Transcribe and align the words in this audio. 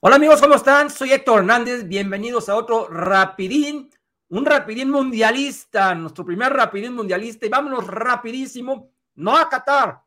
Hola 0.00 0.16
amigos, 0.16 0.42
¿cómo 0.42 0.54
están? 0.54 0.90
Soy 0.90 1.12
Héctor 1.12 1.38
Hernández, 1.38 1.88
bienvenidos 1.88 2.50
a 2.50 2.56
otro 2.56 2.88
Rapidín, 2.90 3.90
un 4.34 4.44
Rapidín 4.44 4.90
mundialista, 4.90 5.94
nuestro 5.94 6.24
primer 6.24 6.52
Rapidín 6.52 6.92
mundialista 6.94 7.46
y 7.46 7.48
vámonos 7.48 7.86
rapidísimo, 7.86 8.90
no 9.14 9.36
a 9.36 9.48
Qatar, 9.48 10.00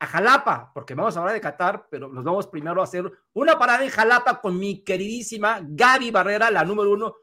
a 0.00 0.06
Jalapa, 0.06 0.72
porque 0.74 0.94
vamos 0.94 1.16
a 1.16 1.20
hablar 1.20 1.34
de 1.34 1.40
Qatar, 1.40 1.86
pero 1.88 2.08
nos 2.08 2.24
vamos 2.24 2.48
primero 2.48 2.80
a 2.80 2.84
hacer 2.84 3.04
una 3.34 3.56
parada 3.56 3.84
en 3.84 3.90
Jalapa 3.90 4.40
con 4.40 4.58
mi 4.58 4.82
queridísima 4.82 5.60
Gaby 5.62 6.10
Barrera, 6.10 6.50
la 6.50 6.64
número 6.64 6.90
uno. 6.90 7.14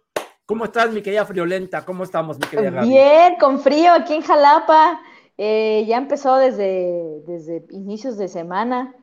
¿Cómo 0.45 0.63
estás, 0.65 0.91
mi 0.91 1.01
querida 1.01 1.25
Friolenta? 1.25 1.83
¿Cómo 1.83 2.03
estamos, 2.03 2.37
mi 2.37 2.45
querida 2.47 2.69
Gaby? 2.69 2.87
Bien, 2.87 3.35
con 3.37 3.59
frío 3.59 3.91
aquí 3.93 4.13
en 4.13 4.21
Jalapa. 4.21 5.01
Eh, 5.37 5.83
ya 5.87 5.97
empezó 5.97 6.37
desde, 6.37 7.21
desde 7.27 7.65
inicios 7.71 8.17
de 8.17 8.29
semana, 8.29 8.95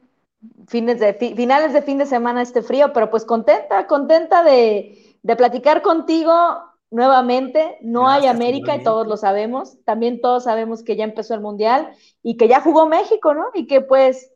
fines 0.69 0.99
de, 1.01 1.13
fi- 1.13 1.35
finales 1.35 1.75
de 1.75 1.83
fin 1.83 1.99
de 1.99 2.07
semana 2.07 2.41
este 2.41 2.63
frío, 2.63 2.95
pero 2.95 3.11
pues 3.11 3.27
contenta, 3.27 3.87
contenta 3.87 4.43
de, 4.43 5.19
de 5.23 5.37
platicar 5.37 5.83
contigo 5.83 6.33
nuevamente. 6.93 7.79
No 7.83 8.09
hay 8.09 8.27
América 8.27 8.77
y 8.77 8.83
todos 8.85 9.07
lo 9.09 9.17
sabemos. 9.17 9.79
También 9.85 10.21
todos 10.21 10.45
sabemos 10.45 10.83
que 10.85 10.97
ya 10.97 11.05
empezó 11.05 11.35
el 11.35 11.41
Mundial 11.41 11.93
y 12.23 12.37
que 12.37 12.49
ya 12.49 12.61
jugó 12.61 12.87
México, 12.89 13.35
¿no? 13.35 13.47
Y 13.55 13.67
que 13.67 13.81
pues, 13.81 14.33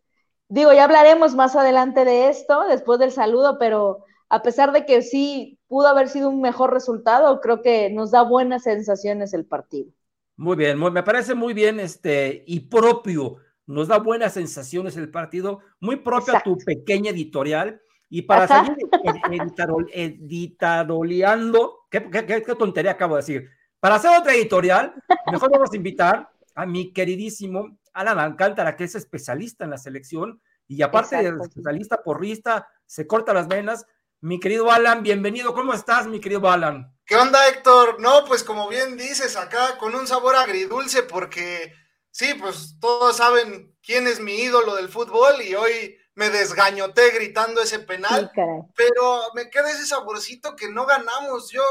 digo, 0.49 0.73
ya 0.73 0.85
hablaremos 0.85 1.35
más 1.37 1.57
adelante 1.57 2.05
de 2.05 2.29
esto, 2.29 2.65
después 2.69 2.99
del 2.99 3.13
saludo, 3.13 3.59
pero 3.59 4.05
a 4.29 4.43
pesar 4.43 4.73
de 4.73 4.85
que 4.87 5.03
sí 5.03 5.59
pudo 5.69 5.89
haber 5.89 6.09
sido 6.09 6.29
un 6.31 6.41
mejor 6.41 6.73
resultado, 6.73 7.41
creo 7.41 7.63
que 7.63 7.91
nos 7.91 8.11
da 8.11 8.23
buenas 8.23 8.65
sensaciones 8.65 9.35
el 9.35 9.45
partido. 9.47 9.91
Muy 10.37 10.57
bien, 10.57 10.79
muy- 10.79 10.91
me 10.91 11.03
parece 11.03 11.35
muy 11.35 11.55
bien 11.55 11.81
este 11.81 12.45
y 12.47 12.61
propio. 12.61 13.37
Nos 13.67 13.89
da 13.89 13.99
buenas 13.99 14.35
sensaciones 14.35 14.97
el 14.97 15.11
partido, 15.11 15.61
muy 15.81 15.97
propio 15.97 16.35
a 16.35 16.43
tu 16.43 16.63
pequeña 16.65 17.11
editorial. 17.11 17.81
Y 18.09 18.23
para 18.23 18.47
Ajá. 18.47 18.63
seguir 18.63 18.77
editaroleando, 19.93 21.76
¿qué, 22.03 22.11
qué, 22.11 22.27
qué- 22.27 22.43
qué 22.43 22.55
tontería 22.55 22.93
acabo 22.93 23.15
de 23.17 23.23
decir? 23.23 23.51
Para 23.81 23.97
hacer 23.97 24.11
otra 24.19 24.35
editorial, 24.35 24.95
mejor 25.31 25.51
vamos 25.51 25.71
a 25.73 25.77
invitar 25.77 26.31
a 26.55 26.67
mi 26.67 26.93
queridísimo 26.93 27.79
Alan 27.93 28.19
Alcántara, 28.19 28.77
que 28.77 28.85
es 28.85 28.95
especialista 28.95 29.65
en 29.65 29.71
la 29.71 29.79
selección 29.79 30.41
y 30.69 30.83
aparte 30.83 31.17
de 31.17 31.23
Exacto, 31.23 31.45
sí. 31.45 31.51
especialista 31.51 32.03
porrista, 32.03 32.69
se 32.87 33.07
corta 33.07 33.33
las 33.35 33.49
venas. 33.49 33.87
Mi 34.21 34.41
querido 34.41 34.71
Alan, 34.73 35.03
bienvenido. 35.03 35.53
¿Cómo 35.55 35.73
estás, 35.75 36.07
mi 36.07 36.21
querido 36.21 36.51
Alan? 36.51 36.93
¿Qué 37.05 37.17
onda, 37.17 37.47
Héctor? 37.49 38.01
No, 38.01 38.25
pues 38.27 38.43
como 38.43 38.69
bien 38.69 38.97
dices, 38.97 39.37
acá 39.37 39.77
con 39.79 39.95
un 39.95 40.07
sabor 40.07 40.35
agridulce, 40.37 41.03
porque 41.05 41.73
sí, 42.11 42.35
pues 42.41 42.77
todos 42.81 43.19
saben 43.19 43.77
quién 43.83 44.07
es 44.07 44.19
mi 44.19 44.35
ídolo 44.37 44.75
del 44.75 44.89
fútbol 44.89 45.35
y 45.43 45.55
hoy 45.55 45.97
me 46.17 46.31
desgañoté 46.31 47.11
gritando 47.11 47.61
ese 47.61 47.79
penal, 47.79 48.33
pero 48.75 49.21
me 49.35 49.51
queda 49.51 49.71
ese 49.71 49.87
saborcito 49.87 50.57
que 50.57 50.69
no 50.71 50.87
ganamos. 50.87 51.51
Yo, 51.51 51.63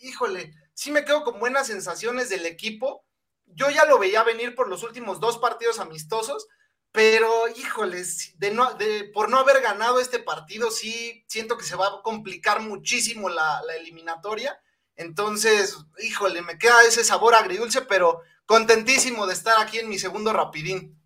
híjole, 0.00 0.52
sí 0.74 0.92
me 0.92 1.06
quedo 1.06 1.24
con 1.24 1.40
buenas 1.40 1.66
sensaciones 1.68 2.28
del 2.28 2.44
equipo. 2.44 3.02
Yo 3.46 3.70
ya 3.70 3.86
lo 3.86 3.98
veía 3.98 4.22
venir 4.22 4.54
por 4.54 4.68
los 4.68 4.82
últimos 4.82 5.20
dos 5.20 5.38
partidos 5.38 5.78
amistosos, 5.78 6.46
pero 6.92 7.48
híjole, 7.56 8.04
sí, 8.04 8.34
de 8.36 8.50
no, 8.50 8.74
de, 8.74 9.04
por 9.04 9.30
no 9.30 9.38
haber 9.38 9.62
ganado 9.62 9.98
este 9.98 10.18
partido, 10.18 10.70
sí 10.70 11.24
siento 11.26 11.56
que 11.56 11.64
se 11.64 11.76
va 11.76 11.86
a 11.86 12.02
complicar 12.02 12.60
muchísimo 12.60 13.30
la, 13.30 13.62
la 13.66 13.74
eliminatoria. 13.76 14.60
Entonces, 14.96 15.78
híjole, 16.02 16.42
me 16.42 16.58
queda 16.58 16.82
ese 16.86 17.04
sabor 17.04 17.34
agridulce, 17.34 17.80
pero 17.80 18.20
contentísimo 18.44 19.26
de 19.26 19.32
estar 19.32 19.58
aquí 19.62 19.78
en 19.78 19.88
mi 19.88 19.98
segundo 19.98 20.34
rapidín. 20.34 21.00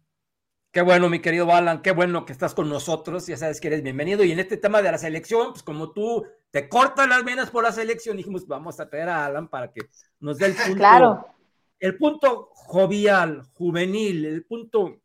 Qué 0.79 0.83
bueno, 0.83 1.09
mi 1.11 1.19
querido 1.19 1.53
Alan, 1.53 1.83
qué 1.83 1.91
bueno 1.91 2.25
que 2.25 2.31
estás 2.31 2.55
con 2.55 2.69
nosotros, 2.69 3.27
ya 3.27 3.37
sabes 3.37 3.61
que 3.61 3.67
eres 3.67 3.83
bienvenido. 3.83 4.23
Y 4.23 4.31
en 4.31 4.39
este 4.39 4.57
tema 4.57 4.81
de 4.81 4.93
la 4.93 4.97
selección, 4.97 5.51
pues 5.51 5.65
como 5.65 5.91
tú 5.91 6.25
te 6.53 6.69
cortas 6.69 7.09
las 7.09 7.25
venas 7.25 7.51
por 7.51 7.65
la 7.65 7.73
selección, 7.73 8.17
dijimos, 8.17 8.47
vamos 8.47 8.79
a 8.79 8.89
traer 8.89 9.09
a 9.09 9.27
Alan 9.27 9.49
para 9.49 9.73
que 9.73 9.81
nos 10.21 10.39
dé 10.39 10.47
el 10.47 10.55
punto, 10.55 10.77
Claro. 10.77 11.27
el 11.81 11.99
punto 11.99 12.51
jovial, 12.55 13.43
juvenil, 13.55 14.25
el 14.25 14.45
punto 14.45 15.01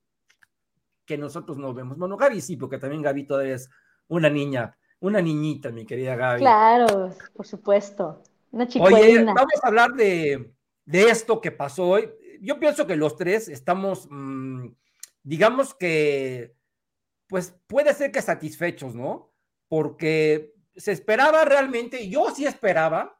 que 1.07 1.17
nosotros 1.17 1.57
no 1.57 1.73
vemos. 1.73 1.97
Bueno, 1.97 2.17
Gaby 2.17 2.39
sí, 2.39 2.55
porque 2.55 2.77
también 2.77 3.01
Gaby 3.01 3.25
todavía 3.25 3.55
es 3.55 3.67
una 4.09 4.29
niña, 4.29 4.77
una 4.99 5.23
niñita, 5.23 5.71
mi 5.71 5.87
querida 5.87 6.15
Gaby. 6.15 6.41
Claro, 6.41 7.15
por 7.35 7.47
supuesto. 7.47 8.21
Una 8.51 8.67
Oye, 8.79 9.23
vamos 9.23 9.59
a 9.63 9.67
hablar 9.69 9.93
de, 9.93 10.53
de 10.85 11.09
esto 11.09 11.41
que 11.41 11.49
pasó 11.49 11.87
hoy. 11.87 12.11
Yo 12.41 12.59
pienso 12.59 12.85
que 12.85 12.95
los 12.95 13.15
tres 13.15 13.47
estamos, 13.47 14.07
mm, 14.11 14.67
digamos 15.23 15.73
que, 15.73 16.55
pues 17.27 17.55
puede 17.67 17.93
ser 17.93 18.11
que 18.11 18.21
satisfechos, 18.21 18.93
¿no? 18.95 19.31
Porque 19.67 20.53
se 20.75 20.91
esperaba 20.91 21.45
realmente, 21.45 22.09
yo 22.09 22.29
sí 22.35 22.45
esperaba, 22.45 23.19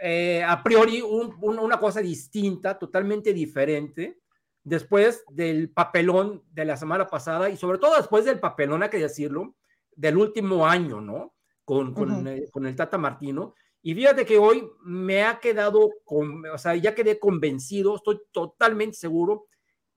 eh, 0.00 0.42
a 0.46 0.62
priori, 0.62 1.00
un- 1.00 1.34
un- 1.40 1.58
una 1.58 1.78
cosa 1.78 2.00
distinta, 2.00 2.78
totalmente 2.78 3.32
diferente, 3.32 4.20
después 4.62 5.24
del 5.30 5.70
papelón 5.70 6.42
de 6.50 6.64
la 6.64 6.76
semana 6.76 7.06
pasada 7.06 7.48
y 7.48 7.56
sobre 7.56 7.78
todo 7.78 7.96
después 7.96 8.24
del 8.24 8.40
papelón, 8.40 8.82
hay 8.82 8.90
que 8.90 8.98
decirlo, 8.98 9.54
del 9.92 10.16
último 10.18 10.66
año, 10.66 11.00
¿no? 11.00 11.34
Con, 11.64 11.94
con, 11.94 12.12
Ujú. 12.12 12.28
eh, 12.28 12.48
con 12.52 12.66
el 12.66 12.76
Tata 12.76 12.98
Martino. 12.98 13.54
Y 13.82 13.94
fíjate 13.94 14.26
que 14.26 14.38
hoy 14.38 14.68
me 14.84 15.24
ha 15.24 15.38
quedado, 15.40 15.90
con, 16.04 16.44
o 16.46 16.58
sea, 16.58 16.74
ya 16.76 16.94
quedé 16.94 17.18
convencido, 17.18 17.96
estoy 17.96 18.20
totalmente 18.32 18.96
seguro 18.96 19.46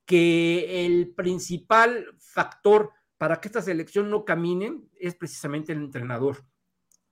que 0.09 0.87
el 0.87 1.13
principal 1.13 2.15
factor 2.17 2.89
para 3.19 3.39
que 3.39 3.47
esta 3.47 3.61
selección 3.61 4.09
no 4.09 4.25
camine 4.25 4.81
es 4.99 5.13
precisamente 5.13 5.71
el 5.71 5.77
entrenador. 5.77 6.43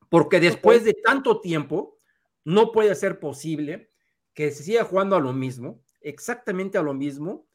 Porque 0.09 0.40
después 0.40 0.84
de 0.84 0.96
tanto 0.96 1.40
tiempo, 1.40 2.00
no 2.44 2.72
puede 2.72 2.96
ser 2.96 3.19
posible 3.19 3.91
que 4.34 4.50
se 4.50 4.63
siga 4.63 4.84
jugando 4.84 5.16
a 5.16 5.19
lo 5.19 5.31
mismo, 5.31 5.84
exactamente 6.02 6.80
a 6.80 6.81
lo 6.81 6.96
mismo, 6.96 7.46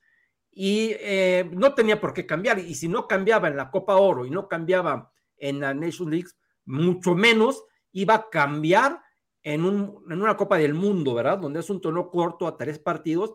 y 0.49 0.93
eh, 1.01 1.51
no 1.53 1.75
tenía 1.75 2.01
por 2.01 2.15
qué 2.15 2.25
cambiar. 2.25 2.61
Y 2.61 2.77
si 2.77 2.87
no 2.87 3.09
cambiaba 3.09 3.49
en 3.49 3.57
la 3.57 3.73
Copa 3.73 3.97
Oro 3.97 4.25
y 4.25 4.31
no 4.31 4.47
cambiaba 4.47 5.11
en 5.39 5.59
la 5.59 5.75
Nation 5.75 6.09
League, 6.09 6.29
mucho 6.67 7.17
menos 7.17 7.65
iba 7.91 8.15
a 8.15 8.31
cambiar 8.31 9.01
en, 9.43 9.65
un, 9.65 10.05
en 10.09 10.23
una 10.23 10.37
Copa 10.37 10.57
del 10.57 10.75
Mundo, 10.75 11.15
¿verdad? 11.15 11.39
Donde 11.39 11.59
es 11.59 11.69
un 11.69 11.81
tono 11.81 12.11
corto 12.11 12.47
a 12.47 12.57
tres 12.57 12.79
partidos. 12.79 13.35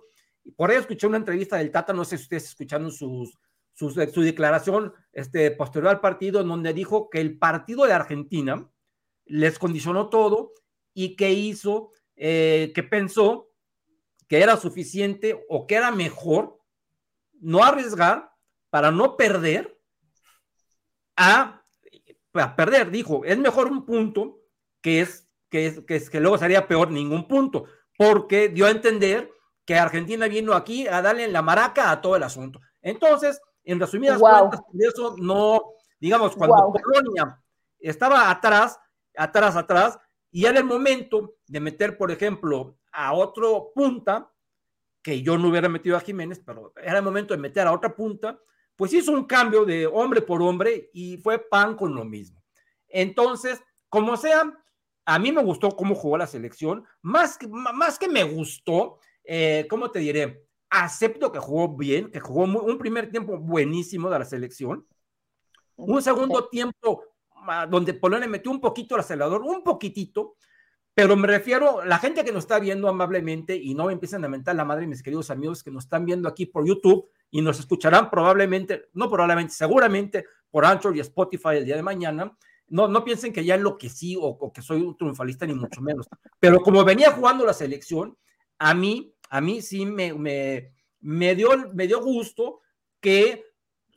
Por 0.56 0.72
ahí 0.72 0.78
escuché 0.78 1.08
una 1.08 1.18
entrevista 1.18 1.58
del 1.58 1.72
Tata, 1.72 1.94
no 1.94 2.06
sé 2.06 2.18
si 2.18 2.24
ustedes 2.24 2.46
escucharon 2.46 2.92
sus, 2.92 3.38
su 3.74 4.22
declaración 4.22 4.94
este, 5.12 5.52
posterior 5.52 5.90
al 5.90 6.00
partido, 6.00 6.42
en 6.42 6.48
donde 6.48 6.74
dijo 6.74 7.10
que 7.10 7.22
el 7.22 7.38
partido 7.38 7.86
de 7.86 7.94
Argentina 7.94 8.70
les 9.26 9.60
condicionó 9.60 10.10
todo 10.10 10.54
y 10.94 11.16
que 11.16 11.32
hizo, 11.32 11.92
eh, 12.16 12.72
que 12.74 12.84
pensó 12.84 13.50
que 14.28 14.42
era 14.42 14.58
suficiente 14.58 15.46
o 15.50 15.68
que 15.68 15.76
era 15.76 15.92
mejor 15.92 16.60
no 17.40 17.64
arriesgar 17.64 18.32
para 18.70 18.92
no 18.92 19.16
perder 19.16 19.80
a, 21.16 21.64
a 22.34 22.56
perder, 22.56 22.92
dijo, 22.92 23.24
es 23.26 23.38
mejor 23.38 23.72
un 23.72 23.86
punto 23.86 24.40
que 24.82 25.02
es 25.02 25.28
que, 25.50 25.68
es, 25.68 25.80
que, 25.82 25.96
es, 25.96 26.10
que 26.10 26.20
luego 26.20 26.38
sería 26.38 26.68
peor 26.68 26.92
ningún 26.92 27.28
punto, 27.28 27.66
porque 27.98 28.50
dio 28.50 28.66
a 28.66 28.72
entender 28.72 29.32
que 29.68 29.76
Argentina 29.76 30.28
vino 30.30 30.54
aquí 30.54 30.88
a 30.88 31.02
darle 31.02 31.28
la 31.28 31.42
maraca 31.42 31.92
a 31.92 32.02
todo 32.02 32.16
el 32.16 32.24
asunto. 32.24 32.62
Entonces, 32.82 33.40
en 33.66 33.82
resumidas 33.82 34.18
Wow. 34.18 34.50
cuentas, 34.50 34.62
eso 34.80 35.16
no, 35.20 35.74
digamos, 36.00 36.38
cuando 36.38 36.56
Wow. 36.56 36.74
Polonia 36.74 37.44
estaba 37.78 38.32
atrás, 38.32 38.80
atrás, 39.16 39.58
atrás, 39.58 40.00
y 40.32 40.46
era 40.46 40.58
el 40.60 40.64
momento 40.64 41.36
de 41.48 41.60
meter, 41.60 41.98
por 41.98 42.12
ejemplo, 42.12 42.78
a 42.94 43.12
otro 43.14 43.72
punta, 43.76 44.32
que 45.04 45.22
yo 45.22 45.38
no 45.38 45.50
hubiera 45.50 45.68
metido 45.68 45.98
a 45.98 46.02
Jiménez, 46.02 46.42
pero 46.46 46.72
era 46.82 47.00
el 47.00 47.04
momento 47.04 47.34
de 47.34 47.42
meter 47.42 47.68
a 47.68 47.74
otra 47.74 47.94
punta, 47.94 48.40
pues 48.78 48.94
hizo 48.94 49.12
un 49.12 49.26
cambio 49.26 49.66
de 49.66 49.86
hombre 49.86 50.22
por 50.22 50.42
hombre 50.42 50.90
y 50.94 51.18
fue 51.18 51.40
pan 51.40 51.76
con 51.76 51.94
lo 51.94 52.06
mismo. 52.06 52.42
Entonces, 52.88 53.62
como 53.90 54.16
sea, 54.16 54.44
a 55.06 55.20
mí 55.20 55.34
me 55.34 55.44
gustó 55.44 55.76
cómo 55.76 55.94
jugó 55.94 56.18
la 56.18 56.28
selección, 56.28 56.86
más 57.02 57.38
que, 57.38 57.48
más 57.50 58.00
que 58.00 58.08
me 58.08 58.24
gustó, 58.24 59.00
eh, 59.28 59.68
¿cómo 59.70 59.92
te 59.92 60.00
diré? 60.00 60.46
Acepto 60.70 61.32
que 61.32 61.40
jugó 61.40 61.76
bien, 61.76 62.10
que 62.10 62.20
jugó 62.20 62.48
muy, 62.48 62.62
un 62.62 62.78
primer 62.78 63.12
tiempo 63.12 63.38
buenísimo 63.38 64.10
de 64.10 64.20
la 64.20 64.26
selección, 64.26 64.88
un 65.76 66.02
segundo 66.02 66.48
tiempo 66.48 67.04
ah, 67.48 67.68
donde 67.68 67.94
Polonia 67.94 68.28
metió 68.28 68.50
un 68.52 68.62
poquito 68.62 68.96
el 68.96 69.02
acelerador, 69.02 69.42
un 69.42 69.64
poquitito, 69.64 70.36
pero 70.94 71.16
me 71.16 71.28
refiero, 71.28 71.84
la 71.86 72.00
gente 72.00 72.24
que 72.24 72.32
nos 72.32 72.46
está 72.46 72.58
viendo 72.58 72.88
amablemente 72.88 73.56
y 73.56 73.76
no 73.76 73.86
me 73.86 73.94
empiezan 73.94 74.26
a 74.26 74.30
mentar 74.30 74.56
la 74.56 74.66
madre, 74.66 74.88
mis 74.88 75.04
queridos 75.04 75.30
amigos 75.30 75.62
que 75.62 75.72
nos 75.72 75.84
están 75.84 76.06
viendo 76.06 76.28
aquí 76.28 76.48
por 76.48 76.66
YouTube 76.66 77.08
y 77.30 77.42
nos 77.42 77.60
escucharán 77.60 78.10
probablemente, 78.10 78.86
no 78.94 79.10
probablemente, 79.10 79.54
seguramente 79.54 80.26
por 80.50 80.66
Anchor 80.66 80.96
y 80.96 81.02
Spotify 81.02 81.58
el 81.58 81.66
día 81.66 81.76
de 81.76 81.84
mañana. 81.84 82.36
No, 82.70 82.88
no 82.88 83.04
piensen 83.04 83.32
que 83.32 83.46
ya 83.46 83.56
enloquecí 83.56 84.16
o, 84.16 84.24
o 84.24 84.52
que 84.52 84.62
soy 84.62 84.82
un 84.82 84.98
triunfalista, 84.98 85.46
ni 85.46 85.54
mucho 85.54 85.82
menos. 85.82 86.08
Pero 86.40 86.62
como 86.62 86.84
venía 86.84 87.12
jugando 87.12 87.46
la 87.46 87.54
selección, 87.54 88.18
a 88.60 88.74
mí, 88.74 89.14
a 89.30 89.42
mí 89.42 89.62
sí 89.62 89.86
me, 89.86 90.14
me, 90.14 90.74
me, 91.00 91.36
dio, 91.36 91.50
me 91.74 91.88
dio 91.88 92.02
gusto 92.02 92.62
que 93.00 93.46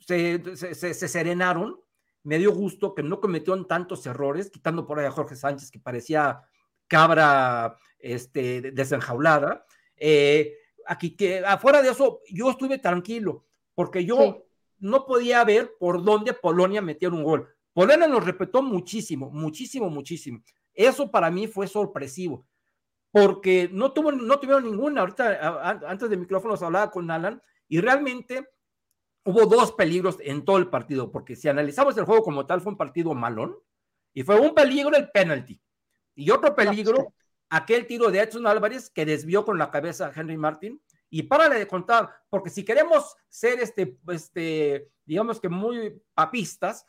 se, 0.06 0.56
se, 0.56 0.94
se, 0.94 1.08
serenaron, 1.08 1.80
me 2.22 2.38
dio 2.38 2.52
gusto 2.52 2.94
que 2.94 3.02
no 3.02 3.20
cometieron 3.20 3.66
tantos 3.66 4.06
errores, 4.06 4.50
quitando 4.50 4.86
por 4.86 4.98
ahí 4.98 5.06
a 5.06 5.10
Jorge 5.10 5.36
Sánchez, 5.36 5.70
que 5.70 5.78
parecía 5.78 6.42
cabra 6.86 7.76
este, 7.98 8.72
desenjaulada. 8.72 9.64
Eh, 9.96 10.56
aquí 10.86 11.16
que 11.16 11.38
afuera 11.38 11.80
de 11.82 11.90
eso, 11.90 12.20
yo 12.28 12.50
estuve 12.50 12.78
tranquilo, 12.78 13.44
porque 13.74 14.04
yo 14.04 14.16
sí. 14.16 14.34
no 14.80 15.06
podía 15.06 15.44
ver 15.44 15.72
por 15.78 16.02
dónde 16.02 16.32
Polonia 16.34 16.82
metía 16.82 17.08
un 17.08 17.22
gol. 17.22 17.48
Polonia 17.72 18.08
nos 18.08 18.24
respetó 18.24 18.62
muchísimo, 18.62 19.30
muchísimo, 19.30 19.88
muchísimo. 19.88 20.42
Eso 20.74 21.10
para 21.10 21.30
mí 21.30 21.46
fue 21.46 21.68
sorpresivo, 21.68 22.46
porque 23.10 23.68
no, 23.72 23.92
tuvo, 23.92 24.12
no 24.12 24.38
tuvieron 24.38 24.64
ninguna. 24.64 25.00
Ahorita, 25.00 25.70
antes 25.86 26.10
de 26.10 26.16
micrófonos 26.16 26.62
hablaba 26.62 26.90
con 26.90 27.10
Alan, 27.10 27.42
y 27.68 27.80
realmente 27.80 28.48
hubo 29.24 29.46
dos 29.46 29.72
peligros 29.72 30.16
en 30.20 30.44
todo 30.44 30.58
el 30.58 30.68
partido, 30.68 31.10
porque 31.10 31.36
si 31.36 31.48
analizamos 31.48 31.96
el 31.96 32.04
juego 32.04 32.22
como 32.22 32.46
tal, 32.46 32.60
fue 32.60 32.72
un 32.72 32.78
partido 32.78 33.14
malón, 33.14 33.56
y 34.12 34.22
fue 34.22 34.40
un 34.40 34.54
peligro 34.54 34.96
el 34.96 35.10
penalty. 35.10 35.60
Y 36.14 36.30
otro 36.30 36.54
peligro, 36.54 37.14
aquel 37.48 37.86
tiro 37.86 38.10
de 38.10 38.20
Edson 38.20 38.46
Álvarez 38.46 38.90
que 38.90 39.06
desvió 39.06 39.44
con 39.44 39.58
la 39.58 39.70
cabeza 39.70 40.06
a 40.06 40.12
Henry 40.14 40.36
Martin. 40.36 40.80
Y 41.12 41.24
párale 41.24 41.58
de 41.58 41.66
contar, 41.66 42.08
porque 42.28 42.50
si 42.50 42.64
queremos 42.64 43.16
ser 43.28 43.58
este, 43.60 43.98
este, 44.08 44.90
digamos 45.04 45.40
que 45.40 45.48
muy 45.48 46.00
papistas, 46.14 46.86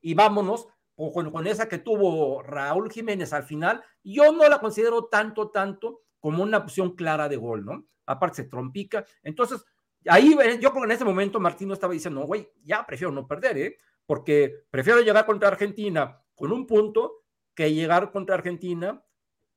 y 0.00 0.14
vámonos 0.14 0.68
con, 0.98 1.30
con 1.30 1.46
esa 1.46 1.68
que 1.68 1.78
tuvo 1.78 2.42
Raúl 2.42 2.90
Jiménez 2.90 3.32
al 3.32 3.44
final, 3.44 3.82
yo 4.02 4.32
no 4.32 4.48
la 4.48 4.58
considero 4.58 5.04
tanto, 5.04 5.50
tanto 5.50 6.02
como 6.18 6.42
una 6.42 6.58
opción 6.58 6.96
clara 6.96 7.28
de 7.28 7.36
gol, 7.36 7.64
¿no? 7.64 7.86
Aparte 8.04 8.42
se 8.42 8.48
trompica. 8.48 9.04
Entonces, 9.22 9.64
ahí 10.06 10.30
yo 10.60 10.70
creo 10.70 10.72
que 10.72 10.84
en 10.86 10.90
ese 10.90 11.04
momento 11.04 11.38
Martino 11.38 11.74
estaba 11.74 11.92
diciendo, 11.92 12.22
güey, 12.22 12.50
ya 12.64 12.84
prefiero 12.84 13.12
no 13.12 13.28
perder, 13.28 13.58
¿eh? 13.58 13.76
Porque 14.06 14.64
prefiero 14.70 15.00
llegar 15.00 15.24
contra 15.24 15.48
Argentina 15.48 16.20
con 16.34 16.50
un 16.50 16.66
punto 16.66 17.24
que 17.54 17.72
llegar 17.72 18.10
contra 18.10 18.34
Argentina 18.34 19.00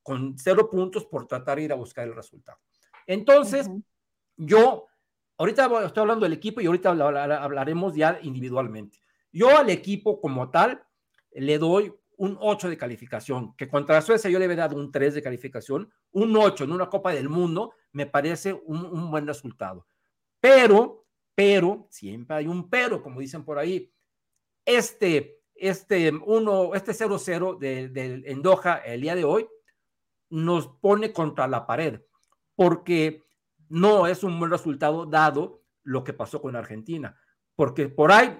con 0.03 0.37
cero 0.37 0.69
puntos 0.69 1.05
por 1.05 1.27
tratar 1.27 1.57
de 1.57 1.63
ir 1.63 1.71
a 1.71 1.75
buscar 1.75 2.07
el 2.07 2.15
resultado. 2.15 2.59
Entonces, 3.07 3.67
uh 3.67 3.71
-huh. 3.71 3.83
yo, 4.37 4.87
ahorita 5.37 5.85
estoy 5.85 6.01
hablando 6.01 6.25
del 6.25 6.33
equipo 6.33 6.61
y 6.61 6.67
ahorita 6.67 6.91
hablaremos 6.91 7.95
ya 7.95 8.19
individualmente. 8.21 8.99
Yo 9.31 9.57
al 9.57 9.69
equipo 9.69 10.19
como 10.19 10.49
tal 10.51 10.83
le 11.33 11.57
doy 11.57 11.93
un 12.17 12.37
8 12.39 12.69
de 12.69 12.77
calificación, 12.77 13.55
que 13.55 13.67
contra 13.67 14.01
Suecia 14.01 14.29
yo 14.29 14.37
le 14.37 14.45
había 14.45 14.57
dado 14.57 14.75
un 14.75 14.91
3 14.91 15.15
de 15.15 15.23
calificación, 15.23 15.91
un 16.11 16.35
8 16.37 16.65
en 16.65 16.71
una 16.71 16.87
Copa 16.87 17.13
del 17.13 17.29
Mundo 17.29 17.73
me 17.93 18.05
parece 18.05 18.53
un, 18.53 19.09
buen 19.09 19.25
resultado. 19.25 19.87
Pero, 20.39 21.05
pero, 21.33 21.87
siempre 21.89 22.37
hay 22.37 22.47
un 22.47 22.69
pero, 22.69 23.01
como 23.01 23.19
dicen 23.19 23.43
por 23.43 23.57
ahí. 23.57 23.91
Este, 24.63 25.41
este 25.55 26.11
uno, 26.11 26.75
este 26.75 26.91
0-0 26.91 27.57
de, 27.57 27.89
de, 27.89 28.23
en 28.25 28.41
Doha 28.41 28.75
el 28.85 29.01
día 29.01 29.15
de 29.15 29.23
hoy 29.23 29.47
nos 30.29 30.67
pone 30.67 31.11
contra 31.11 31.47
la 31.47 31.65
pared, 31.65 32.01
porque 32.55 33.23
no 33.67 34.05
es 34.05 34.23
un 34.23 34.37
buen 34.37 34.51
resultado 34.51 35.05
dado 35.05 35.63
lo 35.83 36.03
que 36.03 36.13
pasó 36.13 36.41
con 36.41 36.55
Argentina, 36.55 37.19
porque 37.55 37.89
por 37.89 38.11
ahí, 38.11 38.39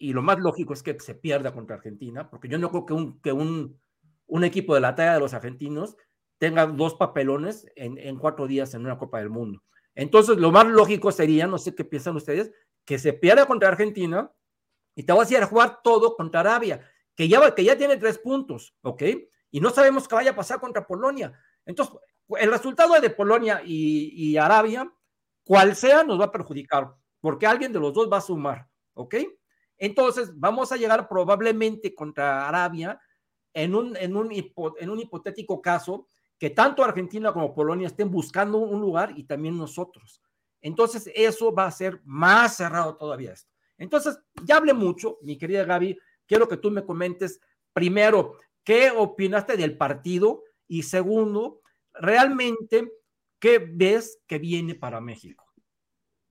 y 0.00 0.14
lo 0.14 0.22
más 0.22 0.38
lógico 0.38 0.72
es 0.72 0.82
que 0.82 0.98
se 0.98 1.14
pierda 1.14 1.52
contra 1.52 1.76
Argentina, 1.76 2.30
porque 2.30 2.48
yo 2.48 2.58
no 2.58 2.70
creo 2.70 2.86
que 2.86 2.94
un, 2.94 3.20
que 3.20 3.32
un, 3.32 3.78
un 4.26 4.44
equipo 4.44 4.74
de 4.74 4.80
la 4.80 4.94
talla 4.94 5.14
de 5.14 5.20
los 5.20 5.34
argentinos 5.34 5.94
tenga 6.38 6.66
dos 6.66 6.94
papelones 6.94 7.66
en, 7.76 7.98
en 7.98 8.16
cuatro 8.16 8.46
días 8.46 8.72
en 8.72 8.80
una 8.86 8.96
Copa 8.96 9.18
del 9.18 9.28
Mundo. 9.28 9.62
Entonces, 9.94 10.38
lo 10.38 10.50
más 10.50 10.66
lógico 10.66 11.12
sería, 11.12 11.46
no 11.46 11.58
sé 11.58 11.74
qué 11.74 11.84
piensan 11.84 12.16
ustedes, 12.16 12.50
que 12.86 12.98
se 12.98 13.12
pierda 13.12 13.44
contra 13.44 13.68
Argentina 13.68 14.32
y 14.94 15.02
te 15.02 15.12
vas 15.12 15.30
a 15.30 15.34
ir 15.34 15.42
a 15.42 15.46
jugar 15.46 15.80
todo 15.84 16.16
contra 16.16 16.40
Arabia, 16.40 16.80
que 17.14 17.28
ya, 17.28 17.54
que 17.54 17.62
ya 17.62 17.76
tiene 17.76 17.98
tres 17.98 18.18
puntos, 18.18 18.74
¿ok? 18.80 19.02
Y 19.50 19.60
no 19.60 19.68
sabemos 19.68 20.08
qué 20.08 20.14
vaya 20.14 20.30
a 20.30 20.36
pasar 20.36 20.60
contra 20.60 20.86
Polonia. 20.86 21.38
Entonces, 21.66 21.94
el 22.38 22.50
resultado 22.50 22.98
de 22.98 23.10
Polonia 23.10 23.60
y, 23.62 24.12
y 24.14 24.38
Arabia, 24.38 24.90
cual 25.44 25.76
sea, 25.76 26.04
nos 26.04 26.18
va 26.18 26.26
a 26.26 26.32
perjudicar, 26.32 26.94
porque 27.20 27.46
alguien 27.46 27.70
de 27.70 27.80
los 27.80 27.92
dos 27.92 28.10
va 28.10 28.16
a 28.16 28.22
sumar, 28.22 28.66
¿ok? 28.94 29.16
Entonces, 29.80 30.38
vamos 30.38 30.70
a 30.70 30.76
llegar 30.76 31.08
probablemente 31.08 31.94
contra 31.94 32.46
Arabia 32.46 33.00
en 33.54 33.74
un, 33.74 33.96
en 33.96 34.14
un, 34.14 34.30
en 34.30 34.90
un 34.90 35.00
hipotético 35.00 35.60
caso 35.60 36.06
que 36.38 36.50
tanto 36.50 36.84
Argentina 36.84 37.32
como 37.32 37.54
Polonia 37.54 37.86
estén 37.86 38.10
buscando 38.10 38.58
un 38.58 38.80
lugar 38.80 39.14
y 39.16 39.24
también 39.24 39.56
nosotros. 39.56 40.22
Entonces, 40.60 41.10
eso 41.14 41.52
va 41.52 41.64
a 41.64 41.70
ser 41.70 42.00
más 42.04 42.58
cerrado 42.58 42.96
todavía 42.96 43.32
esto. 43.32 43.50
Entonces, 43.78 44.18
ya 44.44 44.58
hablé 44.58 44.74
mucho, 44.74 45.18
mi 45.22 45.38
querida 45.38 45.64
Gaby, 45.64 45.98
quiero 46.26 46.46
que 46.46 46.58
tú 46.58 46.70
me 46.70 46.84
comentes 46.84 47.40
primero, 47.72 48.36
¿qué 48.62 48.90
opinaste 48.90 49.56
del 49.56 49.78
partido? 49.78 50.44
Y 50.68 50.82
segundo, 50.82 51.62
realmente, 51.94 52.92
¿qué 53.38 53.58
ves 53.58 54.20
que 54.26 54.38
viene 54.38 54.74
para 54.74 55.00
México? 55.00 55.49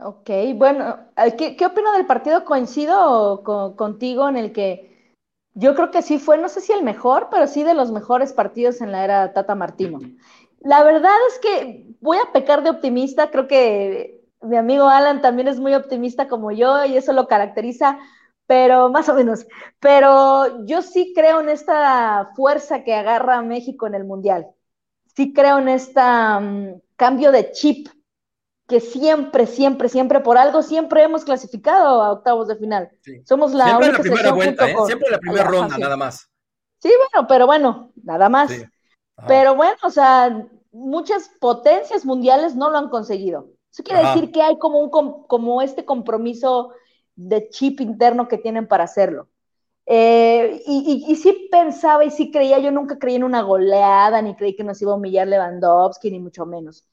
Ok, 0.02 0.30
bueno, 0.56 0.98
¿qué, 1.38 1.58
qué 1.58 1.66
opino 1.66 1.92
del 1.92 2.06
partido? 2.06 2.46
Coincido 2.46 3.44
con, 3.44 3.76
contigo 3.76 4.30
en 4.30 4.38
el 4.38 4.54
que 4.54 5.14
yo 5.54 5.76
creo 5.76 5.92
que 5.92 6.02
sí 6.02 6.20
fue, 6.20 6.38
no 6.38 6.48
sé 6.48 6.62
si 6.62 6.72
el 6.72 6.84
mejor, 6.84 7.28
pero 7.30 7.48
sí 7.48 7.64
de 7.64 7.74
los 7.74 7.92
mejores 7.92 8.32
partidos 8.32 8.80
en 8.80 8.94
la 8.94 9.04
era 9.04 9.34
Tata 9.34 9.56
Martino. 9.56 10.00
La 10.62 10.84
verdad 10.84 11.12
es 11.28 11.40
que 11.40 11.86
voy 12.00 12.18
a 12.18 12.32
pecar 12.32 12.64
de 12.64 12.70
optimista, 12.70 13.30
creo 13.30 13.48
que 13.48 14.22
mi 14.42 14.56
amigo 14.56 14.88
Alan 14.88 15.22
también 15.22 15.50
es 15.50 15.60
muy 15.60 15.74
optimista 15.74 16.30
como 16.30 16.52
yo 16.54 16.86
y 16.86 16.96
eso 16.96 17.12
lo 17.12 17.28
caracteriza, 17.28 18.00
pero 18.48 18.90
más 18.90 19.10
o 19.10 19.16
menos. 19.16 19.48
Pero 19.82 20.66
yo 20.66 20.82
sí 20.82 21.12
creo 21.14 21.42
en 21.42 21.50
esta 21.50 22.32
fuerza 22.38 22.86
que 22.86 22.94
agarra 22.94 23.42
México 23.42 23.86
en 23.86 23.96
el 23.96 24.06
Mundial. 24.06 24.48
Sí 25.14 25.34
creo 25.34 25.60
en 25.60 25.68
este 25.68 26.00
cambio 26.96 27.34
de 27.34 27.52
chip 27.52 27.90
que 28.70 28.80
siempre, 28.80 29.48
siempre, 29.48 29.90
siempre, 29.90 30.20
por 30.20 30.38
algo, 30.38 30.62
siempre 30.62 31.02
hemos 31.02 31.26
clasificado 31.26 32.04
a 32.04 32.12
octavos 32.12 32.48
de 32.48 32.56
final. 32.56 32.92
Sí. 33.02 33.20
Somos 33.26 33.52
la 33.54 33.66
siempre 33.66 33.90
única 33.90 33.98
la 33.98 34.04
primera 34.04 34.32
vuelta, 34.32 34.70
¿eh? 34.70 34.76
siempre 34.86 35.10
la 35.10 35.18
primera 35.18 35.44
ronda, 35.44 35.78
nada 35.78 35.98
más. 35.98 36.30
Sí, 36.78 36.90
bueno, 37.12 37.28
pero 37.28 37.48
bueno, 37.48 37.92
nada 38.04 38.30
más. 38.30 38.52
Sí. 38.52 38.64
Pero 39.28 39.56
bueno, 39.56 39.76
o 39.84 39.90
sea, 39.90 40.48
muchas 40.72 41.30
potencias 41.42 42.06
mundiales 42.06 42.56
no 42.56 42.70
lo 42.70 42.78
han 42.78 42.90
conseguido. 42.90 43.50
Eso 43.72 43.84
quiere 43.84 44.02
Ajá. 44.02 44.14
decir 44.14 44.32
que 44.32 44.44
hay 44.44 44.58
como, 44.60 44.80
un, 44.80 44.90
como 45.28 45.62
este 45.64 45.84
compromiso 45.84 46.72
de 47.16 47.50
chip 47.50 47.82
interno 47.82 48.28
que 48.28 48.38
tienen 48.38 48.68
para 48.68 48.84
hacerlo. 48.84 49.28
Eh, 49.88 50.62
y, 50.68 51.06
y, 51.08 51.12
y, 51.12 51.16
sí 51.16 51.50
pensaba 51.52 52.06
y 52.06 52.12
sí 52.12 52.30
creía, 52.30 52.60
yo 52.60 52.72
nunca 52.72 53.00
creí 53.00 53.16
en 53.16 53.24
una 53.24 53.42
goleada, 53.42 54.22
ni 54.22 54.36
creí 54.36 54.56
que 54.56 54.64
nos 54.64 54.80
iba 54.84 54.92
a 54.92 54.96
humillar 54.96 55.28
Lewandowski, 55.28 56.12
ni 56.12 56.20
mucho 56.20 56.46
menos. 56.46 56.86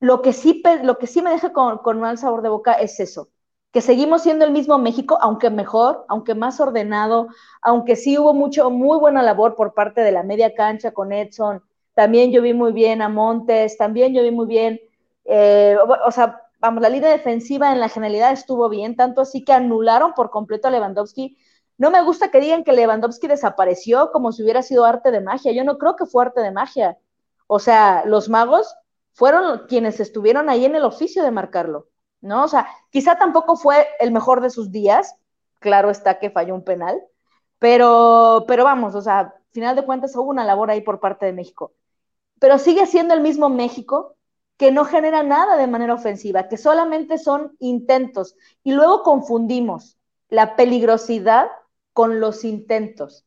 Lo 0.00 0.22
que 0.22 0.32
sí, 0.32 0.62
lo 0.82 0.98
que 0.98 1.06
sí 1.06 1.22
me 1.22 1.30
deja 1.30 1.52
con, 1.52 1.78
con 1.78 2.00
mal 2.00 2.18
sabor 2.18 2.42
de 2.42 2.48
boca 2.48 2.72
es 2.74 3.00
eso, 3.00 3.28
que 3.72 3.80
seguimos 3.80 4.22
siendo 4.22 4.44
el 4.44 4.52
mismo 4.52 4.78
México, 4.78 5.18
aunque 5.20 5.50
mejor, 5.50 6.04
aunque 6.08 6.34
más 6.34 6.60
ordenado, 6.60 7.28
aunque 7.62 7.96
sí 7.96 8.18
hubo 8.18 8.34
mucho, 8.34 8.70
muy 8.70 8.98
buena 8.98 9.22
labor 9.22 9.56
por 9.56 9.74
parte 9.74 10.02
de 10.02 10.12
la 10.12 10.22
media 10.22 10.54
cancha 10.54 10.92
con 10.92 11.12
Edson, 11.12 11.62
también 11.94 12.32
yo 12.32 12.42
vi 12.42 12.54
muy 12.54 12.72
bien 12.72 13.02
a 13.02 13.08
Montes, 13.08 13.76
también 13.78 14.14
yo 14.14 14.22
vi 14.22 14.30
muy 14.30 14.46
bien, 14.46 14.80
eh, 15.24 15.76
o 16.06 16.10
sea, 16.10 16.40
vamos, 16.60 16.82
la 16.82 16.88
línea 16.88 17.10
defensiva 17.10 17.72
en 17.72 17.80
la 17.80 17.88
generalidad 17.88 18.32
estuvo 18.32 18.68
bien, 18.68 18.96
tanto 18.96 19.20
así 19.20 19.44
que 19.44 19.52
anularon 19.52 20.12
por 20.14 20.30
completo 20.30 20.68
a 20.68 20.70
Lewandowski. 20.70 21.36
No 21.76 21.90
me 21.90 22.02
gusta 22.02 22.30
que 22.30 22.40
digan 22.40 22.64
que 22.64 22.72
Lewandowski 22.72 23.26
desapareció 23.26 24.12
como 24.12 24.32
si 24.32 24.42
hubiera 24.42 24.62
sido 24.62 24.84
arte 24.84 25.10
de 25.10 25.20
magia, 25.20 25.52
yo 25.52 25.64
no 25.64 25.78
creo 25.78 25.96
que 25.96 26.06
fue 26.06 26.24
arte 26.24 26.40
de 26.40 26.52
magia. 26.52 26.98
O 27.46 27.58
sea, 27.58 28.04
los 28.06 28.28
magos 28.28 28.74
fueron 29.14 29.66
quienes 29.66 30.00
estuvieron 30.00 30.50
ahí 30.50 30.66
en 30.66 30.74
el 30.74 30.84
oficio 30.84 31.22
de 31.22 31.30
marcarlo, 31.30 31.88
¿no? 32.20 32.44
O 32.44 32.48
sea, 32.48 32.68
quizá 32.90 33.16
tampoco 33.16 33.56
fue 33.56 33.88
el 34.00 34.12
mejor 34.12 34.42
de 34.42 34.50
sus 34.50 34.70
días, 34.70 35.16
claro 35.60 35.90
está 35.90 36.18
que 36.18 36.30
falló 36.30 36.54
un 36.54 36.64
penal, 36.64 37.00
pero, 37.58 38.44
pero 38.46 38.64
vamos, 38.64 38.94
o 38.94 39.00
sea, 39.00 39.34
final 39.52 39.76
de 39.76 39.84
cuentas 39.84 40.14
hubo 40.16 40.28
una 40.28 40.44
labor 40.44 40.70
ahí 40.70 40.82
por 40.82 41.00
parte 41.00 41.24
de 41.24 41.32
México. 41.32 41.72
Pero 42.40 42.58
sigue 42.58 42.86
siendo 42.86 43.14
el 43.14 43.20
mismo 43.20 43.48
México 43.48 44.16
que 44.56 44.70
no 44.70 44.84
genera 44.84 45.22
nada 45.22 45.56
de 45.56 45.66
manera 45.66 45.94
ofensiva, 45.94 46.48
que 46.48 46.56
solamente 46.56 47.18
son 47.18 47.56
intentos. 47.60 48.36
Y 48.62 48.72
luego 48.72 49.02
confundimos 49.02 49.96
la 50.28 50.56
peligrosidad 50.56 51.48
con 51.92 52.20
los 52.20 52.44
intentos. 52.44 53.24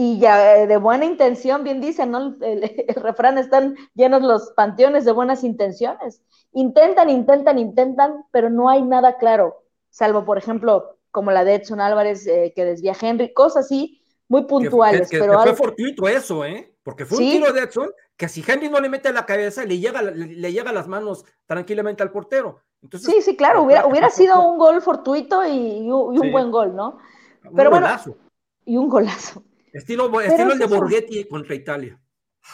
Y 0.00 0.20
ya 0.20 0.58
eh, 0.58 0.68
de 0.68 0.76
buena 0.76 1.06
intención, 1.06 1.64
bien 1.64 1.80
dicen, 1.80 2.12
¿no? 2.12 2.36
El, 2.40 2.62
el, 2.88 2.94
refrán 3.02 3.36
están 3.36 3.74
llenos 3.94 4.22
los 4.22 4.52
panteones 4.52 5.04
de 5.04 5.10
buenas 5.10 5.42
intenciones. 5.42 6.22
Intentan, 6.52 7.10
intentan, 7.10 7.58
intentan, 7.58 8.24
pero 8.30 8.48
no 8.48 8.68
hay 8.70 8.80
nada 8.82 9.18
claro, 9.18 9.64
salvo, 9.90 10.24
por 10.24 10.38
ejemplo, 10.38 10.98
como 11.10 11.32
la 11.32 11.42
de 11.42 11.56
Edson 11.56 11.80
Álvarez 11.80 12.28
eh, 12.28 12.52
que 12.54 12.64
desvía 12.64 12.92
a 12.92 12.96
Henry, 13.00 13.34
cosas 13.34 13.64
así 13.64 14.00
muy 14.28 14.44
puntuales. 14.44 15.10
Que, 15.10 15.16
que, 15.16 15.20
pero 15.24 15.32
que 15.32 15.38
algo... 15.42 15.56
fue 15.56 15.66
fortuito 15.66 16.06
eso, 16.06 16.44
¿eh? 16.44 16.72
Porque 16.84 17.04
fue 17.04 17.18
un 17.18 17.24
Sí. 17.24 17.30
tiro 17.32 17.52
de 17.52 17.62
Edson 17.62 17.90
que 18.16 18.28
si 18.28 18.44
Henry 18.46 18.68
no 18.68 18.78
le 18.78 18.88
mete 18.88 19.12
la 19.12 19.26
cabeza, 19.26 19.64
le 19.64 19.80
llega, 19.80 20.00
le, 20.00 20.14
le 20.14 20.52
llega 20.52 20.72
las 20.72 20.86
manos 20.86 21.24
tranquilamente 21.46 22.04
al 22.04 22.12
portero. 22.12 22.60
Entonces, 22.82 23.12
Sí, 23.12 23.20
sí, 23.20 23.36
claro, 23.36 23.62
hubiera, 23.64 23.84
hubiera 23.84 24.10
sido 24.10 24.48
un 24.48 24.58
gol 24.58 24.80
fortuito 24.80 25.44
y, 25.44 25.78
y 25.78 25.90
un, 25.90 26.16
un 26.16 26.20
Sí. 26.20 26.30
buen 26.30 26.52
gol, 26.52 26.76
¿no? 26.76 26.98
un 27.44 27.56
pero 27.56 27.70
bueno, 27.70 27.86
golazo. 27.86 28.16
Y 28.64 28.76
un 28.76 28.88
golazo. 28.88 29.42
Estilo, 29.72 30.20
estilo 30.20 30.52
es 30.52 30.52
el 30.52 30.58
de 30.58 30.64
eso. 30.64 30.74
Borghetti 30.76 31.24
contra 31.28 31.54
Italia. 31.54 32.00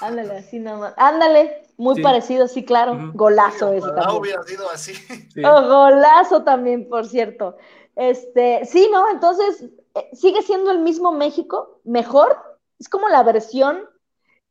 Ándale, 0.01 0.39
así 0.39 0.59
nomás. 0.59 0.95
Ándale, 0.97 1.63
muy 1.77 1.97
Sí. 1.97 2.03
parecido, 2.03 2.49
sí, 2.49 2.65
claro. 2.65 3.13
Golazo 3.15 3.73
ese 3.73 3.91
Ojalá 3.91 4.03
también. 4.03 4.21
hubiera 4.21 4.43
sido 4.43 4.71
así. 4.71 4.95
Sí. 4.95 5.43
Oh, 5.45 5.63
golazo 5.69 6.43
también, 6.43 6.89
por 6.89 7.07
cierto. 7.07 7.57
Este, 7.97 8.65
sí, 8.67 8.89
¿no? 8.93 9.09
Entonces, 9.11 9.65
eh, 9.95 10.11
sigue 10.13 10.43
siendo 10.43 10.71
el 10.73 10.81
mismo 10.81 11.13
México, 11.13 11.81
mejor. 11.85 12.37
Es 12.79 12.89
como 12.89 13.09
la 13.09 13.23
versión, 13.23 13.89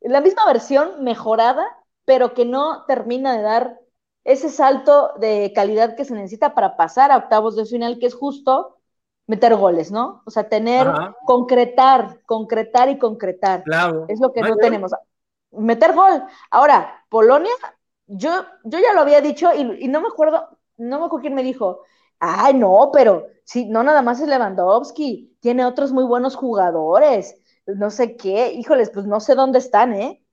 la 0.01 0.21
misma 0.21 0.45
versión 0.45 1.03
mejorada, 1.03 1.65
pero 2.05 2.33
que 2.33 2.45
no 2.45 2.85
termina 2.85 3.35
de 3.35 3.43
dar 3.43 3.79
ese 4.23 4.49
salto 4.49 5.11
de 5.19 5.51
calidad 5.53 5.95
que 5.97 6.05
se 6.05 6.13
necesita 6.13 6.53
para 6.55 6.77
pasar 6.77 7.11
a 7.11 7.17
octavos 7.17 7.55
de 7.57 7.65
final, 7.65 7.99
que 7.99 8.05
es 8.05 8.13
justo 8.15 8.77
meter 9.27 9.55
goles, 9.55 9.91
¿no? 9.91 10.21
O 10.25 10.31
sea, 10.31 10.49
tener, 10.49 10.87
Ajá. 10.87 11.15
concretar, 11.25 12.21
concretar 12.25 12.89
y 12.89 12.97
concretar. 12.97 13.63
Claro. 13.63 14.05
Es 14.07 14.19
lo 14.19 14.33
que 14.33 14.41
No 14.41 14.55
tenemos. 14.57 14.91
Meter 15.51 15.93
gol. 15.93 16.23
Ahora, 16.49 17.05
Polonia, 17.09 17.53
yo, 18.07 18.31
yo 18.63 18.79
ya 18.79 18.93
lo 18.93 19.01
había 19.01 19.21
dicho 19.21 19.51
y, 19.53 19.85
y 19.85 19.87
no 19.87 20.01
me 20.01 20.07
acuerdo, 20.07 20.57
no 20.77 20.99
me 20.99 21.05
acuerdo 21.05 21.21
quién 21.21 21.35
me 21.35 21.43
dijo, 21.43 21.81
ay, 22.19 22.53
no, 22.53 22.89
pero 22.91 23.27
sí, 23.43 23.65
no 23.65 23.83
nada 23.83 24.01
más 24.01 24.19
es 24.19 24.27
Lewandowski, 24.27 25.37
tiene 25.39 25.65
otros 25.65 25.91
muy 25.91 26.05
buenos 26.05 26.35
jugadores, 26.35 27.35
no 27.65 27.89
sé 27.89 28.15
qué, 28.15 28.51
híjoles, 28.53 28.89
pues 28.89 29.05
no 29.05 29.19
sé 29.19 29.35
dónde 29.35 29.59
están, 29.59 29.93
¿eh? 29.93 30.23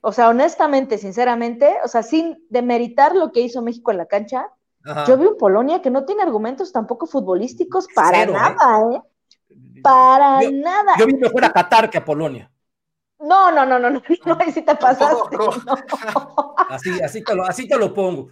O 0.00 0.12
sea, 0.12 0.28
honestamente, 0.28 0.98
sinceramente, 0.98 1.76
o 1.84 1.88
sea, 1.88 2.02
sin 2.02 2.46
demeritar 2.48 3.14
lo 3.14 3.32
que 3.32 3.40
hizo 3.40 3.62
México 3.62 3.90
en 3.90 3.96
la 3.98 4.06
cancha, 4.06 4.52
Ajá. 4.86 5.04
yo 5.06 5.16
vi 5.18 5.26
un 5.26 5.36
Polonia 5.36 5.82
que 5.82 5.90
no 5.90 6.04
tiene 6.04 6.22
argumentos 6.22 6.72
tampoco 6.72 7.06
futbolísticos 7.06 7.86
para 7.94 8.20
Cero, 8.20 8.32
¿eh? 8.32 8.34
nada, 8.34 8.94
¿eh? 8.94 9.02
Para 9.82 10.42
Yo- 10.42 10.52
nada. 10.52 10.92
Yo 10.98 11.06
vi 11.06 11.14
mejor 11.14 11.44
a 11.44 11.52
Qatar 11.52 11.90
que 11.90 11.98
a 11.98 12.04
Polonia. 12.04 12.50
No, 13.18 13.50
no, 13.50 13.64
no, 13.64 13.78
no, 13.78 13.90
no, 13.90 14.02
no, 14.26 14.38
ahí 14.40 14.52
sí 14.52 14.62
te 14.62 14.74
pasaste. 14.74 15.36
No. 15.36 15.48
Así, 16.68 17.00
así, 17.00 17.22
te 17.22 17.34
lo, 17.34 17.44
así 17.44 17.68
te 17.68 17.78
lo 17.78 17.94
pongo. 17.94 18.28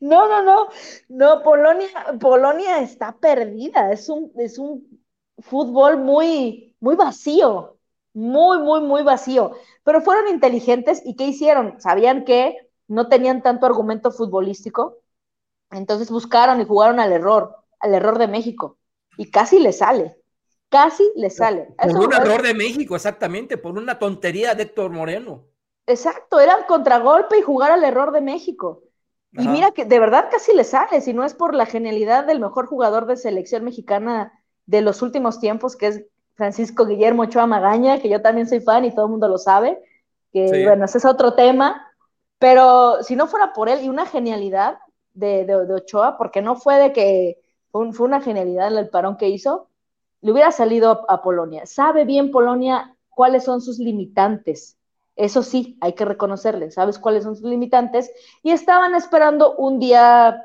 No, 0.00 0.28
no, 0.28 0.42
no, 0.42 0.68
no, 1.08 1.42
Polonia, 1.42 1.88
Polonia 2.20 2.78
está 2.80 3.16
perdida, 3.16 3.90
es 3.92 4.08
un, 4.08 4.32
es 4.36 4.58
un 4.58 5.00
fútbol 5.38 5.98
muy, 5.98 6.74
muy 6.80 6.94
vacío, 6.96 7.76
muy, 8.12 8.58
muy, 8.58 8.80
muy 8.80 9.02
vacío. 9.02 9.52
Pero 9.82 10.00
fueron 10.00 10.28
inteligentes 10.28 11.02
y 11.04 11.16
¿qué 11.16 11.24
hicieron? 11.26 11.80
Sabían 11.80 12.24
que 12.24 12.56
no 12.86 13.08
tenían 13.08 13.42
tanto 13.42 13.66
argumento 13.66 14.12
futbolístico, 14.12 14.98
entonces 15.76 16.10
buscaron 16.10 16.60
y 16.60 16.64
jugaron 16.64 17.00
al 17.00 17.12
error, 17.12 17.56
al 17.80 17.94
error 17.94 18.18
de 18.18 18.28
México, 18.28 18.78
y 19.16 19.30
casi 19.30 19.58
le 19.58 19.72
sale, 19.72 20.16
casi 20.68 21.04
le 21.16 21.30
sale. 21.30 21.68
Por 21.78 21.90
Eso- 21.90 22.00
un 22.00 22.12
error 22.14 22.42
de 22.42 22.54
México, 22.54 22.96
exactamente, 22.96 23.58
por 23.58 23.76
una 23.76 23.98
tontería 23.98 24.54
de 24.54 24.64
Héctor 24.64 24.90
Moreno. 24.90 25.44
Exacto, 25.86 26.40
era 26.40 26.66
contragolpe 26.66 27.38
y 27.38 27.42
jugar 27.42 27.70
al 27.72 27.84
error 27.84 28.10
de 28.12 28.20
México. 28.20 28.82
Y 29.36 29.48
mira 29.48 29.72
que 29.72 29.84
de 29.84 29.98
verdad 29.98 30.28
casi 30.30 30.54
le 30.54 30.62
sale, 30.62 31.00
si 31.00 31.12
no 31.12 31.24
es 31.24 31.34
por 31.34 31.54
la 31.54 31.66
genialidad 31.66 32.24
del 32.24 32.38
mejor 32.38 32.66
jugador 32.66 33.06
de 33.06 33.16
selección 33.16 33.64
mexicana 33.64 34.32
de 34.66 34.80
los 34.80 35.02
últimos 35.02 35.40
tiempos, 35.40 35.74
que 35.74 35.88
es 35.88 36.04
Francisco 36.34 36.86
Guillermo 36.86 37.22
Ochoa 37.24 37.44
Magaña, 37.46 37.98
que 38.00 38.08
yo 38.08 38.22
también 38.22 38.48
soy 38.48 38.60
fan 38.60 38.84
y 38.84 38.94
todo 38.94 39.06
el 39.06 39.10
mundo 39.10 39.26
lo 39.26 39.38
sabe, 39.38 39.82
que 40.32 40.48
Sí. 40.48 40.62
bueno, 40.64 40.84
ese 40.84 40.98
es 40.98 41.04
otro 41.04 41.34
tema, 41.34 41.84
pero 42.38 43.02
si 43.02 43.16
no 43.16 43.26
fuera 43.26 43.52
por 43.52 43.68
él 43.68 43.82
y 43.82 43.88
una 43.88 44.06
genialidad 44.06 44.78
de, 45.14 45.44
de, 45.44 45.66
de 45.66 45.74
Ochoa, 45.74 46.16
porque 46.18 46.42
no 46.42 46.56
fue 46.56 46.76
de 46.76 46.92
que 46.92 47.40
fue, 47.70 47.80
un- 47.82 47.92
fue 47.94 48.06
una 48.06 48.20
genialidad 48.20 48.76
el 48.76 48.88
parón 48.90 49.16
que 49.16 49.28
hizo, 49.28 49.68
le 50.20 50.32
hubiera 50.32 50.50
salido 50.52 51.04
a, 51.08 51.14
a 51.14 51.22
Polonia. 51.22 51.66
Sabe 51.66 52.04
bien 52.04 52.30
Polonia 52.30 52.96
cuáles 53.08 53.44
son 53.44 53.60
sus 53.60 53.78
limitantes. 53.78 54.76
Eso 55.16 55.42
sí, 55.42 55.78
hay 55.80 55.92
que 55.92 56.04
reconocerle, 56.04 56.70
sabes 56.72 56.98
cuáles 56.98 57.22
son 57.24 57.36
sus 57.36 57.48
limitantes, 57.48 58.10
y 58.42 58.50
estaban 58.50 58.94
esperando 58.96 59.54
un 59.56 59.78
día 59.78 60.42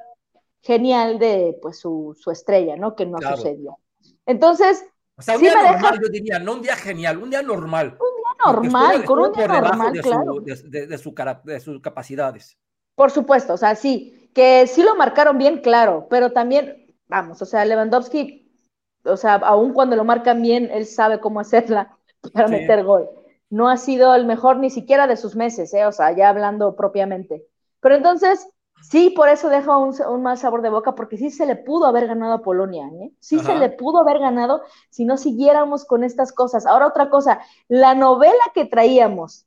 genial 0.61 1.17
de 1.17 1.57
pues 1.61 1.79
su, 1.79 2.15
su 2.19 2.29
estrella, 2.29 2.75
¿no? 2.75 2.95
Que 2.95 3.05
no 3.07 3.17
Claro. 3.17 3.37
sucedió. 3.37 3.77
Entonces, 4.25 4.85
O 5.17 5.21
sea, 5.23 5.35
un 5.35 5.39
Sí 5.39 5.45
día 5.47 5.55
deja- 5.61 5.71
normal, 5.73 5.99
yo 6.03 6.09
diría, 6.09 6.39
no 6.39 6.53
un 6.53 6.61
día 6.61 6.75
genial, 6.75 7.17
un 7.17 7.29
día 7.31 7.41
normal. 7.41 7.97
normal, 8.45 8.91
Porque 8.93 9.05
con 9.07 9.19
un 9.19 9.31
día 9.33 9.47
normal, 9.47 9.93
de, 9.93 10.01
claro. 10.01 10.33
su, 10.35 10.41
de, 10.43 10.55
de- 10.79 10.87
de 10.87 10.97
su 10.97 11.13
de 11.43 11.59
sus 11.59 11.81
capacidades. 11.81 12.57
Por 12.95 13.11
supuesto, 13.11 13.53
o 13.53 13.57
sea, 13.57 13.75
sí, 13.75 14.18
que 14.33 14.67
sí 14.67 14.83
lo 14.83 14.95
marcaron 14.95 15.37
bien, 15.37 15.61
claro, 15.61 16.07
pero 16.09 16.31
también, 16.31 16.95
vamos, 17.07 17.41
o 17.41 17.45
sea, 17.45 17.65
Lewandowski, 17.65 18.51
o 19.05 19.17
sea, 19.17 19.35
aun 19.35 19.73
cuando 19.73 19.95
lo 19.95 20.03
marcan 20.05 20.41
bien, 20.41 20.69
él 20.71 20.85
sabe 20.85 21.19
cómo 21.19 21.39
hacerla 21.39 21.97
para 22.33 22.47
Sí. 22.47 22.49
meter 22.49 22.83
gol. 22.83 23.09
No 23.49 23.69
ha 23.69 23.77
sido 23.77 24.13
el 24.15 24.25
mejor 24.25 24.57
ni 24.57 24.69
siquiera 24.69 25.07
de 25.07 25.17
sus 25.17 25.35
meses, 25.35 25.73
¿eh? 25.73 25.85
o 25.85 25.91
sea, 25.91 26.11
ya 26.15 26.29
hablando 26.29 26.75
propiamente. 26.75 27.45
Pero 27.79 27.95
entonces, 27.95 28.47
sí, 28.81 29.09
por 29.11 29.29
eso 29.29 29.49
deja 29.49 29.77
un, 29.77 29.95
un 30.09 30.21
mal 30.23 30.37
sabor 30.37 30.61
de 30.61 30.69
boca, 30.69 30.93
porque 30.95 31.17
sí 31.17 31.31
se 31.31 31.45
le 31.47 31.55
pudo 31.55 31.87
haber 31.87 32.07
ganado 32.07 32.33
a 32.33 32.41
Polonia, 32.43 32.87
¿eh? 33.01 33.11
Sí 33.19 33.39
se 33.39 33.55
le 33.55 33.69
pudo 33.69 33.99
haber 33.99 34.19
ganado 34.19 34.61
si 34.89 35.05
no 35.05 35.17
siguiéramos 35.17 35.85
con 35.85 36.03
estas 36.03 36.31
cosas. 36.33 36.65
Ahora 36.67 36.87
otra 36.87 37.09
cosa, 37.09 37.39
la 37.67 37.95
novela 37.95 38.43
que 38.53 38.65
traíamos 38.65 39.45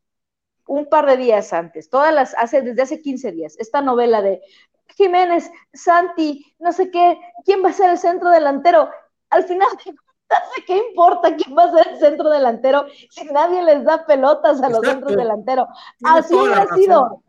un 0.72 0.86
par 0.86 1.04
de 1.04 1.18
días 1.18 1.52
antes, 1.52 1.90
todas 1.90 2.14
las, 2.14 2.34
hace, 2.38 2.62
desde 2.62 2.80
hace 2.80 3.02
15 3.02 3.30
días, 3.32 3.56
esta 3.58 3.82
novela 3.82 4.22
de 4.22 4.40
Jiménez, 4.96 5.50
Santi, 5.74 6.54
no 6.58 6.72
sé 6.72 6.90
qué, 6.90 7.20
¿quién 7.44 7.62
va 7.62 7.68
a 7.68 7.74
ser 7.74 7.90
el 7.90 7.98
centro 7.98 8.30
delantero? 8.30 8.88
Al 9.28 9.44
final 9.44 9.68
de 9.76 9.84
cuentas, 9.84 10.48
¿qué 10.66 10.78
importa 10.88 11.36
quién 11.36 11.56
va 11.56 11.64
a 11.64 11.72
ser 11.72 11.88
el 11.88 11.98
centro 11.98 12.30
delantero 12.30 12.86
si 13.10 13.26
nadie 13.26 13.62
les 13.62 13.84
da 13.84 14.06
pelotas 14.06 14.62
a 14.62 14.70
los 14.70 14.78
Exacto. 14.78 14.90
centros 14.90 15.16
delanteros? 15.16 15.68
Así 16.04 16.34
hubiera 16.34 16.66
sido. 16.74 17.22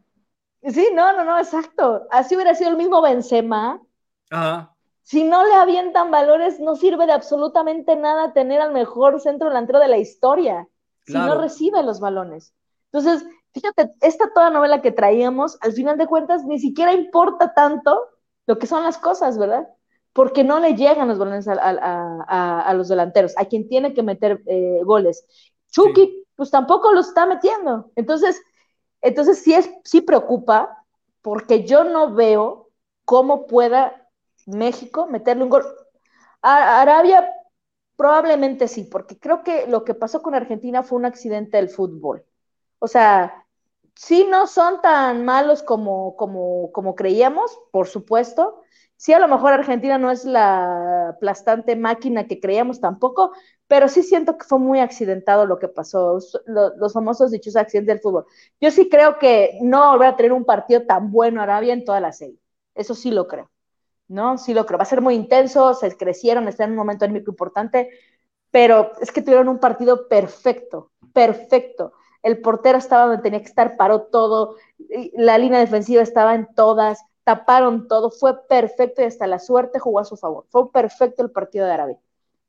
Sí, 0.63 0.87
no, 0.93 1.11
no, 1.11 1.25
no, 1.25 1.37
exacto. 1.37 2.07
Así 2.11 2.35
hubiera 2.35 2.55
sido 2.55 2.69
el 2.69 2.77
mismo 2.77 3.01
Benzema. 3.01 3.81
Ajá. 4.31 4.73
Si 5.01 5.25
no 5.25 5.43
le 5.43 5.55
avientan 5.55 6.11
valores, 6.11 6.61
no 6.61 6.77
sirve 6.77 7.05
de 7.05 7.11
absolutamente 7.11 7.97
nada 7.97 8.31
tener 8.31 8.61
al 8.61 8.71
mejor 8.71 9.19
centro 9.19 9.49
delantero 9.49 9.79
de 9.79 9.89
la 9.89 9.97
historia, 9.97 10.69
si 11.05 11.13
no 11.13 11.35
recibe 11.41 11.83
los 11.83 11.99
balones. 11.99 12.53
Entonces, 12.93 13.27
fíjate, 13.53 13.91
esta 14.01 14.31
toda 14.33 14.49
novela 14.49 14.81
que 14.81 14.91
traíamos, 14.91 15.57
al 15.61 15.73
final 15.73 15.97
de 15.97 16.07
cuentas, 16.07 16.45
ni 16.45 16.59
siquiera 16.59 16.93
importa 16.93 17.53
tanto 17.53 17.99
lo 18.47 18.57
que 18.59 18.67
son 18.67 18.83
las 18.83 18.97
cosas, 18.97 19.37
¿verdad? 19.37 19.67
Porque 20.13 20.43
no 20.43 20.59
le 20.59 20.75
llegan 20.75 21.07
los 21.07 21.17
balones 21.17 21.47
a, 21.47 21.53
a- 21.53 22.25
a- 22.27 22.61
a 22.61 22.73
los 22.73 22.87
delanteros, 22.89 23.33
a 23.37 23.45
quien 23.45 23.67
tiene 23.67 23.93
que 23.93 24.03
meter 24.03 24.41
eh, 24.47 24.81
goles. 24.83 25.25
Chucky, 25.71 26.25
pues 26.35 26.51
tampoco 26.51 26.91
los 26.93 27.07
está 27.09 27.25
metiendo. 27.25 27.91
Entonces, 27.95 28.39
entonces 29.01 29.39
sí, 29.43 29.53
es, 29.53 29.69
sí 29.83 30.01
preocupa, 30.01 30.85
porque 31.21 31.63
yo 31.65 31.83
no 31.83 32.13
veo 32.13 32.69
cómo 33.05 33.47
pueda 33.47 34.09
México 34.45 35.07
meterle 35.07 35.43
un 35.43 35.49
gol. 35.49 35.65
A 36.41 36.81
Arabia 36.81 37.29
probablemente 37.97 38.67
sí, 38.67 38.85
porque 38.85 39.19
creo 39.19 39.43
que 39.43 39.67
lo 39.67 39.83
que 39.85 39.95
pasó 39.95 40.21
con 40.21 40.35
Argentina 40.35 40.83
fue 40.83 40.99
un 40.99 41.05
accidente 41.05 41.57
del 41.57 41.69
fútbol. 41.69 42.25
O 42.83 42.87
sea, 42.87 43.45
sí 43.95 44.27
no 44.29 44.45
son 44.45 44.81
tan 44.81 45.23
malos 45.23 45.63
como, 45.63 46.17
como, 46.17 46.69
como 46.73 46.95
creíamos, 46.95 47.57
por 47.71 47.87
supuesto. 47.87 48.61
Sí, 48.97 49.13
a 49.13 49.19
lo 49.19 49.29
mejor 49.29 49.53
Argentina 49.53 49.97
no 49.97 50.11
es 50.11 50.25
la 50.25 51.09
aplastante 51.11 51.77
máquina 51.77 52.27
que 52.27 52.41
creíamos 52.41 52.81
tampoco, 52.81 53.31
pero 53.67 53.87
sí 53.87 54.03
siento 54.03 54.37
que 54.37 54.45
fue 54.45 54.59
muy 54.59 54.79
accidentado 54.81 55.45
lo 55.45 55.59
que 55.59 55.69
pasó, 55.69 56.19
los, 56.45 56.93
famosos 56.93 57.31
dichos 57.31 57.55
accidentes 57.55 57.95
del 57.95 58.01
fútbol. 58.01 58.25
Yo 58.59 58.69
sí 58.69 58.89
creo 58.89 59.17
que 59.17 59.59
no 59.61 59.97
va 59.97 60.09
a 60.09 60.15
tener 60.17 60.33
un 60.33 60.43
partido 60.43 60.85
tan 60.85 61.09
bueno 61.09 61.41
Arabia 61.41 61.73
en 61.73 61.85
toda 61.85 62.01
la 62.01 62.11
serie. 62.11 62.39
Eso 62.75 62.95
sí 62.95 63.11
lo 63.11 63.27
creo. 63.29 63.49
¿no? 64.09 64.37
Sí 64.37 64.53
lo 64.53 64.65
creo. 64.65 64.77
Va 64.79 64.83
a 64.83 64.85
ser 64.87 65.01
muy 65.01 65.15
intenso, 65.15 65.73
se 65.73 65.95
crecieron, 65.97 66.47
están 66.49 66.67
en 66.67 66.71
un 66.73 66.77
momento 66.79 67.05
anímico 67.05 67.31
importante, 67.31 67.89
pero 68.51 68.91
es 69.01 69.11
que 69.11 69.21
tuvieron 69.21 69.49
un 69.49 69.59
partido 69.59 70.07
perfecto, 70.07 70.91
perfecto. 71.13 71.93
El 72.23 72.39
portero 72.39 72.77
estaba 72.77 73.05
donde 73.05 73.21
tenía 73.21 73.41
que 73.41 73.47
estar, 73.47 73.77
paró 73.77 74.03
todo, 74.03 74.55
la 75.13 75.37
línea 75.37 75.59
defensiva 75.59 76.01
estaba 76.01 76.33
en 76.35 76.47
todas, 76.55 77.03
taparon 77.23 77.87
todo, 77.87 78.11
fue 78.11 78.47
perfecto 78.47 79.01
y 79.01 79.05
hasta 79.05 79.27
la 79.27 79.39
suerte 79.39 79.79
jugó 79.79 79.99
a 79.99 80.05
su 80.05 80.17
favor. 80.17 80.45
Fue 80.49 80.71
perfecto 80.71 81.23
el 81.23 81.31
partido 81.31 81.65
de 81.65 81.73
Arabia. 81.73 81.97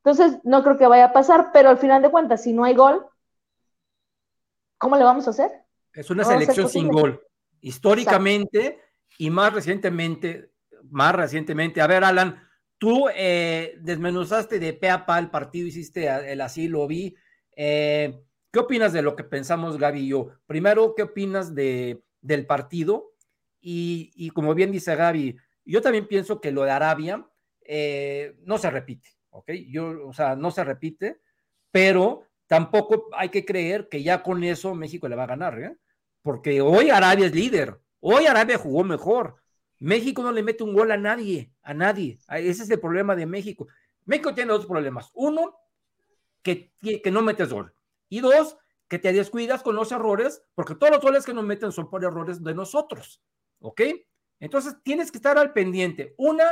Entonces, 0.05 0.39
no 0.45 0.63
creo 0.63 0.77
que 0.77 0.87
vaya 0.87 1.07
a 1.07 1.13
pasar, 1.13 1.51
pero 1.53 1.71
al 1.71 1.79
final 1.79 2.03
de 2.03 2.11
cuentas, 2.11 2.43
si 2.43 2.53
no 2.53 2.65
hay 2.65 2.75
gol, 2.75 3.07
¿cómo 4.79 4.97
le 4.97 5.05
vamos 5.05 5.27
a 5.27 5.31
hacer? 5.31 5.51
Es 5.93 6.11
una 6.11 6.25
selección 6.25 6.69
sin 6.69 6.89
gol. 6.89 7.23
Históricamente 7.61 8.81
y 9.19 9.31
más 9.31 9.53
recientemente, 9.53 10.51
más 10.91 11.15
recientemente. 11.15 11.81
A 11.81 11.87
ver, 11.87 12.05
Alan, 12.05 12.43
tú 12.79 13.07
eh, 13.15 13.77
desmenuzaste 13.81 14.59
de 14.59 14.73
pe 14.75 14.91
a 14.91 15.07
pa 15.07 15.19
el 15.19 15.31
partido, 15.31 15.67
hiciste 15.67 16.09
el 16.31 16.41
así, 16.41 16.69
lo 16.69 16.87
vi. 16.87 17.17
Eh, 17.57 18.21
¿Qué 18.55 18.61
opinas 18.61 18.93
de 18.93 19.03
lo 19.03 19.17
que 19.17 19.25
pensamos 19.25 19.79
Gaby 19.79 19.99
y 19.99 20.09
yo? 20.11 20.29
Primero, 20.47 20.95
¿qué 20.95 21.03
opinas 21.03 21.57
de, 21.57 22.05
del 22.21 22.47
partido? 22.47 23.17
Y, 23.61 24.13
y 24.15 24.31
como 24.31 24.55
bien 24.55 24.71
dice 24.71 24.95
Gaby, 24.95 25.37
yo 25.65 25.83
también 25.83 26.07
pienso 26.07 26.41
que 26.41 26.53
lo 26.53 26.63
de 26.63 26.71
Arabia 26.71 27.27
eh, 27.63 28.37
no 28.45 28.57
se 28.59 28.71
repite, 28.71 29.09
¿ok? 29.31 29.51
Yo, 29.67 30.07
o 30.07 30.13
sea, 30.13 30.37
no 30.37 30.53
se 30.53 30.63
repite, 30.63 31.21
pero 31.73 32.29
tampoco 32.47 33.09
hay 33.17 33.31
que 33.31 33.45
creer 33.45 33.89
que 33.89 34.05
ya 34.05 34.23
con 34.23 34.45
eso 34.45 34.73
México 34.77 35.09
le 35.09 35.17
va 35.17 35.25
a 35.25 35.35
ganar, 35.35 35.59
¿eh? 35.59 35.77
Porque 36.23 36.61
hoy 36.61 36.91
Arabia 36.91 37.27
es 37.27 37.35
líder, 37.35 37.81
hoy 37.99 38.27
Arabia 38.27 38.57
jugó 38.57 38.85
mejor. 38.85 39.35
México 39.81 40.23
no 40.23 40.31
le 40.31 40.45
mete 40.45 40.63
un 40.63 40.75
gol 40.75 40.93
a 40.93 40.97
nadie, 40.97 41.51
a 41.61 41.75
nadie. 41.75 42.21
Ese 42.29 42.63
es 42.63 42.71
el 42.71 42.79
problema 42.79 43.17
de 43.17 43.27
México. 43.27 43.67
México 44.05 44.33
tiene 44.33 44.53
dos 44.53 44.67
problemas. 44.67 45.11
Uno, 45.15 45.57
que, 46.41 46.73
que 46.81 47.11
no 47.11 47.21
metes 47.21 47.53
gol. 47.53 47.75
Y 48.15 48.21
dos, 48.21 48.57
que 48.87 49.01
te 49.01 49.13
descuidas 49.13 49.65
con 49.65 49.75
los 49.75 49.91
errores, 49.91 50.41
porque 50.55 50.77
todos 50.77 50.93
los 50.93 51.03
goles 51.03 51.25
que 51.25 51.35
nos 51.35 51.43
meten 51.43 51.73
son 51.73 51.91
por 51.91 52.05
errores 52.05 52.45
de 52.45 52.55
nosotros. 52.55 53.21
¿Ok? 53.59 53.81
Entonces 54.39 54.77
tienes 54.85 55.11
que 55.11 55.19
estar 55.19 55.37
al 55.37 55.53
pendiente. 55.53 56.15
Una, 56.17 56.45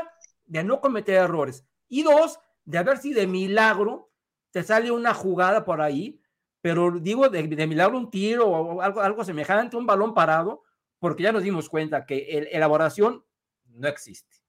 de 0.44 0.64
no 0.64 0.80
cometer 0.80 1.14
errores. 1.14 1.64
Y 1.88 2.02
dos, 2.02 2.40
de 2.64 2.82
ver 2.82 2.98
si 2.98 3.14
de 3.14 3.28
milagro 3.28 4.10
te 4.50 4.64
sale 4.64 4.90
una 4.90 5.14
jugada 5.14 5.64
por 5.64 5.80
ahí, 5.80 6.20
pero 6.60 6.90
digo 6.98 7.28
de, 7.28 7.44
milagro 7.44 7.96
un 7.96 8.10
tiro 8.10 8.48
o 8.48 8.82
algo, 8.82 9.00
algo 9.00 9.24
semejante, 9.24 9.76
un 9.76 9.86
balón 9.86 10.14
parado, 10.14 10.64
porque 10.98 11.22
ya 11.22 11.30
nos 11.30 11.44
dimos 11.44 11.68
cuenta 11.68 12.06
que 12.06 12.38
el, 12.38 12.48
elaboración 12.50 13.24
no 13.66 13.86
existe. 13.86 14.42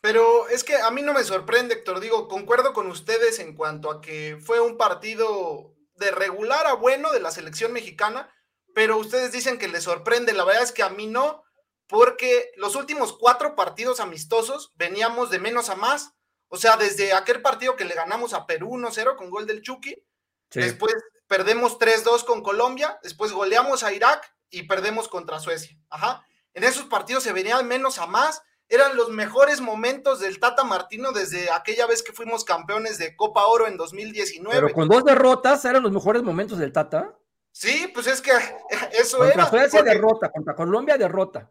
Pero 0.00 0.48
es 0.48 0.64
que 0.64 0.74
a 0.74 0.90
mí 0.90 1.02
no 1.02 1.12
me 1.12 1.22
sorprende, 1.22 1.74
Héctor. 1.74 2.00
Digo, 2.00 2.26
concuerdo 2.26 2.72
con 2.72 2.88
ustedes 2.88 3.38
en 3.38 3.54
cuanto 3.54 3.92
a 3.92 4.00
que 4.00 4.38
fue 4.40 4.60
un 4.60 4.76
partido 4.76 5.77
de 5.98 6.10
regular 6.10 6.66
a 6.66 6.74
bueno 6.74 7.12
de 7.12 7.20
la 7.20 7.30
selección 7.30 7.72
mexicana, 7.72 8.32
pero 8.74 8.96
ustedes 8.96 9.32
dicen 9.32 9.58
que 9.58 9.68
les 9.68 9.84
sorprende. 9.84 10.32
La 10.32 10.44
verdad 10.44 10.62
es 10.62 10.72
que 10.72 10.82
a 10.82 10.88
mí 10.88 11.06
no, 11.06 11.42
porque 11.86 12.52
los 12.56 12.76
últimos 12.76 13.16
cuatro 13.16 13.54
partidos 13.56 14.00
amistosos 14.00 14.72
veníamos 14.76 15.30
de 15.30 15.38
menos 15.38 15.68
a 15.70 15.76
más. 15.76 16.12
O 16.48 16.56
sea, 16.56 16.76
desde 16.76 17.12
aquel 17.12 17.42
partido 17.42 17.76
que 17.76 17.84
le 17.84 17.94
ganamos 17.94 18.32
a 18.32 18.46
Perú 18.46 18.70
1-0 18.70 19.16
con 19.16 19.30
gol 19.30 19.46
del 19.46 19.62
Chucky, 19.62 20.02
después 20.50 20.94
perdemos 21.26 21.78
3-2 21.78 22.24
con 22.24 22.42
Colombia, 22.42 22.98
después 23.02 23.32
goleamos 23.32 23.82
a 23.82 23.92
Irak 23.92 24.34
y 24.50 24.62
perdemos 24.62 25.08
contra 25.08 25.40
Suecia. 25.40 25.76
Ajá. 25.90 26.24
En 26.54 26.64
esos 26.64 26.86
partidos 26.86 27.22
se 27.22 27.32
venían 27.32 27.66
menos 27.68 27.98
a 27.98 28.06
más. 28.06 28.42
Eran 28.68 28.96
los 28.96 29.08
mejores 29.08 29.60
momentos 29.60 30.20
del 30.20 30.38
Tata 30.38 30.62
Martino 30.62 31.12
desde 31.12 31.50
aquella 31.50 31.86
vez 31.86 32.02
que 32.02 32.12
fuimos 32.12 32.44
campeones 32.44 32.98
de 32.98 33.16
Copa 33.16 33.46
Oro 33.46 33.66
en 33.66 33.78
2019. 33.78 34.60
Pero 34.60 34.74
con 34.74 34.88
dos 34.88 35.04
derrotas 35.04 35.64
eran 35.64 35.82
los 35.82 35.92
mejores 35.92 36.22
momentos 36.22 36.58
del 36.58 36.72
Tata. 36.72 37.14
Sí, 37.50 37.90
pues 37.94 38.06
es 38.06 38.20
que 38.20 38.32
eso 38.92 39.18
contra 39.18 39.34
era. 39.34 39.50
Suecia 39.50 39.82
derrota, 39.82 40.30
contra 40.30 40.54
Colombia 40.54 40.98
derrota. 40.98 41.50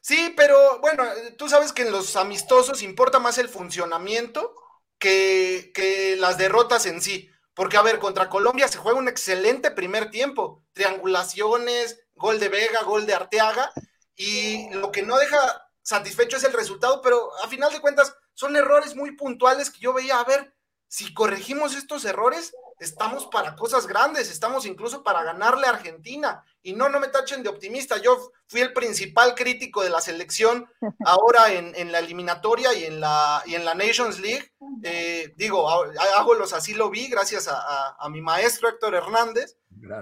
Sí, 0.00 0.32
pero 0.34 0.80
bueno, 0.80 1.04
tú 1.36 1.48
sabes 1.48 1.72
que 1.72 1.82
en 1.82 1.92
los 1.92 2.16
amistosos 2.16 2.82
importa 2.82 3.18
más 3.18 3.36
el 3.36 3.50
funcionamiento 3.50 4.54
que, 4.98 5.72
que 5.74 6.16
las 6.16 6.38
derrotas 6.38 6.86
en 6.86 7.02
sí. 7.02 7.30
Porque, 7.52 7.76
a 7.76 7.82
ver, 7.82 7.98
contra 7.98 8.30
Colombia 8.30 8.68
se 8.68 8.78
juega 8.78 8.98
un 8.98 9.08
excelente 9.08 9.70
primer 9.70 10.10
tiempo. 10.10 10.64
Triangulaciones, 10.72 12.00
gol 12.14 12.40
de 12.40 12.48
Vega, 12.48 12.82
gol 12.84 13.04
de 13.04 13.12
Arteaga. 13.14 13.70
Y 14.16 14.70
lo 14.70 14.90
que 14.90 15.02
no 15.02 15.18
deja 15.18 15.69
satisfecho 15.90 16.36
es 16.36 16.44
el 16.44 16.52
resultado, 16.52 17.02
pero 17.02 17.30
a 17.42 17.48
final 17.48 17.72
de 17.72 17.80
cuentas 17.80 18.14
son 18.34 18.54
errores 18.54 18.94
muy 18.94 19.16
puntuales 19.16 19.70
que 19.70 19.80
yo 19.80 19.92
veía. 19.92 20.20
A 20.20 20.24
ver, 20.24 20.54
si 20.86 21.12
corregimos 21.12 21.74
estos 21.74 22.04
errores, 22.04 22.54
estamos 22.78 23.26
para 23.26 23.56
cosas 23.56 23.88
grandes, 23.88 24.30
estamos 24.30 24.66
incluso 24.66 25.02
para 25.02 25.24
ganarle 25.24 25.66
a 25.66 25.70
Argentina. 25.70 26.44
Y 26.62 26.74
no, 26.74 26.88
no 26.88 27.00
me 27.00 27.08
tachen 27.08 27.42
de 27.42 27.48
optimista, 27.48 27.96
yo 27.96 28.30
fui 28.46 28.60
el 28.60 28.72
principal 28.72 29.34
crítico 29.34 29.82
de 29.82 29.90
la 29.90 30.00
selección 30.00 30.70
ahora 31.04 31.52
en, 31.52 31.90
la 31.90 31.98
eliminatoria 31.98 32.72
y 32.72 32.84
en 32.84 33.00
la, 33.00 33.42
y 33.44 33.56
en 33.56 33.64
la 33.64 33.74
Nations 33.74 34.20
League. 34.20 34.52
Eh, 34.84 35.34
digo, 35.36 35.68
hago 35.68 36.34
los 36.34 36.52
así 36.52 36.72
lo 36.72 36.88
vi, 36.88 37.08
gracias 37.08 37.48
a, 37.48 38.08
mi 38.10 38.20
maestro 38.20 38.68
Héctor 38.68 38.94
Hernández. 38.94 39.56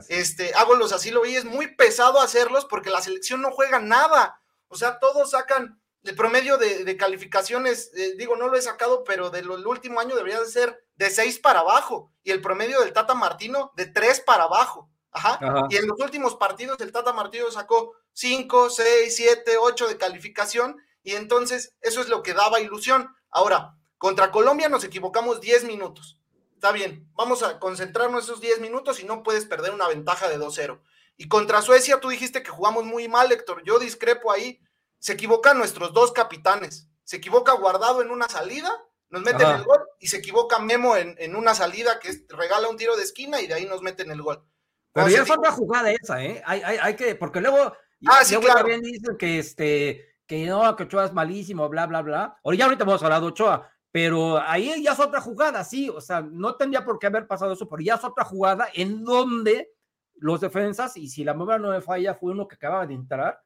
Este, 0.09 0.53
hago 0.55 0.75
los 0.75 0.93
así 0.93 1.11
lo 1.11 1.23
vi, 1.23 1.37
es 1.37 1.47
muy 1.47 1.75
pesado 1.77 2.21
hacerlos 2.21 2.67
porque 2.67 2.91
la 2.91 3.01
selección 3.01 3.41
no 3.41 3.51
juega 3.53 3.79
nada. 3.79 4.39
O 4.69 4.77
sea, 4.77 4.99
todos 4.99 5.31
sacan 5.31 5.81
el 6.05 6.15
promedio 6.15 6.57
de, 6.59 6.97
calificaciones, 6.97 7.91
eh, 7.95 8.15
digo, 8.17 8.37
no 8.37 8.49
lo 8.49 8.57
he 8.57 8.63
sacado, 8.63 9.05
pero 9.05 9.31
del 9.31 9.51
último 9.51 10.01
año 10.01 10.15
debería 10.15 10.41
de 10.41 10.47
ser 10.47 10.85
de 10.97 11.11
seis 11.11 11.39
para 11.39 11.61
abajo 11.61 12.13
y 12.23 12.31
el 12.31 12.41
promedio 12.41 12.81
del 12.81 12.93
Tata 12.93 13.15
Martino 13.15 13.73
de 13.77 13.87
tres 13.87 14.21
para 14.21 14.45
abajo. 14.45 14.91
Ajá. 15.11 15.67
Y 15.71 15.77
en 15.77 15.87
los 15.87 15.99
últimos 16.01 16.37
partidos 16.37 16.81
el 16.81 16.93
Tata 16.93 17.13
Martino 17.13 17.51
sacó 17.51 17.95
cinco, 18.13 18.71
seis, 18.71 19.17
siete, 19.17 19.57
ocho 19.59 19.89
de 19.89 19.97
calificación 19.97 20.77
y 21.03 21.15
entonces 21.15 21.75
eso 21.81 22.01
es 22.01 22.09
lo 22.09 22.23
que 22.23 22.35
daba 22.35 22.61
ilusión. 22.61 23.15
Ahora, 23.31 23.75
contra 23.97 24.31
Colombia 24.31 24.69
nos 24.69 24.85
equivocamos 24.85 25.41
10 25.41 25.65
minutos. 25.65 26.19
Está 26.55 26.73
bien, 26.73 27.09
vamos 27.15 27.43
a 27.43 27.59
concentrarnos 27.59 28.25
esos 28.25 28.41
10 28.41 28.61
minutos 28.61 29.01
y 29.01 29.05
no 29.05 29.23
puedes 29.23 29.47
perder 29.47 29.73
una 29.73 29.89
ventaja 29.89 30.29
de 30.29 30.39
2-0. 30.39 30.81
Y 31.19 31.29
contra 31.29 31.61
Suecia 31.61 32.01
tú 32.01 32.09
dijiste 32.09 32.43
que 32.43 32.51
jugamos 32.51 32.85
muy 32.85 33.09
mal, 33.09 33.31
Héctor. 33.31 33.63
Yo 33.65 33.79
discrepo 33.79 34.33
ahí 34.33 34.61
se 34.99 35.13
equivocan 35.13 35.59
nuestros 35.59 35.93
dos 35.93 36.13
capitanes. 36.13 36.89
Se 37.05 37.17
equivoca 37.17 37.53
Guardado 37.53 38.03
en 38.03 38.11
una 38.11 38.29
salida, 38.29 38.71
nos 39.11 39.23
meten 39.23 39.49
el 39.49 39.65
gol, 39.65 39.81
y 39.99 40.09
se 40.09 40.19
equivoca 40.19 40.59
Memo 40.59 40.97
en, 40.97 41.35
una 41.35 41.55
salida 41.55 41.99
que 41.99 42.11
regala 42.29 42.69
un 42.69 42.77
tiro 42.77 42.97
de 42.97 43.03
esquina 43.03 43.41
y 43.41 43.47
de 43.47 43.55
ahí 43.55 43.67
nos 43.67 43.83
meten 43.83 44.11
el 44.11 44.23
gol. 44.23 44.45
Pero 44.93 45.09
ya 45.09 45.23
es 45.23 45.31
otra 45.31 45.53
jugada 45.53 45.91
esa, 45.91 46.23
¿eh? 46.23 46.43
Hay, 46.45 46.63
hay, 46.65 46.79
hay, 46.81 46.97
que, 46.97 47.15
porque 47.15 47.41
luego, 47.41 47.73
ah, 48.07 48.25
sí, 48.25 48.37
claro. 48.37 48.61
también 48.61 48.83
dicen 48.83 49.17
que 49.17 49.39
este, 49.39 50.17
que 50.27 50.47
no, 50.47 50.77
que 50.77 50.83
Ochoa 50.85 51.07
es 51.07 51.13
malísimo, 51.13 51.69
bla, 51.69 51.87
bla, 51.87 52.03
bla. 52.03 52.39
O 52.43 52.53
ya 52.53 52.67
ahorita 52.67 52.85
vamos 52.85 53.03
a 53.03 53.07
hablar 53.07 53.21
de 53.23 53.29
Ochoa, 53.29 53.71
pero 53.91 54.39
ahí 54.39 54.83
ya 54.83 54.93
es 54.93 55.01
otra 55.01 55.21
jugada, 55.21 55.65
sí, 55.65 55.89
o 55.89 56.01
sea, 56.01 56.21
no 56.21 56.57
tendría 56.57 56.85
por 56.85 56.99
qué 56.99 57.07
haber 57.07 57.27
pasado 57.27 57.53
eso, 57.53 57.69
pero 57.69 57.83
ya 57.83 57.95
es 57.95 58.05
otra 58.05 58.25
jugada 58.25 58.69
en 58.75 59.05
donde 59.05 59.73
los 60.21 60.41
defensas, 60.41 60.97
y 60.97 61.09
si 61.09 61.25
la 61.25 61.35
memoria 61.35 61.59
no 61.59 61.71
me 61.71 61.81
falla, 61.81 62.15
fue 62.15 62.33
uno 62.33 62.47
que 62.47 62.57
acababa 62.57 62.87
de 62.87 62.95
entrar, 62.95 63.43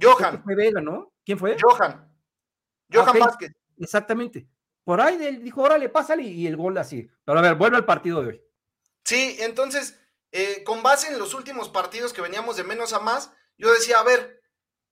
Johan. 0.00 0.42
Fue 0.42 0.54
Vega, 0.54 0.80
¿no? 0.80 1.12
¿Quién 1.24 1.38
fue? 1.38 1.56
Johan. 1.60 2.10
Johan 2.92 3.18
Vázquez. 3.18 3.52
Exactamente. 3.78 4.48
Por 4.84 5.00
ahí 5.00 5.18
él 5.22 5.42
dijo, 5.42 5.62
órale, 5.62 5.88
pásale 5.88 6.22
y 6.22 6.46
el 6.46 6.56
gol 6.56 6.78
así. 6.78 7.08
Pero 7.24 7.38
a 7.38 7.42
ver, 7.42 7.54
vuelve 7.56 7.76
al 7.76 7.84
partido 7.84 8.22
de 8.22 8.28
hoy. 8.28 8.42
Sí, 9.04 9.36
entonces, 9.40 9.98
eh, 10.32 10.62
con 10.64 10.82
base 10.82 11.08
en 11.08 11.18
los 11.18 11.34
últimos 11.34 11.68
partidos 11.68 12.12
que 12.12 12.22
veníamos 12.22 12.56
de 12.56 12.64
menos 12.64 12.92
a 12.92 13.00
más, 13.00 13.32
yo 13.56 13.72
decía, 13.72 13.98
a 13.98 14.04
ver, 14.04 14.42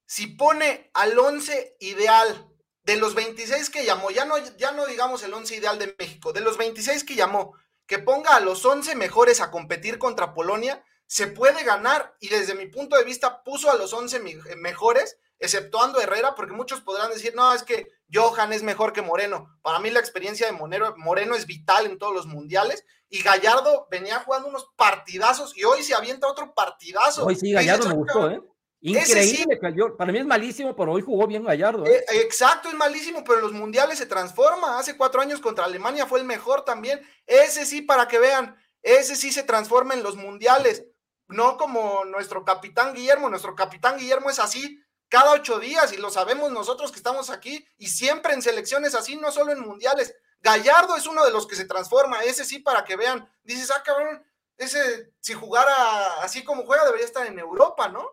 si 0.07 0.27
pone 0.29 0.91
al 0.95 1.19
11 1.19 1.77
ideal 1.81 2.51
de 2.83 2.97
los 2.97 3.15
26 3.15 3.71
que 3.71 3.85
llamó, 3.85 4.11
ya 4.11 4.25
no, 4.25 4.37
ya 4.57 4.73
no 4.73 4.87
digamos 4.87 5.23
el 5.23 5.35
11 5.35 5.57
ideal 5.57 5.79
de 5.79 5.95
México, 5.99 6.33
de 6.33 6.41
los 6.41 6.57
26 6.57 7.05
que 7.05 7.17
llamó, 7.17 7.55
que 7.87 7.99
ponga 7.99 8.37
a 8.37 8.41
los 8.41 8.65
11 8.65 8.95
mejores 8.97 9.41
a 9.41 9.51
competir 9.51 9.99
contra 9.99 10.35
Polonia, 10.35 10.85
se 11.07 11.29
puede 11.29 11.63
ganar 11.65 12.17
y 12.21 12.29
desde 12.29 12.55
mi 12.55 12.67
punto 12.67 12.97
de 12.97 13.05
vista 13.05 13.43
puso 13.45 13.71
a 13.71 13.77
los 13.77 13.93
11 13.93 14.21
mejores, 14.57 15.19
exceptuando 15.39 16.01
Herrera, 16.01 16.35
porque 16.35 16.53
muchos 16.53 16.81
podrán 16.81 17.11
decir, 17.11 17.35
no, 17.35 17.53
es 17.53 17.63
que 17.63 17.89
Johan 18.13 18.53
es 18.53 18.63
mejor 18.63 18.93
que 18.93 19.03
Moreno. 19.03 19.57
Para 19.63 19.79
mí 19.79 19.91
la 19.91 20.01
experiencia 20.01 20.47
de 20.47 20.53
Moreno, 20.53 20.95
Moreno 20.97 21.35
es 21.35 21.47
vital 21.47 21.87
en 21.87 21.99
todos 21.99 22.15
los 22.15 22.27
mundiales 22.27 22.85
y 23.09 23.23
Gallardo 23.23 23.87
venía 23.91 24.21
jugando 24.21 24.49
unos 24.49 24.69
partidazos 24.77 25.57
y 25.57 25.65
hoy 25.65 25.83
se 25.83 25.95
avienta 25.95 26.27
otro 26.27 26.55
partidazo. 26.55 27.25
Hoy 27.25 27.37
sí, 27.37 27.53
Gallardo 27.53 27.89
me 27.89 27.95
gustó, 27.95 28.31
¿eh? 28.31 28.41
Increíble, 28.81 29.59
para 29.97 30.13
mí 30.13 30.19
es 30.19 30.27
malísimo, 30.27 30.77
pero 30.77 30.93
hoy 30.93 31.03
jugó 31.03 31.27
bien 31.27 31.45
Gallardo. 31.45 31.87
¿eh? 31.87 32.05
Eh, 32.09 32.21
exacto, 32.21 32.69
es 32.69 32.75
malísimo, 32.75 33.25
pero 33.25 33.39
en 33.39 33.45
los 33.45 33.53
mundiales 33.53 33.99
se 33.99 34.07
transforma. 34.07 34.79
Hace 34.79 34.97
cuatro 34.97 35.21
años 35.21 35.41
contra 35.41 35.65
Alemania 35.65 36.07
fue 36.07 36.21
el 36.21 36.25
mejor 36.27 36.65
también. 36.65 37.01
Ese 37.27 37.65
sí, 37.65 37.83
para 37.83 38.07
que 38.07 38.19
vean, 38.19 38.57
ese 38.83 39.17
sí 39.17 39.33
se 39.33 39.43
transforma 39.43 39.95
en 39.95 40.03
los 40.05 40.17
mundiales 40.17 40.85
no 41.29 41.57
como 41.57 42.05
nuestro 42.05 42.45
capitán 42.45 42.95
Guillermo, 42.95 43.29
nuestro 43.29 43.55
capitán 43.55 43.99
Guillermo 43.99 44.31
es 44.31 44.39
así 44.39 44.81
cada 45.09 45.33
ocho 45.33 45.59
días 45.59 45.93
y 45.93 45.97
lo 45.97 46.11
sabemos 46.11 46.51
nosotros 46.51 46.91
que 46.91 46.99
estamos 46.99 47.31
aquí 47.31 47.67
y 47.79 47.89
siempre 47.89 48.35
en 48.35 48.43
selecciones 48.43 48.95
así, 48.95 49.17
no 49.17 49.31
solo 49.31 49.53
en 49.53 49.61
mundiales. 49.61 50.15
Gallardo 50.41 50.97
es 50.97 51.07
uno 51.07 51.25
de 51.25 51.33
los 51.33 51.47
que 51.47 51.57
se 51.57 51.65
transforma, 51.65 52.23
ese 52.23 52.45
sí 52.45 52.59
para 52.59 52.85
que 52.85 52.97
vean, 52.97 53.29
dices, 53.43 53.71
ah, 53.71 53.83
cabrón, 53.85 54.23
ese 54.57 55.13
si 55.21 55.35
jugara 55.35 56.23
así 56.23 56.45
como 56.45 56.65
juega 56.65 56.85
debería 56.85 57.07
estar 57.07 57.27
en 57.27 57.39
Europa, 57.39 57.89
¿no? 57.89 58.09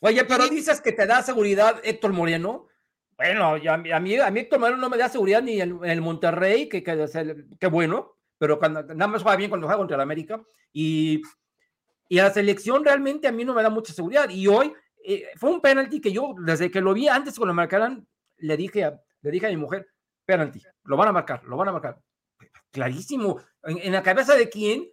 Oye, 0.00 0.24
pero 0.24 0.46
dices 0.48 0.80
que 0.80 0.92
te 0.92 1.06
da 1.06 1.22
seguridad 1.22 1.80
Héctor 1.82 2.12
Moreno. 2.12 2.68
Bueno, 3.16 3.54
a 3.54 3.76
mí, 3.76 3.90
a 3.92 4.00
mí, 4.00 4.40
Héctor 4.40 4.58
Moreno 4.58 4.78
no 4.78 4.90
me 4.90 4.98
da 4.98 5.08
seguridad 5.08 5.40
ni 5.40 5.60
en, 5.60 5.84
el 5.84 6.00
Monterrey, 6.00 6.68
que, 6.68 6.82
que, 6.82 7.06
que 7.58 7.66
bueno, 7.68 8.16
pero 8.38 8.58
cuando, 8.58 8.82
nada 8.82 9.06
más 9.06 9.22
juega 9.22 9.36
bien 9.36 9.50
cuando 9.50 9.66
juega 9.66 9.78
contra 9.78 9.94
el 9.94 10.00
América. 10.00 10.42
Y, 10.72 11.22
y 12.08 12.18
a 12.18 12.24
la 12.24 12.30
selección 12.30 12.84
realmente 12.84 13.28
a 13.28 13.32
mí 13.32 13.44
no 13.44 13.54
me 13.54 13.62
da 13.62 13.70
mucha 13.70 13.92
seguridad. 13.92 14.28
Y 14.30 14.46
hoy 14.46 14.72
eh, 15.04 15.28
fue 15.36 15.50
un 15.50 15.60
penalti 15.60 16.00
que 16.00 16.12
yo, 16.12 16.34
desde 16.44 16.70
que 16.70 16.80
lo 16.80 16.94
vi 16.94 17.08
antes 17.08 17.36
cuando 17.36 17.52
lo 17.52 17.56
marcaran, 17.56 18.06
le 18.38 18.56
dije 18.56 18.84
a, 18.84 19.00
le 19.22 19.30
dije 19.30 19.46
a 19.46 19.50
mi 19.50 19.56
mujer, 19.56 19.86
penalti, 20.24 20.62
lo 20.84 20.96
van 20.96 21.08
a 21.08 21.12
marcar, 21.12 21.44
lo 21.44 21.56
van 21.56 21.68
a 21.68 21.72
marcar. 21.72 21.98
Clarísimo. 22.70 23.40
¿En, 23.62 23.78
en 23.78 23.92
la 23.92 24.02
cabeza 24.02 24.34
de 24.34 24.48
quién? 24.48 24.88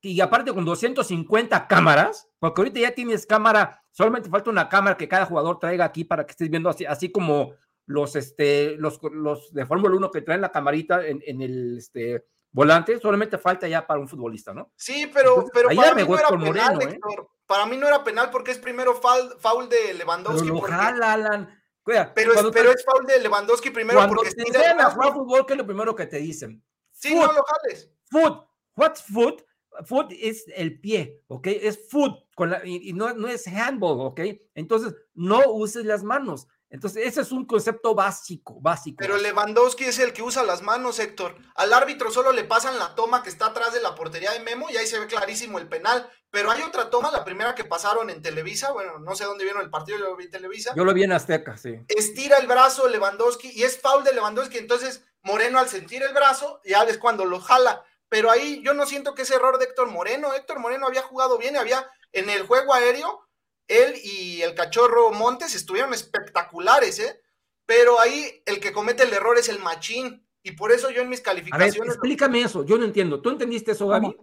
Y 0.00 0.20
aparte 0.20 0.52
con 0.52 0.64
250 0.64 1.68
cámaras, 1.68 2.28
porque 2.38 2.60
ahorita 2.60 2.80
ya 2.80 2.94
tienes 2.94 3.24
cámara, 3.24 3.84
solamente 3.92 4.28
falta 4.28 4.50
una 4.50 4.68
cámara 4.68 4.96
que 4.96 5.08
cada 5.08 5.26
jugador 5.26 5.60
traiga 5.60 5.84
aquí 5.84 6.04
para 6.04 6.26
que 6.26 6.32
estés 6.32 6.50
viendo 6.50 6.68
así, 6.68 6.84
así 6.84 7.12
como 7.12 7.54
los, 7.86 8.16
este, 8.16 8.76
los, 8.78 9.00
los 9.12 9.52
de 9.52 9.66
Fórmula 9.66 9.96
1 9.96 10.10
que 10.10 10.22
traen 10.22 10.40
la 10.40 10.50
camarita 10.50 11.06
en, 11.06 11.22
en 11.24 11.42
el 11.42 11.78
este, 11.78 12.24
volante, 12.52 13.00
solamente 13.00 13.38
falta 13.38 13.66
ya 13.66 13.86
para 13.86 13.98
un 14.00 14.08
futbolista, 14.08 14.52
¿no? 14.54 14.70
Sí, 14.76 15.10
pero, 15.12 15.46
para 15.52 15.94
mí 15.94 16.04
no 16.06 16.16
era 16.18 16.28
penal, 16.28 16.76
Moreno, 16.76 16.80
¿eh? 16.82 17.00
Para 17.46 17.66
mí 17.66 17.76
no 17.76 17.86
era 17.88 18.04
penal 18.04 18.30
porque 18.30 18.52
es 18.52 18.58
primero 18.58 18.94
foul, 18.94 19.34
foul 19.40 19.68
de 19.68 19.94
Lewandowski. 19.94 20.42
Pero 20.42 20.54
lo 20.54 20.60
porque- 20.60 20.74
jala, 20.74 21.12
Alan. 21.14 21.62
Cuida, 21.82 22.14
pero, 22.14 22.32
es, 22.32 22.42
pero 22.52 22.70
te- 22.70 22.78
es 22.78 22.84
foul 22.84 23.04
de 23.06 23.18
Lewandowski 23.20 23.70
primero 23.70 23.98
cuando 23.98 24.14
porque 24.16 24.30
te 24.30 24.42
enseñan 24.42 24.80
a 24.80 24.90
jugar 24.90 25.12
fútbol, 25.14 25.44
¿qué 25.46 25.54
es 25.54 25.58
lo 25.58 25.66
primero 25.66 25.94
que 25.96 26.06
te 26.06 26.18
dicen? 26.18 26.62
Sí, 26.92 27.10
Foot, 27.10 27.26
no 27.26 27.32
lo 27.32 27.42
jales. 27.44 27.90
foot. 28.10 28.46
What's 28.76 29.02
foot? 29.02 29.42
Foot 29.86 30.12
es 30.12 30.44
el 30.54 30.80
pie, 30.80 31.22
¿ok? 31.28 31.46
Es 31.48 31.88
foot, 31.90 32.26
con 32.36 32.50
la, 32.50 32.64
y, 32.64 32.90
y 32.90 32.92
no, 32.92 33.12
no 33.14 33.26
es 33.26 33.46
handball, 33.48 34.00
¿ok? 34.00 34.20
Entonces, 34.54 34.94
no 35.14 35.40
uses 35.52 35.84
las 35.84 36.04
manos. 36.04 36.46
Entonces, 36.72 37.06
ese 37.06 37.20
es 37.20 37.30
un 37.32 37.44
concepto 37.44 37.94
básico, 37.94 38.58
básico. 38.58 38.96
Pero 38.98 39.18
Lewandowski 39.18 39.84
es 39.84 39.98
el 39.98 40.14
que 40.14 40.22
usa 40.22 40.42
las 40.42 40.62
manos, 40.62 40.98
Héctor. 40.98 41.36
Al 41.54 41.70
árbitro 41.74 42.10
solo 42.10 42.32
le 42.32 42.44
pasan 42.44 42.78
la 42.78 42.94
toma 42.94 43.22
que 43.22 43.28
está 43.28 43.46
atrás 43.46 43.74
de 43.74 43.82
la 43.82 43.94
portería 43.94 44.32
de 44.32 44.40
Memo 44.40 44.70
y 44.70 44.78
ahí 44.78 44.86
se 44.86 44.98
ve 44.98 45.06
clarísimo 45.06 45.58
el 45.58 45.68
penal. 45.68 46.10
Pero 46.30 46.50
hay 46.50 46.62
otra 46.62 46.88
toma, 46.88 47.10
la 47.10 47.26
primera 47.26 47.54
que 47.54 47.64
pasaron 47.64 48.08
en 48.08 48.22
Televisa. 48.22 48.72
Bueno, 48.72 48.98
no 48.98 49.14
sé 49.14 49.24
dónde 49.24 49.44
vieron 49.44 49.62
el 49.62 49.68
partido, 49.68 49.98
yo 49.98 50.06
lo 50.06 50.16
vi 50.16 50.24
en 50.24 50.30
Televisa. 50.30 50.72
Yo 50.74 50.84
lo 50.86 50.94
vi 50.94 51.04
en 51.04 51.12
Azteca, 51.12 51.58
sí. 51.58 51.78
estira 51.88 52.38
el 52.38 52.46
brazo 52.46 52.88
Lewandowski 52.88 53.50
y 53.50 53.64
es 53.64 53.78
foul 53.78 54.02
de 54.02 54.14
Lewandowski, 54.14 54.56
entonces 54.56 55.04
Moreno 55.22 55.58
al 55.58 55.68
sentir 55.68 56.02
el 56.02 56.14
brazo 56.14 56.62
ya 56.64 56.84
es 56.84 56.96
cuando 56.96 57.26
lo 57.26 57.38
jala, 57.38 57.84
pero 58.08 58.30
ahí 58.30 58.62
yo 58.64 58.72
no 58.72 58.86
siento 58.86 59.14
que 59.14 59.22
es 59.22 59.30
error 59.30 59.58
de 59.58 59.66
Héctor 59.66 59.90
Moreno, 59.90 60.32
Héctor 60.32 60.58
Moreno 60.58 60.86
había 60.86 61.02
jugado 61.02 61.36
bien, 61.36 61.56
había 61.56 61.86
en 62.12 62.30
el 62.30 62.46
juego 62.46 62.72
aéreo, 62.72 63.28
él 63.68 63.94
y 64.02 64.42
el 64.42 64.54
cachorro 64.54 65.12
Montes 65.12 65.54
estuvieron 65.54 65.92
espectaculares, 65.94 66.98
¿eh? 66.98 67.20
pero 67.66 68.00
ahí 68.00 68.42
el 68.46 68.60
que 68.60 68.72
comete 68.72 69.04
el 69.04 69.12
error 69.12 69.38
es 69.38 69.48
el 69.48 69.58
machín 69.58 70.26
y 70.42 70.52
por 70.52 70.72
eso 70.72 70.90
yo 70.90 71.02
en 71.02 71.08
mis 71.08 71.20
A 71.20 71.32
ver, 71.32 71.36
calificaciones... 71.36 71.94
explícame 71.94 72.42
eso. 72.42 72.64
Yo 72.64 72.76
no 72.76 72.84
entiendo. 72.84 73.20
¿Tú 73.22 73.30
entendiste 73.30 73.72
eso, 73.72 73.86
Gaby? 73.86 74.16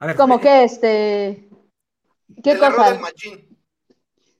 A 0.00 0.06
ver, 0.06 0.16
Como 0.16 0.36
eh, 0.36 0.40
que 0.40 0.64
este. 0.64 1.48
¿Qué 2.42 2.52
el 2.52 2.62
error 2.62 2.76
cosa? 2.76 2.90
del 2.92 3.00
machín. 3.00 3.58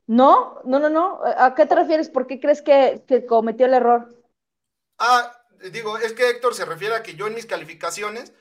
No, 0.07 0.61
no, 0.65 0.79
no, 0.79 0.89
no. 0.89 1.21
¿A 1.25 1.55
qué 1.55 1.67
te 1.67 1.75
refieres? 1.75 2.09
¿Por 2.09 2.27
qué 2.27 2.41
crees 2.41 2.63
que, 2.63 3.05
que 3.07 3.27
cometió 3.27 3.67
el 3.67 3.75
error? 3.75 4.09
Ah, 4.99 5.39
digo, 5.71 5.99
es 5.99 6.13
que 6.15 6.31
Héctor 6.31 6.55
se 6.55 6.65
refiere 6.65 6.95
a 6.95 7.03
que 7.03 7.15
yo 7.15 7.27
en 7.27 7.35
mis 7.35 7.47
calificaciones... 7.47 8.33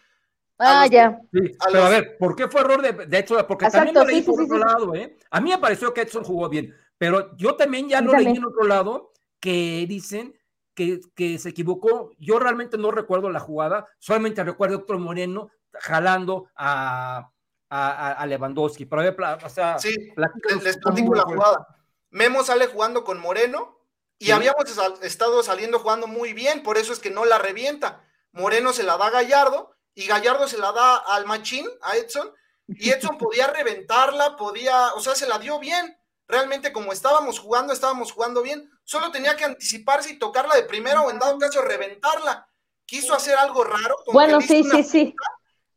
Ah, 0.59 0.81
los- 0.83 0.91
ya. 0.91 1.19
Sí, 1.31 1.55
a 1.59 1.65
pero 1.71 1.83
a 1.85 1.89
ver, 1.89 2.17
¿por 2.17 2.35
qué 2.35 2.47
fue 2.47 2.61
error 2.61 2.81
de, 2.81 3.05
de 3.05 3.19
hecho? 3.19 3.35
Porque 3.47 3.65
Exacto, 3.65 3.85
también 3.93 3.95
lo 3.95 4.05
leí 4.11 4.21
sí, 4.21 4.25
por 4.29 4.35
sí, 4.37 4.43
otro 4.45 4.57
sí. 4.57 4.63
lado, 4.63 4.95
¿eh? 4.95 5.17
A 5.31 5.39
mí 5.41 5.49
me 5.51 5.57
pareció 5.59 5.93
que 5.93 6.01
Edson 6.01 6.23
jugó 6.23 6.49
bien, 6.49 6.73
pero 6.97 7.35
yo 7.37 7.55
también 7.55 7.87
ya 7.89 8.01
lo 8.01 8.13
leí 8.13 8.35
en 8.35 8.45
otro 8.45 8.63
lado 8.65 9.11
que 9.39 9.85
dicen 9.87 10.35
que, 10.73 10.99
que 11.15 11.37
se 11.39 11.49
equivocó. 11.49 12.11
Yo 12.17 12.39
realmente 12.39 12.77
no 12.77 12.91
recuerdo 12.91 13.29
la 13.29 13.39
jugada, 13.39 13.85
solamente 13.99 14.43
recuerdo 14.43 14.75
a 14.77 14.79
Héctor 14.79 14.97
Moreno 14.99 15.49
jalando 15.73 16.49
a, 16.55 17.29
a, 17.69 18.11
a- 18.13 18.25
Lewandowski. 18.25 18.85
Pero, 18.85 19.01
a 19.01 19.05
ver, 19.05 19.15
pla- 19.15 19.37
o 19.43 19.49
sea, 19.49 19.77
Sí, 19.77 19.95
les, 20.15 20.63
les 20.63 20.77
platico 20.77 21.13
la 21.13 21.23
jugada. 21.23 21.67
Memo 22.09 22.43
sale 22.43 22.65
jugando 22.67 23.03
con 23.03 23.19
Moreno 23.19 23.79
y 24.17 24.25
Sí. 24.25 24.31
habíamos 24.31 24.63
estado 25.03 25.43
saliendo 25.43 25.77
jugando 25.77 26.07
muy 26.07 26.33
bien, 26.33 26.63
por 26.63 26.77
eso 26.77 26.93
es 26.93 26.99
que 26.99 27.11
no 27.11 27.25
la 27.25 27.37
revienta. 27.37 28.01
Moreno 28.31 28.73
se 28.73 28.81
la 28.83 28.97
da 28.97 29.07
a 29.07 29.11
Gallardo 29.11 29.75
y 29.97 30.05
Gallardo 30.05 30.47
se 30.47 30.60
la 30.60 30.71
da 30.71 30.97
al 30.97 31.25
Machín, 31.25 31.67
a 31.81 31.97
Edson, 31.97 32.31
y 32.67 32.91
Edson 32.91 33.17
podía 33.17 33.47
reventarla, 33.47 34.36
podía, 34.36 34.93
o 34.93 34.99
sea, 34.99 35.15
se 35.15 35.27
la 35.27 35.39
dio 35.39 35.57
bien. 35.57 35.97
Realmente 36.27 36.71
como 36.71 36.93
estábamos 36.93 37.39
jugando, 37.39 37.73
estábamos 37.73 38.12
jugando 38.12 38.43
bien. 38.43 38.69
Solo 38.83 39.12
tenía 39.12 39.36
que 39.36 39.45
anticiparse 39.45 40.12
y 40.12 40.19
tocarla 40.19 40.53
de 40.53 40.63
primera 40.63 41.01
o 41.01 41.10
en 41.10 41.17
dado 41.17 41.39
caso 41.39 41.63
reventarla. 41.63 42.47
Quiso 42.86 43.15
hacer 43.15 43.38
algo 43.38 43.63
raro. 43.63 43.95
Bueno, 44.13 44.39
sí, 44.39 44.63
sí, 44.63 44.83
sí. 44.83 45.15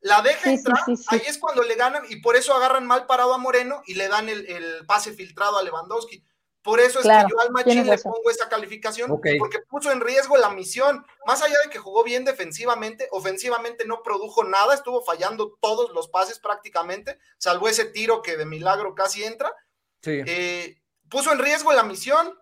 la 0.00 0.20
deja 0.20 0.42
sí, 0.42 0.50
entrar, 0.50 0.84
sí, 0.84 0.96
sí. 0.96 1.06
ahí 1.08 1.22
es 1.26 1.38
cuando 1.38 1.62
le 1.62 1.74
ganan 1.76 2.02
y 2.10 2.16
por 2.16 2.36
eso 2.36 2.54
agarran 2.54 2.86
mal 2.86 3.06
parado 3.06 3.32
a 3.32 3.38
Moreno 3.38 3.82
y 3.86 3.94
le 3.94 4.08
dan 4.08 4.28
el, 4.28 4.46
el 4.50 4.84
pase 4.84 5.14
filtrado 5.14 5.56
a 5.56 5.62
Lewandowski. 5.62 6.22
Por 6.62 6.78
eso 6.78 6.98
es 6.98 7.04
Claro, 7.06 7.26
que 7.28 7.32
yo 7.32 7.40
al 7.40 7.50
Machín 7.52 7.86
le 7.86 7.96
pongo 7.98 8.30
esa 8.30 8.48
calificación, 8.48 9.08
porque 9.08 9.60
puso 9.68 9.90
en 9.90 10.00
riesgo 10.00 10.36
la 10.36 10.50
misión. 10.50 11.04
Más 11.26 11.40
allá 11.42 11.56
de 11.64 11.70
que 11.70 11.78
jugó 11.78 12.04
bien 12.04 12.24
defensivamente, 12.24 13.08
ofensivamente 13.12 13.86
no 13.86 14.02
produjo 14.02 14.44
nada, 14.44 14.74
estuvo 14.74 15.02
fallando 15.02 15.56
todos 15.60 15.90
los 15.92 16.08
pases 16.08 16.38
prácticamente, 16.38 17.18
salvo 17.38 17.68
ese 17.68 17.86
tiro 17.86 18.20
que 18.20 18.36
de 18.36 18.44
milagro 18.44 18.94
casi 18.94 19.24
entra. 19.24 19.54
Sí. 20.02 20.20
Eh, 20.26 20.82
puso 21.08 21.32
en 21.32 21.38
riesgo 21.38 21.72
la 21.72 21.82
misión. 21.82 22.38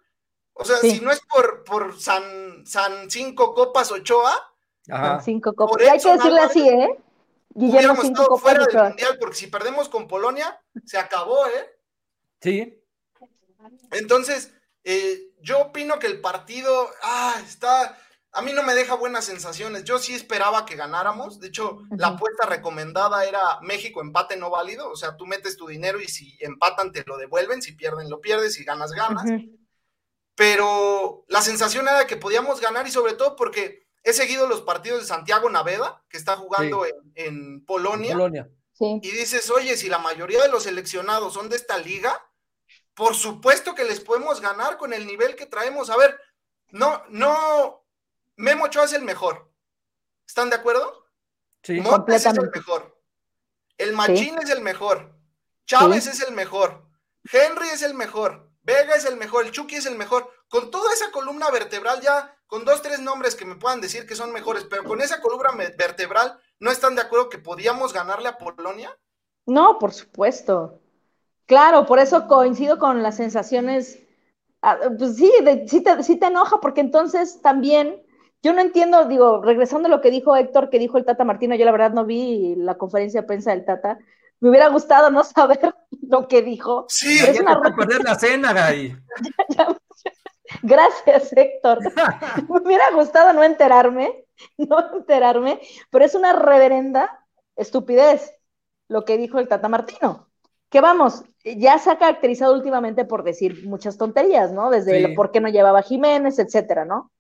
O 0.53 0.65
sea, 0.65 0.79
Sí. 0.79 0.91
si 0.97 1.01
no 1.01 1.13
es 1.13 1.21
por, 1.21 1.63
por 1.63 2.01
San, 2.01 2.67
San 2.67 3.09
Cinco 3.11 3.55
Copas 3.55 3.93
Ochoa, 3.93 4.53
Ajá. 4.91 5.21
Cinco 5.21 5.53
Por 5.53 5.69
copas. 5.69 5.87
Y 5.87 5.89
hay 5.91 6.01
que 6.01 6.11
Álvarez, 6.11 6.41
así, 6.51 6.69
¿eh? 6.69 6.99
Guillermo 7.51 7.77
hubiéramos 7.79 8.05
cinco 8.05 8.23
estado 8.23 8.29
copas 8.29 8.43
fuera 8.43 8.65
de 8.67 8.73
del 8.73 8.83
mundial, 8.89 9.17
porque 9.21 9.37
si 9.37 9.47
perdemos 9.47 9.89
con 9.89 10.09
Polonia, 10.09 10.61
se 10.85 10.99
acabó, 10.99 11.47
¿eh? 11.47 11.79
Sí. 12.41 12.78
Entonces, 13.90 14.53
eh, 14.85 15.33
yo 15.40 15.61
opino 15.61 15.99
que 15.99 16.07
el 16.07 16.21
partido, 16.21 16.88
ah, 17.03 17.35
está, 17.47 17.99
a 18.33 18.42
mí 18.42 18.53
no 18.53 18.62
me 18.62 18.75
deja 18.75 18.94
buenas 18.94 19.25
sensaciones. 19.25 19.85
Yo 19.85 19.99
sí 19.99 20.14
esperaba 20.14 20.66
que 20.66 20.77
ganáramos. 20.77 21.40
De 21.40 21.49
hecho, 21.49 21.83
la 21.90 22.09
apuesta 22.09 22.47
recomendada 22.47 23.25
era 23.25 23.59
México 23.62 24.01
empate 24.01 24.37
no 24.37 24.51
válido. 24.51 24.90
O 24.90 24.97
sea, 24.97 25.16
tú 25.16 25.27
metes 25.27 25.57
tu 25.57 25.66
dinero 25.66 26.01
y 26.01 26.09
si 26.09 26.37
empatan 26.40 26.92
te 26.92 27.05
lo 27.07 27.16
devuelven, 27.16 27.62
si 27.62 27.73
pierden 27.73 28.11
lo 28.11 28.21
pierdes, 28.21 28.55
si 28.55 28.64
ganas 28.64 28.92
ganas. 28.92 29.25
Pero 30.35 31.25
la 31.29 31.42
sensación 31.42 31.88
era 31.88 32.07
que 32.07 32.16
podíamos 32.16 32.61
ganar 32.61 32.87
y 32.87 32.90
sobre 32.92 33.14
todo 33.14 33.35
porque 33.35 33.88
he 34.05 34.12
seguido 34.12 34.47
los 34.47 34.61
partidos 34.61 35.01
de 35.01 35.07
Santiago 35.07 35.51
Naveda, 35.51 36.05
que 36.09 36.16
está 36.16 36.37
jugando 36.37 36.87
en, 36.87 36.94
en 37.14 37.64
Polonia. 37.64 38.12
Polonia. 38.12 38.51
Sí. 38.73 39.01
y 39.03 39.11
dices, 39.11 39.51
oye, 39.51 39.77
si 39.77 39.88
la 39.88 39.99
mayoría 39.99 40.40
de 40.40 40.49
los 40.49 40.62
seleccionados 40.62 41.35
son 41.35 41.49
de 41.49 41.57
esta 41.57 41.79
liga, 41.79 42.28
por 42.99 43.15
supuesto 43.15 43.77
que 43.77 43.85
les 43.85 44.01
podemos 44.01 44.41
ganar 44.41 44.77
con 44.77 44.93
el 44.93 45.07
nivel 45.07 45.37
que 45.37 45.47
traemos. 45.47 45.89
A 45.89 45.97
ver, 45.97 46.21
no, 46.71 47.05
no, 47.11 47.87
Memo 48.35 48.65
Ochoa 48.65 48.87
es 48.87 48.93
el 48.93 49.03
mejor. 49.03 49.49
¿Están 50.27 50.51
de 50.51 50.57
acuerdo? 50.57 51.07
Sí. 51.63 51.81
Montes 51.81 52.27
es 52.27 52.37
el 52.37 52.51
mejor. 52.51 53.01
El 53.79 53.93
Machín 53.93 54.37
es 54.43 54.51
el 54.51 54.63
mejor. 54.63 55.15
Chávez 55.65 56.09
es 56.09 56.21
el 56.23 56.35
mejor. 56.35 56.89
Henry 57.33 57.69
es 57.69 57.83
el 57.83 57.95
mejor. 57.95 58.51
Vega 58.63 58.97
es 58.97 59.05
el 59.05 59.17
mejor. 59.17 59.47
El 59.47 59.53
Chucky 59.53 59.77
es 59.77 59.87
el 59.87 59.95
mejor. 59.95 60.29
Con 60.49 60.73
toda 60.73 60.93
esa 60.93 61.13
columna 61.13 61.51
vertebral 61.53 62.01
ya, 62.01 62.37
con 62.49 62.65
dos, 62.65 62.83
tres 62.83 62.99
nombres 62.99 63.37
que 63.37 63.45
me 63.45 63.55
puedan 63.55 63.81
decir 63.81 64.09
que 64.09 64.17
son 64.17 64.33
mejores, 64.33 64.65
pero 64.65 64.83
con 64.83 65.01
esa 65.01 65.21
columna 65.21 65.53
vertebral, 65.53 66.41
¿no 66.59 66.73
están 66.73 66.97
de 66.97 67.03
acuerdo 67.03 67.29
que 67.29 67.39
podíamos 67.39 67.93
ganarle 67.93 68.29
a 68.29 68.39
Polonia? 68.39 68.99
No, 69.47 69.79
por 69.79 69.93
supuesto. 69.93 70.81
Claro, 71.49 71.87
por 71.87 71.99
eso 71.99 72.29
coincido 72.29 72.79
con 72.79 73.03
las 73.03 73.17
sensaciones. 73.17 73.99
ah, 74.63 74.79
Pues 74.99 75.17
sí, 75.17 75.33
de- 75.43 75.67
sí, 75.67 75.83
te, 75.83 76.03
sí 76.03 76.17
te 76.19 76.27
enoja, 76.27 76.61
porque 76.61 76.83
entonces 76.83 77.41
también, 77.43 78.03
yo 78.43 78.53
no 78.53 78.61
entiendo, 78.61 79.07
digo, 79.07 79.43
regresando 79.43 79.89
a 79.89 79.91
lo 79.91 80.01
que 80.03 80.11
dijo 80.11 80.37
Héctor, 80.37 80.69
que 80.71 80.79
dijo 80.79 80.99
el 80.99 81.07
Tata 81.07 81.25
Martino, 81.25 81.55
yo 81.57 81.65
la 81.65 81.73
verdad 81.73 81.93
no 81.93 82.05
vi 82.05 82.55
la 82.57 82.77
conferencia 82.77 83.23
de 83.23 83.27
prensa 83.27 83.53
del 83.53 83.65
Tata, 83.65 83.99
me 84.41 84.51
hubiera 84.51 84.69
gustado 84.69 85.11
no 85.11 85.25
saber 85.25 85.75
lo 86.03 86.29
que 86.29 86.43
dijo. 86.43 86.85
Sí, 86.89 87.19
Es 87.19 87.35
Ya 87.37 87.43
una 87.43 87.61
te 87.63 87.69
a 87.69 87.75
perder 87.75 88.05
la 88.05 88.15
cena, 88.15 88.53
Gaby. 88.53 88.97
Gracias, 90.63 91.33
Héctor. 91.37 91.79
Me 92.49 92.61
hubiera 92.61 92.91
gustado 92.93 93.33
no 93.33 93.43
enterarme, 93.43 94.25
no 94.57 94.95
enterarme, 94.97 95.61
pero 95.91 96.05
es 96.05 96.15
una 96.15 96.33
reverenda 96.33 97.27
estupidez 97.57 98.33
lo 98.89 99.05
que 99.05 99.19
dijo 99.19 99.39
el 99.39 99.49
Tata 99.49 99.69
Martino. 99.69 100.29
Que 100.71 100.81
vamos, 100.81 101.23
ya 101.57 101.79
se 101.79 101.91
ha 101.91 101.99
caracterizado 101.99 102.55
últimamente 102.55 103.05
por 103.05 103.23
decir 103.25 103.67
muchas 103.67 103.97
tonterías, 103.97 104.53
¿no? 104.53 104.71
Desde 104.71 104.99
Sí. 104.99 105.05
el 105.05 105.15
por 105.15 105.31
qué 105.31 105.41
no 105.41 105.49
llevaba 105.49 105.81
a 105.81 105.83
Jiménez, 105.83 106.39
etcétera, 106.39 106.85
¿no? 106.85 107.11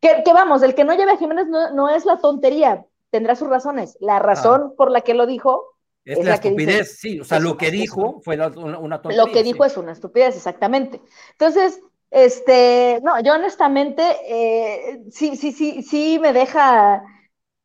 Que, 0.00 0.22
que 0.24 0.32
vamos, 0.32 0.62
el 0.62 0.74
que 0.74 0.84
no 0.84 0.94
lleve 0.94 1.12
a 1.12 1.16
Jiménez 1.18 1.48
no, 1.48 1.72
no 1.72 1.88
es 1.90 2.04
la 2.06 2.18
tontería, 2.18 2.86
tendrá 3.10 3.36
sus 3.36 3.48
razones. 3.48 3.96
La 4.00 4.18
razón 4.18 4.74
por 4.76 4.90
la 4.90 5.00
que 5.02 5.14
lo 5.14 5.26
dijo, 5.26 5.64
Es, 6.04 6.18
Es 6.18 6.24
la, 6.24 6.30
la 6.32 6.40
que 6.40 6.50
dice- 6.50 6.62
estupidez, 6.62 6.98
sí. 6.98 7.20
O 7.20 7.24
sea, 7.24 7.38
lo 7.40 7.56
que 7.58 7.70
dijo 7.70 8.20
fue 8.24 8.34
una, 8.36 8.48
una 8.78 9.02
tontería. 9.02 9.24
lo 9.24 9.30
que 9.32 9.42
dijo 9.42 9.64
sí. 9.64 9.70
es 9.70 9.76
una 9.76 9.92
estupidez, 9.92 10.34
exactamente. 10.36 11.00
Entonces, 11.32 11.80
este, 12.10 13.00
no, 13.04 13.20
yo 13.20 13.34
honestamente, 13.34 14.02
eh, 14.26 15.02
sí, 15.10 15.36
sí, 15.36 15.52
sí, 15.52 15.82
sí 15.82 16.18
me 16.20 16.32
deja 16.32 17.02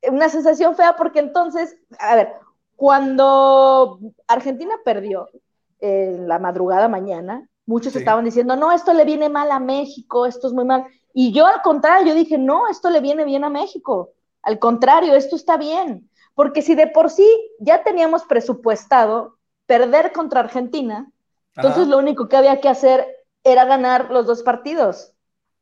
una 0.09 0.27
sensación 0.29 0.75
fea 0.75 0.95
porque 0.97 1.19
entonces, 1.19 1.77
a 1.97 2.15
ver, 2.15 2.33
cuando 2.75 3.99
Argentina 4.27 4.75
perdió 4.83 5.29
en 5.79 6.27
la 6.27 6.39
madrugada 6.39 6.87
mañana, 6.87 7.47
muchos 7.65 7.93
Sí. 7.93 7.99
estaban 7.99 8.25
diciendo, 8.25 8.55
no, 8.55 8.71
esto 8.71 8.93
le 8.93 9.05
viene 9.05 9.29
mal 9.29 9.51
a 9.51 9.59
México, 9.59 10.25
esto 10.25 10.47
es 10.47 10.53
muy 10.53 10.65
mal. 10.65 10.85
Y 11.13 11.31
yo 11.31 11.45
al 11.47 11.61
contrario, 11.61 12.07
yo 12.07 12.13
dije, 12.15 12.37
no, 12.37 12.67
esto 12.67 12.89
le 12.89 12.99
viene 13.01 13.25
bien 13.25 13.43
a 13.43 13.49
México. 13.49 14.11
Al 14.41 14.59
contrario, 14.59 15.15
esto 15.15 15.35
está 15.35 15.57
bien. 15.57 16.09
Porque 16.33 16.61
si 16.61 16.75
de 16.75 16.87
por 16.87 17.09
sí 17.09 17.27
ya 17.59 17.83
teníamos 17.83 18.23
presupuestado 18.25 19.37
perder 19.65 20.11
contra 20.11 20.41
Argentina, 20.41 21.09
entonces 21.55 21.87
lo 21.87 21.97
único 21.97 22.27
que 22.27 22.35
había 22.37 22.59
que 22.59 22.67
hacer 22.69 23.05
era 23.43 23.63
ganar 23.65 24.11
los 24.11 24.25
dos 24.27 24.43
partidos, 24.43 25.13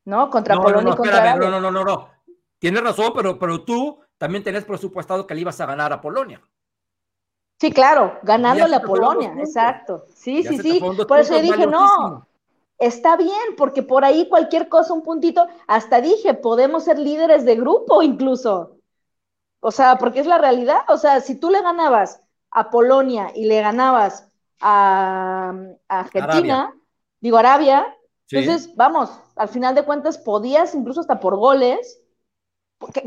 ¿no? 0.05 0.29
Contra 0.31 0.55
No, 0.55 0.61
Polonia 0.63 0.83
no, 0.83 0.93
y 0.93 0.95
contra 0.95 1.17
espérame, 1.17 1.37
Arabia. 1.37 1.49
no, 1.51 1.59
no, 1.61 1.71
no, 1.71 1.83
no, 1.83 1.85
no. 1.85 2.09
Tienes 2.57 2.81
razón, 2.83 3.11
pero, 3.15 3.37
pero 3.37 3.63
tú 3.63 3.99
también 4.17 4.43
tenés 4.43 4.65
presupuestado 4.65 5.27
que 5.27 5.35
le 5.35 5.41
ibas 5.41 5.59
a 5.61 5.65
ganar 5.65 5.93
a 5.93 6.01
Polonia. 6.01 6.41
Sí, 7.59 7.71
claro, 7.71 8.19
ganándole 8.23 8.75
a 8.75 8.83
Polonia, 8.83 9.35
exacto. 9.39 10.05
Sí, 10.13 10.43
Ya 10.43 10.53
sí, 10.53 10.59
sí. 10.59 10.85
Por 11.07 11.19
eso 11.19 11.35
yo 11.35 11.41
dije, 11.41 11.65
no, 11.67 12.27
está 12.77 13.15
bien, 13.17 13.55
porque 13.57 13.83
por 13.83 14.03
ahí 14.05 14.27
cualquier 14.29 14.69
cosa, 14.69 14.93
un 14.93 15.03
puntito, 15.03 15.47
hasta 15.67 16.01
dije, 16.01 16.33
podemos 16.33 16.83
ser 16.85 16.99
líderes 16.99 17.45
de 17.45 17.55
grupo 17.55 18.01
incluso. 18.03 18.77
O 19.61 19.71
sea, 19.71 19.97
porque 19.97 20.21
es 20.21 20.27
la 20.27 20.37
realidad. 20.39 20.81
O 20.89 20.97
sea, 20.97 21.21
si 21.21 21.39
tú 21.39 21.49
le 21.51 21.61
ganabas 21.61 22.21
a 22.51 22.69
Polonia 22.71 23.31
y 23.35 23.45
le 23.45 23.61
ganabas 23.61 24.29
a, 24.61 25.53
a 25.89 25.99
Argentina, 26.01 26.73
Arabia. 26.73 26.73
digo 27.21 27.37
Arabia, 27.37 27.87
Sí. 28.27 28.37
entonces, 28.39 28.75
vamos, 28.75 29.11
al 29.35 29.49
final 29.49 29.75
de 29.75 29.85
cuentas 29.85 30.17
podías 30.19 30.75
incluso 30.75 31.01
hasta 31.01 31.19
por 31.19 31.37
goles 31.37 32.02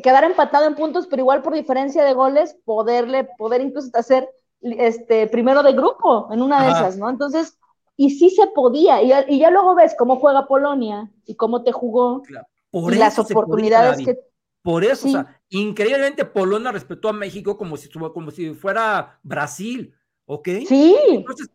quedar 0.03 0.25
empatado 0.25 0.67
en 0.67 0.75
puntos, 0.75 1.07
pero 1.07 1.23
igual 1.23 1.43
por 1.43 1.55
diferencia 1.55 2.05
de 2.05 2.13
goles, 2.15 2.57
poderle, 2.65 3.25
poder 3.37 3.61
incluso 3.61 3.87
hasta 3.89 4.03
ser 4.03 4.31
este, 4.61 5.27
primero 5.29 5.63
de 5.63 5.73
grupo 5.73 6.29
en 6.33 6.43
una 6.43 6.63
de 6.63 6.69
Ajá. 6.69 6.81
esas, 6.81 6.97
¿no? 6.99 7.09
Entonces, 7.11 7.59
y 7.97 8.11
sí 8.11 8.31
se 8.31 8.47
podía, 8.49 9.03
y 9.03 9.09
ya, 9.09 9.25
y 9.29 9.39
ya 9.39 9.51
luego 9.51 9.75
ves 9.75 9.95
cómo 9.99 10.17
juega 10.17 10.47
Polonia 10.47 11.11
y 11.25 11.35
cómo 11.37 11.63
te 11.63 11.73
jugó 11.73 12.23
Por 12.71 12.95
y 12.95 12.99
las 12.99 13.17
podía, 13.17 13.37
oportunidades 13.41 14.03
que... 14.05 14.19
Por 14.63 14.85
eso, 14.85 15.03
Sí. 15.03 15.09
o 15.09 15.13
sea, 15.13 15.41
increíblemente 15.49 16.25
Polonia 16.25 16.73
respetó 16.73 17.09
a 17.09 17.13
México 17.13 17.57
como 17.57 17.77
si, 17.77 17.89
como 17.89 18.31
si 18.31 18.53
fuera 18.55 19.19
Brasil, 19.23 19.95
¿ok? 20.27 20.49
Sí, 20.67 20.97
Entonces, 21.09 21.49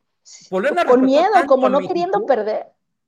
Polonia 0.49 0.85
con 0.85 1.05
miedo, 1.05 1.29
como 1.47 1.69
no 1.69 1.77
México 1.79 1.93
queriendo 1.93 2.25
perder. 2.25 2.67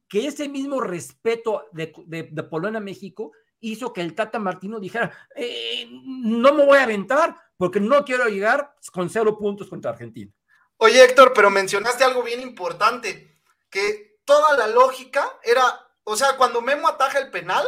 que 0.09 0.27
ese 0.27 0.47
mismo 0.49 0.81
respeto 0.81 1.63
de, 1.71 1.93
de, 2.05 2.23
de 2.23 2.43
Polonia 2.43 2.79
a 2.79 2.81
México 2.81 3.31
hizo 3.63 3.91
que 3.91 4.01
el 4.01 4.13
Tata 4.13 4.39
Martino 4.39 4.79
dijera, 4.79 5.11
"Eh, 5.35 5.87
no 5.91 6.53
me 6.53 6.65
voy 6.65 6.77
a 6.77 6.83
aventar 6.83 7.35
porque 7.57 7.79
no 7.79 8.03
quiero 8.03 8.27
llegar 8.27 8.75
con 8.91 9.09
cero 9.09 9.37
puntos 9.37 9.69
contra 9.69 9.91
Argentina. 9.91 10.31
Oye, 10.77 11.03
Héctor, 11.03 11.31
pero 11.33 11.49
mencionaste 11.49 12.03
algo 12.03 12.23
bien 12.23 12.41
importante, 12.41 13.41
que 13.69 14.19
toda 14.25 14.57
la 14.57 14.67
lógica 14.67 15.39
era, 15.43 15.63
o 16.03 16.15
sea, 16.15 16.35
cuando 16.35 16.61
Memo 16.61 16.87
ataja 16.87 17.19
el 17.19 17.31
penal, 17.31 17.65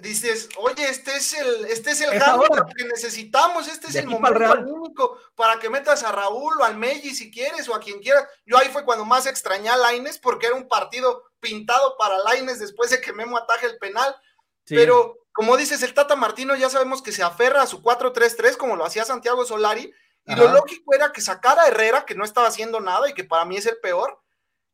dices, 0.00 0.48
oye, 0.56 0.88
este 0.88 1.16
es 1.16 1.34
el, 1.34 1.66
este 1.66 1.90
es 1.90 2.00
el 2.00 2.10
que 2.10 2.84
necesitamos, 2.84 3.68
este 3.68 3.88
es 3.88 3.94
el 3.96 4.06
momento 4.06 4.58
único 4.66 5.18
para 5.34 5.58
que 5.58 5.70
metas 5.70 6.02
a 6.02 6.10
Raúl 6.10 6.60
o 6.60 6.64
al 6.64 6.76
Meji 6.76 7.14
si 7.14 7.30
quieres 7.30 7.68
o 7.68 7.74
a 7.74 7.80
quien 7.80 8.00
quieras. 8.00 8.26
Yo 8.44 8.58
ahí 8.58 8.68
fue 8.70 8.84
cuando 8.84 9.04
más 9.04 9.26
extrañé 9.26 9.68
a 9.68 9.76
Laines 9.76 10.18
porque 10.18 10.46
era 10.46 10.56
un 10.56 10.66
partido 10.66 11.24
pintado 11.40 11.96
para 11.96 12.18
Laines 12.18 12.58
después 12.58 12.90
de 12.90 13.00
que 13.00 13.12
Memo 13.12 13.36
ataje 13.36 13.66
el 13.66 13.78
penal. 13.78 14.16
Sí. 14.64 14.74
Pero, 14.74 15.18
como 15.32 15.56
dices, 15.56 15.82
el 15.82 15.94
Tata 15.94 16.16
Martino 16.16 16.54
ya 16.56 16.70
sabemos 16.70 17.02
que 17.02 17.12
se 17.12 17.22
aferra 17.22 17.62
a 17.62 17.66
su 17.66 17.82
4-3-3 17.82 18.56
como 18.56 18.76
lo 18.76 18.84
hacía 18.84 19.04
Santiago 19.04 19.44
Solari, 19.44 19.92
y 20.26 20.34
lo 20.34 20.48
lógico 20.48 20.94
era 20.94 21.12
que 21.12 21.20
sacara 21.20 21.62
a 21.62 21.68
Herrera, 21.68 22.06
que 22.06 22.14
no 22.14 22.24
estaba 22.24 22.48
haciendo 22.48 22.80
nada 22.80 23.08
y 23.10 23.14
que 23.14 23.24
para 23.24 23.44
mí 23.44 23.58
es 23.58 23.66
el 23.66 23.76
peor, 23.78 24.20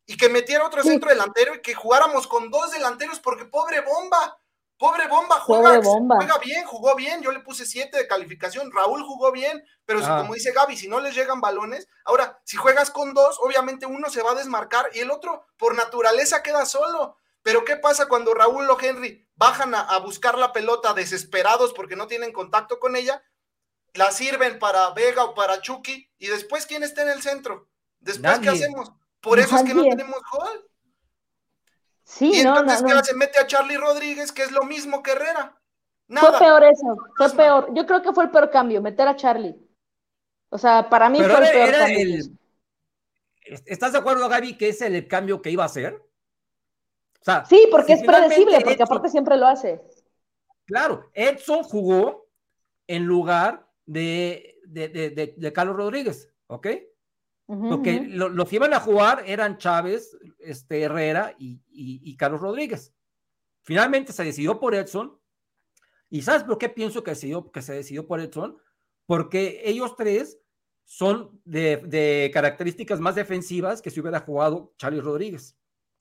y 0.07 0.17
que 0.17 0.29
metiera 0.29 0.67
otro 0.67 0.83
centro 0.83 1.11
delantero 1.11 1.55
y 1.55 1.63
que 1.63 1.75
jugáramos 1.75 2.27
con 2.27 2.51
dos 2.51 2.71
delanteros, 2.71 3.21
porque 3.21 3.45
pobre 3.45 3.81
bomba, 3.81 4.41
pobre 4.77 5.07
bomba, 5.09 5.39
juega, 5.41 5.69
Pobre 5.69 5.79
Bomba. 5.81 6.17
juega 6.17 6.39
bien, 6.39 6.65
jugó 6.65 6.95
bien, 6.97 7.21
yo 7.21 7.31
le 7.33 7.41
puse 7.41 7.67
7 7.67 7.97
de 7.97 8.09
calificación, 8.09 8.73
Raúl 8.73 9.03
jugó 9.03 9.31
bien, 9.31 9.63
pero 9.85 10.01
como 10.01 10.35
dice 10.35 10.53
Gaby, 10.53 10.77
si 10.77 10.89
no 10.89 11.01
les 11.01 11.15
llegan 11.15 11.41
balones, 11.41 11.87
ahora, 12.05 12.41
si 12.45 12.57
juegas 12.57 12.91
con 12.91 13.13
dos, 13.13 13.39
obviamente 13.41 13.87
uno 13.87 14.09
se 14.09 14.23
va 14.23 14.33
a 14.33 14.37
desmarcar 14.37 14.89
y 14.95 15.01
el 15.01 15.11
otro 15.11 15.47
por 15.57 15.75
naturaleza 15.75 16.43
queda 16.43 16.65
solo. 16.65 17.17
Pero 17.43 17.65
¿qué 17.65 17.77
pasa 17.77 18.07
cuando 18.07 18.35
Raúl 18.35 18.69
o 18.69 18.79
Henry 18.81 19.27
bajan 19.41 19.75
a, 19.75 19.81
a 19.81 19.99
buscar 19.99 20.37
la 20.39 20.53
pelota 20.53 20.93
desesperados 20.93 21.73
porque 21.73 21.97
no 21.97 22.07
tienen 22.07 22.33
contacto 22.33 22.79
con 22.79 22.95
ella? 22.95 23.23
La 23.95 24.13
sirven 24.13 24.59
para 24.59 24.91
Vega 24.91 25.25
o 25.25 25.35
para 25.35 25.61
Chucky 25.61 26.09
y 26.19 26.27
después 26.29 26.67
¿quién 26.67 26.83
está 26.83 27.03
en 27.03 27.09
el 27.09 27.23
centro? 27.23 27.69
Después 27.99 28.39
¿qué 28.39 28.51
hacemos? 28.51 28.93
Por 29.21 29.41
eso 29.41 29.57
es 29.57 29.65
que 29.65 29.75
no 29.75 29.83
tenemos 29.83 30.21
gol. 30.31 30.67
Sí, 32.05 32.41
y 32.41 32.45
no, 32.45 32.59
entonces 32.59 32.83
no, 32.83 32.89
¿qué 32.89 32.95
no. 32.95 33.01
hace? 33.01 33.15
Mete 33.15 33.39
a 33.39 33.47
Charlie 33.47 33.77
Rodríguez, 33.77 34.31
que 34.33 34.43
es 34.43 34.53
lo 34.53 34.65
mismo 34.65 35.03
que 35.03 35.13
Herrera. 35.13 35.57
Fue 36.09 36.39
peor 36.39 36.65
eso, 36.65 36.97
fue 37.17 37.31
peor. 37.31 37.69
Yo 37.73 37.87
creo 37.87 38.03
que 38.03 38.13
fue 38.13 38.25
el 38.25 38.31
peor 38.31 38.51
cambio, 38.51 38.83
meter 38.83 39.09
a 39.09 39.17
Charlie. 39.17 39.57
O 40.51 40.59
sea, 40.59 40.89
para 40.91 41.09
mí 41.09 41.19
Pero 41.19 41.37
fue 41.37 41.47
el 41.47 41.53
peor 41.53 41.69
era 41.69 41.79
cambio. 41.79 42.01
el-. 42.01 42.39
¿Estás 43.67 43.93
de 43.93 43.99
acuerdo, 43.99 44.29
Gaby, 44.29 44.57
que 44.57 44.69
es 44.69 44.81
el 44.83 45.09
cambio 45.09 45.41
que 45.41 45.51
iba 45.51 45.63
a 45.63 45.67
hacer? 45.67 46.01
O 47.21 47.25
sea, 47.25 47.45
Sí, 47.45 47.69
porque 47.71 47.97
si 47.97 48.01
es 48.03 48.07
predecible, 48.07 48.61
porque 48.61 48.79
Edson- 48.79 48.87
aparte 48.87 49.09
siempre 49.11 49.37
lo 49.37 49.47
hace. 49.47 49.81
Claro, 50.67 51.11
Edson 51.15 51.63
jugó 51.65 52.29
en 52.87 53.05
lugar 53.05 53.69
de, 53.87 54.59
de, 54.65 54.89
de- 55.37 55.53
Carlos 55.53 55.77
Rodríguez, 55.77 56.33
¿ok? 56.47 56.67
Porque 57.69 58.01
lo- 58.07 58.29
los 58.29 58.49
que 58.49 58.57
iban 58.57 58.73
a 58.75 58.79
jugar 58.81 59.25
eran 59.27 59.59
Chávez, 59.59 60.17
este, 60.39 60.83
Herrera 60.83 61.35
y, 61.39 61.55
y- 61.69 62.01
y 62.05 62.17
Carlos 62.17 62.41
Rodríguez. 62.41 62.95
Finalmente 63.63 64.13
se 64.13 64.23
decidió 64.25 64.61
por 64.61 64.75
Edson. 64.75 65.19
¿Y 66.09 66.23
sabes 66.23 66.45
por 66.45 66.59
qué 66.59 66.69
pienso 66.69 67.03
que 67.03 67.11
se 67.11 67.27
decidió, 67.27 67.51
que 67.51 67.61
se 67.63 67.73
decidió 67.75 68.07
por 68.07 68.21
Edson? 68.21 68.57
Porque 69.07 69.63
ellos 69.65 69.97
tres 69.97 70.39
son 70.85 71.41
de, 71.45 71.79
de 71.79 72.31
características 72.33 73.01
más 73.01 73.17
defensivas 73.17 73.83
que 73.83 73.91
si 73.91 74.01
hubiera 74.01 74.21
jugado 74.21 74.73
Charlie 74.79 75.01
Rodríguez. 75.01 75.57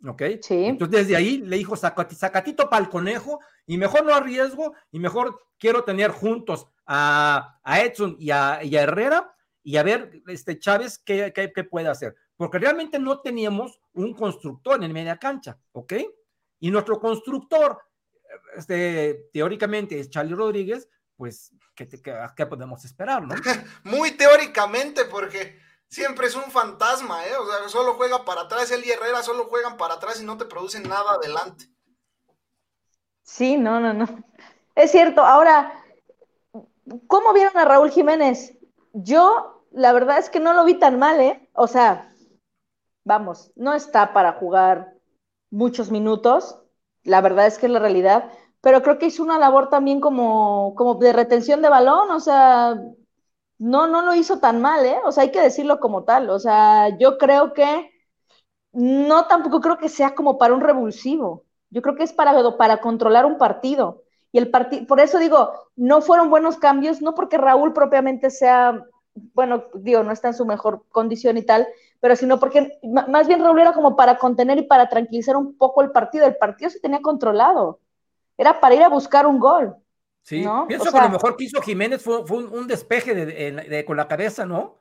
¿Ok? 0.08 0.24
Sí. 0.42 0.66
Entonces 0.66 1.02
desde 1.08 1.16
ahí 1.16 1.40
le 1.40 1.58
dijo 1.58 1.76
"Sacati- 1.76 2.16
sacatito 2.16 2.70
para 2.70 2.84
el 2.84 2.90
conejo 2.90 3.40
y 3.66 3.78
mejor 3.78 4.06
no 4.06 4.14
arriesgo 4.14 4.74
y 4.92 5.00
mejor 5.00 5.40
quiero 5.58 5.84
tener 5.84 6.12
juntos 6.12 6.68
a, 6.86 7.60
a 7.64 7.82
Edson 7.82 8.16
y 8.20 8.32
a, 8.32 8.64
y 8.64 8.76
a 8.78 8.84
Herrera 8.84 9.36
y 9.62 9.76
a 9.78 9.84
ver 9.84 10.22
este 10.28 10.58
Chávez 10.58 10.98
qué, 11.00 11.32
qué- 11.36 11.52
qué 11.54 11.64
puede 11.66 11.90
hacer. 11.90 12.16
Porque 12.38 12.60
realmente 12.60 12.98
no 12.98 13.20
teníamos 13.20 13.80
un 13.94 14.14
constructor 14.14 14.82
en 14.82 14.94
media 14.94 15.18
cancha, 15.18 15.58
¿ok? 15.74 15.94
Y 16.62 16.72
nuestro 16.72 17.00
constructor, 17.00 17.78
este, 18.56 19.30
teóricamente 19.34 20.00
es 20.00 20.10
Charlie 20.10 20.36
Rodríguez, 20.36 20.88
pues, 21.16 21.52
¿qué, 21.76 21.86
te- 21.86 22.02
qué- 22.02 22.16
qué 22.36 22.46
podemos 22.46 22.84
esperar, 22.86 23.22
no? 23.28 23.36
Muy 23.84 24.12
teóricamente, 24.12 25.06
porque 25.06 25.60
siempre 25.90 26.28
es 26.28 26.36
un 26.36 26.52
fantasma, 26.52 27.26
¿eh? 27.26 27.36
O 27.36 27.46
sea, 27.46 27.68
solo 27.68 27.96
juega 27.96 28.24
para 28.24 28.42
atrás, 28.42 28.72
él 28.72 28.86
y 28.86 28.92
Herrera 28.92 29.24
solo 29.24 29.46
juegan 29.46 29.76
para 29.76 29.96
atrás 29.96 30.22
y 30.22 30.26
no 30.26 30.38
te 30.38 30.46
producen 30.46 30.84
nada 30.84 31.14
adelante. 31.14 31.66
Sí, 33.24 33.58
no, 33.58 33.80
no, 33.80 33.94
no. 33.94 34.08
Es 34.76 34.92
cierto. 34.92 35.26
Ahora, 35.26 35.84
¿cómo 37.08 37.34
vieron 37.34 37.58
a 37.58 37.66
Raúl 37.66 37.92
Jiménez? 37.92 38.58
Yo, 38.94 39.66
la 39.72 39.92
verdad 39.94 40.18
es 40.20 40.30
que 40.30 40.40
no 40.40 40.54
lo 40.54 40.64
vi 40.64 40.76
tan 40.76 40.98
mal, 40.98 41.20
¿eh? 41.20 41.50
O 41.54 41.68
sea, 41.68 42.14
vamos, 43.04 43.52
no 43.56 43.74
está 43.74 44.14
para 44.14 44.34
jugar 44.34 44.94
muchos 45.52 45.92
minutos. 45.92 46.60
La 47.04 47.22
verdad 47.22 47.48
es 47.48 47.58
que 47.58 47.66
es 47.66 47.72
la 47.72 47.80
realidad. 47.80 48.32
Pero 48.62 48.82
creo 48.82 48.98
que 48.98 49.06
hizo 49.08 49.24
una 49.24 49.40
labor 49.40 49.70
también 49.70 50.02
como, 50.02 50.74
como 50.76 50.96
de 50.96 51.14
retención 51.14 51.62
de 51.62 51.70
balón. 51.70 52.10
O 52.12 52.20
sea, 52.20 52.76
no, 53.60 53.88
no 53.88 54.02
lo 54.02 54.16
hizo 54.16 54.40
tan 54.40 54.62
mal, 54.62 54.86
¿eh? 54.86 55.00
O 55.06 55.12
sea, 55.12 55.24
hay 55.24 55.32
que 55.32 55.42
decirlo 55.42 55.80
como 55.80 56.04
tal. 56.06 56.30
O 56.30 56.40
sea, 56.40 56.98
yo 56.98 57.18
creo 57.18 57.54
que 57.54 57.92
no 58.74 59.28
tampoco 59.28 59.62
creo 59.62 59.78
que 59.78 59.90
sea 59.90 60.16
como 60.16 60.38
para 60.38 60.54
un 60.54 60.62
revulsivo. 60.62 61.46
Yo 61.70 61.82
creo 61.82 61.96
que 61.96 62.04
es 62.04 62.14
para, 62.14 62.34
para 62.58 62.82
controlar 62.82 63.26
un 63.26 63.38
partido. 63.38 64.04
Y 64.32 64.38
el 64.38 64.50
partido, 64.52 64.86
por 64.88 65.00
eso 65.00 65.20
digo, 65.20 65.52
no 65.76 66.02
fueron 66.02 66.30
buenos 66.30 66.58
cambios, 66.58 67.02
no 67.02 67.16
porque 67.16 67.38
Raúl 67.38 67.74
propiamente 67.74 68.30
sea, 68.30 68.86
bueno, 69.34 69.66
digo, 69.74 70.04
no 70.04 70.12
está 70.12 70.30
en 70.30 70.34
su 70.36 70.46
mejor 70.46 70.86
condición 70.90 71.38
y 71.38 71.44
tal, 71.44 71.68
pero 72.00 72.16
sino 72.16 72.40
porque 72.40 72.80
más 73.08 73.28
bien 73.28 73.44
Raúl 73.44 73.60
era 73.60 73.74
como 73.74 73.96
para 73.96 74.18
contener 74.18 74.60
y 74.60 74.64
para 74.64 74.88
tranquilizar 74.90 75.36
un 75.36 75.58
poco 75.58 75.82
el 75.82 75.92
partido. 75.92 76.26
El 76.26 76.38
partido 76.38 76.70
se 76.72 76.80
tenía 76.80 77.02
controlado. 77.02 77.80
Era 78.38 78.60
para 78.62 78.76
ir 78.76 78.84
a 78.84 78.90
buscar 78.90 79.28
un 79.28 79.40
gol. 79.40 79.76
Sí, 80.24 80.42
¿No? 80.44 80.68
pienso 80.68 80.84
O 80.84 80.86
que 80.88 80.92
sea- 80.92 81.04
lo 81.06 81.10
mejor 81.12 81.36
que 81.38 81.46
hizo 81.46 81.62
Jiménez 81.62 82.02
fue, 82.04 82.26
fue 82.28 82.38
un, 82.38 82.54
un 82.54 82.68
despeje 82.68 83.16
de- 83.16 83.26
de- 83.26 83.52
de- 83.52 83.86
con 83.86 83.98
la 83.98 84.08
cabeza, 84.08 84.46
¿no? 84.46 84.78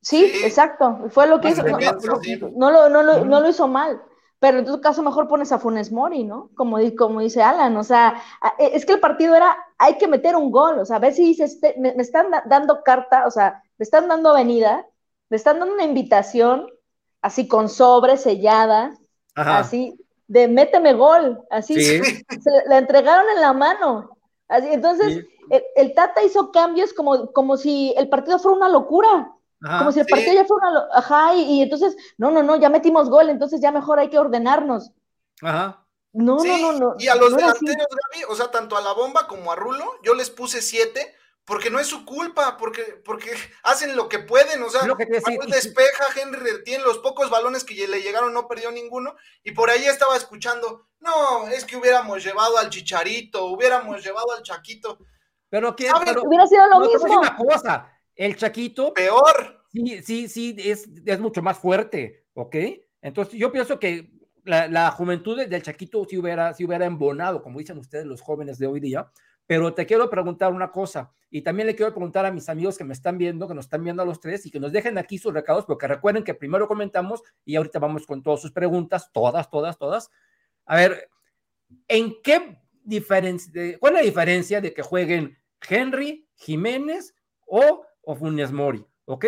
Sí, 0.00 0.28
Sí. 0.28 0.44
exacto. 0.44 1.04
Fue 1.10 1.26
lo 1.26 1.40
que 1.40 1.48
Más 1.50 1.58
hizo. 1.58 1.68
No, 1.68 1.76
defensa, 1.78 2.06
no- 2.08 2.20
sí. 2.20 2.40
no 2.56 2.70
lo, 2.70 2.88
no, 2.88 3.02
lo, 3.02 3.24
no 3.24 3.40
lo 3.40 3.48
hizo 3.48 3.68
mal. 3.68 4.00
pero 4.40 4.60
en 4.60 4.64
todo 4.64 4.80
caso 4.80 5.02
mejor 5.02 5.26
pones 5.26 5.50
a 5.50 5.58
Funes 5.58 5.90
Mori, 5.90 6.22
¿no? 6.22 6.50
Como, 6.54 6.78
como 6.96 7.18
dice 7.20 7.42
Alan, 7.42 7.76
o 7.76 7.82
sea, 7.82 8.22
e, 8.56 8.70
es 8.76 8.86
que 8.86 8.92
el 8.92 9.00
partido 9.00 9.34
era, 9.34 9.56
hay 9.78 9.98
que 9.98 10.06
meter 10.06 10.36
un 10.36 10.52
gol, 10.52 10.78
o 10.78 10.84
sea, 10.84 10.94
a 10.98 11.00
ver 11.00 11.12
si 11.12 11.24
dices, 11.24 11.58
me, 11.76 11.88
están 11.98 12.26
dando 12.46 12.84
carta, 12.84 13.26
o 13.26 13.32
sea, 13.32 13.60
me 13.78 13.82
están 13.82 14.06
dando 14.06 14.30
avenida, 14.30 14.86
me 15.28 15.36
están 15.36 15.58
dando 15.58 15.74
una 15.74 15.82
invitación, 15.82 16.68
así 17.20 17.48
con 17.48 17.68
sobre, 17.68 18.16
sellada, 18.16 18.96
así, 19.34 19.98
de 20.28 20.46
méteme 20.46 20.92
gol, 20.92 21.40
así, 21.50 21.74
se 22.40 22.50
la 22.68 22.78
entregaron 22.78 23.28
en 23.34 23.40
la 23.40 23.52
mano, 23.52 24.17
así, 24.48 24.68
entonces, 24.70 25.24
el, 25.76 25.94
Tata 25.94 26.22
hizo 26.22 26.50
cambios 26.50 26.92
como, 26.92 27.32
como 27.32 27.56
si 27.56 27.94
el 27.96 28.08
partido 28.08 28.38
fuera 28.38 28.56
una 28.56 28.68
locura, 28.68 29.32
como 29.60 29.92
si 29.92 30.00
el 30.00 30.06
partido 30.06 30.34
ya 30.34 30.44
fuera 30.44 30.70
una... 30.70 30.88
Ajá, 30.92 31.34
y, 31.34 31.62
entonces, 31.62 31.96
no, 32.16 32.30
no, 32.30 32.42
no, 32.42 32.56
ya 32.56 32.68
metimos 32.68 33.08
gol, 33.10 33.30
entonces 33.30 33.60
ya 33.60 33.72
mejor 33.72 33.98
hay 33.98 34.08
que 34.08 34.18
ordenarnos. 34.18 34.92
Ajá. 35.42 35.84
No, 36.12 36.42
no, 36.42 36.58
no, 36.58 36.72
no. 36.72 36.94
Y 36.98 37.08
a 37.08 37.14
los 37.14 37.36
delanteros, 37.36 37.86
Gaby, 38.12 38.24
o 38.28 38.34
sea, 38.34 38.50
tanto 38.50 38.76
a 38.76 38.80
la 38.80 38.92
bomba 38.92 39.28
como 39.28 39.52
a 39.52 39.56
Rulo, 39.56 39.84
yo 40.02 40.14
les 40.14 40.30
puse 40.30 40.62
siete, 40.62 41.14
porque 41.44 41.70
no 41.70 41.78
es 41.78 41.86
su 41.86 42.04
culpa, 42.04 42.56
porque, 42.56 42.82
porque 43.04 43.30
hacen 43.62 43.94
lo 43.96 44.08
que 44.08 44.18
pueden, 44.18 44.62
o 44.62 44.70
sea, 44.70 44.86
lo 44.86 44.96
que 44.96 45.06
despeja, 45.06 46.04
Henry 46.16 46.38
retiene 46.38 46.84
los 46.84 46.98
pocos 46.98 47.30
balones 47.30 47.64
que 47.64 47.86
le 47.86 48.02
llegaron, 48.02 48.32
no 48.32 48.48
perdió 48.48 48.70
ninguno, 48.70 49.16
y 49.44 49.52
por 49.52 49.70
ahí 49.70 49.84
estaba 49.86 50.16
escuchando, 50.16 50.87
no, 51.00 51.48
es 51.48 51.64
que 51.64 51.76
hubiéramos 51.76 52.24
llevado 52.24 52.58
al 52.58 52.70
Chicharito, 52.70 53.46
hubiéramos 53.46 54.04
llevado 54.04 54.32
al 54.36 54.42
Chaquito. 54.42 54.98
Pero 55.48 55.74
que 55.74 55.90
hubiera 56.24 56.46
sido 56.46 56.66
lo 56.68 56.80
mismo. 56.80 57.18
Una 57.18 57.36
cosa, 57.36 57.92
el 58.14 58.36
Chaquito. 58.36 58.92
Peor. 58.92 59.64
Sí, 59.72 60.02
sí, 60.02 60.28
sí, 60.28 60.56
es, 60.58 60.88
es 61.04 61.20
mucho 61.20 61.42
más 61.42 61.58
fuerte, 61.58 62.26
¿ok? 62.34 62.56
Entonces, 63.00 63.38
yo 63.38 63.52
pienso 63.52 63.78
que 63.78 64.10
la, 64.44 64.90
juventud 64.90 65.46
del 65.46 65.62
Chaquito 65.62 66.04
sí 66.08 66.18
hubiera, 66.18 66.52
sí 66.54 66.64
hubiera 66.64 66.86
embonado, 66.86 67.42
como 67.42 67.58
dicen 67.58 67.78
ustedes 67.78 68.06
los 68.06 68.20
jóvenes 68.20 68.58
de 68.58 68.66
hoy 68.66 68.80
día. 68.80 69.10
Pero 69.46 69.72
te 69.72 69.86
quiero 69.86 70.10
preguntar 70.10 70.52
una 70.52 70.70
cosa, 70.70 71.10
y 71.30 71.40
también 71.40 71.66
le 71.66 71.74
quiero 71.74 71.92
preguntar 71.92 72.26
a 72.26 72.30
mis 72.30 72.50
amigos 72.50 72.76
que 72.76 72.84
me 72.84 72.92
están 72.92 73.16
viendo, 73.16 73.48
que 73.48 73.54
nos 73.54 73.64
están 73.64 73.82
viendo 73.82 74.02
a 74.02 74.06
los 74.06 74.20
tres, 74.20 74.44
y 74.44 74.50
que 74.50 74.60
nos 74.60 74.72
dejen 74.72 74.98
aquí 74.98 75.16
sus 75.16 75.32
recados, 75.32 75.64
porque 75.64 75.86
recuerden 75.86 76.22
que 76.22 76.34
primero 76.34 76.68
comentamos 76.68 77.22
y 77.44 77.56
ahorita 77.56 77.78
vamos 77.78 78.06
con 78.06 78.22
todas 78.22 78.42
sus 78.42 78.52
preguntas, 78.52 79.10
todas, 79.12 79.50
todas, 79.50 79.78
todas. 79.78 80.10
A 80.68 80.76
ver, 80.76 81.10
¿en 81.88 82.20
qué 82.22 82.60
diferencia, 82.84 83.78
cuál 83.80 83.94
es 83.94 84.00
la 84.00 84.04
diferencia 84.04 84.60
de 84.60 84.74
que 84.74 84.82
jueguen 84.82 85.36
Henry, 85.66 86.28
Jiménez 86.34 87.14
o, 87.46 87.86
o 88.02 88.14
Funes 88.14 88.52
Mori? 88.52 88.86
¿Ok? 89.06 89.26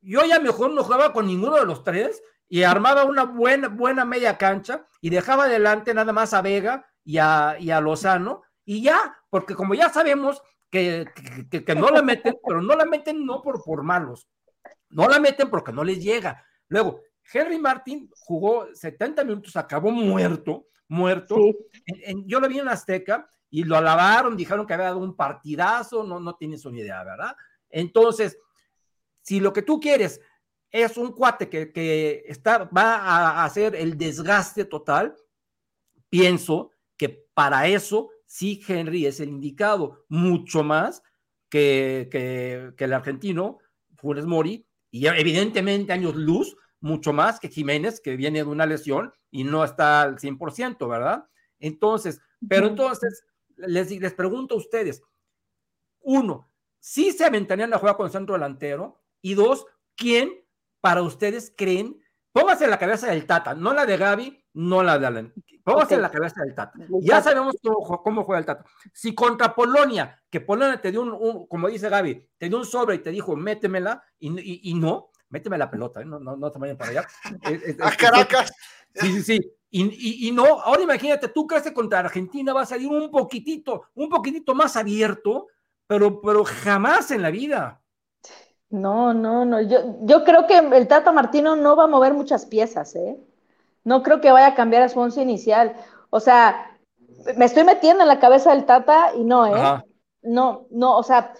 Yo 0.00 0.24
ya 0.24 0.40
mejor 0.40 0.72
no 0.72 0.82
jugaba 0.82 1.12
con 1.12 1.26
ninguno 1.26 1.56
de 1.56 1.64
los 1.64 1.84
tres 1.84 2.20
y 2.48 2.64
armaba 2.64 3.04
una 3.04 3.22
buena, 3.24 3.68
buena 3.68 4.04
media 4.04 4.36
cancha 4.36 4.84
y 5.00 5.10
dejaba 5.10 5.44
adelante 5.44 5.94
nada 5.94 6.12
más 6.12 6.34
a 6.34 6.42
Vega 6.42 6.84
y 7.04 7.18
a, 7.18 7.56
y 7.60 7.70
a 7.70 7.80
Lozano 7.80 8.42
y 8.64 8.82
ya, 8.82 9.16
porque 9.30 9.54
como 9.54 9.74
ya 9.74 9.90
sabemos 9.90 10.42
que, 10.70 11.06
que, 11.50 11.74
no 11.76 11.90
la 11.90 12.02
meten, 12.02 12.36
pero 12.46 12.60
no 12.60 12.74
la 12.74 12.84
meten 12.84 13.24
no 13.24 13.42
por, 13.42 13.62
por 13.62 13.84
malos, 13.84 14.28
no 14.88 15.08
la 15.08 15.20
meten 15.20 15.48
porque 15.48 15.72
no 15.72 15.84
les 15.84 16.02
llega. 16.02 16.44
Luego, 16.66 17.00
Henry 17.32 17.58
Martin 17.60 18.10
jugó 18.12 18.66
70 18.74 19.22
minutos, 19.22 19.54
acabó 19.54 19.92
muerto, 19.92 20.66
muerto. 20.90 21.36
yo 22.26 22.40
lo 22.40 22.48
vi 22.48 22.58
en 22.58 22.68
Azteca 22.68 23.30
y 23.48 23.64
lo 23.64 23.76
alabaron, 23.76 24.36
dijeron 24.36 24.66
que 24.66 24.74
había 24.74 24.86
dado 24.86 24.98
un 24.98 25.16
partidazo, 25.16 26.04
no, 26.04 26.20
no 26.20 26.34
tienes 26.34 26.64
una 26.64 26.78
idea, 26.78 27.02
¿verdad? 27.02 27.36
Entonces, 27.68 28.38
si 29.22 29.40
lo 29.40 29.52
que 29.52 29.62
tú 29.62 29.80
quieres 29.80 30.20
es 30.70 30.96
un 30.96 31.12
cuate 31.12 31.48
que, 31.48 31.72
que 31.72 32.24
está, 32.26 32.64
va 32.64 32.96
a 32.96 33.44
hacer 33.44 33.74
el 33.74 33.96
desgaste 33.96 34.64
total, 34.64 35.16
pienso 36.08 36.72
que 36.96 37.08
para 37.34 37.66
eso 37.66 38.10
sí 38.26 38.60
Henry 38.66 39.06
es 39.06 39.20
el 39.20 39.30
indicado, 39.30 40.04
mucho 40.08 40.62
más 40.62 41.02
que, 41.48 42.08
que, 42.10 42.84
el 42.84 42.92
argentino 42.92 43.58
Funes 43.96 44.26
Mori, 44.26 44.66
y 44.90 45.06
evidentemente 45.06 45.92
años 45.92 46.14
luz, 46.14 46.56
mucho 46.80 47.12
más 47.12 47.40
que 47.40 47.48
Jiménez, 47.48 48.00
que 48.00 48.16
viene 48.16 48.40
de 48.40 48.48
una 48.48 48.66
lesión 48.66 49.12
y 49.30 49.44
no 49.44 49.64
está 49.64 50.02
al 50.02 50.18
100%, 50.18 50.88
¿verdad? 50.88 51.26
Entonces, 51.58 52.20
pero 52.48 52.66
entonces, 52.66 53.24
les, 53.56 53.90
les 53.90 54.14
pregunto 54.14 54.54
a 54.54 54.58
ustedes, 54.58 55.02
uno, 56.00 56.50
¿sí 56.78 57.12
se 57.12 57.24
aventarían 57.24 57.70
la 57.70 57.78
jugada 57.78 57.96
con 57.96 58.10
centro 58.10 58.34
delantero? 58.34 59.02
Y 59.20 59.34
dos, 59.34 59.66
¿quién 59.96 60.32
para 60.80 61.02
ustedes 61.02 61.52
creen? 61.56 62.00
Póngase 62.32 62.64
en 62.64 62.70
la 62.70 62.78
cabeza 62.78 63.08
del 63.08 63.26
Tata, 63.26 63.54
no 63.54 63.74
la 63.74 63.86
de 63.86 63.96
Gaby, 63.96 64.44
no 64.54 64.82
la 64.82 64.98
de 64.98 65.06
Alan. 65.06 65.34
Póngase 65.64 65.96
en 65.96 66.02
la 66.02 66.10
cabeza 66.10 66.42
del 66.42 66.54
Tata. 66.54 66.78
Ya 67.02 67.20
sabemos 67.20 67.56
cómo, 67.62 68.24
juega 68.24 68.38
el 68.38 68.46
Tata. 68.46 68.64
Si 68.92 69.14
contra 69.14 69.54
Polonia, 69.54 70.22
que 70.30 70.40
Polonia 70.40 70.80
te 70.80 70.90
dio 70.90 71.02
un, 71.02 71.46
como 71.46 71.68
dice 71.68 71.88
Gaby, 71.88 72.28
te 72.38 72.48
dio 72.48 72.56
un 72.56 72.64
sobre 72.64 72.96
y 72.96 72.98
te 73.00 73.10
dijo, 73.10 73.36
métemela, 73.36 74.02
y, 74.18 74.70
y, 74.70 74.74
no, 74.74 75.10
méteme 75.30 75.56
la 75.56 75.70
pelota, 75.70 76.02
¿eh? 76.02 76.04
no, 76.04 76.18
no, 76.18 76.36
no 76.36 76.50
te 76.50 76.58
vayan 76.58 76.76
para 76.76 76.90
allá. 76.90 77.06
a 77.82 77.90
Caracas. 77.96 78.52
Sí, 78.94 79.12
sí, 79.12 79.22
sí. 79.22 79.52
Y, 79.72 80.28
y, 80.28 80.32
no, 80.32 80.44
ahora 80.60 80.82
imagínate, 80.82 81.28
tú 81.28 81.46
crees 81.46 81.62
que 81.62 81.72
contra 81.72 82.00
Argentina 82.00 82.52
va 82.52 82.62
a 82.62 82.66
salir 82.66 82.88
un 82.88 83.08
poquitito, 83.08 83.84
un 83.94 84.08
poquitito 84.08 84.52
más 84.52 84.76
abierto, 84.76 85.46
pero, 85.86 86.20
pero 86.20 86.44
jamás 86.44 87.12
en 87.12 87.22
la 87.22 87.30
vida. 87.30 87.80
No, 88.68 89.14
no, 89.14 89.44
no. 89.44 89.60
Yo, 89.60 89.98
yo 90.02 90.24
creo 90.24 90.48
que 90.48 90.58
el 90.58 90.88
Tata 90.88 91.12
Martino 91.12 91.54
no 91.54 91.76
va 91.76 91.84
a 91.84 91.88
mover 91.88 92.14
muchas 92.14 92.46
piezas, 92.46 92.96
¿eh? 92.96 93.16
No 93.84 94.02
creo 94.02 94.20
que 94.20 94.32
vaya 94.32 94.48
a 94.48 94.54
cambiar 94.54 94.82
a 94.82 94.88
su 94.88 94.98
once 94.98 95.22
inicial. 95.22 95.76
O 96.10 96.18
sea, 96.18 96.76
me 97.36 97.44
estoy 97.44 97.62
metiendo 97.62 98.02
en 98.02 98.08
la 98.08 98.20
cabeza 98.20 98.52
del 98.52 98.64
Tata 98.66 99.12
y 99.16 99.22
no, 99.22 99.46
¿eh? 99.46 99.84
No, 100.22 100.66
no, 100.70 100.96
o 100.96 101.02
sea, 101.02 101.32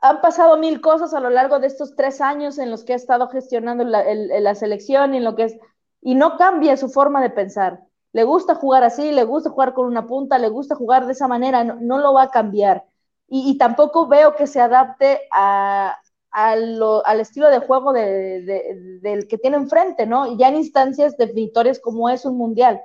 han 0.00 0.20
pasado 0.20 0.56
mil 0.56 0.80
cosas 0.80 1.14
a 1.14 1.20
lo 1.20 1.30
largo 1.30 1.60
de 1.60 1.68
estos 1.68 1.94
tres 1.94 2.20
años 2.20 2.58
en 2.58 2.70
los 2.70 2.84
que 2.84 2.92
ha 2.92 2.96
estado 2.96 3.28
gestionando 3.28 3.84
la, 3.84 4.04
la 4.12 4.54
selección 4.54 5.14
y 5.14 5.20
lo 5.20 5.36
que 5.36 5.44
es, 5.44 5.58
no 6.02 6.36
cambia 6.36 6.76
su 6.76 6.88
forma 6.88 7.22
de 7.22 7.30
pensar. 7.30 7.80
Le 8.12 8.24
gusta 8.24 8.54
jugar 8.54 8.82
así, 8.82 9.12
le 9.12 9.24
gusta 9.24 9.50
jugar 9.50 9.74
con 9.74 9.86
una 9.86 10.06
punta, 10.06 10.38
le 10.38 10.48
gusta 10.48 10.74
jugar 10.74 11.06
de 11.06 11.12
esa 11.12 11.28
manera, 11.28 11.62
no, 11.64 11.98
lo 11.98 12.14
va 12.14 12.24
a 12.24 12.30
cambiar. 12.30 12.84
y, 13.28 13.58
tampoco 13.58 14.08
veo 14.08 14.34
que 14.34 14.46
se 14.46 14.60
adapte 14.60 15.20
a, 15.30 15.98
al, 16.30 17.20
estilo 17.20 17.50
de 17.50 17.60
juego 17.60 17.92
del 17.92 19.26
que 19.28 19.38
tiene 19.38 19.56
enfrente, 19.56 20.06
¿no? 20.06 20.36
Ya 20.36 20.48
en 20.48 20.56
instancias 20.56 21.16
definitorias 21.16 21.80
como 21.80 22.08
es 22.08 22.24
un 22.24 22.36
mundial. 22.36 22.80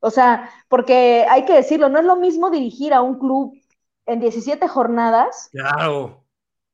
O 0.00 0.10
sea, 0.10 0.50
porque 0.68 1.26
hay 1.28 1.44
que 1.44 1.54
decirlo, 1.54 1.88
no 1.88 1.98
es 1.98 2.04
lo 2.04 2.16
mismo 2.16 2.50
dirigir 2.50 2.94
a 2.94 3.02
un 3.02 3.18
club 3.18 3.54
en 4.06 4.20
17 4.20 4.66
jornadas. 4.66 5.50
Claro. 5.52 6.19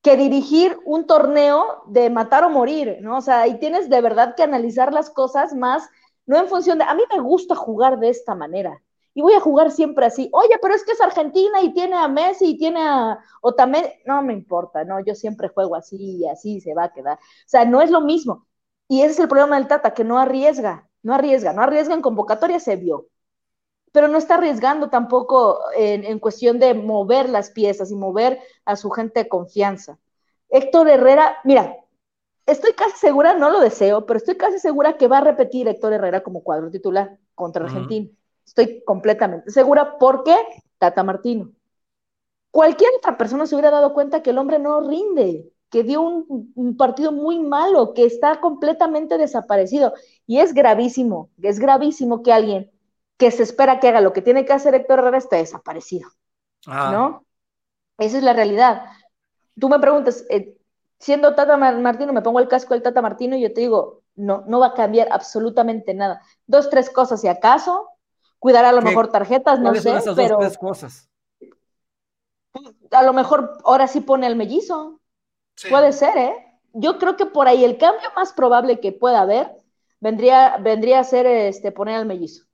Que 0.06 0.16
dirigir 0.16 0.78
un 0.84 1.08
torneo 1.08 1.82
de 1.88 2.10
matar 2.10 2.44
o 2.44 2.48
morir, 2.48 2.98
¿no? 3.00 3.16
O 3.18 3.20
sea, 3.20 3.40
ahí 3.40 3.58
tienes 3.58 3.90
de 3.90 4.00
verdad 4.00 4.36
que 4.36 4.44
analizar 4.44 4.92
las 4.92 5.10
cosas 5.10 5.52
más, 5.52 5.88
no 6.26 6.38
en 6.38 6.46
función 6.46 6.78
de, 6.78 6.84
a 6.84 6.94
mí 6.94 7.02
me 7.12 7.18
gusta 7.18 7.56
jugar 7.56 7.98
de 7.98 8.10
esta 8.10 8.36
manera 8.36 8.80
y 9.14 9.22
voy 9.22 9.32
a 9.34 9.40
jugar 9.40 9.72
siempre 9.72 10.06
así. 10.06 10.30
Oye, 10.32 10.60
pero 10.62 10.74
es 10.74 10.84
que 10.84 10.92
es 10.92 11.00
Argentina 11.00 11.60
y 11.60 11.72
tiene 11.72 11.96
a 11.96 12.06
Messi 12.06 12.50
y 12.50 12.56
tiene 12.56 12.80
a 12.82 13.18
también 13.56 13.86
No 14.04 14.22
me 14.22 14.32
importa, 14.32 14.84
no, 14.84 15.04
yo 15.04 15.16
siempre 15.16 15.48
juego 15.48 15.74
así 15.74 15.96
y 16.20 16.28
así 16.28 16.60
se 16.60 16.72
va 16.72 16.84
a 16.84 16.92
quedar. 16.92 17.16
O 17.18 17.48
sea, 17.48 17.64
no 17.64 17.82
es 17.82 17.90
lo 17.90 18.00
mismo. 18.00 18.46
Y 18.86 19.00
ese 19.02 19.10
es 19.12 19.18
el 19.18 19.28
problema 19.28 19.56
del 19.58 19.66
Tata, 19.66 19.92
que 19.92 20.04
no 20.04 20.18
arriesga, 20.20 20.88
no 21.02 21.14
arriesga, 21.14 21.52
no 21.52 21.62
arriesga 21.62 21.94
en 21.94 22.02
convocatoria, 22.02 22.60
se 22.60 22.76
vio. 22.76 23.08
Pero 23.92 24.08
no 24.08 24.18
está 24.18 24.34
arriesgando 24.34 24.90
tampoco 24.90 25.60
en, 25.76 26.04
en 26.04 26.18
cuestión 26.18 26.58
de 26.58 26.74
mover 26.74 27.28
las 27.28 27.50
piezas 27.50 27.90
y 27.90 27.94
mover 27.94 28.40
a 28.64 28.76
su 28.76 28.90
gente 28.90 29.24
de 29.24 29.28
confianza. 29.28 29.98
Héctor 30.48 30.88
Herrera, 30.88 31.38
mira, 31.44 31.76
estoy 32.46 32.72
casi 32.72 32.96
segura, 32.98 33.34
no 33.34 33.50
lo 33.50 33.60
deseo, 33.60 34.06
pero 34.06 34.18
estoy 34.18 34.36
casi 34.36 34.58
segura 34.58 34.96
que 34.96 35.08
va 35.08 35.18
a 35.18 35.22
repetir 35.22 35.68
Héctor 35.68 35.92
Herrera 35.94 36.22
como 36.22 36.42
cuadro 36.42 36.70
titular 36.70 37.18
contra 37.34 37.64
Argentina. 37.64 38.08
Estoy 38.46 38.82
completamente 38.84 39.50
segura. 39.50 39.98
¿Por 39.98 40.22
qué? 40.22 40.36
Tata 40.78 41.02
Martino. 41.02 41.50
Cualquier 42.50 42.90
otra 42.96 43.18
persona 43.18 43.46
se 43.46 43.54
hubiera 43.54 43.70
dado 43.70 43.92
cuenta 43.92 44.22
que 44.22 44.30
el 44.30 44.38
hombre 44.38 44.58
no 44.58 44.80
rinde, 44.80 45.52
que 45.68 45.82
dio 45.82 46.00
un, 46.00 46.76
partido 46.78 47.12
muy 47.12 47.38
malo, 47.38 47.92
que 47.92 48.04
está 48.04 48.40
completamente 48.40 49.18
desaparecido. 49.18 49.92
Y 50.26 50.38
es 50.38 50.54
gravísimo, 50.54 51.30
es 51.42 51.58
gravísimo 51.58 52.22
que 52.22 52.32
alguien 52.32 52.70
que 53.16 53.30
se 53.30 53.42
espera 53.42 53.80
que 53.80 53.88
haga 53.88 54.00
lo 54.00 54.12
que 54.12 54.22
tiene 54.22 54.44
que 54.44 54.52
hacer 54.52 54.74
Héctor 54.74 54.98
Herrera 54.98 55.18
esté 55.18 55.36
desaparecido. 55.36 56.10
Ah. 56.66 56.90
¿No? 56.92 57.26
Esa 57.98 58.18
es 58.18 58.24
la 58.24 58.32
realidad. 58.32 58.84
Tú 59.58 59.68
me 59.68 59.78
preguntas, 59.78 60.24
eh, 60.28 60.56
siendo 60.98 61.34
Tata 61.34 61.56
Martino, 61.56 62.12
me 62.12 62.22
pongo 62.22 62.40
el 62.40 62.48
casco 62.48 62.74
del 62.74 62.82
Tata 62.82 63.00
Martino 63.00 63.36
y 63.36 63.42
yo 63.42 63.52
te 63.52 63.62
digo, 63.62 64.02
no, 64.16 64.44
no 64.46 64.60
va 64.60 64.68
a 64.68 64.74
cambiar 64.74 65.08
absolutamente 65.10 65.94
nada. 65.94 66.20
Dos, 66.46 66.68
tres 66.68 66.90
cosas, 66.90 67.20
si 67.20 67.28
acaso, 67.28 67.88
cuidar 68.38 68.64
a 68.64 68.72
lo 68.72 68.82
mejor 68.82 69.08
tarjetas, 69.08 69.60
no 69.60 69.74
sé, 69.74 69.94
pero 70.14 70.38
cosas? 70.58 71.08
a 72.90 73.02
lo 73.02 73.12
mejor 73.12 73.58
ahora 73.64 73.86
sí 73.86 74.00
pone 74.00 74.26
el 74.26 74.36
mellizo. 74.36 75.00
Puede 75.70 75.92
ser, 75.92 76.16
¿eh? 76.18 76.60
Yo 76.72 76.98
creo 76.98 77.16
que 77.16 77.24
por 77.24 77.48
ahí 77.48 77.64
el 77.64 77.78
cambio 77.78 78.08
más 78.14 78.32
probable 78.34 78.80
que 78.80 78.92
pueda 78.92 79.22
haber, 79.22 79.50
vendría, 80.00 80.58
vendría 80.58 81.00
a 81.00 81.04
ser 81.04 81.26
este, 81.26 81.72
poner 81.72 81.96
al 81.96 82.06
mellizo. 82.06 82.45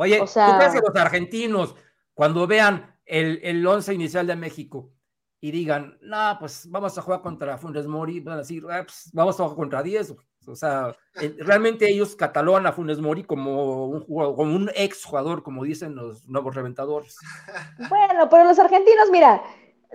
Oye, 0.00 0.20
O 0.20 0.26
sea- 0.26 0.46
¿tú 0.46 0.56
crees 0.58 0.72
que 0.72 0.80
los 0.80 0.96
argentinos, 0.96 1.74
cuando 2.14 2.46
vean 2.46 2.96
el, 3.04 3.38
el 3.42 3.66
once 3.66 3.92
inicial 3.92 4.26
de 4.26 4.34
México 4.36 4.90
y 5.42 5.50
digan, 5.50 5.98
no, 6.00 6.36
pues 6.38 6.66
vamos 6.70 6.96
a 6.96 7.02
jugar 7.02 7.20
contra 7.20 7.58
Funes 7.58 7.86
Mori, 7.86 8.20
van 8.20 8.34
a 8.36 8.38
decir, 8.38 8.62
"Ah, 8.70 8.82
pues, 8.86 9.10
vamos 9.12 9.38
a 9.38 9.42
jugar 9.44 9.56
contra 9.56 9.82
10? 9.82 10.14
O 10.46 10.54
sea, 10.56 10.96
eh, 11.20 11.36
realmente 11.40 11.86
ellos 11.90 12.16
catalogan 12.16 12.66
a 12.66 12.72
Funes 12.72 12.98
Mori 12.98 13.24
como 13.24 13.86
un, 13.88 14.00
jugador- 14.06 14.36
como 14.36 14.56
un 14.56 14.70
ex 14.74 15.04
jugador, 15.04 15.42
como 15.42 15.64
dicen 15.64 15.94
los 15.94 16.26
nuevos 16.28 16.54
reventadores. 16.54 17.16
Bueno, 17.90 18.28
pero 18.30 18.44
los 18.44 18.58
argentinos, 18.58 19.10
mira, 19.10 19.42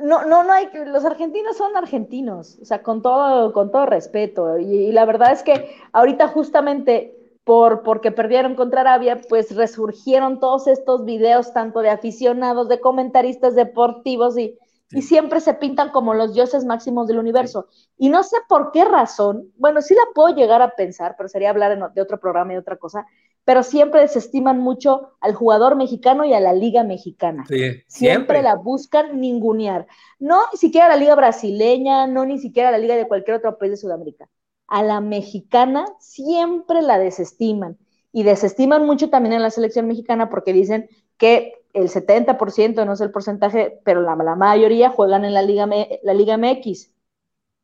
no, 0.03 0.26
no, 0.26 0.43
no 0.43 0.53
hay, 0.53 0.70
los 0.86 1.03
argentinos 1.06 1.58
son 1.58 1.76
argentinos, 1.78 2.60
o 2.62 2.66
sea, 2.66 2.84
con 2.84 3.01
todo, 3.01 3.53
con 3.53 3.72
todo 3.72 3.86
respeto. 3.86 4.60
Y, 4.60 4.66
y 4.66 4.91
la 4.91 5.06
verdad 5.06 5.32
es 5.32 5.41
que 5.41 5.76
ahorita 5.93 6.28
justamente 6.28 7.14
por, 7.46 7.84
porque 7.84 8.12
perdieron 8.12 8.56
contra 8.56 8.82
Arabia, 8.82 9.22
pues 9.30 9.56
resurgieron 9.56 10.39
todos 10.39 10.68
estos 10.68 11.06
videos, 11.06 11.54
tanto 11.54 11.80
de 11.80 11.91
aficionados, 11.91 12.68
de 12.68 12.82
comentaristas 12.82 13.54
deportivos, 13.56 14.38
y, 14.38 14.58
y 14.89 15.04
siempre 15.04 15.39
se 15.39 15.54
pintan 15.54 15.91
como 15.91 16.16
los 16.16 16.34
dioses 16.34 16.66
máximos 16.66 17.08
del 17.08 17.20
universo. 17.20 17.68
Y 17.98 18.10
no 18.10 18.24
sé 18.24 18.38
por 18.50 18.72
qué 18.72 18.84
razón, 18.84 19.54
bueno, 19.58 19.82
sí 19.84 19.93
la 19.93 20.02
puedo 20.16 20.36
llegar 20.36 20.64
a 20.64 20.72
pensar, 20.72 21.14
pero 21.18 21.30
sería 21.30 21.52
hablar 21.52 21.93
de 21.93 22.02
otro 22.02 22.20
programa 22.20 22.54
y 22.54 22.58
otra 22.58 22.78
cosa, 22.78 23.06
pero 23.46 23.62
siempre 23.62 24.02
desestiman 24.02 24.60
mucho 24.60 25.12
al 25.22 25.36
jugador 25.36 25.76
mexicano 25.76 26.26
y 26.26 26.34
a 26.34 26.39
la 26.39 26.52
liga 26.52 26.84
mexicana 26.84 27.46
Sí, 27.48 27.84
siempre, 27.88 28.41
la 28.41 28.56
buscan 28.56 29.22
ningunear. 29.22 29.86
No 30.18 30.41
ni 30.52 30.58
siquiera 30.58 30.88
la 30.89 30.98
liga 30.98 31.14
brasileña, 31.14 32.08
no 32.08 32.26
ni 32.26 32.39
siquiera 32.39 32.72
la 32.72 32.80
liga 32.80 32.96
de 32.96 33.08
cualquier 33.08 33.38
otro 33.38 33.56
país 33.60 33.74
de 33.74 33.78
Sudamérica. 33.78 34.28
A 34.68 34.84
la 34.84 35.01
mexicana 35.01 35.86
siempre 35.99 36.82
la 36.82 36.97
desestiman. 36.99 37.78
Y 38.11 38.24
desestiman 38.24 38.86
mucho 38.86 39.09
también 39.09 39.34
en 39.34 39.41
la 39.41 39.49
selección 39.49 39.88
mexicana 39.88 40.30
porque 40.30 40.53
dicen 40.53 40.89
que 41.18 41.53
el 41.74 41.89
70%, 41.89 42.86
no 42.86 42.95
sé 42.95 43.03
el 43.03 43.11
porcentaje, 43.11 43.80
pero 43.84 44.01
la, 44.01 44.16
la 44.16 44.36
mayoría 44.36 44.89
juegan 44.89 45.26
en 45.26 45.34
la 45.34 45.41
Liga, 45.41 45.68
la 46.03 46.13
Liga 46.13 46.38
MX. 46.38 46.91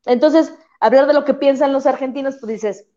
Entonces, 0.05 0.53
hablar 0.79 1.07
de 1.07 1.13
lo 1.13 1.23
que 1.25 1.33
piensan 1.33 1.73
los 1.73 1.85
argentinos, 1.85 2.37
pues 2.39 2.51
dices, 2.51 2.87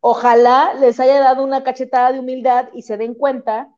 ojalá 0.00 0.74
les 0.74 1.00
haya 1.00 1.20
dado 1.20 1.44
una 1.44 1.62
cachetada 1.62 2.12
de 2.12 2.20
humildad 2.20 2.68
y 2.72 2.82
se 2.82 2.96
den 2.96 3.14
cuenta 3.14 3.74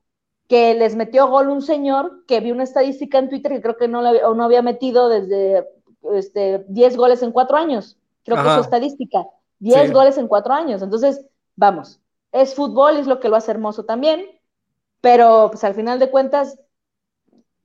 que 0.49 0.75
les 0.75 0.97
metió 0.97 1.29
gol 1.29 1.49
un 1.49 1.63
señor 1.63 2.25
que 2.27 2.41
vi 2.41 2.51
una 2.51 2.65
estadística 2.65 3.19
en 3.19 3.29
Twitter 3.29 3.53
que 3.53 3.63
creo 3.63 3.77
que 3.77 3.89
no, 3.89 4.03
la, 4.03 4.13
no 4.13 4.45
había 4.45 4.63
metido 4.63 5.09
desde 5.09 5.67
este, 6.13 6.65
10 6.69 6.97
goles 6.97 7.23
en 7.23 7.33
cuatro 7.33 7.57
años. 7.57 7.99
Creo 8.25 8.41
que 8.41 8.49
es 8.49 8.55
su 8.55 8.61
estadística. 8.61 9.27
10 9.61 9.87
Sí. 9.89 9.93
goles 9.93 10.19
en 10.19 10.27
cuatro 10.29 10.53
años. 10.53 10.83
Entonces, 10.83 11.25
vamos, 11.57 12.01
es 12.33 12.55
fútbol, 12.55 12.97
es 12.97 13.07
lo 13.07 13.21
que 13.21 13.29
lo 13.29 13.37
hace 13.37 13.51
hermoso 13.53 13.85
también, 13.85 14.27
pero 15.01 15.49
pues 15.51 15.63
al 15.65 15.75
final 15.75 15.99
de 15.99 16.11
cuentas, 16.11 16.59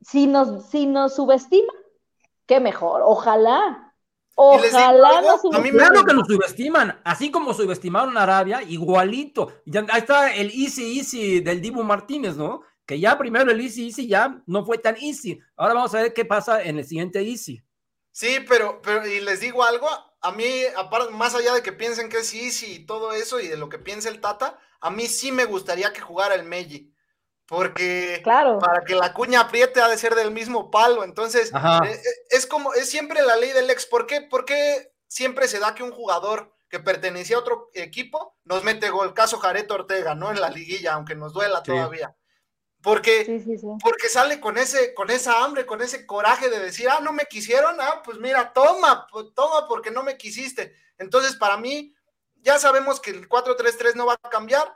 si 0.02 0.28
nos, 0.28 0.68
si 0.70 0.86
nos 0.86 1.16
subestiman, 1.16 1.76
qué 2.46 2.60
mejor. 2.60 3.02
Ojalá. 3.04 3.82
Ojalá 4.38 5.22
nos 5.22 5.46
a 5.46 5.60
mí 5.60 5.72
me- 5.72 5.72
subestimen. 5.72 5.78
Claro 5.78 6.06
que 6.06 6.14
nos 6.14 6.28
subestiman, 6.28 7.00
así 7.06 7.32
como 7.32 7.54
subestimaron 7.54 8.18
a 8.18 8.24
Arabia, 8.24 8.62
igualito. 8.64 9.52
Ya, 9.66 9.86
ahí 9.90 10.02
está 10.02 10.34
el 10.34 10.52
easy 10.52 11.00
easy 11.00 11.40
del 11.40 11.62
Dibu 11.62 11.84
Martínez, 11.84 12.36
¿no? 12.36 12.62
Que 12.86 13.00
ya 13.00 13.18
primero 13.18 13.50
el 13.50 13.62
easy 13.62 13.88
easy 13.88 14.08
ya 14.08 14.44
no 14.46 14.66
fue 14.66 14.78
tan 14.78 14.96
easy. 14.98 15.40
Ahora 15.56 15.74
vamos 15.74 15.96
a 15.96 16.02
ver 16.02 16.14
qué 16.14 16.26
pasa 16.26 16.62
en 16.62 16.78
el 16.78 16.86
siguiente 16.86 17.20
easy. 17.22 17.64
Sí, 18.12 18.38
pero, 18.48 18.82
pero, 18.82 19.08
y 19.08 19.22
les 19.22 19.40
digo 19.40 19.64
algo, 19.64 19.88
a 20.28 20.32
mí, 20.32 20.64
aparte, 20.76 21.12
más 21.14 21.36
allá 21.36 21.54
de 21.54 21.62
que 21.64 21.72
piensen 21.74 22.10
que 22.10 22.18
es 22.18 22.34
easy 22.34 22.74
y 22.76 22.86
todo 22.86 23.14
eso, 23.14 23.40
y 23.40 23.48
de 23.48 23.58
lo 23.58 23.70
que 23.70 23.80
piensa 23.80 24.10
el 24.10 24.22
Tata, 24.22 24.60
a 24.82 24.90
mí 24.90 25.08
sí 25.08 25.32
me 25.32 25.46
gustaría 25.46 25.94
que 25.94 26.02
jugara 26.02 26.36
el 26.36 26.44
Meji, 26.44 26.94
porque 27.48 28.22
Claro. 28.24 28.58
para 28.60 28.84
que 28.84 28.96
la 28.96 29.14
cuña 29.14 29.42
apriete 29.42 29.82
ha 29.82 29.88
de 29.88 29.98
ser 29.98 30.16
del 30.16 30.32
mismo 30.32 30.72
palo, 30.72 31.04
entonces, 31.04 31.52
eh, 31.54 31.92
eh, 31.92 32.00
es 32.30 32.48
como, 32.48 32.74
es 32.74 32.90
siempre 32.90 33.22
la 33.22 33.36
ley 33.36 33.52
del 33.52 33.70
ex, 33.70 33.86
¿por 33.86 34.08
qué? 34.08 34.22
¿Por 34.22 34.46
qué 34.46 34.92
siempre 35.08 35.48
se 35.48 35.60
da 35.60 35.76
que 35.76 35.84
un 35.84 35.92
jugador 35.92 36.54
que 36.70 36.80
pertenecía 36.80 37.38
a 37.38 37.40
otro 37.40 37.70
equipo 37.74 38.36
nos 38.44 38.64
mete 38.64 38.90
gol? 38.90 39.14
Caso 39.14 39.38
Jareto 39.38 39.76
Ortega, 39.76 40.16
¿no? 40.16 40.32
En 40.32 40.42
la 40.42 40.50
liguilla, 40.50 40.94
aunque 40.94 41.16
nos 41.16 41.34
duela 41.34 41.60
Sí. 41.64 41.72
todavía. 41.72 42.16
Porque 42.86 43.26
Sí, 43.26 43.40
sí, 43.40 43.58
sí. 43.58 43.68
porque 43.84 44.08
sale 44.08 44.40
con 44.40 44.58
ese, 44.60 44.94
con 44.94 45.10
esa 45.10 45.44
hambre, 45.44 45.66
con 45.66 45.82
ese 45.82 46.06
coraje 46.06 46.50
de 46.50 46.60
decir, 46.60 46.88
ah, 46.88 47.00
no 47.02 47.12
me 47.12 47.26
quisieron, 47.26 47.76
ah, 47.82 48.02
pues 48.06 48.20
mira, 48.20 48.54
toma, 48.54 49.08
pues, 49.12 49.26
toma 49.36 49.68
porque 49.68 49.90
no 49.92 50.04
me 50.04 50.16
quisiste. 50.18 50.74
Entonces, 51.00 51.36
para 51.36 51.58
mí, 51.58 51.94
ya 52.36 52.60
sabemos 52.60 53.00
que 53.02 53.10
el 53.10 53.28
4-3-3 53.28 53.96
no 53.96 54.06
va 54.06 54.14
a 54.22 54.30
cambiar. 54.30 54.74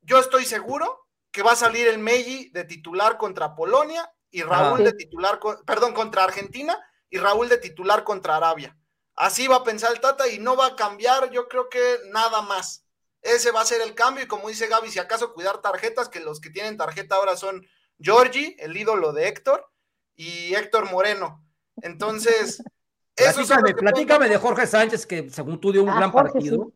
Yo 0.00 0.18
estoy 0.18 0.46
seguro 0.46 1.06
que 1.30 1.42
va 1.42 1.52
a 1.52 1.56
salir 1.56 1.86
el 1.88 1.98
Meji 1.98 2.48
de 2.50 2.64
titular 2.64 3.18
contra 3.18 3.54
Polonia 3.54 4.10
y 4.30 4.42
Raúl 4.42 4.78
de 4.84 4.92
titular, 4.94 5.38
con- 5.38 5.62
perdón, 5.64 5.92
contra 5.92 6.24
Argentina 6.24 6.76
y 7.10 7.18
Raúl 7.18 7.50
de 7.50 7.58
titular 7.58 8.02
contra 8.02 8.36
Arabia. 8.36 8.74
Así 9.14 9.46
va 9.46 9.56
a 9.56 9.62
pensar 9.64 9.92
el 9.92 10.00
Tata 10.00 10.26
y 10.26 10.38
no 10.38 10.56
va 10.56 10.68
a 10.68 10.76
cambiar, 10.76 11.30
yo 11.30 11.46
creo 11.48 11.68
que 11.68 11.98
nada 12.12 12.40
más. 12.40 12.81
Ese 13.22 13.50
va 13.52 13.60
a 13.60 13.64
ser 13.64 13.80
el 13.82 13.94
cambio 13.94 14.24
y 14.24 14.28
como 14.28 14.48
dice 14.48 14.66
Gaby, 14.66 14.90
si 14.90 14.98
acaso 14.98 15.32
cuidar 15.32 15.60
tarjetas, 15.62 16.08
que 16.08 16.20
los 16.20 16.40
que 16.40 16.50
tienen 16.50 16.76
tarjeta 16.76 17.14
ahora 17.16 17.36
son 17.36 17.64
Georgie, 18.00 18.56
el 18.58 18.76
ídolo 18.76 19.12
de 19.12 19.28
Héctor, 19.28 19.70
y 20.16 20.54
Héctor 20.54 20.90
Moreno. 20.90 21.44
Entonces, 21.82 22.62
eso 23.16 23.34
Platícame, 23.46 23.74
platícame 23.74 24.28
de 24.28 24.36
Jorge 24.36 24.66
Sánchez, 24.66 25.06
que 25.06 25.30
según 25.30 25.60
tú 25.60 25.72
dio 25.72 25.82
un 25.82 25.90
Ah, 25.90 25.96
gran 25.96 26.10
Jorge, 26.10 26.32
partido. 26.32 26.72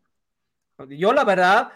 Yo, 0.89 1.13
la 1.13 1.25
verdad, 1.25 1.73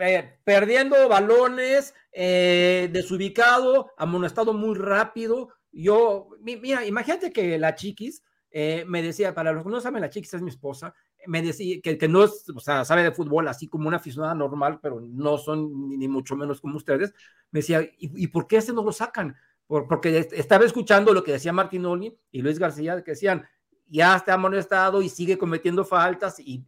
eh, 0.00 0.38
perdiendo 0.44 1.08
balones, 1.08 1.94
eh, 2.12 2.88
desubicado, 2.90 3.92
amonestado 3.96 4.52
muy 4.54 4.74
rápido. 4.76 5.50
Yo, 5.70 6.28
mi- 6.40 6.56
mira, 6.56 6.84
imagínate 6.86 7.32
que 7.32 7.58
la 7.58 7.74
chiquis 7.74 8.22
eh, 8.50 8.84
me 8.86 9.02
decía, 9.02 9.34
para 9.34 9.52
los 9.52 9.62
que 9.64 9.70
no 9.70 9.80
saben, 9.80 10.00
la 10.02 10.10
chiquis 10.10 10.34
es 10.34 10.42
mi 10.42 10.50
esposa, 10.50 10.94
me 11.26 11.42
decía 11.42 11.80
que, 11.82 11.96
que 11.98 12.08
no 12.08 12.24
es, 12.24 12.44
o 12.54 12.60
sea, 12.60 12.84
sabe 12.84 13.02
de 13.02 13.12
fútbol 13.12 13.48
así 13.48 13.68
como 13.68 13.88
una 13.88 13.98
aficionada 13.98 14.34
normal, 14.34 14.80
pero 14.82 15.00
no 15.00 15.38
son 15.38 15.88
ni, 15.88 15.96
ni 15.96 16.08
mucho 16.08 16.36
menos 16.36 16.60
como 16.60 16.76
ustedes. 16.76 17.12
Me 17.50 17.60
decía, 17.60 17.82
¿y, 17.82 18.24
y 18.24 18.26
por 18.28 18.46
qué 18.46 18.56
ese 18.58 18.72
no 18.72 18.82
lo 18.82 18.92
sacan? 18.92 19.36
Por- 19.66 19.86
porque 19.88 20.18
est- 20.18 20.32
estaba 20.32 20.64
escuchando 20.64 21.12
lo 21.12 21.22
que 21.22 21.32
decía 21.32 21.52
Martinoli 21.52 22.16
y 22.30 22.42
Luis 22.42 22.58
García, 22.58 23.02
que 23.04 23.12
decían, 23.12 23.46
ya 23.86 24.16
está 24.16 24.34
amonestado 24.34 25.02
y 25.02 25.08
sigue 25.08 25.36
cometiendo 25.38 25.84
faltas 25.84 26.38
y, 26.40 26.64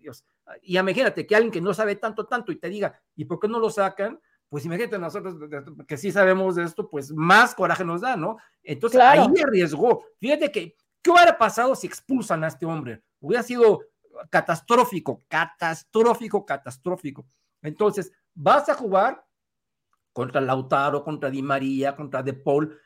y 0.63 0.79
imagínate 0.79 1.27
que 1.27 1.35
alguien 1.35 1.53
que 1.53 1.61
no 1.61 1.73
sabe 1.73 1.97
tanto, 1.97 2.27
tanto 2.27 2.53
y 2.53 2.57
te 2.57 2.69
diga, 2.69 3.01
¿y 3.17 3.25
por 3.25 3.41
qué 3.41 3.49
no 3.49 3.59
lo 3.59 3.71
sacan? 3.71 4.21
Pues 4.49 4.65
imagínate 4.67 4.99
nosotros 4.99 5.35
que 5.89 5.97
sí 5.97 6.13
sabemos 6.13 6.55
de 6.55 6.65
esto, 6.65 6.89
pues 6.89 7.11
más 7.13 7.55
coraje 7.55 7.85
nos 7.85 8.03
da, 8.03 8.17
¿no? 8.17 8.37
Entonces 8.63 8.99
Claro. 8.99 9.23
ahí 9.23 9.43
arriesgó. 9.43 10.05
Fíjate 10.21 10.53
que, 10.53 10.77
¿qué 11.03 11.11
hubiera 11.11 11.37
pasado 11.37 11.75
si 11.75 11.87
expulsan 11.87 12.45
a 12.45 12.49
este 12.49 12.67
hombre? 12.67 13.03
Hubiera 13.21 13.43
sido 13.43 13.81
catastrófico, 14.31 15.23
catastrófico, 15.29 16.45
catastrófico. 16.45 17.27
Entonces, 17.63 18.13
vas 18.35 18.69
a 18.69 18.75
jugar 18.75 19.25
contra 20.13 20.41
Lautaro, 20.41 21.03
contra 21.05 21.31
Di 21.31 21.43
María, 21.43 21.97
contra 21.97 22.23
De 22.23 22.35
Paul. 22.35 22.79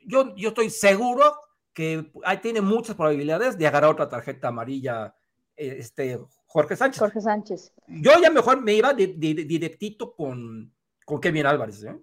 Yo, 0.00 0.34
yo 0.36 0.48
estoy 0.50 0.70
seguro 0.70 1.34
que 1.72 2.10
ahí 2.24 2.38
tiene 2.38 2.60
muchas 2.60 2.96
probabilidades 2.96 3.56
de 3.58 3.66
agarrar 3.66 3.90
otra 3.90 4.08
tarjeta 4.08 4.48
amarilla 4.48 5.14
eh, 5.56 5.76
este 5.78 6.20
Jorge 6.46 6.76
Sánchez. 6.76 7.00
Jorge 7.00 7.20
Sánchez. 7.20 7.72
Yo 7.86 8.12
ya 8.20 8.30
mejor 8.30 8.60
me 8.62 8.74
iba 8.74 8.92
de, 8.92 9.08
de- 9.08 9.34
de- 9.34 9.44
directito 9.44 10.14
con, 10.14 10.72
con 11.04 11.20
Kevin 11.20 11.46
Álvarez. 11.46 11.82
¿eh? 11.84 11.96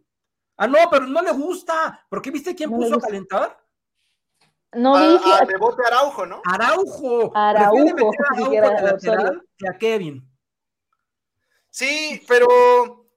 Ah, 0.57 0.67
no, 0.67 0.77
pero 0.89 1.05
no 1.07 1.21
le 1.21 1.31
gusta. 1.31 2.05
porque 2.09 2.31
viste 2.31 2.55
quién 2.55 2.69
No 2.71 2.77
puso 2.77 2.95
a 2.95 2.99
calentar? 3.01 3.57
No 4.73 4.95
a, 4.95 5.01
vi, 5.01 5.31
a 5.31 5.45
Bebote 5.45 5.83
Araujo, 5.85 6.25
¿no? 6.25 6.41
Araujo. 6.45 7.31
Araujo, 7.35 8.11
meter 8.35 8.65
a 8.65 9.41
que 9.57 9.67
a 9.67 9.77
Kevin. 9.77 10.29
Sí, 11.69 12.23
pero, 12.27 13.07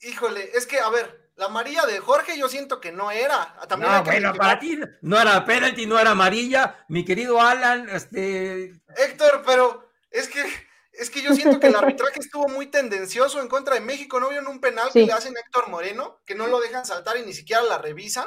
híjole, 0.00 0.50
es 0.54 0.66
que, 0.66 0.78
a 0.80 0.90
ver, 0.90 1.32
la 1.36 1.48
María 1.48 1.86
de 1.86 1.98
Jorge 1.98 2.38
yo 2.38 2.48
siento 2.48 2.80
que 2.80 2.92
no 2.92 3.10
era. 3.10 3.54
También 3.68 3.92
No, 3.92 4.04
bueno, 4.04 4.34
para 4.34 4.58
ti 4.58 4.78
no 5.00 5.20
era 5.20 5.44
penalti, 5.44 5.86
no 5.86 5.98
era 5.98 6.10
amarilla. 6.10 6.84
Mi 6.88 7.04
querido 7.04 7.40
Alan, 7.40 7.88
este, 7.88 8.72
Héctor, 8.96 9.42
pero 9.46 9.88
es 10.10 10.28
que 10.28 10.44
es 10.92 11.08
que 11.08 11.22
yo 11.22 11.34
siento 11.34 11.58
que 11.58 11.68
el 11.68 11.76
arbitraje 11.76 12.20
estuvo 12.20 12.48
muy 12.48 12.66
tendencioso 12.66 13.40
en 13.40 13.48
contra 13.48 13.74
de 13.74 13.80
México. 13.80 14.20
¿No 14.20 14.28
vieron 14.28 14.48
un 14.48 14.60
penal 14.60 14.90
que 14.92 15.06
le 15.06 15.12
hacen 15.12 15.36
a 15.36 15.40
Héctor 15.40 15.68
Moreno? 15.68 16.20
Que 16.26 16.34
no 16.34 16.46
lo 16.46 16.60
dejan 16.60 16.84
saltar 16.84 17.16
y 17.16 17.22
ni 17.22 17.32
siquiera 17.32 17.62
la 17.62 17.78
revisan. 17.78 18.26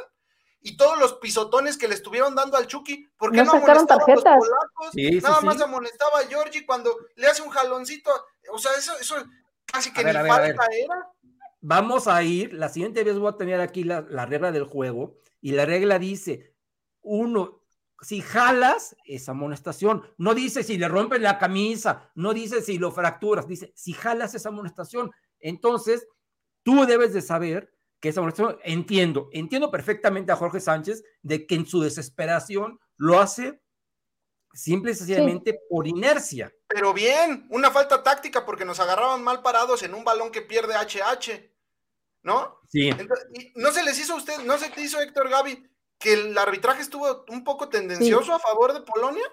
Y 0.68 0.78
todos 0.78 0.98
los 1.00 1.14
pisotones 1.16 1.78
que 1.78 1.88
le 1.88 1.94
estuvieron 1.94 2.34
dando 2.34 2.58
al 2.58 2.66
Chucky, 2.66 3.08
¿por 3.18 3.32
qué 3.32 3.38
No 3.38 3.44
no, 3.46 3.52
sacaron 3.52 3.86
amonestaba 3.88 4.04
a 4.04 4.16
los 4.16 4.24
tarjetas. 4.24 4.38
polacos? 4.40 4.90
Sí, 4.94 5.08
sí, 5.08 5.20
Nada 5.22 5.40
sí. 5.40 5.46
más 5.46 5.62
amonestaba 5.62 6.20
a 6.22 6.28
Georgie 6.28 6.66
cuando 6.66 6.98
le 7.16 7.28
hace 7.28 7.44
un 7.44 7.50
jaloncito. 7.52 8.10
O 8.52 8.58
sea, 8.58 8.72
eso, 8.78 8.94
eso 9.00 9.16
casi 9.66 9.94
que 9.94 10.02
A 10.02 10.04
ver, 10.04 10.16
ni 10.16 10.20
a 10.20 10.24
ver, 10.24 10.32
a 10.32 10.40
ver. 10.40 10.56
falta 10.56 10.66
era. 10.76 11.08
vamos 11.62 12.08
a 12.08 12.24
ir, 12.24 12.54
la 12.54 12.70
siguiente 12.70 13.04
vez 13.04 13.18
voy 13.20 13.30
a 13.32 13.38
tener 13.38 13.62
aquí 13.62 13.84
la, 13.84 14.02
la 14.10 14.26
regla 14.26 14.52
del 14.52 14.64
juego 14.66 15.20
y 15.40 15.52
la 15.52 15.66
regla 15.66 16.00
dice, 16.00 16.56
uno, 17.02 17.62
si 18.02 18.22
jalas, 18.22 18.96
es 19.06 19.30
amonestación. 19.30 20.04
No 20.18 20.34
dice 20.34 20.64
si 20.64 20.78
le 20.80 20.88
rompes 20.88 21.22
la 21.22 21.38
camisa, 21.38 22.10
no 22.16 22.34
dice 22.34 22.64
si 22.64 22.80
lo 22.80 22.92
fracturas, 22.92 23.48
dice 23.48 23.72
si 23.76 23.94
jalas 23.94 24.34
es 24.34 24.46
amonestación. 24.48 25.12
Entonces, 25.40 26.08
tú 26.64 26.86
debes 26.88 27.14
de 27.14 27.22
saber 27.22 27.72
que 28.00 28.10
esa 28.10 28.20
amonestación, 28.20 28.60
entiendo, 28.64 29.30
entiendo 29.32 29.72
perfectamente 29.72 30.32
a 30.32 30.36
Jorge 30.36 30.60
Sánchez 30.60 31.04
de 31.22 31.48
que 31.48 31.56
en 31.56 31.66
su 31.66 31.82
desesperación 31.82 32.80
lo 32.98 33.20
hace 33.20 33.62
simple 34.54 34.92
y 34.92 34.96
sencillamente 34.96 35.60
por 35.70 35.88
inercia. 35.88 36.54
Pero 36.68 36.94
bien, 36.94 37.46
una 37.50 37.72
falta 37.72 38.04
táctica 38.04 38.46
porque 38.46 38.66
nos 38.66 38.80
agarraban 38.80 39.24
mal 39.24 39.42
parados 39.42 39.84
en 39.84 39.94
un 39.94 40.04
balón 40.04 40.32
que 40.32 40.42
pierde 40.42 40.76
HH, 40.76 41.52
¿no? 42.24 42.60
Sí. 42.70 42.90
Entonces, 42.90 43.28
no 43.56 43.72
se 43.72 43.84
les 43.84 44.00
hizo 44.00 44.14
a 44.14 44.18
usted, 44.18 44.40
no 44.46 44.58
se 44.58 44.70
te 44.70 44.82
hizo 44.82 45.02
Héctor 45.02 45.30
Gaby, 45.30 45.70
que 46.00 46.14
el 46.14 46.38
arbitraje 46.38 46.82
estuvo 46.82 47.26
un 47.30 47.44
poco 47.44 47.70
tendencioso 47.70 48.34
a 48.34 48.40
favor 48.40 48.74
de 48.74 48.82
Polonia. 48.82 49.24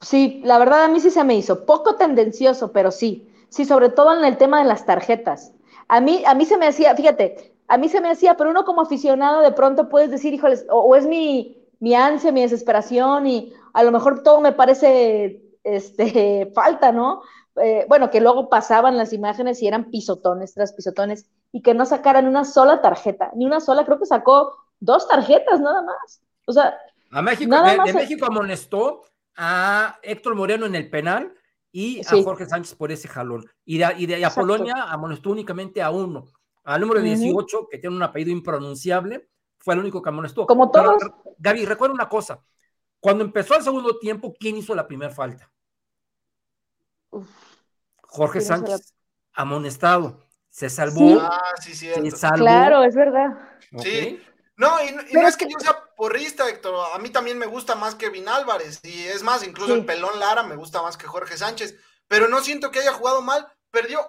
Sí, 0.00 0.40
la 0.44 0.58
verdad 0.58 0.84
a 0.84 0.88
mí 0.88 1.00
sí 1.00 1.10
se 1.10 1.24
me 1.24 1.34
hizo, 1.34 1.66
poco 1.66 1.96
tendencioso, 1.96 2.72
pero 2.72 2.90
sí. 2.90 3.26
Sí, 3.48 3.64
sobre 3.64 3.88
todo 3.88 4.16
en 4.16 4.24
el 4.24 4.38
tema 4.38 4.62
de 4.62 4.68
las 4.68 4.86
tarjetas. 4.86 5.52
A 5.88 6.00
mí, 6.00 6.22
a 6.24 6.34
mí 6.34 6.46
se 6.46 6.56
me 6.56 6.68
hacía, 6.68 6.94
fíjate, 6.94 7.56
a 7.70 7.78
mí 7.78 7.88
se 7.88 8.00
me 8.00 8.10
hacía, 8.10 8.36
pero 8.36 8.50
uno 8.50 8.64
como 8.64 8.82
aficionado 8.82 9.40
de 9.40 9.52
pronto 9.52 9.88
puedes 9.88 10.10
decir, 10.10 10.34
híjoles, 10.34 10.66
o, 10.68 10.80
o 10.80 10.96
es 10.96 11.06
mi, 11.06 11.56
mi 11.78 11.94
ansia, 11.94 12.32
mi 12.32 12.42
desesperación 12.42 13.26
y 13.26 13.52
a 13.72 13.82
lo 13.84 13.92
mejor 13.92 14.22
todo 14.22 14.40
me 14.40 14.52
parece 14.52 15.40
este, 15.64 16.50
falta, 16.54 16.92
¿no? 16.92 17.22
Eh, 17.62 17.84
bueno, 17.88 18.10
que 18.10 18.20
luego 18.20 18.48
pasaban 18.48 18.96
las 18.96 19.12
imágenes 19.12 19.62
y 19.62 19.66
eran 19.68 19.90
pisotones 19.90 20.54
tras 20.54 20.72
pisotones 20.72 21.26
y 21.52 21.62
que 21.62 21.74
no 21.74 21.84
sacaran 21.86 22.26
una 22.28 22.44
sola 22.44 22.80
tarjeta, 22.80 23.30
ni 23.34 23.44
una 23.46 23.60
sola, 23.60 23.84
creo 23.84 23.98
que 23.98 24.06
sacó 24.06 24.54
dos 24.78 25.08
tarjetas 25.08 25.60
nada 25.60 25.82
más. 25.82 26.22
O 26.46 26.52
sea, 26.52 26.78
a 27.10 27.22
México, 27.22 27.50
nada 27.50 27.70
de, 27.72 27.76
más 27.76 27.86
de 27.86 27.92
se- 27.92 27.98
México 27.98 28.26
amonestó 28.26 29.02
a 29.36 29.98
Héctor 30.02 30.34
Moreno 30.36 30.66
en 30.66 30.74
el 30.74 30.88
penal 30.90 31.32
y 31.72 32.00
a 32.00 32.04
Sí. 32.04 32.22
Jorge 32.24 32.46
Sánchez 32.46 32.74
por 32.74 32.90
ese 32.92 33.08
jalón. 33.08 33.44
Y 33.64 33.78
de, 33.78 33.86
y 33.98 34.06
de 34.06 34.24
a. 34.24 34.30
Polonia 34.30 34.74
amonestó 34.88 35.30
únicamente 35.30 35.82
a 35.82 35.90
uno. 35.90 36.24
Al 36.64 36.80
número 36.80 37.00
Ujú. 37.00 37.08
18, 37.08 37.68
que 37.70 37.78
tiene 37.78 37.96
un 37.96 38.02
apellido 38.02 38.30
impronunciable, 38.32 39.28
fue 39.58 39.74
el 39.74 39.80
único 39.80 40.02
que 40.02 40.08
amonestó. 40.08 40.46
Como 40.46 40.70
Pero, 40.70 40.96
todos. 40.98 41.12
Gaby, 41.38 41.64
recuerda 41.66 41.94
una 41.94 42.08
cosa. 42.08 42.42
Cuando 43.00 43.24
empezó 43.24 43.56
el 43.56 43.62
segundo 43.62 43.98
tiempo, 43.98 44.34
¿quién 44.38 44.56
hizo 44.56 44.74
la 44.74 44.86
primera 44.86 45.12
falta? 45.12 45.50
Uf, 47.10 47.28
Jorge 48.02 48.38
¿quién 48.40 48.42
hizo 48.42 48.52
la- 48.52 48.58
Sánchez, 48.68 48.94
amonestado. 49.32 50.26
Se 50.48 50.68
salvó. 50.68 50.98
Sí. 51.00 51.18
Ah, 51.20 51.40
sí, 51.60 51.74
Se 51.74 52.10
salvó. 52.10 52.36
claro, 52.44 52.82
es 52.84 52.94
verdad. 52.94 53.28
Sí. 53.78 54.20
No, 54.56 54.82
y, 54.84 54.92
no- 54.92 55.02
y 55.02 55.06
Pero 55.06 55.22
no 55.22 55.28
es 55.28 55.36
que 55.36 55.46
yo 55.48 55.58
sea 55.58 55.78
porrista, 55.96 56.48
Héctor. 56.48 56.74
A 56.94 56.98
mí 56.98 57.08
también 57.10 57.38
me 57.38 57.46
gusta 57.46 57.74
más 57.76 57.94
Kevin 57.94 58.28
Álvarez. 58.28 58.80
Y 58.82 59.04
es 59.04 59.22
más, 59.22 59.46
incluso 59.46 59.72
Sí. 59.72 59.78
el 59.80 59.86
pelón 59.86 60.18
Lara 60.18 60.42
me 60.42 60.56
gusta 60.56 60.82
más 60.82 60.96
que 60.96 61.06
Jorge 61.06 61.36
Sánchez. 61.38 61.76
Pero 62.08 62.28
no 62.28 62.40
siento 62.40 62.70
que 62.70 62.80
haya 62.80 62.92
jugado 62.92 63.22
mal. 63.22 63.46
Perdió 63.70 64.00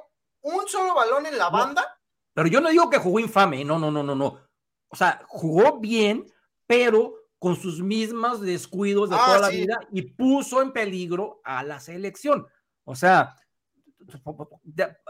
un 0.41 0.68
solo 0.68 0.95
balón 0.95 1.26
en 1.28 1.38
la 1.38 1.45
No. 1.45 1.52
banda. 1.52 1.99
Pero 2.34 2.48
yo 2.48 2.62
no 2.62 2.70
digo 2.70 2.90
que 2.90 2.98
jugó 2.98 3.20
infame, 3.20 3.64
no, 3.66 3.78
no, 3.78 3.92
no, 3.92 4.04
no, 4.04 4.16
no. 4.16 4.40
O 4.88 4.96
sea, 4.96 5.24
jugó 5.28 5.80
bien, 5.80 6.26
pero 6.68 7.16
con 7.40 7.56
sus 7.56 7.82
mismos 7.82 8.42
descuidos 8.42 9.10
de 9.10 9.16
Ah, 9.20 9.24
toda 9.26 9.40
la 9.40 9.50
vida 9.50 9.80
y 9.92 10.04
puso 10.04 10.62
en 10.62 10.72
peligro 10.72 11.42
a 11.44 11.64
la 11.64 11.80
selección. 11.80 12.46
O 12.84 12.96
sea, 12.96 13.36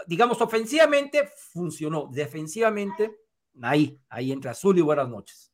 digamos, 0.07 0.41
ofensivamente 0.41 1.29
funcionó, 1.51 2.07
defensivamente, 2.11 3.15
ahí, 3.61 3.99
ahí 4.09 4.31
entre 4.31 4.49
azul 4.51 4.77
y 4.77 4.81
buenas 4.81 5.09
noches. 5.09 5.51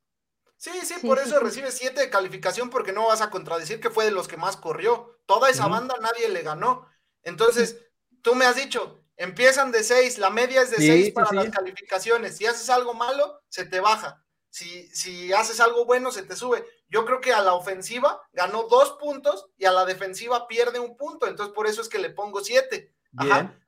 Sí, 0.55 0.72
sí, 0.84 0.95
Sí, 0.99 1.07
por 1.07 1.20
sí, 1.20 1.30
eso 1.30 1.38
sí. 1.39 1.43
recibe 1.45 1.72
siete 1.72 2.01
de 2.01 2.09
calificación 2.09 2.70
porque 2.70 2.91
no 2.91 3.07
vas 3.07 3.22
a 3.22 3.30
contradecir 3.30 3.80
que 3.80 3.89
fue 3.91 4.05
de 4.05 4.11
los 4.11 4.28
que 4.28 4.38
más 4.38 4.57
corrió. 4.57 5.20
Toda 5.26 5.49
esa 5.49 5.68
banda 5.68 5.95
nadie 6.01 6.30
le 6.30 6.41
ganó. 6.41 6.88
Entonces, 7.24 7.78
tú 8.22 8.34
me 8.36 8.45
has 8.45 8.55
dicho, 8.55 9.03
empiezan 9.18 9.72
de 9.72 9.84
seis, 9.84 10.18
la 10.18 10.30
media 10.30 10.61
es 10.61 10.72
de 10.72 10.78
Sí, 10.78 10.88
seis 10.88 11.05
sí, 11.07 11.11
para 11.11 11.30
sí. 11.30 11.36
las 11.36 11.49
calificaciones. 11.49 12.38
Si 12.38 12.45
haces 12.45 12.70
algo 12.70 12.93
malo, 12.93 13.41
se 13.49 13.65
te 13.65 13.80
baja. 13.80 14.24
Si, 14.49 14.88
si 14.95 15.34
haces 15.34 15.59
algo 15.59 15.86
bueno, 15.86 16.11
se 16.11 16.24
te 16.24 16.36
sube. 16.36 16.65
Yo 16.88 17.05
creo 17.05 17.20
que 17.20 17.34
a 17.34 17.41
la 17.41 17.53
ofensiva 17.53 18.22
ganó 18.32 18.63
dos 18.63 18.93
puntos 18.93 19.47
y 19.57 19.65
a 19.65 19.72
la 19.72 19.86
defensiva 19.86 20.47
pierde 20.47 20.80
un 20.80 20.95
punto. 20.95 21.28
Entonces, 21.28 21.53
por 21.53 21.68
eso 21.68 21.82
es 21.82 21.89
que 21.89 21.99
le 21.99 22.11
pongo 22.11 22.43
siete. 22.43 22.93
Bien. 23.11 23.32
Ajá. 23.32 23.59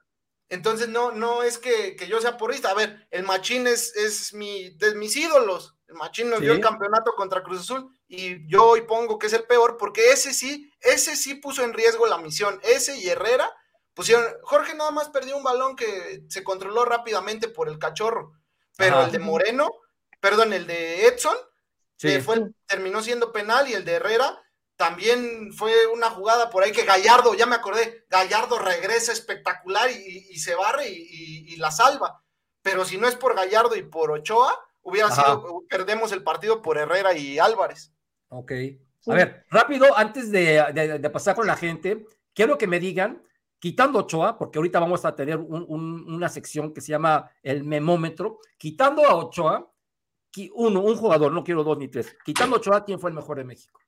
Entonces, 0.48 0.88
no, 0.88 1.12
no 1.12 1.44
es 1.44 1.60
que, 1.60 1.96
que 1.96 2.08
yo 2.08 2.20
sea 2.22 2.38
porrista. 2.38 2.72
A 2.72 2.74
ver, 2.74 3.08
el 3.12 3.24
Machín 3.24 3.68
es, 3.68 3.96
es 3.96 4.34
mi, 4.34 4.72
de 4.78 4.96
mis 4.96 5.16
ídolos. 5.16 5.76
El 5.88 5.96
Machín 5.96 6.30
nos 6.30 6.42
dio 6.42 6.54
el 6.54 6.62
campeonato 6.62 7.14
contra 7.16 7.44
Cruz 7.44 7.62
Azul 7.62 7.90
y 8.08 8.48
yo 8.48 8.66
hoy 8.66 8.82
pongo 8.82 9.18
que 9.18 9.28
es 9.28 9.34
el 9.34 9.44
peor 9.44 9.78
porque 9.78 10.12
ese 10.12 10.34
sí, 10.34 10.72
ese 10.82 11.16
sí 11.16 11.36
puso 11.36 11.64
en 11.64 11.74
riesgo 11.74 12.06
la 12.08 12.20
misión. 12.20 12.60
Ese 12.64 12.98
y 12.98 13.10
Herrera 13.10 13.52
pusieron. 14.00 14.26
Jorge 14.44 14.74
nada 14.76 14.92
más 14.92 15.10
perdió 15.10 15.36
un 15.36 15.44
balón 15.44 15.76
que 15.76 16.24
se 16.30 16.42
controló 16.44 16.86
rápidamente 16.86 17.50
por 17.50 17.68
el 17.68 17.78
cachorro, 17.78 18.32
pero 18.78 18.96
Ajá. 18.98 19.06
el 19.08 19.12
de 19.12 19.20
Moreno, 19.20 19.70
perdón, 20.22 20.54
el 20.54 20.66
de 20.68 21.06
Edson, 21.08 21.36
Sí. 21.98 22.08
que 22.08 22.22
fue, 22.22 22.50
terminó 22.66 23.02
siendo 23.02 23.34
penal 23.34 23.68
y 23.68 23.74
el 23.74 23.84
de 23.84 23.94
Herrera 23.96 24.42
también 24.78 25.52
fue 25.52 25.74
una 25.88 26.10
jugada 26.10 26.50
por 26.50 26.64
ahí 26.64 26.72
que 26.72 26.86
Gallardo, 26.86 27.34
ya 27.34 27.46
me 27.46 27.56
acordé, 27.58 28.06
Gallardo 28.10 28.58
regresa 28.58 29.12
espectacular 29.12 29.92
y, 29.92 30.28
y 30.30 30.40
se 30.40 30.56
barre 30.56 30.88
y, 30.88 30.96
y- 30.96 31.54
y 31.54 31.58
la 31.58 31.72
salva. 31.72 32.24
Pero 32.62 32.86
si 32.86 32.98
no 32.98 33.06
es 33.10 33.16
por 33.16 33.36
Gallardo 33.36 33.76
y 33.76 33.84
por 33.84 34.12
Ochoa, 34.12 34.58
hubiera 34.82 35.08
Ajá. 35.10 35.16
sido, 35.24 35.64
perdemos 35.70 36.14
el 36.14 36.24
partido 36.24 36.62
por 36.62 36.78
Herrera 36.78 37.14
y 37.14 37.38
Álvarez. 37.38 37.92
Ok. 38.30 38.52
Sí. 39.02 39.12
A 39.12 39.16
ver, 39.16 39.46
rápido, 39.50 39.98
antes 39.98 40.32
de, 40.32 40.64
de- 40.74 41.00
de 41.00 41.10
pasar 41.10 41.36
con 41.36 41.48
la 41.48 41.58
gente, 41.58 42.06
quiero 42.34 42.58
que 42.58 42.68
me 42.68 42.80
digan, 42.80 43.22
quitando 43.60 44.00
Ochoa, 44.00 44.38
porque 44.38 44.58
ahorita 44.58 44.80
vamos 44.80 45.04
a 45.06 45.14
tener 45.16 45.38
un- 45.38 45.66
un- 45.68 46.14
una 46.14 46.30
sección 46.30 46.74
que 46.74 46.82
se 46.82 46.92
llama 46.92 47.30
el 47.44 47.64
memómetro, 47.64 48.40
quitando 48.58 49.06
a 49.06 49.16
Ochoa, 49.16 49.70
qui- 50.32 50.52
uno, 50.56 50.82
un 50.82 50.96
jugador, 50.96 51.32
no 51.32 51.44
quiero 51.44 51.64
dos 51.64 51.78
ni 51.78 51.88
tres, 51.90 52.16
quitando 52.24 52.56
a 52.56 52.60
Ochoa, 52.60 52.86
¿quién 52.86 53.00
fue 53.00 53.10
el 53.10 53.16
mejor 53.16 53.38
de 53.38 53.44
México? 53.44 53.80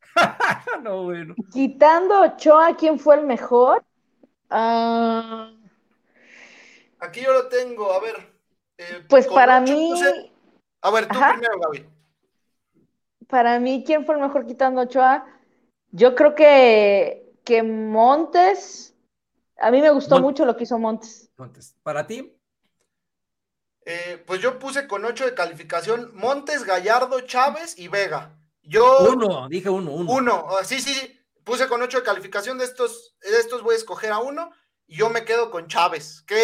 no, 0.82 1.04
bueno. 1.04 1.34
Quitando 1.52 2.14
a 2.14 2.22
Ochoa, 2.34 2.74
¿quién 2.76 2.98
fue 2.98 3.16
el 3.16 3.26
mejor? 3.26 3.84
Ah, 4.48 5.52
Aquí 6.98 7.20
yo 7.22 7.32
lo 7.32 7.48
tengo, 7.48 7.92
a 7.92 8.00
ver. 8.00 8.16
eh, 8.78 9.04
pues 9.08 9.26
para 9.28 9.60
ocho 9.62 9.72
mí, 9.72 9.92
A 10.82 10.90
ver, 10.90 11.06
tú 11.08 11.18
Ajá. 11.18 11.32
primero, 11.32 11.58
Gaby. 11.60 11.86
para 13.28 13.58
mí, 13.60 13.84
¿quién 13.86 14.04
fue 14.04 14.14
el 14.16 14.20
mejor 14.22 14.46
quitando 14.46 14.80
a 14.80 14.84
Ochoa? 14.84 15.26
Yo 15.92 16.14
creo 16.14 16.34
que, 16.34 17.19
que 17.50 17.64
Montes. 17.64 18.94
A 19.58 19.72
mí 19.72 19.80
me 19.80 19.90
gustó 19.90 20.20
mucho 20.20 20.44
lo 20.44 20.56
que 20.56 20.62
hizo 20.62 20.78
Montes. 20.78 21.28
Entonces, 21.30 21.74
para 21.82 22.06
ti, 22.06 22.36
Eh, 23.86 24.22
pues 24.24 24.40
yo 24.40 24.58
puse 24.58 24.86
con 24.86 25.04
8 25.04 25.24
de 25.24 25.34
calificación 25.34 26.12
Montes, 26.14 26.64
Gallardo, 26.64 27.22
Chávez 27.22 27.76
y 27.76 27.88
Vega. 27.88 28.38
Yo. 28.62 29.10
uno, 29.10 29.48
dije 29.48 29.68
uno, 29.68 29.90
uno. 29.90 30.12
Uno, 30.12 30.46
ah, 30.50 30.64
sí, 30.64 30.80
sí, 30.80 30.92
sí. 30.94 31.18
Puse 31.42 31.66
con 31.66 31.82
8 31.82 31.98
de 31.98 32.04
calificación 32.04 32.58
de 32.58 32.66
estos, 32.66 33.16
de 33.20 33.38
estos 33.38 33.62
voy 33.62 33.74
a 33.74 33.78
escoger 33.78 34.12
a 34.12 34.18
uno 34.18 34.50
y 34.86 34.96
yo 34.98 35.08
me 35.08 35.24
quedo 35.24 35.50
con 35.50 35.66
Chávez. 35.66 36.22
Qué 36.26 36.40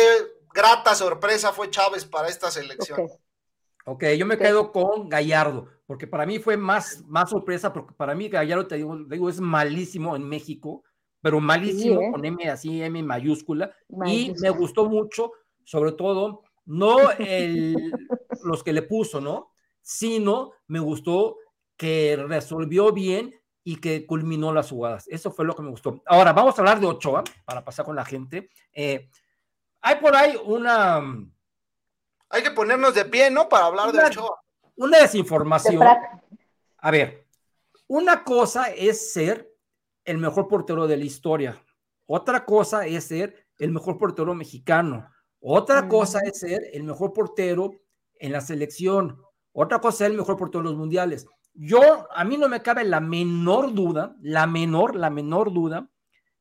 grata 0.52 0.96
sorpresa 0.96 1.52
fue 1.52 1.70
Chávez 1.70 2.04
para 2.04 2.28
esta 2.28 2.50
selección. 2.50 3.00
Ok. 3.00 3.12
Ok, 3.88 4.04
yo 4.18 4.26
me 4.26 4.36
quedo 4.36 4.72
con 4.72 5.08
Gallardo, 5.08 5.68
porque 5.86 6.08
para 6.08 6.26
mí 6.26 6.40
fue 6.40 6.56
más, 6.56 7.04
más 7.06 7.30
sorpresa, 7.30 7.72
porque 7.72 7.94
para 7.94 8.16
mí 8.16 8.28
Gallardo, 8.28 8.66
te 8.66 8.74
digo, 8.74 8.96
te 9.08 9.14
digo, 9.14 9.28
es 9.28 9.38
malísimo 9.38 10.16
en 10.16 10.28
México, 10.28 10.82
pero 11.20 11.40
malísimo 11.40 12.00
Sí, 12.00 12.06
¿eh? 12.06 12.12
con 12.12 12.24
M 12.24 12.48
así, 12.48 12.82
M 12.82 13.02
mayúscula, 13.02 13.74
y 14.06 14.32
me 14.40 14.50
gustó 14.50 14.88
mucho, 14.88 15.32
sobre 15.64 15.92
todo, 15.92 16.42
no 16.66 17.10
el, 17.12 17.74
los 18.44 18.62
que 18.62 18.72
le 18.72 18.82
puso, 18.82 19.20
¿no? 19.20 19.52
Sino 19.80 20.52
me 20.66 20.78
gustó 20.78 21.38
que 21.76 22.16
resolvió 22.28 22.92
bien 22.92 23.34
y 23.62 23.76
que 23.76 24.06
culminó 24.06 24.52
las 24.52 24.70
jugadas. 24.70 25.06
Eso 25.08 25.32
fue 25.32 25.44
lo 25.44 25.54
que 25.54 25.62
me 25.62 25.70
gustó. 25.70 26.00
Ahora, 26.06 26.32
vamos 26.32 26.56
a 26.56 26.62
hablar 26.62 26.80
de 26.80 26.86
Ochoa, 26.86 27.24
para 27.44 27.64
pasar 27.64 27.84
con 27.84 27.96
la 27.96 28.04
gente. 28.04 28.48
Eh, 28.72 29.10
hay 29.80 29.96
por 29.96 30.14
ahí 30.14 30.38
una, 30.44 31.02
Hay 32.28 32.42
que 32.42 32.50
ponernos 32.52 32.94
de 32.94 33.04
pie, 33.04 33.30
¿no? 33.30 33.48
Para 33.48 33.66
hablar 33.66 33.92
de 33.92 34.04
Ochoa. 34.04 34.40
una 34.76 34.98
De 34.98 35.02
desinformación. 35.02 35.82
A 36.78 36.90
ver, 36.90 37.26
una 37.88 38.22
cosa 38.22 38.70
es 38.70 39.12
ser 39.12 39.52
el 40.06 40.18
mejor 40.18 40.48
portero 40.48 40.86
de 40.86 40.96
la 40.96 41.04
historia. 41.04 41.62
Otra 42.06 42.44
cosa 42.44 42.86
es 42.86 43.04
ser 43.04 43.46
el 43.58 43.72
mejor 43.72 43.98
portero 43.98 44.34
mexicano. 44.34 45.08
Otra 45.40 45.82
Mm. 45.82 45.88
cosa 45.88 46.20
es 46.24 46.40
ser 46.40 46.62
el 46.72 46.84
mejor 46.84 47.12
portero 47.12 47.72
en 48.18 48.32
la 48.32 48.40
selección. 48.40 49.20
Otra 49.52 49.80
cosa 49.80 50.04
es 50.04 50.10
el 50.10 50.16
mejor 50.16 50.36
portero 50.36 50.60
en 50.60 50.66
los 50.66 50.76
mundiales. 50.76 51.26
Yo, 51.54 51.80
a 52.14 52.24
mí 52.24 52.36
no 52.36 52.48
me 52.48 52.62
cabe 52.62 52.84
la 52.84 53.00
menor 53.00 53.72
duda, 53.72 54.14
la 54.20 54.46
menor, 54.46 54.94
la 54.94 55.10
menor 55.10 55.52
duda 55.52 55.88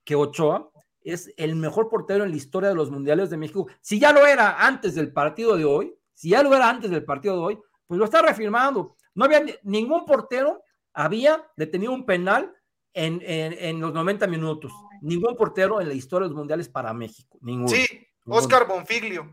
que 0.03 0.15
Ochoa 0.15 0.69
es 1.01 1.33
el 1.37 1.55
mejor 1.55 1.87
portero 1.89 2.23
en 2.23 2.31
la 2.31 2.35
historia 2.35 2.69
de 2.69 2.75
los 2.75 2.91
mundiales 2.91 3.29
de 3.29 3.37
México. 3.37 3.67
Si 3.81 3.99
ya 3.99 4.11
lo 4.11 4.25
era 4.25 4.65
antes 4.65 4.95
del 4.95 5.13
partido 5.13 5.55
de 5.55 5.63
hoy, 5.65 5.95
si 6.13 6.29
ya 6.29 6.43
lo 6.43 6.53
era 6.55 6.69
antes 6.69 6.91
del 6.91 7.05
partido 7.05 7.35
de 7.35 7.41
hoy, 7.41 7.59
pues 7.87 7.97
lo 7.97 8.05
está 8.05 8.21
reafirmando. 8.21 8.95
No 9.13 9.25
había 9.25 9.39
ni- 9.41 9.53
ningún 9.63 10.05
portero, 10.05 10.61
había 10.93 11.45
detenido 11.55 11.93
un 11.93 12.05
penal 12.05 12.51
en, 12.95 13.21
en, 13.23 13.53
en 13.53 13.81
los 13.81 13.93
90 13.93 14.25
minutos. 14.25 14.71
Ningún 15.01 15.35
portero 15.35 15.81
en 15.81 15.89
la 15.89 15.93
historia 15.93 16.25
de 16.25 16.29
los 16.29 16.37
mundiales 16.37 16.69
para 16.69 16.93
México. 16.93 17.37
Ninguno. 17.41 17.67
Sí, 17.67 17.85
Oscar 18.25 18.67
Bonfiglio. 18.67 19.29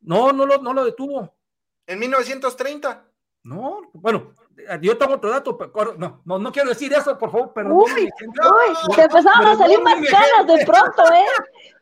No, 0.00 0.32
no 0.32 0.46
lo, 0.46 0.58
no 0.58 0.72
lo 0.72 0.84
detuvo. 0.84 1.36
En 1.86 1.98
1930. 1.98 3.06
No, 3.44 3.82
bueno, 3.92 4.34
yo 4.80 4.98
tengo 4.98 5.14
otro 5.14 5.30
dato, 5.30 5.56
pero 5.56 5.94
no, 5.96 6.22
no, 6.24 6.38
no 6.38 6.50
quiero 6.50 6.70
decir 6.70 6.92
eso, 6.92 7.16
por 7.16 7.30
favor, 7.30 7.52
pero 7.54 7.72
Uy, 7.72 7.92
uy, 7.92 8.10
te 8.96 9.02
empezaron 9.02 9.46
a 9.46 9.56
salir 9.56 9.80
más 9.82 9.94
canas 10.10 10.46
de 10.48 10.66
pronto, 10.66 11.02
¿eh? 11.12 11.26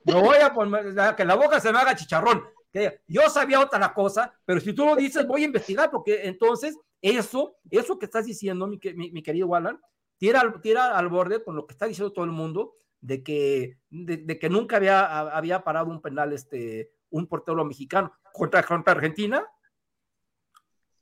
No 0.04 0.20
voy 0.20 0.36
a 0.36 0.52
poner, 0.52 1.14
que 1.16 1.24
la 1.24 1.36
boca 1.36 1.60
se 1.60 1.72
me 1.72 1.78
haga 1.78 1.96
chicharrón. 1.96 2.44
Que 2.70 3.00
yo 3.06 3.30
sabía 3.30 3.60
otra 3.60 3.94
cosa, 3.94 4.34
pero 4.44 4.60
si 4.60 4.74
tú 4.74 4.84
lo 4.84 4.96
dices, 4.96 5.26
voy 5.26 5.42
a 5.42 5.46
investigar, 5.46 5.90
porque 5.90 6.26
entonces 6.26 6.76
eso, 7.00 7.56
eso 7.70 7.98
que 7.98 8.06
estás 8.06 8.26
diciendo, 8.26 8.66
mi, 8.66 8.78
mi, 8.94 9.12
mi 9.12 9.22
querido 9.22 9.46
Wallan, 9.46 9.80
tira, 10.18 10.60
tira 10.62 10.96
al 10.96 11.08
borde 11.08 11.42
con 11.42 11.56
lo 11.56 11.66
que 11.66 11.72
está 11.72 11.86
diciendo 11.86 12.12
todo 12.12 12.24
el 12.24 12.30
mundo, 12.30 12.74
de 13.00 13.22
que, 13.22 13.78
de, 13.90 14.16
de 14.16 14.38
que 14.38 14.48
nunca 14.48 14.76
había, 14.76 15.18
había 15.18 15.62
parado 15.62 15.90
un 15.90 16.00
penal 16.00 16.32
este, 16.32 16.90
un 17.10 17.26
portero 17.26 17.64
mexicano 17.64 18.12
contra, 18.32 18.62
contra 18.62 18.92
Argentina. 18.92 19.46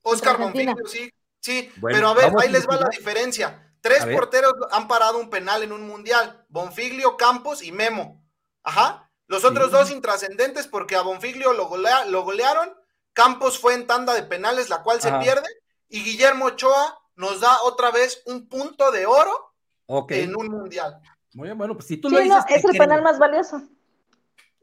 Oscar 0.02 0.36
Bonfiglio, 0.36 0.74
sí, 0.84 1.12
sí, 1.40 1.70
bueno, 1.76 1.96
pero 1.96 2.08
a 2.08 2.14
ver, 2.14 2.32
ahí 2.38 2.50
les 2.50 2.68
va 2.68 2.76
la 2.76 2.88
diferencia. 2.88 3.72
Tres 3.80 4.04
porteros 4.06 4.54
han 4.70 4.86
parado 4.86 5.18
un 5.18 5.30
penal 5.30 5.62
en 5.62 5.72
un 5.72 5.86
mundial, 5.86 6.44
Bonfiglio, 6.48 7.16
Campos 7.16 7.62
y 7.62 7.72
Memo. 7.72 8.24
Ajá. 8.62 9.10
Los 9.26 9.44
otros 9.44 9.66
sí. 9.66 9.72
dos 9.72 9.90
intrascendentes 9.90 10.66
porque 10.66 10.94
a 10.94 11.02
Bonfiglio 11.02 11.52
lo, 11.52 11.66
golea, 11.66 12.04
lo, 12.04 12.22
golearon, 12.22 12.74
Campos 13.12 13.58
fue 13.58 13.74
en 13.74 13.86
tanda 13.86 14.14
de 14.14 14.22
penales, 14.22 14.68
la 14.68 14.82
cual 14.82 14.98
Ajá. 14.98 15.08
se 15.08 15.24
pierde, 15.24 15.48
y 15.88 16.04
Guillermo 16.04 16.46
Ochoa 16.46 17.01
nos 17.16 17.40
da 17.40 17.62
otra 17.64 17.90
vez 17.90 18.22
un 18.26 18.48
punto 18.48 18.90
de 18.90 19.06
oro 19.06 19.54
okay. 19.86 20.22
en 20.22 20.36
un 20.36 20.48
mundial. 20.48 21.00
Muy 21.34 21.48
bien, 21.48 21.58
bueno, 21.58 21.74
pues 21.74 21.86
si 21.86 21.96
tú 21.96 22.08
sí, 22.08 22.14
lo 22.14 22.20
dices. 22.20 22.36
No, 22.36 22.56
es 22.56 22.64
el 22.64 22.70
creo. 22.70 22.82
penal 22.82 23.02
más 23.02 23.18
valioso. 23.18 23.62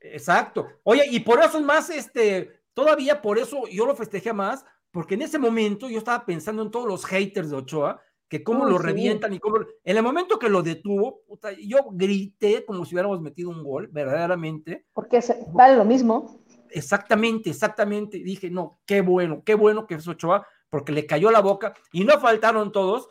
Exacto. 0.01 0.67
Oye, 0.83 1.05
y 1.09 1.19
por 1.19 1.39
eso 1.43 1.57
es 1.57 1.63
más, 1.63 1.89
este, 1.89 2.61
todavía 2.73 3.21
por 3.21 3.37
eso 3.37 3.67
yo 3.67 3.85
lo 3.85 3.95
festejé 3.95 4.33
más, 4.33 4.63
porque 4.91 5.15
en 5.15 5.23
ese 5.23 5.39
momento 5.39 5.89
yo 5.89 5.97
estaba 5.97 6.25
pensando 6.25 6.63
en 6.63 6.71
todos 6.71 6.87
los 6.87 7.05
haters 7.05 7.49
de 7.49 7.57
Ochoa, 7.57 8.01
que 8.27 8.43
cómo 8.43 8.63
oh, 8.63 8.69
lo 8.69 8.77
sí. 8.77 8.83
revientan 8.83 9.33
y 9.33 9.39
cómo. 9.39 9.57
En 9.83 9.97
el 9.97 10.03
momento 10.03 10.37
que 10.37 10.49
lo 10.49 10.61
detuvo, 10.61 11.21
puta, 11.27 11.51
yo 11.51 11.79
grité 11.91 12.63
como 12.65 12.85
si 12.85 12.95
hubiéramos 12.95 13.19
metido 13.21 13.49
un 13.49 13.63
gol, 13.63 13.87
verdaderamente. 13.87 14.85
Porque 14.93 15.19
vale 15.51 15.75
lo 15.75 15.85
mismo. 15.85 16.39
Exactamente, 16.69 17.49
exactamente. 17.49 18.19
Dije, 18.19 18.49
no, 18.49 18.79
qué 18.85 19.01
bueno, 19.01 19.41
qué 19.43 19.55
bueno 19.55 19.87
que 19.87 19.95
es 19.95 20.07
Ochoa, 20.07 20.45
porque 20.69 20.91
le 20.91 21.05
cayó 21.05 21.31
la 21.31 21.41
boca 21.41 21.73
y 21.91 22.03
no 22.03 22.19
faltaron 22.19 22.71
todos. 22.71 23.09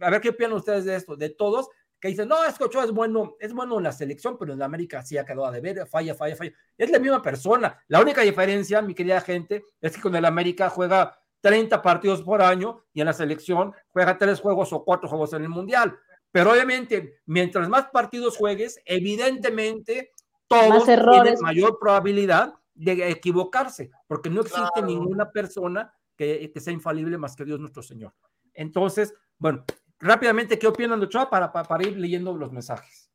A 0.00 0.10
ver 0.10 0.20
qué 0.20 0.30
opinan 0.30 0.54
ustedes 0.54 0.84
de 0.84 0.96
esto, 0.96 1.16
de 1.16 1.30
todos 1.30 1.68
que 2.02 2.08
dicen, 2.08 2.26
no, 2.26 2.44
es 2.44 2.58
que 2.58 2.64
Ochoa 2.64 2.82
es 2.82 2.90
bueno, 2.90 3.36
es 3.38 3.52
bueno 3.52 3.78
en 3.78 3.84
la 3.84 3.92
selección, 3.92 4.36
pero 4.36 4.52
en 4.52 4.58
la 4.58 4.64
América 4.64 5.04
sí 5.04 5.16
ha 5.16 5.24
quedado 5.24 5.46
a 5.46 5.52
deber, 5.52 5.86
falla, 5.86 6.16
falla, 6.16 6.34
falla. 6.34 6.52
Es 6.76 6.90
la 6.90 6.98
misma 6.98 7.22
persona. 7.22 7.78
La 7.86 8.00
única 8.00 8.22
diferencia, 8.22 8.82
mi 8.82 8.92
querida 8.92 9.20
gente, 9.20 9.62
es 9.80 9.94
que 9.94 10.00
con 10.00 10.16
el 10.16 10.24
América 10.24 10.68
juega 10.68 11.16
30 11.42 11.80
partidos 11.80 12.22
por 12.22 12.42
año 12.42 12.82
y 12.92 13.02
en 13.02 13.06
la 13.06 13.12
selección 13.12 13.72
juega 13.90 14.18
tres 14.18 14.40
juegos 14.40 14.72
o 14.72 14.84
cuatro 14.84 15.08
juegos 15.08 15.32
en 15.34 15.44
el 15.44 15.48
Mundial. 15.48 15.96
Pero 16.32 16.50
obviamente, 16.50 17.20
mientras 17.26 17.68
más 17.68 17.86
partidos 17.92 18.36
juegues, 18.36 18.80
evidentemente 18.84 20.10
todos 20.48 20.84
tienen 20.84 21.36
mayor 21.40 21.78
probabilidad 21.78 22.52
de 22.74 23.10
equivocarse, 23.10 23.92
porque 24.08 24.28
no 24.28 24.40
existe 24.40 24.70
claro. 24.74 24.88
ninguna 24.88 25.30
persona 25.30 25.94
que, 26.22 26.52
que 26.52 26.60
sea 26.60 26.72
infalible 26.72 27.18
más 27.18 27.34
que 27.34 27.44
Dios 27.44 27.58
nuestro 27.58 27.82
Señor. 27.82 28.12
Entonces, 28.54 29.14
bueno, 29.38 29.64
rápidamente, 29.98 30.58
¿qué 30.58 30.66
opinan 30.66 31.00
de 31.00 31.06
Ochoa 31.06 31.28
para, 31.28 31.52
para, 31.52 31.66
para, 31.66 31.82
ir 31.82 31.96
leyendo 31.98 32.36
los 32.36 32.52
mensajes? 32.52 33.10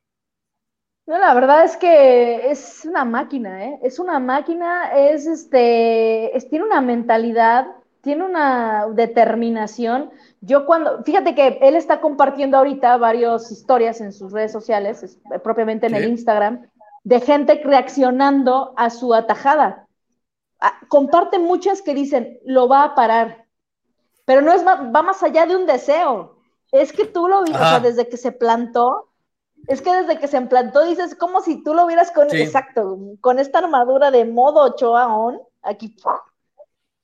No, 1.06 1.18
la 1.18 1.34
verdad 1.34 1.64
es 1.64 1.78
que 1.78 2.52
es 2.52 2.84
una 2.84 3.06
máquina, 3.06 3.64
¿eh? 3.64 3.80
Es 3.82 3.98
una 4.00 4.20
máquina, 4.20 4.92
es 4.94 5.26
este, 5.26 6.36
es, 6.36 6.50
tiene 6.50 6.66
una 6.66 6.82
mentalidad, 6.82 7.68
tiene 8.02 8.26
una 8.26 8.88
determinación. 8.88 10.10
Yo 10.42 10.66
cuando, 10.66 11.04
fíjate 11.04 11.34
que 11.34 11.60
él 11.62 11.76
está 11.76 12.02
compartiendo 12.02 12.58
ahorita 12.58 12.98
varias 12.98 13.52
historias 13.52 14.02
en 14.02 14.12
sus 14.12 14.34
redes 14.34 14.52
sociales, 14.52 15.02
es, 15.04 15.18
propiamente 15.44 15.88
en 15.88 15.94
¿Sí? 15.94 15.98
el 16.00 16.10
Instagram, 16.10 16.68
de 17.06 17.22
gente 17.22 17.62
reaccionando 17.64 18.74
a 18.76 18.90
su 18.90 19.14
atajada. 19.14 19.87
Ah, 20.60 20.80
comparte 20.88 21.40
muchas 21.40 21.82
que 21.82 21.94
dicen, 21.94 22.40
lo 22.46 22.68
va 22.68 22.84
a 22.84 22.96
parar, 22.96 23.46
pero 24.26 24.42
no 24.42 24.52
es, 24.52 24.66
va 24.66 25.02
más 25.02 25.22
allá 25.24 25.46
de 25.46 25.56
un 25.56 25.66
deseo 25.66 26.38
es 26.72 26.92
que 26.92 27.06
tú 27.06 27.28
lo 27.28 27.44
viste, 27.44 27.58
o 27.58 27.66
sea, 27.66 27.80
desde 27.80 28.08
que 28.08 28.18
se 28.18 28.32
plantó, 28.32 29.10
es 29.68 29.82
que 29.82 29.94
desde 29.94 30.20
que 30.20 30.28
se 30.28 30.38
implantó 30.38 30.84
dices 30.84 31.16
como 31.16 31.42
si 31.42 31.64
tú 31.64 31.74
lo 31.74 31.88
vieras 31.88 32.12
con, 32.12 32.30
sí. 32.30 32.42
exacto, 32.42 33.00
con 33.22 33.40
esta 33.40 33.60
armadura 33.60 34.12
de 34.12 34.26
modo 34.26 34.62
Ochoa 34.64 35.08
on, 35.16 35.40
aquí, 35.62 35.96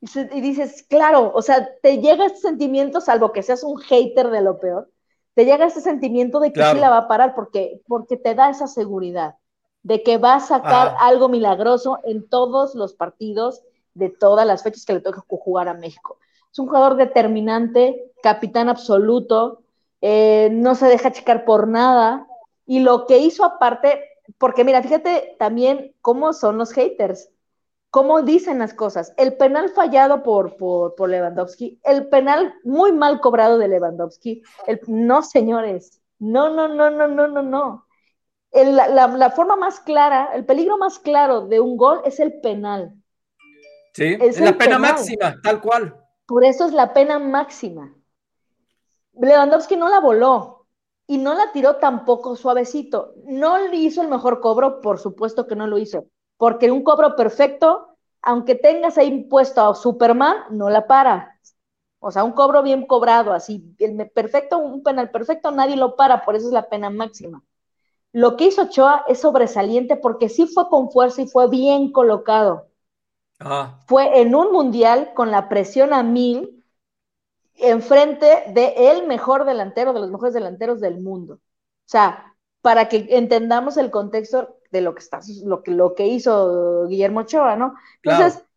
y, 0.01 0.41
dices, 0.41 0.85
claro, 0.89 1.31
o 1.33 1.41
sea, 1.41 1.69
te 1.81 1.99
llega 1.99 2.25
este 2.25 2.39
sentimiento, 2.39 2.99
salvo 2.99 3.31
que 3.31 3.41
seas 3.41 3.63
un 3.63 3.77
hater 3.77 4.29
de 4.31 4.41
lo 4.41 4.59
peor, 4.59 4.89
te 5.33 5.45
llega 5.45 5.65
este 5.65 5.79
sentimiento 5.79 6.41
de 6.41 6.49
que 6.49 6.59
claro. 6.59 6.75
sí 6.75 6.81
la 6.81 6.89
va 6.89 6.97
a 6.97 7.07
parar, 7.07 7.33
porque, 7.35 7.81
porque 7.87 8.17
te 8.17 8.35
da 8.35 8.49
esa 8.49 8.67
seguridad 8.67 9.35
de 9.83 10.01
que 10.01 10.17
va 10.17 10.35
a 10.35 10.39
sacar 10.39 10.89
Ajá. 10.89 11.05
algo 11.05 11.29
milagroso 11.29 11.99
en 12.03 12.27
todos 12.27 12.73
los 12.73 12.93
partidos 12.93 13.61
de 13.93 14.09
todas 14.09 14.47
las 14.47 14.63
fechas 14.63 14.85
que 14.85 14.93
le 14.93 15.01
toca 15.01 15.23
jugar 15.27 15.67
a 15.67 15.73
México. 15.73 16.17
Es 16.51 16.59
un 16.59 16.67
jugador 16.67 16.95
determinante, 16.95 18.11
capitán 18.21 18.69
absoluto, 18.69 19.61
eh, 20.01 20.49
no 20.51 20.75
se 20.75 20.87
deja 20.87 21.11
checar 21.11 21.45
por 21.45 21.67
nada. 21.67 22.27
Y 22.65 22.79
lo 22.79 23.05
que 23.05 23.17
hizo 23.17 23.43
aparte, 23.43 24.03
porque 24.37 24.63
mira, 24.63 24.81
fíjate 24.81 25.35
también 25.37 25.93
cómo 26.01 26.33
son 26.33 26.57
los 26.57 26.71
haters, 26.71 27.29
cómo 27.89 28.21
dicen 28.21 28.59
las 28.59 28.73
cosas. 28.73 29.13
El 29.17 29.35
penal 29.35 29.69
fallado 29.69 30.23
por, 30.23 30.55
por, 30.57 30.95
por 30.95 31.09
Lewandowski, 31.09 31.79
el 31.83 32.07
penal 32.07 32.53
muy 32.63 32.91
mal 32.91 33.19
cobrado 33.19 33.57
de 33.57 33.67
Lewandowski. 33.67 34.43
El, 34.65 34.79
no, 34.87 35.21
señores, 35.21 36.01
no, 36.19 36.49
no, 36.49 36.67
no, 36.67 36.89
no, 36.89 37.07
no, 37.07 37.27
no, 37.27 37.41
no. 37.41 37.85
El, 38.53 38.75
la, 38.75 39.07
la, 39.07 39.29
forma 39.31 39.55
más 39.55 39.79
clara, 39.79 40.29
el 40.33 40.45
peligro 40.45 40.77
más 40.77 40.99
claro 40.99 41.47
de 41.47 41.59
un 41.59 41.75
gol 41.75 42.01
es 42.05 42.19
el 42.19 42.39
penal. 42.39 42.93
Sí, 43.93 44.17
es 44.19 44.39
la 44.39 44.57
pena 44.57 44.77
penal. 44.77 44.81
máxima, 44.81 45.35
tal 45.41 45.59
cual. 45.61 45.97
Por 46.27 46.43
eso 46.45 46.65
es 46.65 46.73
la 46.73 46.93
pena 46.93 47.19
máxima. 47.19 47.93
Lewandowski 49.13 49.75
no 49.75 49.89
la 49.89 49.99
voló 49.99 50.65
y 51.07 51.17
no 51.17 51.33
la 51.33 51.51
tiró 51.51 51.77
tampoco 51.77 52.35
suavecito. 52.35 53.13
No 53.25 53.57
le 53.57 53.75
hizo 53.75 54.01
el 54.01 54.07
mejor 54.07 54.39
cobro, 54.39 54.81
por 54.81 54.99
supuesto 54.99 55.47
que 55.47 55.55
no 55.55 55.67
lo 55.67 55.77
hizo, 55.77 56.05
porque 56.37 56.71
un 56.71 56.83
cobro 56.83 57.15
perfecto, 57.15 57.97
aunque 58.21 58.55
tengas 58.55 58.97
ahí 58.97 59.23
puesto 59.25 59.61
a 59.61 59.75
Superman, 59.75 60.37
no 60.51 60.69
la 60.69 60.87
para. 60.87 61.39
O 61.99 62.11
sea, 62.11 62.23
un 62.23 62.33
cobro 62.33 62.63
bien 62.63 62.85
cobrado, 62.85 63.31
así, 63.33 63.75
el 63.79 64.09
perfecto, 64.09 64.57
un 64.57 64.83
penal 64.83 65.09
perfecto, 65.09 65.51
nadie 65.51 65.77
lo 65.77 65.95
para, 65.95 66.25
por 66.25 66.35
eso 66.35 66.47
es 66.47 66.53
la 66.53 66.67
pena 66.67 66.89
máxima. 66.89 67.41
Lo 68.13 68.37
que 68.37 68.45
hizo 68.45 68.61
Ochoa 68.61 69.03
es 69.07 69.19
sobresaliente 69.19 69.97
porque 69.97 70.29
sí 70.29 70.45
fue 70.45 70.69
con 70.69 70.91
fuerza 70.91 71.23
y 71.23 71.27
fue 71.27 71.49
bien 71.49 71.91
colocado. 71.91 72.67
Ah. 73.39 73.79
Fue 73.87 74.21
en 74.21 74.35
un 74.35 74.51
mundial 74.51 75.13
con 75.15 75.31
la 75.31 75.49
presión 75.49 75.93
a 75.93 76.03
mil, 76.03 76.63
enfrente 77.55 78.43
de 78.53 78.91
el 78.91 79.07
mejor 79.07 79.45
delantero, 79.45 79.93
de 79.93 79.99
los 79.99 80.11
mejores 80.11 80.35
delanteros 80.35 80.79
del 80.79 81.01
mundo. 81.01 81.35
O 81.35 81.39
sea, 81.89 82.35
para 82.61 82.87
que 82.87 83.07
entendamos 83.09 83.77
el 83.77 83.89
contexto 83.89 84.57
de 84.71 84.81
lo 84.81 84.93
que 84.93 84.99
está, 84.99 85.19
lo 85.43 85.63
que, 85.63 85.71
lo 85.71 85.95
que 85.95 86.05
hizo 86.05 86.87
Guillermo 86.87 87.21
Ochoa, 87.21 87.55
¿no? 87.55 87.73
Entonces, 88.03 88.35
claro. 88.35 88.47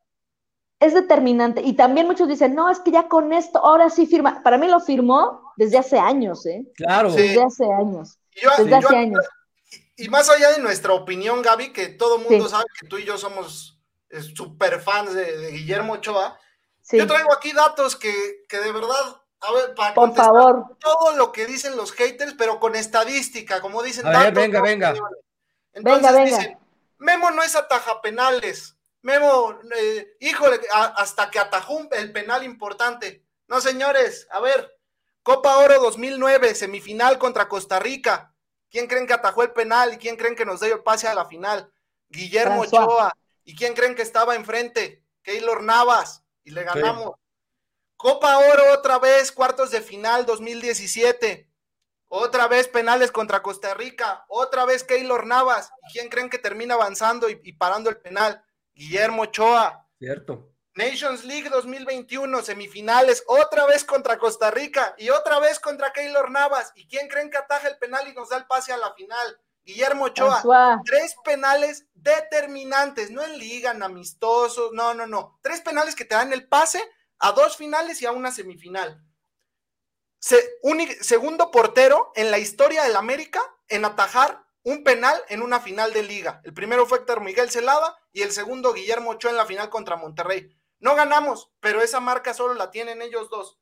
es 0.81 0.95
determinante. 0.95 1.63
Y 1.63 1.73
también 1.73 2.07
muchos 2.07 2.29
dicen, 2.29 2.55
no, 2.55 2.69
es 2.69 2.81
que 2.81 2.91
ya 2.91 3.09
con 3.09 3.33
esto, 3.33 3.59
ahora 3.59 3.89
sí 3.89 4.07
firma. 4.07 4.43
Para 4.43 4.59
mí 4.59 4.69
lo 4.69 4.81
firmó 4.81 5.53
desde 5.57 5.79
hace 5.79 5.99
años, 5.99 6.45
¿eh? 6.45 6.71
Claro. 6.77 7.11
Desde 7.11 7.35
sí. 7.35 7.39
hace 7.39 7.65
años. 7.73 8.19
Yo, 8.43 8.51
desde 8.59 8.75
hace 8.77 8.97
años. 8.97 9.25
Y 9.97 10.09
más 10.09 10.29
allá 10.29 10.53
de 10.53 10.59
nuestra 10.61 10.93
opinión, 10.93 11.43
Gaby, 11.43 11.73
que 11.73 11.89
todo 11.89 12.17
el 12.19 12.29
mundo 12.29 12.45
sí. 12.45 12.51
sabe 12.51 12.65
que 12.79 12.87
tú 12.87 12.99
y 12.99 13.05
yo 13.05 13.17
somos 13.17 13.79
eh, 14.11 14.21
super 14.23 14.81
fans 14.81 15.15
de, 15.15 15.37
de 15.39 15.51
Guillermo 15.51 15.95
Ochoa, 15.95 16.39
Sí. 16.87 16.99
Yo 16.99 17.07
traigo 17.09 17.33
aquí 17.33 17.51
datos 17.53 17.97
que, 17.97 18.45
que 18.49 18.59
de 18.59 18.71
verdad, 18.71 19.21
a 19.41 19.53
ver, 19.53 19.75
para 19.75 19.93
Por 19.93 20.15
favor. 20.15 20.77
todo 20.79 21.17
lo 21.17 21.33
que 21.33 21.45
dicen 21.45 21.77
los 21.77 21.91
haters, 21.91 22.35
pero 22.39 22.61
con 22.61 22.77
estadística, 22.77 23.61
como 23.61 23.83
dicen 23.83 24.07
a 24.07 24.13
datos. 24.13 24.25
Ver, 24.27 24.35
venga, 24.35 24.63
venga. 24.63 24.95
Entonces 25.73 26.13
venga, 26.13 26.25
dicen, 26.25 26.45
venga. 26.45 26.61
Memo 26.99 27.31
no 27.33 27.43
es 27.43 27.57
ataja 27.57 28.01
penales. 28.01 28.77
Memo, 29.03 29.59
eh, 29.77 30.17
híjole, 30.21 30.61
a, 30.73 30.85
hasta 30.85 31.29
que 31.29 31.41
atajó 31.41 31.89
el 31.91 32.13
penal 32.13 32.45
importante. 32.45 33.25
No, 33.49 33.61
señores, 33.61 34.29
a 34.31 34.39
ver, 34.39 34.79
Copa 35.25 35.59
Oro 35.59 35.81
2009, 35.81 36.55
semifinal 36.55 37.19
contra 37.19 37.49
Costa 37.49 37.81
Rica. 37.81 38.33
¿Quién 38.77 38.89
creen 38.89 39.07
que 39.07 39.14
atajó 39.14 39.43
el 39.43 39.53
penal 39.53 39.95
y 39.95 39.97
quién 39.97 40.16
creen 40.16 40.37
que 40.37 40.45
nos 40.45 40.61
dio 40.61 40.74
el 40.74 40.83
pase 40.83 41.09
a 41.09 41.14
la 41.14 41.24
final? 41.24 41.72
Guillermo 42.11 42.62
François. 42.62 42.85
Ochoa. 42.85 43.12
¿Y 43.43 43.57
quién 43.57 43.72
creen 43.72 43.95
que 43.95 44.03
estaba 44.03 44.35
enfrente? 44.35 45.03
Keylor 45.22 45.62
Navas 45.62 46.22
y 46.45 46.51
le 46.51 46.62
ganamos. 46.62 47.14
Sí. 47.14 47.22
Copa 47.97 48.37
Oro 48.37 48.74
otra 48.74 48.99
vez, 48.99 49.33
cuartos 49.33 49.70
de 49.70 49.81
final 49.81 50.27
2017. 50.27 51.51
Otra 52.09 52.49
vez 52.49 52.68
penales 52.68 53.11
contra 53.11 53.43
Costa 53.43 53.72
Rica. 53.72 54.27
Otra 54.29 54.66
vez 54.66 54.85
Keylor 54.85 55.24
Navas. 55.24 55.72
¿Y 55.89 55.93
quién 55.93 56.11
creen 56.11 56.29
que 56.29 56.39
termina 56.39 56.74
avanzando 56.74 57.31
y, 57.31 57.41
y 57.45 57.55
parando 57.55 57.89
el 57.89 57.97
penal? 57.97 58.45
Guillermo 58.74 59.22
Ochoa. 59.22 59.89
Cierto. 59.99 60.53
Nations 60.77 61.24
League 61.24 61.49
2021, 61.49 62.43
semifinales, 62.43 63.24
otra 63.27 63.66
vez 63.66 63.85
contra 63.85 64.18
Costa 64.18 64.51
Rica 64.51 64.95
y 64.99 65.09
otra 65.11 65.39
vez 65.41 65.59
contra 65.59 65.93
Keylor 65.93 66.31
Navas. 66.31 66.72
¿Y 66.74 66.87
quién 66.87 67.09
creen 67.09 67.31
que 67.31 67.39
ataja 67.39 67.68
el 67.68 67.79
penal 67.79 68.07
y 68.09 68.12
nos 68.14 68.29
da 68.29 68.37
el 68.37 68.47
pase 68.47 68.72
a 68.72 68.77
la 68.77 68.93
final? 68.95 69.41
Guillermo 69.64 70.05
Ochoa. 70.05 70.41
Tres 70.85 71.16
penales 71.24 71.87
determinantes, 71.95 73.11
no 73.11 73.22
en 73.24 73.39
liga, 73.39 73.72
en 73.72 73.83
amistosos, 73.83 74.72
no, 74.72 74.95
no, 74.95 75.07
no. 75.07 75.39
Tres 75.43 75.61
penales 75.62 75.95
que 75.97 76.05
te 76.05 76.14
dan 76.14 76.33
el 76.33 76.47
pase 76.47 76.83
a 77.18 77.33
dos 77.33 77.57
finales 77.57 78.01
y 78.03 78.07
a 78.07 78.12
una 78.12 78.31
semifinal. 78.31 79.03
Se- 80.18 80.59
segundo 81.01 81.51
portero 81.51 82.12
en 82.14 82.31
la 82.31 82.39
historia 82.39 82.83
del 82.85 82.97
América 82.97 83.41
en 83.68 83.85
atajar 83.85 84.45
un 84.62 84.83
penal 84.83 85.20
en 85.29 85.43
una 85.43 85.61
final 85.61 85.93
de 85.93 86.03
liga. 86.03 86.41
El 86.45 86.53
primero 86.53 86.87
fue 86.87 86.99
Héctor 86.99 87.20
Miguel 87.20 87.51
Celada 87.51 87.97
y 88.12 88.22
el 88.22 88.33
segundo 88.33 88.72
Guillermo 88.72 89.11
Ochoa 89.11 89.31
en 89.31 89.37
la 89.37 89.47
final 89.47 89.70
contra 89.70 89.97
Monterrey. 89.97 90.56
No 90.79 90.95
ganamos, 90.95 91.51
pero 91.61 91.81
esa 91.83 92.01
marca 92.01 92.35
solo 92.35 92.55
la 92.55 92.70
tienen 92.70 93.03
ellos 93.03 93.31
dos. 93.31 93.59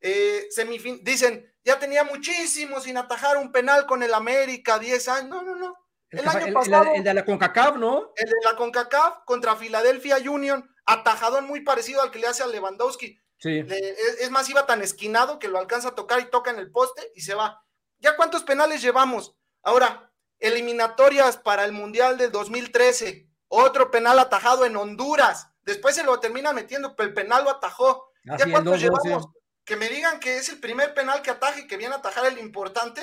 Eh, 0.00 0.48
semifin- 0.56 1.02
dicen, 1.02 1.52
ya 1.64 1.78
tenía 1.78 2.04
muchísimo 2.04 2.80
sin 2.80 2.96
atajar 2.96 3.36
un 3.36 3.52
penal 3.52 3.86
con 3.86 4.02
el 4.02 4.14
América, 4.14 4.78
10 4.78 5.08
años. 5.08 5.28
No, 5.28 5.42
no, 5.42 5.54
no. 5.56 5.76
El, 6.10 6.26
año 6.26 6.46
el- 6.46 6.52
pasado- 6.54 6.84
el- 6.90 6.96
el 6.98 7.04
de 7.04 7.14
la 7.14 7.24
CONCACAF, 7.24 7.76
¿no? 7.76 8.12
El 8.16 8.28
de 8.28 8.36
la 8.44 8.56
CONCACAF 8.56 9.24
contra 9.24 9.56
Philadelphia 9.56 10.16
Union, 10.18 10.68
atajadón 10.86 11.46
muy 11.46 11.60
parecido 11.60 12.02
al 12.02 12.10
que 12.10 12.18
le 12.18 12.26
hace 12.26 12.42
a 12.42 12.46
Lewandowski. 12.46 13.18
Sí. 13.38 13.62
Le- 13.62 13.90
es, 13.90 14.20
es 14.22 14.30
más, 14.30 14.48
iba 14.50 14.66
tan 14.66 14.82
esquinado 14.82 15.38
que 15.38 15.48
lo 15.48 15.58
alcanza 15.58 15.88
a 15.88 15.94
tocar 15.94 16.20
y 16.20 16.30
toca 16.30 16.50
en 16.50 16.58
el 16.58 16.70
poste 16.72 17.12
y 17.14 17.20
se 17.20 17.34
va. 17.34 17.62
¿Ya 17.98 18.16
cuántos 18.16 18.42
penales 18.42 18.82
llevamos? 18.82 19.36
Ahora, 19.62 20.10
eliminatorias 20.38 21.36
para 21.36 21.64
el 21.64 21.72
Mundial 21.72 22.16
del 22.18 22.32
2013. 22.32 23.28
Otro 23.48 23.90
penal 23.90 24.18
atajado 24.18 24.64
en 24.64 24.76
Honduras. 24.76 25.49
Después 25.70 25.94
se 25.94 26.02
lo 26.04 26.18
termina 26.20 26.52
metiendo, 26.52 26.94
pero 26.96 27.08
el 27.08 27.14
penal 27.14 27.44
lo 27.44 27.50
atajó. 27.50 28.10
¿Ya 28.24 28.34
Así, 28.34 28.50
cuántos 28.50 28.74
2-2, 28.74 28.78
sí. 28.78 28.82
llevamos? 29.08 29.28
Que 29.64 29.76
me 29.76 29.88
digan 29.88 30.18
que 30.20 30.36
es 30.36 30.48
el 30.48 30.58
primer 30.60 30.94
penal 30.94 31.22
que 31.22 31.30
ataje 31.30 31.60
y 31.60 31.66
que 31.66 31.76
viene 31.76 31.94
a 31.94 31.98
atajar 31.98 32.26
el 32.26 32.38
importante. 32.38 33.02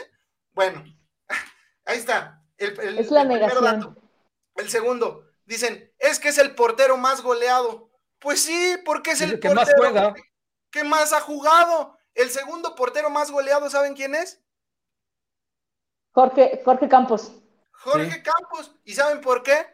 Bueno, 0.52 0.84
ahí 1.86 1.98
está. 1.98 2.44
El, 2.58 2.80
el- 2.80 3.00
Es 3.00 3.10
la 3.12 3.22
el 3.22 3.28
negación. 3.30 3.64
dato. 3.64 3.96
El 4.56 4.70
segundo, 4.70 5.24
dicen, 5.46 5.94
es 6.00 6.20
que 6.20 6.30
es 6.30 6.38
el 6.40 6.56
portero 6.56 6.98
más 6.98 7.22
goleado. 7.22 7.90
Pues 8.20 8.42
sí, 8.44 8.78
porque 8.86 9.12
es 9.12 9.22
Es 9.22 9.28
el, 9.28 9.34
el 9.36 9.40
que 9.40 9.50
más 9.54 9.70
portero 9.70 9.90
juega. 9.92 10.14
que 10.72 10.84
más 10.84 11.14
ha 11.14 11.22
jugado. 11.22 11.98
El 12.16 12.30
segundo 12.32 12.74
portero 12.76 13.10
más 13.12 13.30
goleado, 13.32 13.70
¿saben 13.70 13.94
quién 13.94 14.16
es? 14.16 14.42
Jorge, 16.14 16.62
Jorge 16.66 16.90
Campos. 16.90 17.32
Jorge 17.72 18.12
Sí. 18.12 18.24
Campos. 18.24 18.76
¿Y 18.84 18.94
saben 18.96 19.22
por 19.22 19.44
qué? 19.44 19.68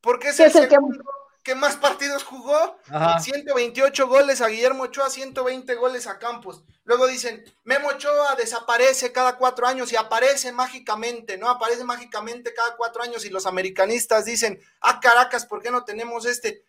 Porque 0.00 0.28
es 0.28 0.36
¿Qué 0.36 0.44
el 0.44 0.48
es 0.50 0.56
el 0.56 0.62
que- 0.68 0.70
segundo 0.76 1.02
que 1.42 1.54
más 1.54 1.76
partidos 1.76 2.24
jugó. 2.24 2.78
Ajá. 2.88 3.20
128 3.20 4.06
goles 4.06 4.40
a 4.40 4.48
Guillermo 4.48 4.84
Ochoa, 4.84 5.10
120 5.10 5.74
goles 5.74 6.06
a 6.06 6.18
Campos. 6.18 6.64
Luego 6.84 7.06
dicen, 7.06 7.44
Memo 7.64 7.88
Ochoa 7.88 8.34
desaparece 8.36 9.12
cada 9.12 9.36
cuatro 9.36 9.66
años 9.66 9.92
y 9.92 9.96
aparece 9.96 10.52
mágicamente, 10.52 11.38
¿no? 11.38 11.48
Aparece 11.48 11.84
mágicamente 11.84 12.54
cada 12.54 12.76
cuatro 12.76 13.02
años 13.02 13.24
y 13.24 13.30
los 13.30 13.46
americanistas 13.46 14.24
dicen, 14.24 14.60
ah, 14.80 15.00
Caracas, 15.00 15.46
¿por 15.46 15.62
qué 15.62 15.70
no 15.70 15.84
tenemos 15.84 16.26
este? 16.26 16.64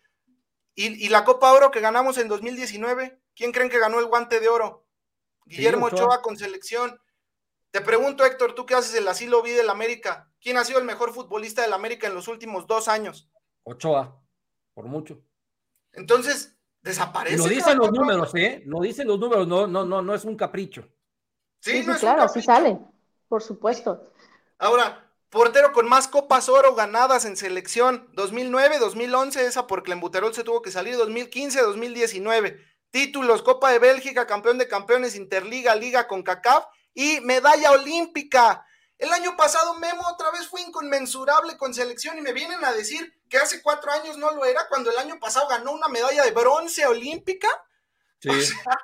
Y, 0.74 1.04
y 1.04 1.08
la 1.08 1.24
Copa 1.24 1.52
Oro 1.52 1.70
que 1.70 1.80
ganamos 1.80 2.18
en 2.18 2.28
2019, 2.28 3.20
¿quién 3.34 3.52
creen 3.52 3.70
que 3.70 3.78
ganó 3.78 4.00
el 4.00 4.06
guante 4.06 4.40
de 4.40 4.48
oro? 4.48 4.86
Guillermo 5.46 5.86
Ochoa. 5.86 6.04
Ochoa 6.04 6.22
con 6.22 6.36
selección. 6.36 7.00
Te 7.70 7.80
pregunto, 7.80 8.24
Héctor, 8.24 8.54
tú 8.54 8.66
que 8.66 8.74
haces 8.74 8.94
el 8.94 9.06
asilo 9.08 9.42
vi 9.42 9.50
del 9.50 9.68
América, 9.68 10.30
¿quién 10.40 10.56
ha 10.56 10.64
sido 10.64 10.78
el 10.78 10.84
mejor 10.84 11.12
futbolista 11.12 11.62
del 11.62 11.72
América 11.72 12.06
en 12.06 12.14
los 12.14 12.28
últimos 12.28 12.66
dos 12.66 12.86
años? 12.86 13.28
Ochoa, 13.64 14.23
por 14.74 14.86
mucho. 14.86 15.20
Entonces, 15.92 16.56
desaparece. 16.82 17.36
lo 17.38 17.46
dicen 17.46 17.78
los 17.78 17.92
números, 17.92 18.34
¿eh? 18.34 18.62
Lo 18.66 18.80
dicen 18.80 19.06
los 19.08 19.18
números, 19.18 19.46
no, 19.46 19.66
no, 19.66 19.84
no, 19.84 20.02
no 20.02 20.14
es 20.14 20.24
un 20.24 20.36
capricho. 20.36 20.82
Sí, 21.60 21.70
Sí, 21.72 21.80
sí, 21.80 21.86
no 21.86 21.94
es 21.94 22.02
un 22.02 22.08
claro, 22.08 22.22
así 22.22 22.40
capricho. 22.40 22.46
sale. 22.46 22.78
Por 23.28 23.42
supuesto. 23.42 24.12
Ahora, 24.58 25.10
portero 25.30 25.72
con 25.72 25.88
más 25.88 26.08
copas 26.08 26.48
oro 26.48 26.74
ganadas 26.74 27.24
en 27.24 27.36
selección, 27.36 28.08
2009, 28.14 28.78
2011, 28.78 29.46
esa 29.46 29.66
por 29.66 29.82
Clembuterol 29.82 30.34
se 30.34 30.44
tuvo 30.44 30.62
que 30.62 30.70
salir, 30.70 30.96
2015, 30.96 31.62
2019. 31.62 32.60
Títulos, 32.90 33.42
Copa 33.42 33.70
de 33.72 33.78
Bélgica, 33.78 34.26
campeón 34.26 34.58
de 34.58 34.68
campeones, 34.68 35.16
Interliga, 35.16 35.74
Liga 35.74 36.06
con 36.06 36.22
CACAF 36.22 36.66
y 36.92 37.20
medalla 37.22 37.72
olímpica. 37.72 38.64
El 38.98 39.12
año 39.12 39.36
pasado 39.36 39.74
Memo 39.74 40.02
otra 40.08 40.30
vez 40.30 40.46
fue 40.46 40.62
inconmensurable 40.62 41.56
con 41.56 41.74
selección 41.74 42.16
y 42.18 42.22
me 42.22 42.32
vienen 42.32 42.64
a 42.64 42.72
decir 42.72 43.20
que 43.28 43.38
hace 43.38 43.62
cuatro 43.62 43.90
años 43.90 44.16
no 44.16 44.30
lo 44.30 44.44
era 44.44 44.68
cuando 44.68 44.90
el 44.90 44.98
año 44.98 45.18
pasado 45.18 45.48
ganó 45.48 45.72
una 45.72 45.88
medalla 45.88 46.24
de 46.24 46.30
bronce 46.30 46.86
olímpica. 46.86 47.48
Sí. 48.20 48.28
O 48.28 48.40
sea, 48.40 48.78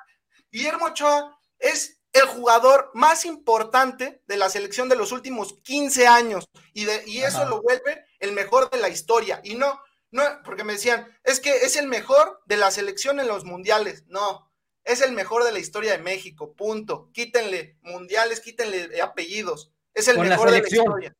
Guillermo 0.51 0.87
Ochoa 0.87 1.39
es 1.59 2.01
el 2.13 2.25
jugador 2.25 2.91
más 2.93 3.25
importante 3.25 4.21
de 4.27 4.37
la 4.37 4.49
selección 4.49 4.89
de 4.89 4.97
los 4.97 5.11
últimos 5.11 5.53
15 5.63 6.07
años 6.07 6.49
y, 6.73 6.85
de, 6.85 7.03
y 7.07 7.21
eso 7.21 7.37
Ajá. 7.37 7.49
lo 7.49 7.61
vuelve 7.61 8.05
el 8.19 8.33
mejor 8.33 8.69
de 8.69 8.79
la 8.79 8.89
historia. 8.89 9.39
Y 9.43 9.55
no, 9.55 9.81
no, 10.11 10.23
porque 10.43 10.65
me 10.65 10.73
decían, 10.73 11.07
es 11.23 11.39
que 11.39 11.57
es 11.57 11.77
el 11.77 11.87
mejor 11.87 12.41
de 12.45 12.57
la 12.57 12.69
selección 12.69 13.19
en 13.19 13.27
los 13.27 13.45
mundiales. 13.45 14.03
No, 14.07 14.51
es 14.83 15.01
el 15.01 15.13
mejor 15.13 15.45
de 15.45 15.53
la 15.53 15.59
historia 15.59 15.93
de 15.93 15.99
México, 15.99 16.53
punto. 16.53 17.09
Quítenle 17.13 17.77
mundiales, 17.81 18.41
quítenle 18.41 19.01
apellidos. 19.01 19.71
Es 19.93 20.07
el 20.07 20.15
Con 20.15 20.25
la 20.29 20.35
mejor 20.35 20.47
de 20.51 20.51
la 20.51 20.57
selección. 20.63 20.85
historia. 20.85 21.15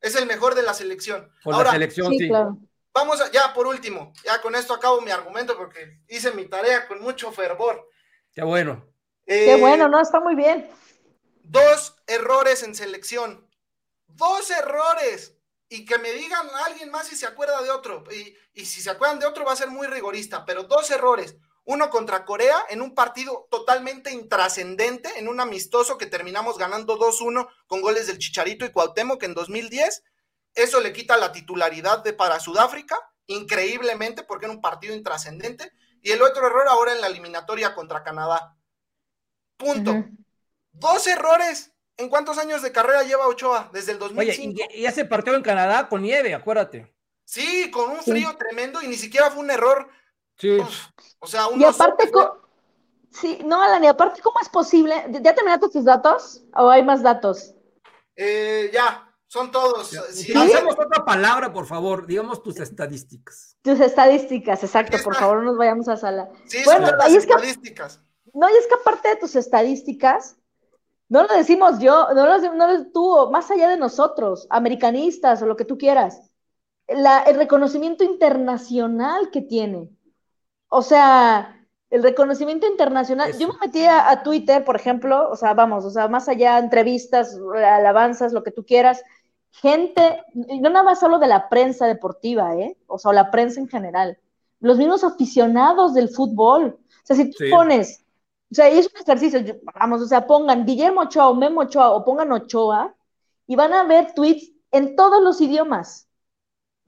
Es 0.00 0.16
el 0.16 0.26
mejor 0.26 0.54
de 0.54 0.62
la 0.62 0.74
selección. 0.74 1.32
Con 1.42 1.54
Ahora, 1.54 1.66
la 1.68 1.72
selección, 1.72 2.12
Sí, 2.12 2.18
sí. 2.18 2.28
claro. 2.28 2.58
Vamos 2.94 3.20
a, 3.22 3.30
ya 3.30 3.54
por 3.54 3.66
último, 3.66 4.12
ya 4.24 4.40
con 4.42 4.54
esto 4.54 4.74
acabo 4.74 5.00
mi 5.00 5.10
argumento 5.10 5.56
porque 5.56 6.00
hice 6.08 6.32
mi 6.32 6.44
tarea 6.46 6.86
con 6.86 7.00
mucho 7.00 7.32
fervor. 7.32 7.88
Qué 8.34 8.42
bueno. 8.42 8.86
Qué 9.24 9.54
Eh, 9.54 9.56
bueno, 9.60 9.88
¿no? 9.88 10.00
Está 10.00 10.20
muy 10.20 10.34
bien. 10.34 10.68
Dos 11.42 11.96
errores 12.06 12.62
en 12.62 12.74
selección. 12.74 13.48
Dos 14.08 14.50
errores. 14.50 15.34
Y 15.70 15.86
que 15.86 15.96
me 15.98 16.12
digan 16.12 16.46
a 16.50 16.66
alguien 16.66 16.90
más 16.90 17.06
si 17.06 17.16
se 17.16 17.24
acuerda 17.26 17.62
de 17.62 17.70
otro. 17.70 18.04
Y, 18.10 18.36
y 18.52 18.66
si 18.66 18.82
se 18.82 18.90
acuerdan 18.90 19.18
de 19.20 19.26
otro 19.26 19.44
va 19.46 19.52
a 19.54 19.56
ser 19.56 19.68
muy 19.68 19.86
rigorista, 19.86 20.44
pero 20.44 20.64
dos 20.64 20.90
errores. 20.90 21.36
Uno 21.64 21.90
contra 21.90 22.24
Corea 22.24 22.56
en 22.70 22.82
un 22.82 22.94
partido 22.94 23.46
totalmente 23.50 24.10
intrascendente, 24.10 25.10
en 25.18 25.28
un 25.28 25.40
amistoso 25.40 25.96
que 25.96 26.06
terminamos 26.06 26.58
ganando 26.58 26.98
2-1 26.98 27.48
con 27.68 27.80
goles 27.82 28.08
del 28.08 28.18
Chicharito 28.18 28.64
y 28.64 28.72
Cuauhtémoc 28.72 29.22
en 29.22 29.34
2010. 29.34 30.02
Eso 30.54 30.80
le 30.80 30.92
quita 30.92 31.16
la 31.16 31.30
titularidad 31.32 32.02
de 32.02 32.12
para 32.12 32.40
Sudáfrica, 32.40 32.96
increíblemente, 33.26 34.24
porque 34.24 34.46
era 34.46 34.54
un 34.54 34.60
partido 34.60 34.94
intrascendente. 34.94 35.70
Y 36.02 36.10
el 36.10 36.20
otro 36.22 36.46
error 36.46 36.66
ahora 36.68 36.92
en 36.92 37.00
la 37.00 37.06
eliminatoria 37.06 37.74
contra 37.76 38.02
Canadá. 38.02 38.56
Punto. 39.56 40.04
Dos 40.72 41.06
errores. 41.06 41.70
¿En 41.96 42.08
cuántos 42.08 42.38
años 42.38 42.62
de 42.62 42.72
carrera 42.72 43.04
lleva 43.04 43.28
Ochoa? 43.28 43.70
Desde 43.72 43.92
el 43.92 43.98
Oye, 44.02 44.08
2005. 44.08 44.60
y, 44.74 44.80
y 44.80 44.86
ese 44.86 45.04
partido 45.04 45.36
en 45.36 45.42
Canadá 45.42 45.88
con 45.88 46.02
nieve, 46.02 46.34
acuérdate. 46.34 46.92
Sí, 47.24 47.70
con 47.70 47.90
un 47.90 48.02
Sí. 48.02 48.10
frío 48.10 48.36
tremendo 48.36 48.82
y 48.82 48.88
ni 48.88 48.96
siquiera 48.96 49.30
fue 49.30 49.40
un 49.44 49.50
error. 49.50 49.88
Sí. 50.36 50.58
Uf, 50.58 50.86
o 51.20 51.26
sea, 51.26 51.46
un 51.48 51.60
Y 51.60 51.64
aparte, 51.64 52.10
sí, 53.10 53.38
no, 53.44 53.62
Alan, 53.62 53.84
y 53.84 53.86
aparte, 53.86 54.20
¿cómo 54.22 54.40
es 54.40 54.48
posible? 54.48 54.94
¿Ya 55.20 55.34
terminaste 55.34 55.68
tus 55.68 55.84
datos? 55.84 56.42
¿O 56.54 56.68
hay 56.68 56.82
más 56.82 57.02
datos? 57.02 57.54
Eh, 58.16 58.70
ya, 58.72 59.08
son 59.26 59.50
todos. 59.50 59.88
Sí, 59.88 60.24
Si 60.24 60.36
hacemos 60.36 60.74
otra 60.78 61.04
palabra, 61.04 61.52
por 61.52 61.66
favor, 61.66 62.06
digamos 62.06 62.42
tus 62.42 62.58
estadísticas. 62.60 63.56
Tus 63.62 63.80
estadísticas, 63.80 64.62
exacto, 64.64 64.98
por 65.04 65.14
favor, 65.14 65.38
no 65.38 65.44
nos 65.44 65.56
vayamos 65.58 65.88
a 65.88 65.96
sala. 65.96 66.28
sí, 66.46 66.58
Bueno, 66.64 66.88
son 66.88 66.96
las 66.98 67.06
ahí 67.06 67.16
es 67.16 67.26
que- 67.26 67.32
estadísticas. 67.32 68.00
No, 68.34 68.48
y 68.48 68.52
es 68.54 68.66
que 68.66 68.74
aparte 68.74 69.08
de 69.08 69.16
tus 69.16 69.36
estadísticas, 69.36 70.36
no 71.08 71.22
lo 71.24 71.34
decimos 71.34 71.78
yo, 71.80 72.08
no 72.14 72.26
lo, 72.26 72.54
no 72.54 72.66
lo 72.72 72.86
tú, 72.90 73.28
más 73.30 73.50
allá 73.50 73.68
de 73.68 73.76
nosotros, 73.76 74.46
americanistas 74.48 75.42
o 75.42 75.46
lo 75.46 75.56
que 75.56 75.66
tú 75.66 75.76
quieras, 75.76 76.30
la- 76.88 77.22
el 77.24 77.36
reconocimiento 77.36 78.04
internacional 78.04 79.30
que 79.30 79.42
tiene. 79.42 79.90
O 80.74 80.80
sea, 80.82 81.66
el 81.90 82.02
reconocimiento 82.02 82.66
internacional. 82.66 83.28
Eso. 83.30 83.40
Yo 83.40 83.48
me 83.48 83.58
metí 83.66 83.84
a, 83.84 84.08
a 84.10 84.22
Twitter, 84.22 84.64
por 84.64 84.76
ejemplo, 84.76 85.28
o 85.30 85.36
sea, 85.36 85.52
vamos, 85.52 85.84
o 85.84 85.90
sea, 85.90 86.08
más 86.08 86.28
allá, 86.30 86.58
entrevistas, 86.58 87.38
alabanzas, 87.54 88.32
lo 88.32 88.42
que 88.42 88.52
tú 88.52 88.64
quieras, 88.64 89.02
gente, 89.50 90.22
no 90.34 90.70
nada 90.70 90.82
más 90.82 90.98
solo 91.00 91.18
de 91.18 91.26
la 91.26 91.50
prensa 91.50 91.86
deportiva, 91.86 92.56
¿eh? 92.56 92.78
O 92.86 92.98
sea, 92.98 93.12
la 93.12 93.30
prensa 93.30 93.60
en 93.60 93.68
general, 93.68 94.18
los 94.60 94.78
mismos 94.78 95.04
aficionados 95.04 95.92
del 95.92 96.08
fútbol. 96.08 96.78
O 96.80 97.06
sea, 97.06 97.16
si 97.16 97.30
tú 97.30 97.36
Sí. 97.38 97.50
pones, 97.50 98.02
o 98.50 98.54
sea, 98.54 98.68
es 98.68 98.86
un 98.94 99.00
ejercicio, 99.02 99.40
vamos, 99.74 100.00
o 100.00 100.06
sea, 100.06 100.26
pongan 100.26 100.64
Guillermo 100.64 101.02
Ochoa 101.02 101.28
o 101.28 101.34
Memo 101.34 101.60
Ochoa 101.62 101.90
o 101.92 102.02
pongan 102.04 102.32
Ochoa 102.32 102.94
y 103.46 103.56
van 103.56 103.74
a 103.74 103.82
ver 103.84 104.14
tweets 104.14 104.50
en 104.70 104.96
todos 104.96 105.22
los 105.22 105.38
idiomas. 105.42 106.08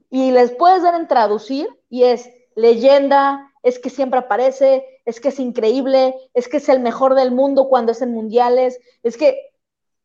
Y 0.09 0.31
les 0.31 0.51
puedes 0.51 0.81
dar 0.81 0.95
en 0.95 1.07
traducir 1.07 1.67
y 1.89 2.03
es 2.03 2.27
leyenda, 2.55 3.51
es 3.65 3.79
que 3.79 3.89
siempre 3.89 4.19
aparece, 4.19 4.85
es 5.05 5.19
que 5.19 5.29
es 5.29 5.39
increíble, 5.39 6.15
es 6.33 6.47
que 6.47 6.57
es 6.57 6.69
el 6.69 6.79
mejor 6.79 7.15
del 7.15 7.31
mundo 7.31 7.67
cuando 7.67 7.91
es 7.91 8.01
en 8.01 8.13
mundiales, 8.13 8.79
es 9.03 9.17
que 9.17 9.37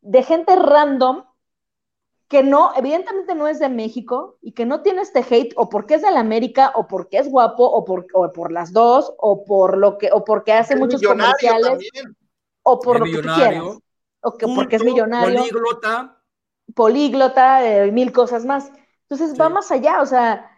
de 0.00 0.22
gente 0.22 0.56
random 0.56 1.24
que 2.28 2.42
no, 2.42 2.72
evidentemente 2.76 3.34
no 3.34 3.48
es 3.48 3.58
de 3.58 3.68
México 3.68 4.38
y 4.40 4.52
que 4.52 4.64
no 4.64 4.82
tiene 4.82 5.02
este 5.02 5.20
hate 5.28 5.52
o 5.56 5.68
porque 5.68 5.94
es 5.94 6.02
de 6.02 6.11
la 6.12 6.20
América 6.20 6.72
o 6.76 6.86
porque 6.86 7.18
es 7.18 7.28
guapo 7.28 7.64
o 7.64 7.84
por, 7.84 8.06
o 8.14 8.32
por 8.32 8.52
las 8.52 8.72
dos 8.72 9.12
o 9.18 9.44
por 9.44 9.76
lo 9.76 9.98
que 9.98 10.11
o 10.12 10.24
porque 10.24 10.52
hace 10.52 10.76
muchos 10.76 11.02
comerciales 11.02 11.66
también. 11.70 12.16
o 12.62 12.80
por 12.80 13.00
lo 13.00 13.04
que 13.04 13.18
tú 13.18 13.28
quieras 13.34 13.64
o 14.22 14.36
que 14.38 14.46
porque 14.46 14.76
es 14.76 14.84
millonario 14.84 15.40
Políglota. 15.40 16.16
políglota, 16.74 17.66
eh, 17.66 17.90
mil 17.92 18.12
cosas 18.12 18.44
más. 18.44 18.70
Entonces 19.08 19.38
va 19.40 19.48
Sí. 19.48 19.52
más 19.54 19.70
allá, 19.72 20.00
o 20.02 20.06
sea, 20.06 20.49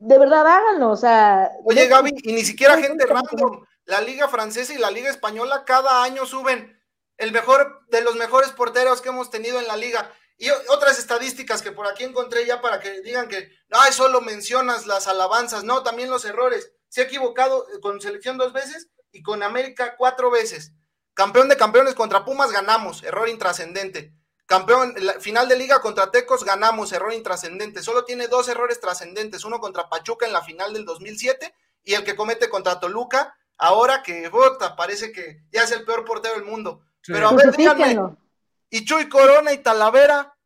de 0.00 0.18
verdad 0.18 0.46
háganlo, 0.46 0.90
o 0.90 0.96
sea. 0.96 1.52
Oye, 1.62 1.86
Gaby, 1.86 2.14
y 2.22 2.32
ni 2.32 2.42
siquiera 2.42 2.74
no, 2.74 2.82
gente 2.82 3.04
random. 3.06 3.64
La 3.84 4.00
Liga 4.00 4.28
Francesa 4.28 4.72
y 4.72 4.78
la 4.78 4.90
Liga 4.90 5.10
Española 5.10 5.64
cada 5.66 6.02
año 6.02 6.24
suben 6.24 6.80
el 7.18 7.32
mejor 7.32 7.86
de 7.88 8.00
los 8.00 8.16
mejores 8.16 8.50
porteros 8.50 9.02
que 9.02 9.10
hemos 9.10 9.30
tenido 9.30 9.60
en 9.60 9.66
la 9.66 9.76
liga. 9.76 10.10
Y 10.38 10.48
otras 10.68 10.98
estadísticas 10.98 11.60
que 11.60 11.72
por 11.72 11.86
aquí 11.86 12.04
encontré 12.04 12.46
ya 12.46 12.62
para 12.62 12.80
que 12.80 13.02
digan 13.02 13.28
que 13.28 13.50
ay, 13.70 13.92
solo 13.92 14.22
mencionas 14.22 14.86
las 14.86 15.06
alabanzas. 15.06 15.64
No, 15.64 15.82
también 15.82 16.08
los 16.08 16.24
errores. 16.24 16.72
Se 16.88 17.02
ha 17.02 17.04
equivocado 17.04 17.66
eh, 17.68 17.80
con 17.80 18.00
selección 18.00 18.38
dos 18.38 18.54
veces 18.54 18.88
y 19.12 19.22
con 19.22 19.42
América 19.42 19.96
cuatro 19.98 20.30
veces. 20.30 20.72
Campeón 21.12 21.50
de 21.50 21.58
campeones 21.58 21.94
contra 21.94 22.24
Pumas 22.24 22.52
ganamos, 22.52 23.02
error 23.02 23.28
intrascendente. 23.28 24.14
Campeón, 24.50 24.92
la 24.98 25.12
final 25.20 25.48
de 25.48 25.54
liga 25.54 25.80
contra 25.80 26.10
Tecos 26.10 26.42
ganamos, 26.44 26.92
error 26.92 27.12
intrascendente. 27.12 27.84
Solo 27.84 28.04
tiene 28.04 28.26
dos 28.26 28.48
errores 28.48 28.80
trascendentes, 28.80 29.44
uno 29.44 29.60
contra 29.60 29.88
Pachuca 29.88 30.26
en 30.26 30.32
la 30.32 30.42
final 30.42 30.72
del 30.72 30.84
2007 30.84 31.54
y 31.84 31.94
el 31.94 32.02
que 32.02 32.16
comete 32.16 32.48
contra 32.48 32.80
Toluca, 32.80 33.32
ahora 33.58 34.02
que 34.02 34.28
vota, 34.28 34.74
parece 34.74 35.12
que 35.12 35.44
ya 35.52 35.62
es 35.62 35.70
el 35.70 35.84
peor 35.84 36.04
portero 36.04 36.34
del 36.34 36.42
mundo. 36.42 36.82
Sí. 37.00 37.12
Pero 37.12 37.28
a 37.28 37.32
ver, 37.32 37.56
díganme, 37.56 37.96
y 38.70 38.84
Chuy 38.84 39.08
Corona 39.08 39.52
y 39.52 39.58
Talavera, 39.58 40.36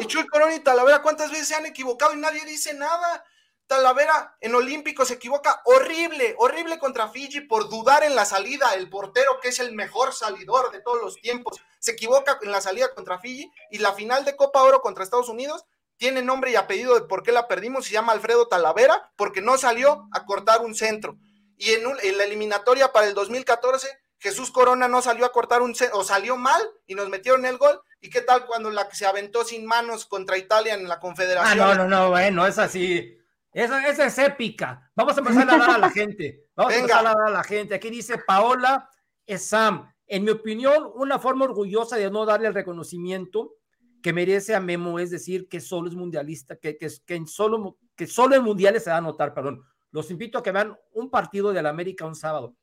y 0.00 0.06
Chuy 0.06 0.26
Corona 0.26 0.56
y 0.56 0.60
Talavera, 0.60 1.00
¿cuántas 1.00 1.30
veces 1.30 1.46
se 1.46 1.54
han 1.54 1.66
equivocado 1.66 2.14
y 2.14 2.16
nadie 2.16 2.44
dice 2.44 2.74
nada? 2.74 3.24
Talavera 3.68 4.36
en 4.40 4.54
Olímpico 4.54 5.04
se 5.04 5.14
equivoca 5.14 5.60
horrible, 5.64 6.34
horrible 6.38 6.78
contra 6.78 7.08
Fiji 7.08 7.42
por 7.42 7.68
dudar 7.68 8.02
en 8.02 8.16
la 8.16 8.24
salida. 8.24 8.74
El 8.74 8.88
portero, 8.90 9.38
que 9.40 9.50
es 9.50 9.60
el 9.60 9.72
mejor 9.72 10.12
salidor 10.12 10.72
de 10.72 10.80
todos 10.80 11.00
los 11.02 11.16
tiempos, 11.20 11.60
se 11.78 11.92
equivoca 11.92 12.38
en 12.42 12.50
la 12.50 12.60
salida 12.60 12.92
contra 12.94 13.18
Fiji 13.20 13.52
y 13.70 13.78
la 13.78 13.92
final 13.92 14.24
de 14.24 14.34
Copa 14.36 14.62
Oro 14.62 14.80
contra 14.80 15.04
Estados 15.04 15.28
Unidos 15.28 15.64
tiene 15.98 16.22
nombre 16.22 16.50
y 16.50 16.56
apellido 16.56 16.94
de 16.94 17.02
por 17.02 17.22
qué 17.22 17.30
la 17.30 17.46
perdimos. 17.46 17.84
Se 17.86 17.92
llama 17.92 18.12
Alfredo 18.12 18.48
Talavera 18.48 19.12
porque 19.16 19.40
no 19.42 19.58
salió 19.58 20.08
a 20.12 20.24
cortar 20.24 20.62
un 20.62 20.74
centro. 20.74 21.16
Y 21.56 21.72
en, 21.72 21.86
un- 21.86 21.98
en 22.02 22.16
la 22.18 22.24
eliminatoria 22.24 22.92
para 22.92 23.06
el 23.06 23.14
2014, 23.14 23.88
Jesús 24.20 24.50
Corona 24.50 24.88
no 24.88 25.02
salió 25.02 25.26
a 25.26 25.32
cortar 25.32 25.60
un 25.62 25.74
centro, 25.74 25.98
o 25.98 26.04
salió 26.04 26.36
mal 26.36 26.62
y 26.86 26.94
nos 26.94 27.08
metieron 27.08 27.44
el 27.46 27.58
gol. 27.58 27.80
¿Y 28.00 28.10
qué 28.10 28.20
tal 28.20 28.46
cuando 28.46 28.70
la 28.70 28.88
que 28.88 28.96
se 28.96 29.06
aventó 29.06 29.44
sin 29.44 29.66
manos 29.66 30.06
contra 30.06 30.38
Italia 30.38 30.74
en 30.74 30.86
la 30.88 30.94
Ah, 30.94 31.00
Confederación? 31.00 31.58
no, 31.58 31.74
no, 31.74 31.84
no, 31.88 32.10
bueno, 32.10 32.46
es 32.46 32.58
así. 32.58 33.14
Esa, 33.52 33.86
esa 33.88 34.06
es 34.06 34.18
épica. 34.18 34.90
Vamos 34.94 35.16
a 35.16 35.20
empezar 35.20 35.50
a 35.50 35.56
dar 35.58 35.70
a 35.70 35.78
la 35.78 35.90
gente. 35.90 36.46
Vamos 36.54 36.72
Venga. 36.72 36.80
a 36.80 36.98
empezar 36.98 37.06
a 37.06 37.18
dar 37.18 37.28
a 37.28 37.30
la 37.30 37.44
gente. 37.44 37.74
Aquí 37.74 37.90
dice 37.90 38.18
Paola 38.26 38.88
Sam. 39.36 39.92
En 40.06 40.24
mi 40.24 40.30
opinión, 40.30 40.90
una 40.94 41.18
forma 41.18 41.44
orgullosa 41.44 41.96
de 41.96 42.10
no 42.10 42.24
darle 42.24 42.48
el 42.48 42.54
reconocimiento 42.54 43.56
que 44.02 44.12
merece 44.12 44.54
a 44.54 44.60
Memo 44.60 44.98
es 44.98 45.10
decir 45.10 45.48
que 45.48 45.60
solo 45.60 45.88
es 45.88 45.94
mundialista, 45.94 46.56
que, 46.56 46.78
que, 46.78 46.88
que, 47.04 47.14
en 47.14 47.26
solo, 47.26 47.76
que 47.94 48.06
solo 48.06 48.36
en 48.36 48.42
mundiales 48.42 48.84
se 48.84 48.90
va 48.90 48.98
a 48.98 49.02
notar, 49.02 49.34
perdón. 49.34 49.62
Los 49.90 50.10
invito 50.10 50.38
a 50.38 50.42
que 50.42 50.52
vean 50.52 50.78
un 50.92 51.10
partido 51.10 51.52
de 51.52 51.62
la 51.62 51.70
América 51.70 52.06
un 52.06 52.14
sábado. 52.14 52.54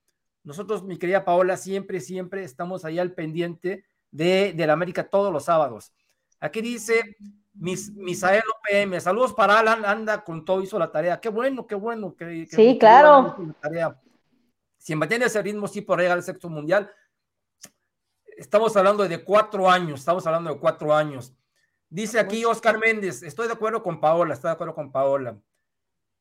Nosotros, 0.43 0.83
mi 0.83 0.97
querida 0.97 1.25
Paola, 1.25 1.57
siempre, 1.57 1.99
siempre 1.99 2.43
estamos 2.43 2.85
ahí 2.85 2.99
al 2.99 3.13
pendiente 3.13 3.85
de, 4.11 4.53
de 4.53 4.67
la 4.67 4.73
América 4.73 5.09
todos 5.09 5.31
los 5.31 5.45
sábados. 5.45 5.93
Aquí 6.39 6.61
dice 6.61 7.15
Mis, 7.57 7.91
Misael 7.93 8.43
OPM, 8.59 8.99
saludos 8.99 9.33
para 9.33 9.59
Alan, 9.59 9.85
anda 9.85 10.23
con 10.23 10.43
todo, 10.43 10.61
hizo 10.61 10.77
la 10.77 10.91
tarea. 10.91 11.19
Qué 11.21 11.29
bueno, 11.29 11.65
qué 11.65 11.75
bueno. 11.75 12.15
Que, 12.15 12.47
que 12.49 12.55
Sí, 12.55 12.77
claro. 12.77 13.35
La 13.39 13.53
tarea. 13.53 14.01
Si 14.77 14.95
mantiene 14.95 15.25
ese 15.25 15.41
ritmo, 15.41 15.67
sí 15.67 15.81
por 15.81 15.99
llegar 15.99 16.17
al 16.17 16.23
sexto 16.23 16.49
mundial. 16.49 16.91
Estamos 18.37 18.75
hablando 18.75 19.07
de 19.07 19.23
cuatro 19.23 19.69
años, 19.69 20.01
estamos 20.01 20.27
hablando 20.27 20.53
de 20.53 20.59
cuatro 20.59 20.93
años. 20.93 21.33
Dice 21.89 22.19
aquí 22.19 22.43
Oscar 22.43 22.77
Méndez, 22.77 23.23
estoy 23.23 23.47
de 23.47 23.53
acuerdo 23.53 23.81
con 23.81 24.01
Paola, 24.01 24.33
estoy 24.33 24.49
de 24.49 24.53
acuerdo 24.53 24.75
con 24.75 24.91
Paola. 24.91 25.39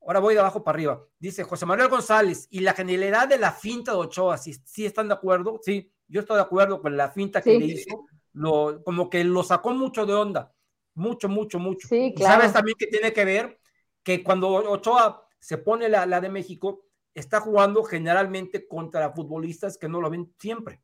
Ahora 0.00 0.20
voy 0.20 0.34
de 0.34 0.40
abajo 0.40 0.62
para 0.62 0.76
arriba. 0.76 1.04
Dice 1.18 1.42
José 1.42 1.66
Manuel 1.66 1.88
González, 1.88 2.46
y 2.50 2.60
la 2.60 2.74
genialidad 2.74 3.26
de 3.26 3.38
la 3.38 3.50
finta 3.50 3.90
de 3.92 3.98
Ochoa, 3.98 4.38
si 4.38 4.52
¿sí, 4.52 4.86
están 4.86 5.08
de 5.08 5.14
acuerdo? 5.14 5.58
Sí, 5.62 5.90
yo 6.06 6.20
estoy 6.20 6.36
de 6.36 6.42
acuerdo 6.42 6.80
con 6.80 6.96
la 6.96 7.10
finta 7.10 7.40
que 7.42 7.54
Sí. 7.54 7.58
le 7.58 7.66
hizo, 7.66 8.06
lo, 8.34 8.82
como 8.84 9.10
que 9.10 9.24
lo 9.24 9.42
sacó 9.42 9.72
mucho 9.72 10.06
de 10.06 10.14
onda, 10.14 10.53
mucho, 10.94 11.28
mucho, 11.28 11.58
mucho. 11.58 11.88
Sí, 11.88 12.12
claro. 12.16 12.34
sabes 12.34 12.52
también 12.52 12.76
que 12.78 12.86
tiene 12.86 13.12
que 13.12 13.24
ver 13.24 13.60
que 14.02 14.22
cuando 14.22 14.48
Ochoa 14.50 15.26
se 15.38 15.58
pone 15.58 15.88
la, 15.88 16.06
la 16.06 16.20
de 16.20 16.28
México, 16.28 16.86
está 17.14 17.40
jugando 17.40 17.82
generalmente 17.84 18.66
contra 18.66 19.12
futbolistas 19.12 19.78
que 19.78 19.88
no 19.88 20.00
lo 20.00 20.10
ven 20.10 20.32
siempre. 20.38 20.82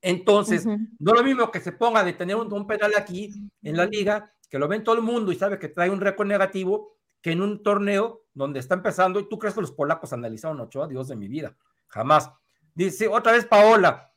Entonces, 0.00 0.66
no 0.66 1.12
es 1.12 1.18
lo 1.18 1.24
mismo 1.24 1.50
que 1.50 1.60
se 1.60 1.72
ponga 1.72 2.04
de 2.04 2.12
tener 2.12 2.36
un, 2.36 2.52
un 2.52 2.66
penal 2.66 2.92
aquí 2.96 3.30
en 3.62 3.76
la 3.76 3.86
liga, 3.86 4.34
que 4.50 4.58
lo 4.58 4.68
ven 4.68 4.84
todo 4.84 4.96
el 4.96 5.00
mundo 5.00 5.32
y 5.32 5.36
sabe 5.36 5.58
que 5.58 5.68
trae 5.68 5.88
un 5.88 6.00
récord 6.00 6.26
negativo, 6.26 6.98
que 7.22 7.32
en 7.32 7.40
un 7.40 7.62
torneo 7.62 8.26
donde 8.34 8.60
está 8.60 8.74
empezando, 8.74 9.18
y 9.18 9.28
tú 9.28 9.38
crees 9.38 9.54
que 9.54 9.62
los 9.62 9.72
polacos 9.72 10.12
analizaron 10.12 10.60
a 10.60 10.64
Ochoa, 10.64 10.88
Dios 10.88 11.08
de 11.08 11.16
mi 11.16 11.26
vida, 11.26 11.56
jamás. 11.86 12.30
Dice 12.74 13.08
otra 13.08 13.32
vez 13.32 13.46
Paola, 13.46 14.12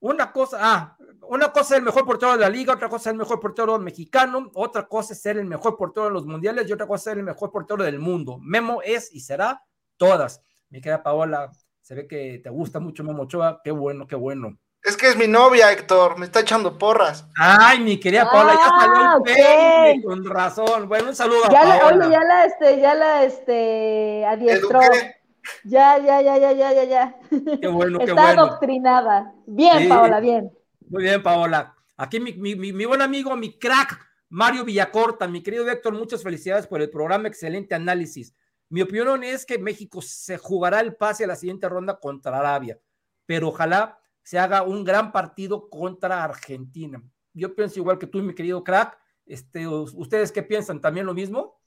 una 0.00 0.32
cosa, 0.32 0.58
ah, 0.60 0.95
una 1.28 1.52
cosa 1.52 1.74
es 1.74 1.78
el 1.78 1.84
mejor 1.84 2.04
portero 2.04 2.32
de 2.32 2.38
la 2.38 2.48
liga, 2.48 2.74
otra 2.74 2.88
cosa 2.88 3.10
es 3.10 3.12
el 3.12 3.18
mejor 3.18 3.40
portero 3.40 3.78
mexicano, 3.78 4.50
otra 4.54 4.86
cosa 4.86 5.12
es 5.12 5.20
ser 5.22 5.38
el 5.38 5.46
mejor 5.46 5.76
portero 5.76 6.06
de 6.06 6.12
los 6.12 6.26
mundiales 6.26 6.68
y 6.68 6.72
otra 6.72 6.86
cosa 6.86 6.96
es 6.96 7.04
ser 7.04 7.18
el 7.18 7.24
mejor 7.24 7.50
portero 7.50 7.82
del 7.84 7.98
mundo. 7.98 8.38
Memo 8.40 8.80
es 8.84 9.12
y 9.14 9.20
será 9.20 9.62
todas. 9.96 10.40
Mi 10.70 10.80
querida 10.80 11.02
Paola, 11.02 11.50
se 11.80 11.94
ve 11.94 12.06
que 12.08 12.40
te 12.42 12.50
gusta 12.50 12.80
mucho 12.80 13.04
Memo 13.04 13.22
Ochoa, 13.24 13.60
qué 13.62 13.70
bueno, 13.70 14.06
qué 14.06 14.16
bueno. 14.16 14.56
Es 14.82 14.96
que 14.96 15.08
es 15.08 15.16
mi 15.16 15.26
novia, 15.26 15.72
Héctor, 15.72 16.16
me 16.18 16.26
está 16.26 16.40
echando 16.40 16.78
porras. 16.78 17.26
Ay, 17.40 17.80
mi 17.80 17.98
querida 17.98 18.30
Paola, 18.30 18.52
ya 18.54 18.60
Ah, 18.66 18.80
salió 18.80 19.10
el 19.10 19.16
ok. 19.20 19.24
peine, 19.24 20.04
con 20.04 20.24
razón. 20.24 20.88
Bueno, 20.88 21.08
un 21.08 21.14
saludo 21.16 21.44
a 21.46 21.50
Ya 21.50 21.64
la, 21.64 21.80
Paola. 21.80 22.06
oye, 22.06 22.12
ya 22.12 22.22
la, 22.24 22.44
este, 22.44 22.80
ya 22.80 22.94
la, 22.94 23.24
este, 23.24 24.24
adiestró. 24.26 24.80
Eduqué. 24.82 25.16
Ya, 25.64 25.98
ya, 25.98 26.20
ya, 26.22 26.38
ya, 26.38 26.52
ya, 26.52 26.72
ya, 26.72 26.84
ya. 26.84 27.16
Qué 27.60 27.68
bueno, 27.68 27.98
qué 27.98 28.04
Está 28.06 28.22
bueno. 28.22 28.42
adoctrinada. 28.42 29.32
Bien, 29.46 29.78
Sí. 29.78 29.88
Paola, 29.88 30.20
bien. 30.20 30.52
Muy 30.88 31.02
bien, 31.02 31.22
Paola. 31.22 31.74
Aquí 31.96 32.20
mi, 32.20 32.32
mi, 32.34 32.54
mi, 32.54 32.72
mi 32.72 32.84
buen 32.84 33.02
amigo, 33.02 33.34
mi 33.36 33.58
crack, 33.58 33.98
Mario 34.28 34.64
Villacorta, 34.64 35.26
mi 35.26 35.42
querido 35.42 35.68
Héctor, 35.68 35.94
muchas 35.94 36.22
felicidades 36.22 36.66
por 36.66 36.80
el 36.80 36.90
programa, 36.90 37.28
excelente 37.28 37.74
análisis. 37.74 38.34
Mi 38.68 38.82
opinión 38.82 39.24
es 39.24 39.46
que 39.46 39.58
México 39.58 40.00
se 40.02 40.38
jugará 40.38 40.80
el 40.80 40.94
pase 40.94 41.24
a 41.24 41.28
la 41.28 41.36
siguiente 41.36 41.68
ronda 41.68 41.98
contra 41.98 42.38
Arabia, 42.38 42.78
pero 43.24 43.48
ojalá 43.48 43.98
se 44.22 44.38
haga 44.38 44.62
un 44.62 44.84
gran 44.84 45.12
partido 45.12 45.68
contra 45.68 46.22
Argentina. 46.22 47.02
Yo 47.32 47.54
pienso 47.54 47.78
igual 47.80 47.98
que 47.98 48.06
tú, 48.06 48.22
mi 48.22 48.34
querido 48.34 48.62
crack. 48.62 48.98
Este, 49.24 49.66
¿Ustedes 49.66 50.32
qué 50.32 50.42
piensan? 50.42 50.80
¿También 50.80 51.06
lo 51.06 51.14
mismo? 51.14 51.60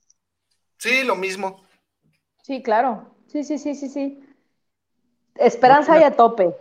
Sí, 0.77 1.03
lo 1.03 1.15
mismo. 1.15 1.63
Sí, 2.41 2.63
claro. 2.63 3.15
Sí, 3.27 3.43
sí, 3.43 3.57
sí, 3.57 3.75
sí, 3.75 3.89
sí. 3.89 4.23
Esperanza 5.35 5.99
y 5.99 6.03
a 6.03 6.15
tope. 6.15 6.55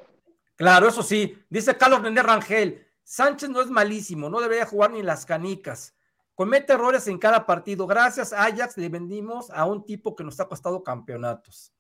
Claro, 0.59 0.89
eso 0.89 1.03
sí. 1.03 1.41
Dice 1.49 1.77
Carlos 1.77 2.03
René 2.03 2.21
Rangel, 2.21 2.85
Sánchez 3.05 3.49
no 3.49 3.63
es 3.63 3.71
malísimo, 3.71 4.29
no 4.29 4.41
debería 4.41 4.67
jugar 4.67 4.91
ni 4.91 5.03
las 5.03 5.25
canicas. 5.25 5.95
Comete 6.35 6.73
errores 6.73 7.07
en 7.09 7.17
cada 7.19 7.47
partido. 7.47 7.87
Gracias 7.87 8.33
a 8.33 8.45
Ajax 8.45 8.77
le 8.77 8.89
vendimos 8.89 9.51
a 9.51 9.65
un 9.65 9.85
tipo 9.87 10.15
que 10.15 10.25
nos 10.25 10.39
ha 10.41 10.47
costado 10.49 10.83
campeonatos. 10.83 11.73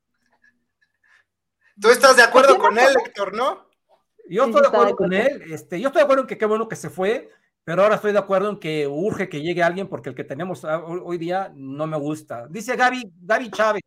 Tú 1.81 1.91
estás 1.91 2.17
de 2.17 2.23
acuerdo 2.23 2.57
con 2.59 2.77
él, 2.79 2.95
Héctor, 3.05 3.35
¿no? 3.35 3.67
Yo 4.29 4.45
Sí, 4.45 4.51
estoy 4.51 4.63
de 4.63 4.69
acuerdo 4.69 4.97
con 4.97 5.13
él. 5.13 5.43
Este, 5.53 5.81
yo 5.81 5.89
estoy 5.89 6.01
de 6.01 6.05
acuerdo 6.05 6.23
en 6.23 6.29
que 6.29 6.39
qué 6.39 6.47
bueno 6.47 6.69
que 6.69 6.77
se 6.77 6.91
fue, 6.91 7.31
pero 7.65 7.83
ahora 7.83 7.97
estoy 7.97 8.13
de 8.13 8.19
acuerdo 8.19 8.51
en 8.51 8.59
que 8.59 8.87
urge 8.87 9.29
que 9.29 9.41
llegue 9.43 9.63
alguien 9.63 9.89
porque 9.89 10.09
el 10.11 10.15
que 10.15 10.25
tenemos 10.25 10.65
a- 10.65 10.85
hoy, 10.85 11.19
día 11.19 11.53
no 11.55 11.87
me 11.87 11.97
gusta. 11.97 12.47
Dice 12.49 12.77
Gaby, 12.77 13.13
Gaby 13.23 13.51
Chávez, 13.51 13.83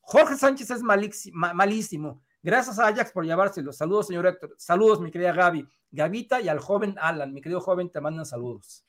Jorge 0.00 0.36
Sánchez 0.36 0.70
es 0.70 0.82
malixi- 0.82 1.30
ma- 1.32 1.52
malísimo. 1.54 2.22
Gracias 2.42 2.78
a 2.78 2.86
Ajax 2.86 3.12
por 3.12 3.24
llevárselo. 3.24 3.72
Saludos, 3.72 4.06
señor 4.06 4.26
Héctor. 4.26 4.54
Saludos, 4.58 5.00
mi 5.00 5.10
querida 5.10 5.32
Gaby. 5.32 5.68
Gavita 5.90 6.40
y 6.40 6.48
al 6.48 6.60
joven 6.60 6.94
Alan. 7.00 7.32
Mi 7.32 7.40
querido 7.40 7.60
joven, 7.60 7.90
te 7.90 8.00
mandan 8.00 8.26
saludos. 8.26 8.84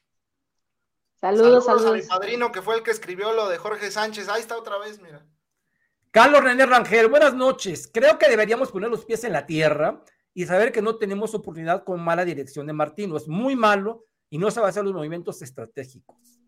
Saludos, 1.20 1.68
a 1.68 1.74
mi 1.74 1.80
saludos. 1.80 2.06
padrino 2.08 2.52
que 2.52 2.62
fue 2.62 2.76
el 2.76 2.84
que 2.84 2.91
escribió 2.91 3.34
lo 3.34 3.50
de 3.50 3.58
Jorge 3.58 3.91
Sánchez. 3.91 4.30
Ahí 4.30 4.41
está 4.41 4.58
otra 4.58 4.78
vez, 4.78 5.02
mira. 5.02 5.26
Carlos 6.12 6.43
René 6.43 6.66
Rangel, 6.66 7.08
buenas 7.08 7.36
noches. 7.36 7.89
Creo 7.93 8.18
que 8.18 8.30
deberíamos 8.30 8.72
poner 8.72 8.89
los 8.89 9.06
pies 9.06 9.24
en 9.26 9.34
la 9.34 9.45
tierra 9.45 10.04
y 10.34 10.45
saber 10.45 10.72
que 10.72 10.82
no 10.82 10.97
tenemos 10.97 11.34
oportunidad 11.36 11.84
con 11.84 12.02
mala 12.02 12.26
dirección 12.26 12.66
de 12.68 12.74
Martino. 12.74 13.18
Es 13.18 13.28
muy 13.28 13.56
malo 13.56 14.06
y 14.30 14.38
no 14.38 14.50
sabe 14.50 14.70
hacer 14.70 14.84
los 14.84 14.93
movimientos 14.93 15.41
estratégicos. 15.41 16.39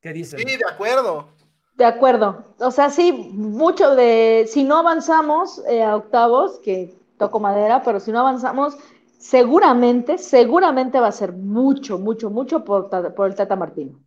¿Qué 0.00 0.12
dicen? 0.12 0.38
Sí, 0.38 0.56
de 0.56 0.64
acuerdo. 0.68 1.28
De 1.74 1.84
acuerdo. 1.84 2.54
O 2.58 2.70
sea, 2.70 2.90
sí, 2.90 3.12
mucho 3.12 3.94
de, 3.94 4.46
si 4.48 4.62
no 4.64 4.76
avanzamos 4.76 5.62
eh, 5.66 5.82
a 5.82 5.96
octavos, 5.96 6.60
que 6.60 6.94
toco 7.18 7.40
madera, 7.40 7.82
pero 7.82 7.98
si 7.98 8.12
no 8.12 8.20
avanzamos, 8.20 8.76
seguramente, 9.18 10.18
seguramente 10.18 11.00
va 11.00 11.08
a 11.08 11.12
ser 11.12 11.32
mucho, 11.32 11.98
mucho, 11.98 12.30
mucho 12.30 12.64
por, 12.64 12.90
por 13.14 13.26
el 13.28 13.34
Tata 13.34 13.56
Martino. 13.56 14.00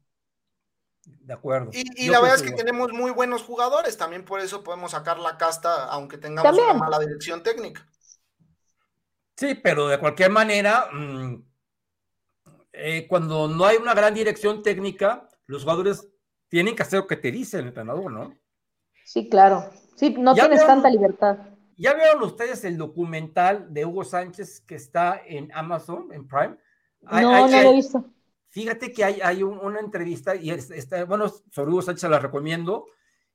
De 1.05 1.34
acuerdo. 1.34 1.72
Y, 1.74 2.09
la 2.09 2.22
verdad 2.22 2.36
es 2.36 2.43
que 2.43 2.51
tenemos 2.51 2.93
muy 2.93 3.09
buenos 3.09 3.41
jugadores, 3.41 3.97
también 3.97 4.26
por 4.26 4.41
eso 4.41 4.63
podemos 4.63 4.91
sacar 4.91 5.18
la 5.18 5.38
casta, 5.38 5.86
aunque 5.86 6.20
tengamos 6.20 6.55
una 6.55 6.74
mala 6.76 6.99
dirección 6.99 7.41
técnica. 7.41 7.88
Sí, 9.36 9.55
pero 9.55 9.88
de 9.88 9.99
cualquier 9.99 10.30
manera, 10.30 10.88
mm, 10.93 11.43
eh, 12.74 13.07
cuando 13.07 13.47
no 13.47 13.66
hay 13.66 13.78
una 13.78 13.95
gran 13.95 14.13
dirección 14.13 14.61
técnica, 14.61 15.28
los 15.47 15.63
jugadores 15.63 16.07
tienen 16.56 16.74
que 16.74 16.84
hacer 16.84 17.01
lo 17.01 17.08
que 17.08 17.18
te 17.18 17.34
dice 17.34 17.60
el 17.60 17.68
entrenador, 17.68 18.10
¿no? 18.10 18.34
Sí, 19.03 19.28
claro. 19.28 19.70
Sí, 19.97 20.16
no 20.18 20.34
tienes 20.34 20.66
tanta 20.66 20.89
libertad. 20.89 21.38
¿Ya 21.76 21.93
vieron 21.93 22.24
ustedes 22.24 22.64
el 22.64 22.78
documental 22.78 23.74
de 23.74 23.84
Hugo 23.84 24.06
Sánchez 24.06 24.62
que 24.62 24.76
está 24.76 25.22
en 25.28 25.51
Amazon, 25.53 26.14
en 26.14 26.26
Prime? 26.26 26.56
no, 27.01 27.49
no 27.49 27.62
lo 27.62 27.72
he 27.72 27.74
visto. 27.74 28.06
Fíjate 28.47 28.93
que 28.93 29.03
hay, 29.03 29.20
hay 29.22 29.43
una 29.43 29.82
entrevista, 29.82 30.34
y 30.34 30.49
está, 30.49 31.03
bueno, 31.03 31.28
sobre 31.28 31.72
Hugo 31.72 31.82
Sánchez 31.82 32.10
la 32.10 32.20
recomiendo, 32.20 32.86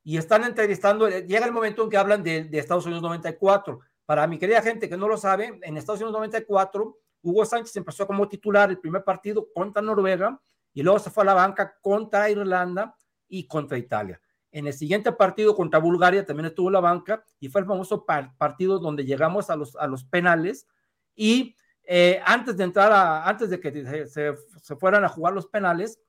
y 0.03 0.17
están 0.17 0.45
entrevistando, 0.45 1.07
eh, 1.07 1.27
llega 1.27 1.45
el 1.45 1.53
momento 1.53 1.85
en 1.85 1.91
que 1.91 1.99
hablan 1.99 2.23
de, 2.23 2.45
de 2.45 2.59
Estados 2.59 2.87
Unidos 2.87 3.03
94. 3.03 3.81
Para 4.07 4.27
mi 4.27 4.39
querida 4.39 4.63
gente 4.63 4.89
que 4.89 4.97
no 4.97 5.07
lo 5.07 5.19
sabe, 5.19 5.61
en 5.61 5.77
Estados 5.77 6.01
Unidos 6.01 6.15
94, 6.15 6.97
Hugo 7.21 7.45
Sánchez 7.45 7.77
empezó 7.77 8.07
como 8.07 8.27
titular 8.27 8.71
el 8.71 8.79
primer 8.79 9.05
partido 9.05 9.47
contra 9.53 9.83
Noruega, 9.83 10.41
y 10.73 10.83
luego 10.83 10.99
se 10.99 11.11
fue 11.11 11.25
a 11.25 11.27
la 11.27 11.35
banca 11.35 11.77
contra 11.83 12.31
Irlanda 12.31 12.97
y 13.31 13.47
contra 13.47 13.79
Italia. 13.79 14.21
En 14.53 14.67
el 14.67 14.75
siguiente 14.75 15.13
partido 15.13 15.55
contra 15.55 15.79
Bulgaria 15.79 16.27
también 16.27 16.47
estuvo 16.47 16.71
la 16.71 16.81
banca 16.81 17.25
y 17.39 17.49
fue 17.49 17.63
el 17.63 17.67
famoso 17.67 18.05
partido 18.05 18.79
donde 18.79 19.07
llegamos 19.07 19.49
a 19.49 19.57
los, 19.57 19.77
a 19.77 19.87
los 19.87 20.05
penales 20.05 20.67
y 21.15 21.55
eh, 21.85 22.21
antes 22.25 22.57
de 22.57 22.65
entrar 22.65 22.93
a, 22.93 23.29
antes 23.29 23.51
de 23.51 23.59
que 23.61 24.07
se, 24.07 24.35
fueran 24.77 25.05
a 25.05 25.09
jugar 25.09 25.33
los 25.33 25.47
penales, 25.47 26.01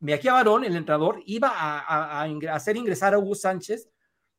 Mejía 0.00 0.32
Barón, 0.32 0.64
el 0.64 0.76
entrenador, 0.76 1.22
iba 1.26 1.50
a, 1.52 2.22
hacer 2.52 2.76
ingresar 2.76 3.14
a 3.14 3.18
Hugo 3.18 3.34
Sánchez, 3.34 3.90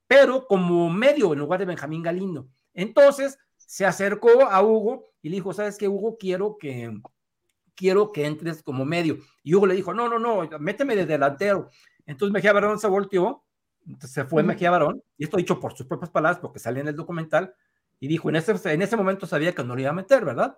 pero 0.07 0.47
como 0.47 0.89
medio 0.89 1.33
en 1.33 1.39
lugar 1.39 1.59
de 1.59 1.65
Benjamín 1.65 2.01
Galindo. 2.01 2.47
Entonces 2.73 3.37
se 3.57 3.85
acercó 3.85 4.45
a 4.49 4.63
Hugo 4.63 5.05
y 5.21 5.29
le 5.29 5.35
dijo, 5.35 5.53
¿sabes 5.53 5.77
qué, 5.77 5.87
Hugo? 5.87 6.17
Quiero 6.17 6.57
que, 6.57 6.91
quiero 7.75 8.11
que 8.11 8.25
entres 8.25 8.63
como 8.63 8.83
medio. 8.85 9.17
Y 9.43 9.53
Hugo 9.53 9.67
le 9.67 9.75
dijo, 9.75 9.93
no, 9.93 10.09
no, 10.09 10.17
no, 10.17 10.49
méteme 10.59 10.95
de 10.95 11.05
delantero. 11.05 11.69
Entonces 12.09 12.33
Mejía 12.33 12.53
Barón 12.53 12.79
se 12.79 12.87
volteó, 12.87 13.43
se 13.99 14.25
fue 14.25 14.41
Mejía 14.41 14.71
Barón, 14.71 15.03
y 15.15 15.25
esto 15.25 15.37
dicho 15.37 15.59
por 15.59 15.75
sus 15.75 15.85
propias 15.85 16.09
palabras, 16.09 16.39
porque 16.41 16.57
sale 16.57 16.79
en 16.79 16.87
el 16.87 16.95
documental, 16.95 17.53
y 17.99 18.07
dijo, 18.07 18.29
en 18.29 18.37
ese, 18.37 18.73
en 18.73 18.81
ese 18.81 18.97
momento 18.97 19.27
sabía 19.27 19.53
que 19.53 19.63
no 19.63 19.75
le 19.75 19.83
iba 19.83 19.91
a 19.91 19.93
meter, 19.93 20.25
¿verdad? 20.25 20.57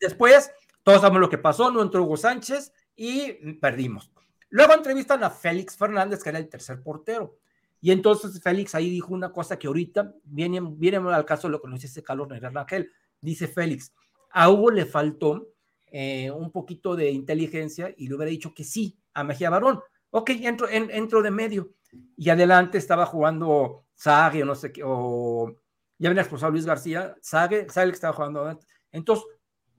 Después, 0.00 0.50
todos 0.82 1.00
sabemos 1.00 1.20
lo 1.20 1.30
que 1.30 1.38
pasó, 1.38 1.70
no 1.70 1.80
entró 1.80 2.02
Hugo 2.02 2.16
Sánchez 2.16 2.72
y 2.96 3.52
perdimos. 3.60 4.10
Luego 4.48 4.74
entrevistan 4.74 5.22
a 5.22 5.30
Félix 5.30 5.76
Fernández, 5.76 6.24
que 6.24 6.30
era 6.30 6.40
el 6.40 6.48
tercer 6.48 6.82
portero. 6.82 7.38
Y 7.80 7.92
entonces 7.92 8.42
Félix 8.42 8.74
ahí 8.74 8.90
dijo 8.90 9.14
una 9.14 9.32
cosa 9.32 9.60
que 9.60 9.68
ahorita 9.68 10.12
viene, 10.24 10.60
viene 10.60 10.96
al 10.96 11.24
caso 11.24 11.46
de 11.46 11.52
lo 11.52 11.62
que 11.62 11.68
nos 11.68 11.80
dice 11.80 12.02
Carlos 12.02 12.26
Negra 12.26 12.50
Rangel. 12.50 12.90
Dice 13.20 13.46
Félix, 13.46 13.94
a 14.32 14.50
Hugo 14.50 14.72
le 14.72 14.86
faltó 14.86 15.52
eh, 15.86 16.32
un 16.32 16.50
poquito 16.50 16.96
de 16.96 17.12
inteligencia 17.12 17.94
y 17.96 18.08
le 18.08 18.16
hubiera 18.16 18.30
dicho 18.30 18.52
que 18.52 18.64
sí 18.64 18.98
a 19.14 19.22
Mejía 19.22 19.50
Barón. 19.50 19.80
Ok, 20.10 20.30
entro, 20.30 20.68
entro 20.68 21.22
de 21.22 21.30
medio. 21.30 21.72
Y 22.16 22.30
adelante 22.30 22.78
estaba 22.78 23.06
jugando 23.06 23.84
Sague 23.94 24.42
o 24.42 24.46
no 24.46 24.54
sé 24.54 24.72
qué, 24.72 24.82
o 24.84 25.54
ya 25.98 26.08
venía 26.08 26.22
expulsado 26.22 26.52
Luis 26.52 26.64
García, 26.64 27.16
Sague, 27.20 27.68
Sague 27.68 27.90
que 27.90 27.94
estaba 27.94 28.14
jugando 28.14 28.40
adelante. 28.40 28.66
Entonces, 28.92 29.26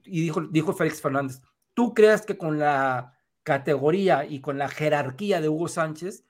y 0.04 0.22
dijo, 0.22 0.42
dijo 0.42 0.74
Félix 0.74 1.02
Fernández, 1.02 1.42
¿tú 1.74 1.94
crees 1.94 2.26
que 2.26 2.38
con 2.38 2.60
la 2.60 3.18
categoría 3.44 4.26
y 4.26 4.42
con 4.42 4.58
la 4.58 4.70
jerarquía 4.70 5.42
de 5.42 5.50
Hugo 5.50 5.68
Sánchez, 5.68 6.26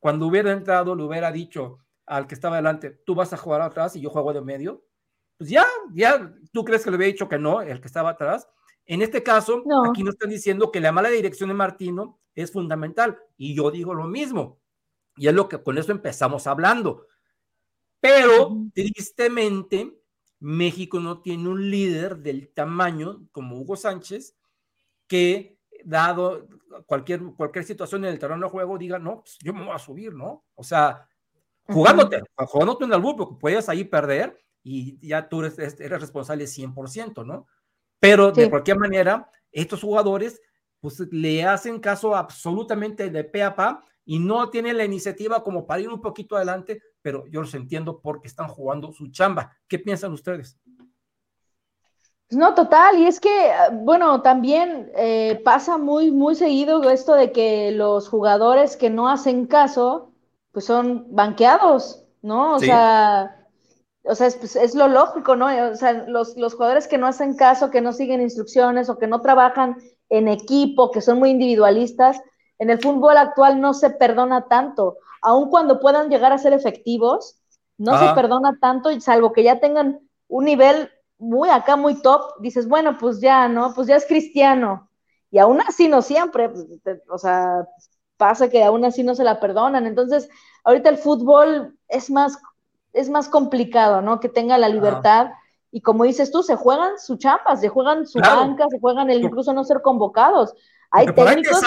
cuando 0.00 0.26
hubiera 0.26 0.52
entrado, 0.52 0.94
le 0.94 1.04
hubiera 1.04 1.30
dicho 1.30 1.78
al 2.06 2.26
que 2.26 2.34
estaba 2.34 2.56
adelante, 2.56 2.90
tú 3.04 3.14
vas 3.14 3.32
a 3.32 3.36
jugar 3.36 3.60
atrás 3.60 3.94
y 3.96 4.00
yo 4.00 4.10
juego 4.10 4.32
de 4.32 4.40
medio? 4.40 4.84
Pues 5.36 5.50
ya, 5.50 5.66
ya, 5.92 6.34
¿tú 6.52 6.64
crees 6.64 6.82
que 6.82 6.90
le 6.90 6.96
había 6.96 7.06
dicho 7.08 7.28
que 7.28 7.38
no, 7.38 7.62
el 7.62 7.80
que 7.80 7.86
estaba 7.86 8.10
atrás? 8.10 8.48
En 8.88 9.02
este 9.02 9.22
caso, 9.22 9.62
aquí 9.86 10.02
nos 10.02 10.14
están 10.14 10.30
diciendo 10.30 10.72
que 10.72 10.80
la 10.80 10.92
mala 10.92 11.10
dirección 11.10 11.50
de 11.50 11.54
Martino 11.54 12.18
es 12.34 12.50
fundamental 12.50 13.18
y 13.36 13.54
yo 13.54 13.70
digo 13.70 13.92
lo 13.92 14.04
mismo. 14.04 14.58
Y 15.14 15.28
es 15.28 15.34
lo 15.34 15.46
que 15.46 15.62
con 15.62 15.76
eso 15.76 15.92
empezamos 15.92 16.46
hablando. 16.46 17.06
Pero 18.00 18.56
tristemente, 18.72 20.00
México 20.40 21.00
no 21.00 21.20
tiene 21.20 21.50
un 21.50 21.70
líder 21.70 22.16
del 22.16 22.48
tamaño 22.48 23.28
como 23.30 23.58
Hugo 23.58 23.76
Sánchez 23.76 24.34
que 25.06 25.58
dado 25.84 26.48
cualquier, 26.86 27.20
cualquier 27.36 27.66
situación 27.66 28.06
en 28.06 28.12
el 28.12 28.18
terreno 28.18 28.46
de 28.46 28.50
juego 28.50 28.78
diga, 28.78 28.98
no, 28.98 29.20
pues, 29.20 29.36
yo 29.44 29.52
me 29.52 29.66
voy 29.66 29.74
a 29.74 29.78
subir, 29.78 30.14
¿no? 30.14 30.46
O 30.54 30.64
sea, 30.64 31.06
jugándote, 31.66 32.22
jugándote 32.36 32.84
en 32.86 32.92
el 32.94 33.00
bull, 33.02 33.16
porque 33.16 33.36
puedes 33.38 33.68
ahí 33.68 33.84
perder 33.84 34.38
y 34.62 35.06
ya 35.06 35.28
tú 35.28 35.40
eres, 35.40 35.58
eres 35.58 36.00
responsable 36.00 36.46
100%, 36.46 37.26
¿no? 37.26 37.46
Pero 38.00 38.32
de 38.32 38.48
cualquier 38.48 38.78
manera, 38.78 39.30
estos 39.50 39.82
jugadores 39.82 40.40
pues 40.80 41.00
le 41.10 41.44
hacen 41.44 41.80
caso 41.80 42.14
absolutamente 42.14 43.10
de 43.10 43.24
pe 43.24 43.42
a 43.42 43.54
pa 43.54 43.84
y 44.04 44.18
no 44.18 44.48
tienen 44.48 44.76
la 44.76 44.84
iniciativa 44.84 45.42
como 45.42 45.66
para 45.66 45.80
ir 45.80 45.88
un 45.88 46.00
poquito 46.00 46.36
adelante 46.36 46.80
pero 47.02 47.26
yo 47.28 47.40
los 47.40 47.54
entiendo 47.54 48.00
porque 48.00 48.28
están 48.28 48.48
jugando 48.48 48.92
su 48.92 49.10
chamba. 49.10 49.56
¿Qué 49.66 49.78
piensan 49.78 50.12
ustedes? 50.12 50.58
No, 52.30 52.54
total, 52.54 52.98
y 52.98 53.06
es 53.06 53.20
que, 53.20 53.52
bueno, 53.72 54.20
también 54.20 54.92
eh, 54.94 55.40
pasa 55.42 55.78
muy, 55.78 56.10
muy 56.10 56.34
seguido 56.34 56.82
esto 56.90 57.14
de 57.14 57.32
que 57.32 57.70
los 57.72 58.08
jugadores 58.08 58.76
que 58.76 58.90
no 58.90 59.08
hacen 59.08 59.46
caso, 59.46 60.12
pues 60.52 60.66
son 60.66 61.06
banqueados, 61.08 62.04
¿no? 62.20 62.56
O 62.56 62.58
sea, 62.58 63.37
o 64.08 64.14
sea 64.14 64.26
es, 64.26 64.56
es, 64.56 64.74
lo 64.74 64.88
lógico, 64.88 65.36
¿no? 65.36 65.46
O 65.70 65.74
sea, 65.76 65.92
los, 66.08 66.36
los 66.36 66.54
jugadores 66.54 66.88
que 66.88 66.98
no 66.98 67.06
hacen 67.06 67.36
caso, 67.36 67.70
que 67.70 67.80
no 67.80 67.92
siguen 67.92 68.20
instrucciones 68.20 68.88
o 68.88 68.98
que 68.98 69.06
no 69.06 69.20
trabajan 69.20 69.76
en 70.08 70.28
equipo, 70.28 70.90
que 70.90 71.00
son 71.00 71.18
muy 71.18 71.30
individualistas, 71.30 72.20
en 72.58 72.70
el 72.70 72.80
fútbol 72.80 73.16
actual 73.16 73.60
no 73.60 73.74
se 73.74 73.90
perdona 73.90 74.48
tanto 74.48 74.96
aun 75.22 75.50
cuando 75.50 75.80
puedan 75.80 76.08
llegar 76.08 76.32
a 76.32 76.38
ser 76.38 76.52
efectivos, 76.52 77.40
no 77.76 77.98
se 77.98 78.12
perdona 78.14 78.58
tanto, 78.60 78.88
salvo 79.00 79.32
que 79.32 79.44
ya 79.44 79.60
tengan 79.60 80.00
un 80.26 80.44
nivel 80.44 80.90
muy 81.18 81.48
acá, 81.48 81.76
muy 81.76 82.00
top, 82.00 82.40
dices, 82.40 82.68
bueno, 82.68 82.96
pues 82.98 83.20
ya, 83.20 83.48
¿no? 83.48 83.72
Pues 83.74 83.86
ya 83.86 83.96
es 83.96 84.06
cristiano. 84.06 84.90
Y 85.30 85.38
aún 85.38 85.60
así 85.60 85.88
no 85.88 86.02
siempre, 86.02 86.48
pues, 86.48 86.66
o 87.08 87.18
sea, 87.18 87.66
pasa 88.16 88.48
que 88.48 88.64
aún 88.64 88.84
así 88.84 89.02
no 89.02 89.14
se 89.14 89.24
la 89.24 89.38
perdonan. 89.38 89.86
Entonces, 89.86 90.28
ahorita 90.64 90.88
el 90.88 90.98
fútbol 90.98 91.76
es 91.88 92.10
más, 92.10 92.38
es 92.98 93.08
más 93.08 93.28
complicado, 93.28 94.02
¿no? 94.02 94.18
Que 94.18 94.28
tenga 94.28 94.58
la 94.58 94.68
libertad. 94.68 95.30
Y 95.70 95.82
como 95.82 96.04
dices 96.04 96.32
tú, 96.32 96.42
se 96.42 96.56
juegan 96.56 96.98
su 96.98 97.16
champas, 97.16 97.60
se 97.60 97.68
juegan 97.68 98.06
su 98.06 98.18
banca, 98.18 98.66
se 98.68 98.80
juegan 98.80 99.08
el 99.10 99.22
incluso 99.22 99.52
no 99.52 99.62
ser 99.62 99.82
convocados. 99.82 100.54
Hay 100.90 101.06
técnicos. 101.06 101.60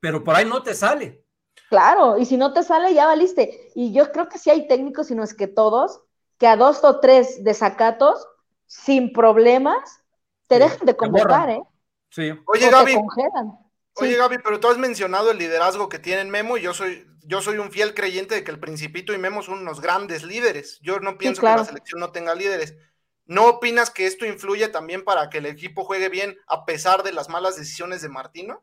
pero 0.00 0.22
por 0.22 0.34
ahí 0.34 0.44
no 0.44 0.62
te 0.62 0.74
sale. 0.74 1.24
Claro, 1.70 2.18
y 2.18 2.26
si 2.26 2.36
no 2.36 2.52
te 2.52 2.62
sale, 2.62 2.92
ya 2.92 3.06
valiste. 3.06 3.70
Y 3.74 3.92
yo 3.92 4.12
creo 4.12 4.28
que 4.28 4.38
sí 4.38 4.50
hay 4.50 4.68
técnicos, 4.68 5.06
si 5.06 5.14
no 5.14 5.22
es 5.22 5.32
que 5.32 5.46
todos, 5.46 6.02
que 6.38 6.46
a 6.46 6.56
dos 6.56 6.84
o 6.84 7.00
tres 7.00 7.42
desacatos, 7.44 8.26
sin 8.66 9.12
problemas, 9.12 10.02
te 10.48 10.58
dejan 10.58 10.84
de 10.84 10.96
convocar, 10.96 11.48
¿eh? 11.48 11.62
Sí. 12.10 12.30
Oye, 12.46 12.68
Gaby. 12.68 12.98
Oye, 13.96 14.16
Gaby, 14.16 14.38
pero 14.42 14.58
tú 14.58 14.68
has 14.68 14.78
mencionado 14.78 15.30
el 15.30 15.38
liderazgo 15.38 15.88
que 15.88 15.98
tienen 15.98 16.30
Memo 16.30 16.56
y 16.56 16.62
yo 16.62 16.72
soy, 16.72 17.06
yo 17.24 17.42
soy 17.42 17.58
un 17.58 17.70
fiel 17.70 17.94
creyente 17.94 18.34
de 18.34 18.44
que 18.44 18.50
el 18.50 18.58
Principito 18.58 19.12
y 19.12 19.18
Memo 19.18 19.42
son 19.42 19.60
unos 19.60 19.80
grandes 19.80 20.22
líderes. 20.22 20.78
Yo 20.80 21.00
no 21.00 21.18
pienso 21.18 21.42
que 21.42 21.48
la 21.48 21.64
selección 21.64 22.00
no 22.00 22.10
tenga 22.10 22.34
líderes. 22.34 22.74
¿No 23.26 23.46
opinas 23.46 23.90
que 23.90 24.06
esto 24.06 24.26
influye 24.26 24.68
también 24.68 25.04
para 25.04 25.30
que 25.30 25.38
el 25.38 25.46
equipo 25.46 25.84
juegue 25.84 26.08
bien 26.08 26.36
a 26.46 26.64
pesar 26.64 27.02
de 27.02 27.12
las 27.12 27.28
malas 27.28 27.56
decisiones 27.56 28.02
de 28.02 28.08
Martino? 28.08 28.62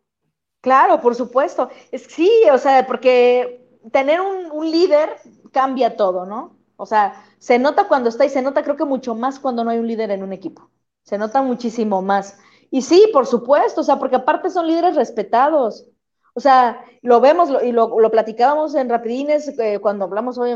Claro, 0.61 0.99
por 0.99 1.15
supuesto. 1.15 1.69
Es, 1.91 2.03
sí, 2.03 2.29
o 2.51 2.57
sea, 2.57 2.85
porque 2.85 3.65
tener 3.91 4.19
un, 4.21 4.69
líder 4.69 5.15
cambia 5.51 5.95
todo, 5.95 6.25
¿no? 6.25 6.57
O 6.75 6.85
sea, 6.85 7.25
se 7.39 7.59
nota 7.59 7.87
cuando 7.87 8.09
está 8.09 8.25
y 8.25 8.29
se 8.29 8.41
nota 8.41 8.63
creo 8.63 8.75
que 8.75 8.85
mucho 8.85 9.15
más 9.15 9.39
cuando 9.39 9.63
no 9.63 9.71
hay 9.71 9.79
un 9.79 9.87
líder 9.87 10.11
en 10.11 10.23
un 10.23 10.33
equipo. 10.33 10.69
Se 11.03 11.17
nota 11.17 11.41
muchísimo 11.41 12.01
más. 12.01 12.37
Y 12.71 12.81
sí, 12.81 13.09
por 13.11 13.25
supuesto, 13.25 13.81
o 13.81 13.83
sea, 13.83 13.97
porque 13.97 14.17
aparte 14.17 14.49
son 14.49 14.67
líderes 14.67 14.95
respetados. 14.95 15.87
O 16.33 16.39
sea, 16.39 16.83
lo 17.01 17.19
vemos 17.19 17.49
y 17.63 17.71
lo, 17.71 17.89
platicábamos 18.11 18.75
en 18.75 18.89
Rapidines 18.89 19.47
eh, 19.59 19.79
cuando 19.79 20.05
hablamos 20.05 20.37
hoy, 20.37 20.55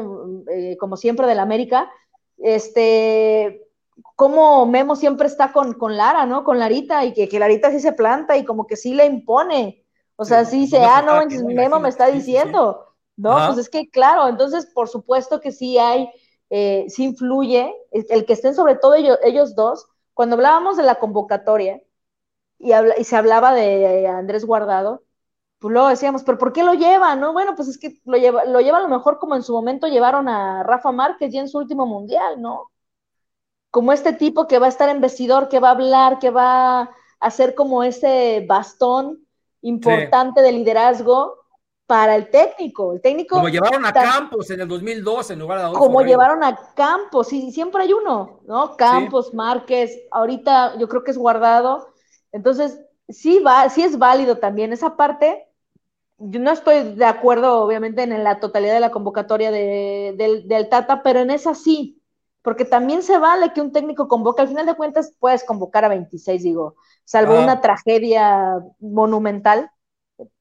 eh, 0.51 0.77
como 0.77 0.97
siempre, 0.97 1.27
del 1.27 1.39
América. 1.39 1.91
Este, 2.37 3.67
cómo 4.15 4.65
Memo 4.65 4.95
siempre 4.95 5.27
está 5.27 5.51
con, 5.51 5.73
con 5.73 5.97
Lara, 5.97 6.25
¿no? 6.25 6.43
Con 6.43 6.59
Larita, 6.59 7.03
y 7.05 7.13
que, 7.13 7.27
que 7.27 7.39
Larita 7.39 7.71
sí 7.71 7.79
se 7.79 7.93
planta 7.93 8.37
y 8.37 8.45
como 8.45 8.67
que 8.67 8.75
sí 8.75 8.93
le 8.93 9.05
impone. 9.05 9.83
O 10.15 10.25
sea, 10.25 10.45
sí 10.45 10.59
dice, 10.59 10.77
ah, 10.83 11.01
no, 11.01 11.45
Memo 11.47 11.79
me 11.79 11.89
está 11.89 12.07
diciendo. 12.07 12.85
¿no? 13.15 13.31
Ajá. 13.31 13.47
Pues 13.47 13.59
es 13.59 13.69
que, 13.69 13.89
claro, 13.89 14.27
entonces, 14.27 14.67
por 14.67 14.87
supuesto 14.87 15.41
que 15.41 15.51
sí 15.51 15.77
hay, 15.77 16.09
eh, 16.49 16.85
sí 16.87 17.03
influye, 17.05 17.73
el, 17.91 18.05
el 18.09 18.25
que 18.25 18.33
estén 18.33 18.55
sobre 18.55 18.75
todo 18.75 18.93
ellos, 18.93 19.17
ellos 19.23 19.55
dos, 19.55 19.87
cuando 20.13 20.35
hablábamos 20.35 20.77
de 20.77 20.83
la 20.83 20.95
convocatoria 20.95 21.81
y, 22.63 22.73
habla- 22.73 22.95
y 22.97 23.03
se 23.03 23.15
hablaba 23.15 23.53
de 23.53 24.07
Andrés 24.07 24.45
Guardado, 24.45 25.03
pues 25.59 25.73
luego 25.73 25.89
decíamos, 25.89 26.23
pero 26.23 26.37
¿por 26.39 26.53
qué 26.53 26.63
lo 26.63 26.73
lleva? 26.75 27.15
No, 27.15 27.33
bueno, 27.33 27.55
pues 27.55 27.69
es 27.69 27.77
que 27.79 27.99
lo 28.05 28.17
lleva, 28.17 28.45
lo 28.45 28.61
lleva 28.61 28.79
a 28.79 28.81
lo 28.81 28.89
mejor 28.89 29.19
como 29.19 29.35
en 29.35 29.43
su 29.43 29.53
momento 29.53 29.87
llevaron 29.87 30.29
a 30.29 30.63
Rafa 30.63 30.91
Márquez 30.91 31.33
ya 31.33 31.41
en 31.41 31.49
su 31.49 31.57
último 31.59 31.85
mundial, 31.87 32.41
¿no? 32.41 32.71
Como 33.71 33.91
este 33.91 34.13
tipo 34.13 34.47
que 34.47 34.59
va 34.59 34.67
a 34.67 34.69
estar 34.69 34.89
en 34.89 35.01
vestidor, 35.01 35.49
que 35.49 35.59
va 35.59 35.69
a 35.69 35.71
hablar, 35.71 36.19
que 36.19 36.29
va 36.29 36.81
a 36.81 36.89
hacer 37.19 37.55
como 37.55 37.83
ese 37.83 38.45
bastón 38.47 39.25
importante 39.61 40.41
de 40.41 40.51
liderazgo 40.51 41.37
para 41.87 42.15
el 42.15 42.29
técnico. 42.29 42.93
El 42.93 43.01
técnico, 43.01 43.35
Como 43.35 43.49
llevaron 43.49 43.85
a 43.85 43.93
Campos 43.93 44.49
en 44.51 44.61
el 44.61 44.67
2012 44.67 45.33
en 45.33 45.39
lugar 45.39 45.57
de 45.59 45.65
Adolfo 45.65 45.87
como 45.87 45.97
Reyes. 45.97 46.17
llevaron 46.17 46.43
a 46.43 46.55
Campos, 46.75 47.33
y 47.33 47.51
siempre 47.51 47.83
hay 47.83 47.93
uno, 47.93 48.39
¿no? 48.45 48.75
Campos, 48.77 49.33
Márquez, 49.33 49.91
ahorita 50.11 50.77
yo 50.77 50.87
creo 50.87 51.03
que 51.03 51.11
es 51.11 51.17
guardado. 51.17 51.92
Entonces, 52.33 52.81
sí 53.09 53.39
va, 53.39 53.69
sí 53.69 53.83
es 53.83 53.99
válido 53.99 54.39
también 54.39 54.73
esa 54.73 54.97
parte. 54.97 55.47
Yo 56.19 56.39
no 56.39 56.51
estoy 56.51 56.95
de 56.95 57.05
acuerdo, 57.05 57.61
obviamente, 57.63 58.03
en 58.03 58.23
la 58.23 58.39
totalidad 58.39 58.73
de 58.75 58.79
la 58.79 58.91
convocatoria 58.91 59.51
de- 59.51 60.15
del, 60.17 60.47
del 60.47 60.69
Tata, 60.69 61.03
pero 61.03 61.19
en 61.19 61.31
esa 61.31 61.55
sí, 61.55 62.01
porque 62.43 62.65
también 62.65 63.03
se 63.03 63.17
vale 63.17 63.53
que 63.53 63.61
un 63.61 63.71
técnico 63.71 64.07
convoque. 64.07 64.41
Al 64.43 64.47
final 64.49 64.65
de 64.65 64.75
cuentas, 64.75 65.15
puedes 65.19 65.43
convocar 65.43 65.85
a 65.85 65.89
26, 65.89 66.43
digo, 66.43 66.75
salvo 67.05 67.35
Ah. 67.35 67.43
una 67.43 67.61
tragedia 67.61 68.59
monumental, 68.79 69.71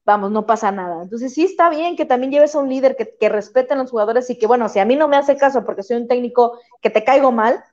vamos, 0.05 0.31
no 0.31 0.45
pasa 0.45 0.71
nada. 0.71 1.03
Entonces 1.03 1.33
sí 1.33 1.43
está 1.45 1.69
bien 1.69 1.95
que 1.95 2.05
también 2.05 2.31
lleves 2.31 2.55
a 2.55 2.59
un 2.59 2.69
líder 2.69 2.95
que, 2.95 3.15
que 3.19 3.29
respeten 3.29 3.79
a 3.79 3.83
los 3.83 3.91
jugadores 3.91 4.29
y 4.29 4.37
que, 4.37 4.47
bueno, 4.47 4.69
si 4.69 4.79
a 4.79 4.85
mí 4.85 4.95
no 4.95 5.07
me 5.07 5.17
hace 5.17 5.37
caso 5.37 5.65
porque 5.65 5.83
soy 5.83 5.97
un 5.97 6.07
técnico 6.07 6.59
que 6.81 6.89
te 6.89 7.03
caigo 7.03 7.31
mal, 7.31 7.63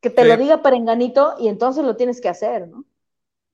que 0.00 0.10
te 0.10 0.22
Sí. 0.22 0.28
lo 0.28 0.36
diga 0.36 0.62
perenganito 0.62 1.34
y 1.38 1.48
entonces 1.48 1.84
lo 1.84 1.96
tienes 1.96 2.20
que 2.20 2.28
hacer, 2.28 2.68
¿no? 2.68 2.84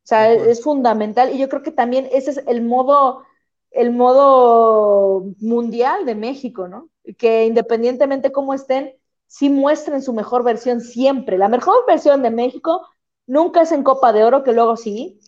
O 0.08 0.10
sea, 0.10 0.32
es, 0.32 0.62
fundamental 0.62 1.34
y 1.34 1.38
yo 1.38 1.50
creo 1.50 1.62
que 1.62 1.70
también 1.70 2.08
ese 2.10 2.30
es 2.30 2.38
el 2.46 2.62
modo, 2.62 3.24
el 3.70 3.90
modo 3.90 5.22
mundial 5.38 6.06
de 6.06 6.14
México, 6.14 6.66
¿no? 6.66 6.88
Que 7.18 7.44
independientemente 7.44 8.32
cómo 8.32 8.54
estén, 8.54 8.94
sí 9.26 9.50
muestren 9.50 10.02
su 10.02 10.14
mejor 10.14 10.44
versión 10.44 10.80
siempre. 10.80 11.36
La 11.36 11.48
mejor 11.48 11.84
versión 11.86 12.22
de 12.22 12.30
México 12.30 12.86
nunca 13.26 13.60
es 13.60 13.70
en 13.72 13.82
Copa 13.82 14.14
de 14.14 14.24
Oro, 14.24 14.44
que 14.44 14.52
luego 14.54 14.78
sí, 14.78 15.20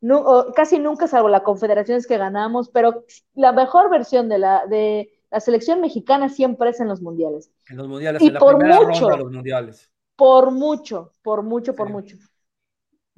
nu- 0.00 0.18
o 0.24 0.52
casi 0.52 0.78
nunca, 0.78 1.08
salvo 1.08 1.28
las 1.28 1.42
confederaciones 1.42 2.06
que 2.06 2.16
ganamos, 2.16 2.68
pero 2.68 3.04
la 3.34 3.50
mejor 3.50 3.90
versión 3.90 4.28
de 4.28 4.38
la, 4.38 4.66
de 4.66 5.10
la 5.32 5.40
selección 5.40 5.80
mexicana 5.80 6.28
siempre 6.28 6.70
es 6.70 6.78
en 6.78 6.86
los 6.86 7.02
mundiales. 7.02 7.50
En 7.68 7.76
los 7.76 7.88
mundiales, 7.88 8.22
Y 8.22 8.28
en 8.28 8.34
la 8.34 8.38
por 8.38 8.56
primera 8.56 8.78
mucho. 8.78 9.00
ronda 9.00 9.16
de 9.16 9.22
los 9.24 9.32
mundiales. 9.32 9.92
Por 10.14 10.52
mucho, 10.52 11.10
por 11.22 11.42
mucho, 11.42 11.74
por 11.74 11.88
Sí. 11.88 11.92
mucho. 11.92 12.16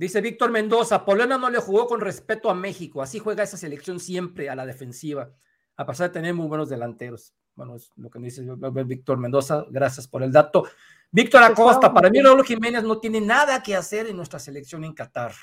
Dice 0.01 0.22
Víctor 0.22 0.51
Mendoza, 0.51 1.05
Polena 1.05 1.36
no 1.36 1.51
le 1.51 1.59
jugó 1.59 1.86
con 1.86 2.01
respeto 2.01 2.48
a 2.48 2.55
México, 2.55 3.03
así 3.03 3.18
juega 3.18 3.42
esa 3.42 3.59
selección 3.59 4.01
siempre 4.01 4.48
a 4.48 4.57
la 4.57 4.64
defensiva, 4.64 5.30
a 5.76 5.84
pesar 5.84 6.09
de 6.09 6.14
tener 6.14 6.32
muy 6.32 6.46
buenos 6.46 6.70
delanteros. 6.70 7.34
Bueno, 7.55 7.76
es 7.76 7.90
lo 7.96 8.09
que 8.09 8.18
me 8.18 8.28
dice 8.28 8.42
Víctor 8.86 9.18
Mendoza, 9.18 9.66
gracias 9.68 10.09
por 10.09 10.22
el 10.22 10.32
dato. 10.32 10.64
Víctor 11.11 11.42
Pues 11.42 11.51
Acosta, 11.51 11.92
para 11.92 12.09
mí. 12.09 12.18
Raúl 12.22 12.42
Jiménez 12.46 12.82
no 12.82 12.98
tiene 12.98 13.20
nada 13.20 13.62
que 13.62 13.76
hacer 13.76 14.07
en 14.07 14.16
nuestra 14.16 14.38
selección 14.38 14.84
en 14.84 14.94
Qatar. 14.94 15.34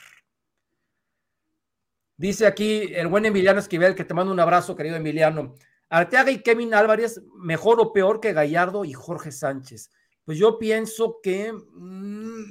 Dice 2.18 2.48
aquí 2.48 2.92
el 2.96 3.10
buen 3.10 3.28
Emiliano 3.28 3.60
Esquivel, 3.60 3.94
que 3.94 4.06
te 4.06 4.16
mando 4.16 4.34
un 4.34 4.40
abrazo, 4.40 4.76
querido 4.76 4.96
Emiliano. 4.96 5.54
Arteaga 5.88 6.32
y 6.32 6.42
Kevin 6.42 6.74
Álvarez, 6.74 7.22
mejor 7.36 7.80
o 7.80 7.94
peor 7.94 8.20
que 8.20 8.34
Gallardo 8.34 8.86
y 8.86 8.94
Jorge 8.94 9.32
Sánchez. 9.32 9.92
Pues 10.26 10.40
yo 10.40 10.58
pienso 10.58 11.20
que, 11.22 11.54
mm, 11.54 12.46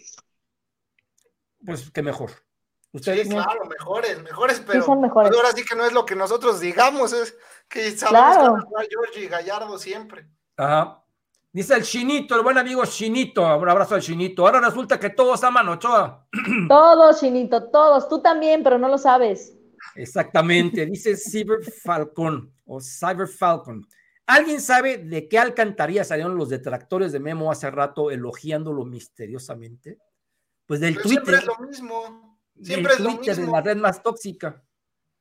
pues 1.67 1.91
que 1.91 2.03
mejor. 2.03 2.31
Sí, 2.31 2.37
Ustedes, 2.93 3.29
claro, 3.29 3.67
mejores, 3.67 4.23
mejores, 4.23 4.63
pero 4.67 4.83
son 4.83 5.03
mejores. 5.03 5.31
ahora 5.37 5.51
sí 5.55 5.63
que 5.65 5.77
no 5.77 5.85
es 5.85 5.93
lo 5.93 6.07
que 6.07 6.15
nosotros 6.17 6.61
digamos, 6.61 7.13
es 7.13 7.37
que 7.69 7.91
sabemos 7.91 8.09
Claro. 8.37 8.43
que 8.45 8.51
van 8.53 8.61
a 8.61 8.65
jugar 8.65 8.87
Georgie 8.89 9.25
y 9.25 9.29
Gallardo 9.29 9.79
siempre. 9.79 10.27
Ajá. 10.57 11.03
Dice 11.53 11.75
el 11.75 11.83
Chinito, 11.83 12.35
el 12.37 12.43
buen 12.43 12.57
amigo 12.59 12.85
Chinito, 12.87 13.43
un 13.43 13.69
abrazo 13.69 13.95
al 13.97 14.03
Chinito. 14.03 14.47
Ahora 14.47 14.61
resulta 14.61 14.99
que 15.01 15.11
todos 15.11 15.43
aman 15.45 15.69
Ochoa. 15.69 16.27
Todos, 16.69 17.21
Chinito, 17.21 17.71
todos. 17.71 18.09
Tú 18.09 18.21
también, 18.23 18.63
pero 18.63 18.79
no 18.79 18.89
lo 18.89 18.99
sabes. 18.99 19.55
Exactamente, 19.95 20.85
dice 20.87 21.17
Cyber 21.17 21.63
Falcon 21.83 22.53
o 22.67 22.81
Cyber 22.81 23.27
Falcon. 23.29 23.87
¿Alguien 24.27 24.61
sabe 24.61 24.99
de 24.99 25.29
qué 25.29 25.39
alcantarilla 25.39 26.05
salieron 26.05 26.37
los 26.37 26.49
detractores 26.49 27.13
de 27.13 27.21
Memo 27.21 27.51
hace 27.51 27.71
rato 27.71 28.11
elogiándolo 28.11 28.85
misteriosamente? 28.85 29.99
Pues 30.67 30.81
del 30.81 30.95
Pero 30.95 31.09
siempre 31.09 31.39
Twitter. 31.39 31.51
es 31.51 31.59
lo 31.59 31.67
mismo. 31.67 32.39
Siempre 32.63 32.93
es 32.95 33.01
lo 33.01 33.11
Twitter, 33.17 33.35
de 33.37 33.41
mismo. 33.43 33.57
la 33.57 33.63
red 33.63 33.77
más 33.77 34.03
tóxica. 34.03 34.63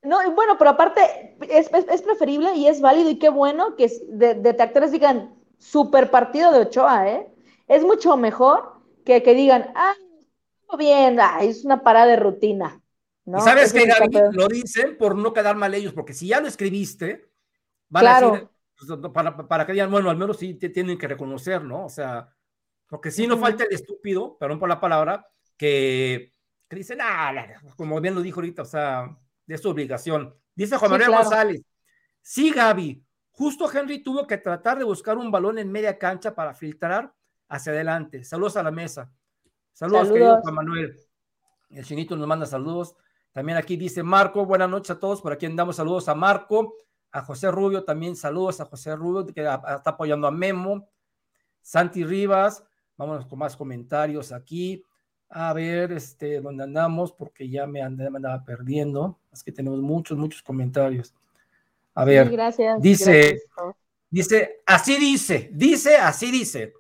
No, 0.02 0.22
y 0.26 0.30
bueno, 0.32 0.58
pero 0.58 0.72
aparte 0.72 1.36
es, 1.50 1.72
es- 1.74 1.88
es 1.90 2.02
preferible 2.02 2.54
y 2.56 2.68
es 2.68 2.80
válido 2.82 3.10
y 3.10 3.18
qué 3.20 3.30
bueno 3.30 3.76
que 3.76 3.92
de- 4.10 4.36
detractores 4.36 4.92
digan 4.92 5.36
super 5.58 6.12
partido 6.12 6.52
de 6.52 6.60
Ochoa, 6.60 7.10
¿eh? 7.10 7.28
Es 7.68 7.84
mucho 7.84 8.16
mejor 8.18 8.74
que 9.04 9.24
que 9.24 9.34
digan, 9.34 9.72
ah, 9.76 9.94
estuvo 10.60 10.78
bien, 10.78 11.20
ah, 11.20 11.40
es 11.42 11.66
una 11.66 11.84
parada 11.84 12.08
de 12.08 12.16
rutina. 12.18 12.82
¿no? 13.28 13.40
y 13.40 13.42
sabes 13.42 13.74
que 13.74 13.82
sí 13.82 13.88
Gaby 13.88 14.20
lo 14.38 14.48
dicen 14.48 14.98
por 15.00 15.16
no 15.16 15.34
quedar 15.34 15.56
mal 15.56 15.74
ellos, 15.74 15.94
porque 15.94 16.14
si 16.14 16.28
ya 16.28 16.40
lo 16.40 16.48
escribiste, 16.48 17.28
van 17.90 18.02
Claro. 18.04 18.28
a 18.28 18.32
decir, 18.34 18.50
pues, 19.02 19.12
para, 19.12 19.36
para 19.48 19.66
que 19.66 19.72
digan, 19.72 19.90
bueno, 19.90 20.12
al 20.12 20.18
menos 20.18 20.38
sí 20.38 20.54
te 20.54 20.70
tienen 20.70 20.96
que 20.96 21.08
reconocer, 21.08 21.64
¿no? 21.64 21.86
O 21.86 21.90
sea, 21.90 22.30
porque 22.88 23.10
si 23.10 23.26
no 23.26 23.34
Ujú. 23.34 23.44
falta 23.46 23.64
el 23.64 23.74
estúpido, 23.74 24.38
perdón 24.38 24.60
por 24.60 24.70
la 24.70 24.80
palabra, 24.80 25.28
que, 25.58 26.34
que 26.70 26.76
dice, 26.76 26.98
ah, 27.02 27.34
como 27.76 28.00
bien 28.02 28.16
lo 28.16 28.22
dijo 28.22 28.40
ahorita, 28.40 28.64
o 28.64 28.66
sea, 28.66 29.18
de 29.46 29.58
su 29.58 29.70
obligación. 29.70 30.36
Dice 30.56 30.78
Juan 30.78 30.90
Sí, 30.90 30.92
Manuel 30.94 31.10
claro. 31.10 31.24
González, 31.24 31.62
sí, 32.22 32.52
Gaby, 32.52 33.06
justo 33.32 33.70
Henry 33.72 34.04
tuvo 34.04 34.26
que 34.26 34.38
tratar 34.38 34.78
de 34.78 34.84
buscar 34.86 35.18
un 35.18 35.32
balón 35.32 35.58
en 35.60 35.72
media 35.72 35.98
cancha 35.98 36.34
para 36.34 36.54
filtrar 36.54 37.14
hacia 37.50 37.72
adelante. 37.74 38.24
Saludos 38.24 38.58
a 38.58 38.64
la 38.64 38.72
mesa. 38.72 39.12
Saludos, 39.74 40.08
Saludos. 40.08 40.14
querido 40.14 40.42
Juan 40.42 40.56
Manuel. 40.56 41.00
El 41.70 41.86
chinito 41.86 42.16
nos 42.16 42.28
manda 42.28 42.46
saludos. 42.46 42.96
También 43.34 43.58
aquí 43.58 43.76
dice 43.76 44.02
Marco, 44.02 44.46
buenas 44.46 44.70
noches 44.70 44.92
a 44.92 45.00
todos. 45.00 45.22
Por 45.22 45.34
aquí 45.34 45.46
andamos 45.46 45.76
saludos 45.76 46.08
a 46.08 46.16
Marco, 46.16 46.76
a 47.12 47.22
José 47.22 47.52
Rubio 47.52 47.84
también 47.84 48.16
saludos 48.16 48.62
a 48.62 48.66
José 48.66 48.96
Rubio, 48.96 49.26
que 49.26 49.42
está 49.42 49.82
apoyando 49.90 50.28
a 50.28 50.32
Memo. 50.32 50.90
Santi 51.62 52.06
Rivas, 52.06 52.64
vámonos 52.96 53.26
con 53.26 53.40
más 53.40 53.58
comentarios 53.58 54.32
aquí. 54.32 54.86
A 55.38 55.52
ver, 55.52 55.92
este, 55.92 56.40
dónde 56.40 56.64
andamos, 56.64 57.12
porque 57.12 57.50
ya 57.50 57.68
me, 57.68 57.82
andaba, 57.82 58.10
me 58.10 58.18
andaba 58.20 58.46
perdiendo. 58.46 59.20
Es 59.34 59.44
que 59.44 59.52
tenemos 59.52 59.82
muchos, 59.82 60.18
muchos 60.18 60.42
comentarios. 60.42 61.14
A 61.94 62.06
ver, 62.06 62.28
Sí, 62.30 62.34
gracias. 62.34 62.82
dice- 62.82 63.42
gracias. 63.56 63.76
Dice, 64.10 64.62
así 64.66 64.98
dice, 64.98 65.50
dice, 65.54 65.98
así 65.98 66.32
dice. 66.32 66.74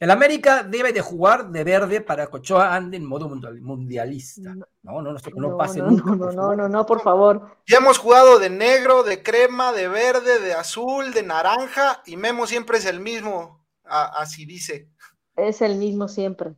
El 0.00 0.10
América 0.10 0.64
debe 0.64 0.92
de 0.92 1.02
jugar 1.02 1.50
de 1.52 1.62
verde 1.62 2.00
para 2.00 2.26
que 2.26 2.38
Ochoa 2.38 2.74
ande 2.74 2.96
en 2.96 3.04
modo 3.04 3.28
mundial- 3.28 3.60
mundialista. 3.60 4.54
No, 4.56 4.66
no, 4.82 5.02
no, 5.02 5.12
no, 5.12 5.48
No, 5.50 5.56
pase 5.56 5.78
no, 5.78 5.90
nunca. 5.90 6.04
no, 6.10 6.18
por 6.18 6.34
no, 6.34 6.40
favor. 6.42 6.56
no, 6.56 6.68
no, 6.68 6.86
por 6.86 7.00
favor. 7.02 7.56
Ya 7.68 7.76
hemos 7.76 7.98
jugado 7.98 8.40
de 8.40 8.50
negro, 8.50 9.04
de 9.04 9.22
crema, 9.22 9.70
de 9.72 9.86
verde, 9.88 10.40
de 10.40 10.52
azul, 10.54 11.12
de 11.12 11.22
naranja, 11.22 12.02
y 12.06 12.16
Memo 12.16 12.46
siempre 12.48 12.78
es 12.78 12.86
el 12.86 12.98
mismo. 12.98 13.60
a- 13.84 14.20
así 14.20 14.46
dice. 14.46 14.88
Es 15.36 15.62
el 15.62 15.76
mismo 15.76 16.08
siempre. 16.08 16.54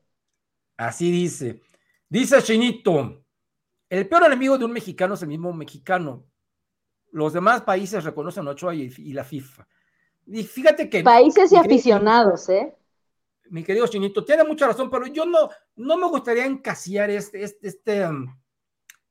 Así 0.86 1.10
dice. 1.10 1.60
Dice 2.08 2.42
Chinito, 2.42 3.24
el 3.88 4.08
peor 4.08 4.24
enemigo 4.24 4.58
de 4.58 4.64
un 4.64 4.72
mexicano 4.72 5.14
es 5.14 5.22
el 5.22 5.28
mismo 5.28 5.52
mexicano. 5.52 6.26
Los 7.10 7.32
demás 7.32 7.62
países 7.62 8.04
reconocen 8.04 8.46
a 8.48 8.52
Ochoa 8.52 8.74
y, 8.74 8.92
y 8.98 9.12
la 9.12 9.24
FIFA. 9.24 9.66
Y 10.26 10.42
fíjate 10.44 10.88
que... 10.88 11.02
Países 11.02 11.52
y 11.52 11.56
aficionados, 11.56 12.48
¿eh? 12.48 12.74
mi 13.52 13.62
querido 13.62 13.86
Chinito, 13.86 14.24
tiene 14.24 14.44
mucha 14.44 14.66
razón, 14.66 14.88
pero 14.88 15.06
yo 15.06 15.26
no, 15.26 15.50
no 15.76 15.98
me 15.98 16.06
gustaría 16.08 16.46
encasillar 16.46 17.10
este, 17.10 17.42
este, 17.42 17.68
este, 17.68 18.06
um, 18.08 18.26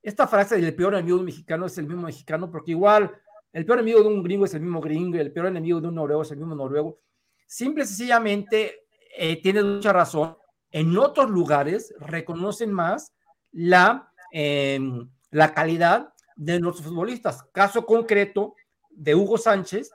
esta 0.02 0.28
frase 0.28 0.60
del 0.60 0.74
peor 0.74 0.96
enemigo 0.96 1.18
de 1.18 1.20
un 1.20 1.26
mexicano 1.28 1.68
es 1.68 1.78
el 1.78 1.86
mismo 1.86 2.02
mexicano, 2.02 2.50
porque 2.50 2.72
igual 2.72 3.12
el 3.54 3.66
peor 3.66 3.78
enemigo 3.78 4.02
de 4.02 4.08
un 4.08 4.24
gringo 4.24 4.46
es 4.46 4.54
el 4.56 4.62
mismo 4.62 4.82
gringo, 4.82 5.16
y 5.16 5.20
el 5.20 5.32
peor 5.32 5.46
enemigo 5.46 5.80
de 5.80 5.90
un 5.90 5.96
noruego 5.96 6.24
es 6.24 6.32
el 6.32 6.40
mismo 6.40 6.56
noruego. 6.56 7.00
Simple 7.46 7.84
y 7.84 7.88
sencillamente, 7.88 8.88
eh, 9.16 9.40
tienes 9.44 9.64
mucha 9.64 9.94
razón, 9.94 10.36
en 10.72 10.98
otros 10.98 11.30
lugares 11.30 11.94
reconocen 12.00 12.72
más 12.72 13.14
la, 13.52 14.12
eh, 14.34 14.80
la 15.30 15.54
calidad 15.54 16.14
de 16.36 16.60
nuestros 16.60 16.88
futbolistas. 16.88 17.44
Caso 17.52 17.86
concreto 17.86 18.56
de 18.90 19.16
Hugo 19.16 19.38
Sánchez, 19.38 19.92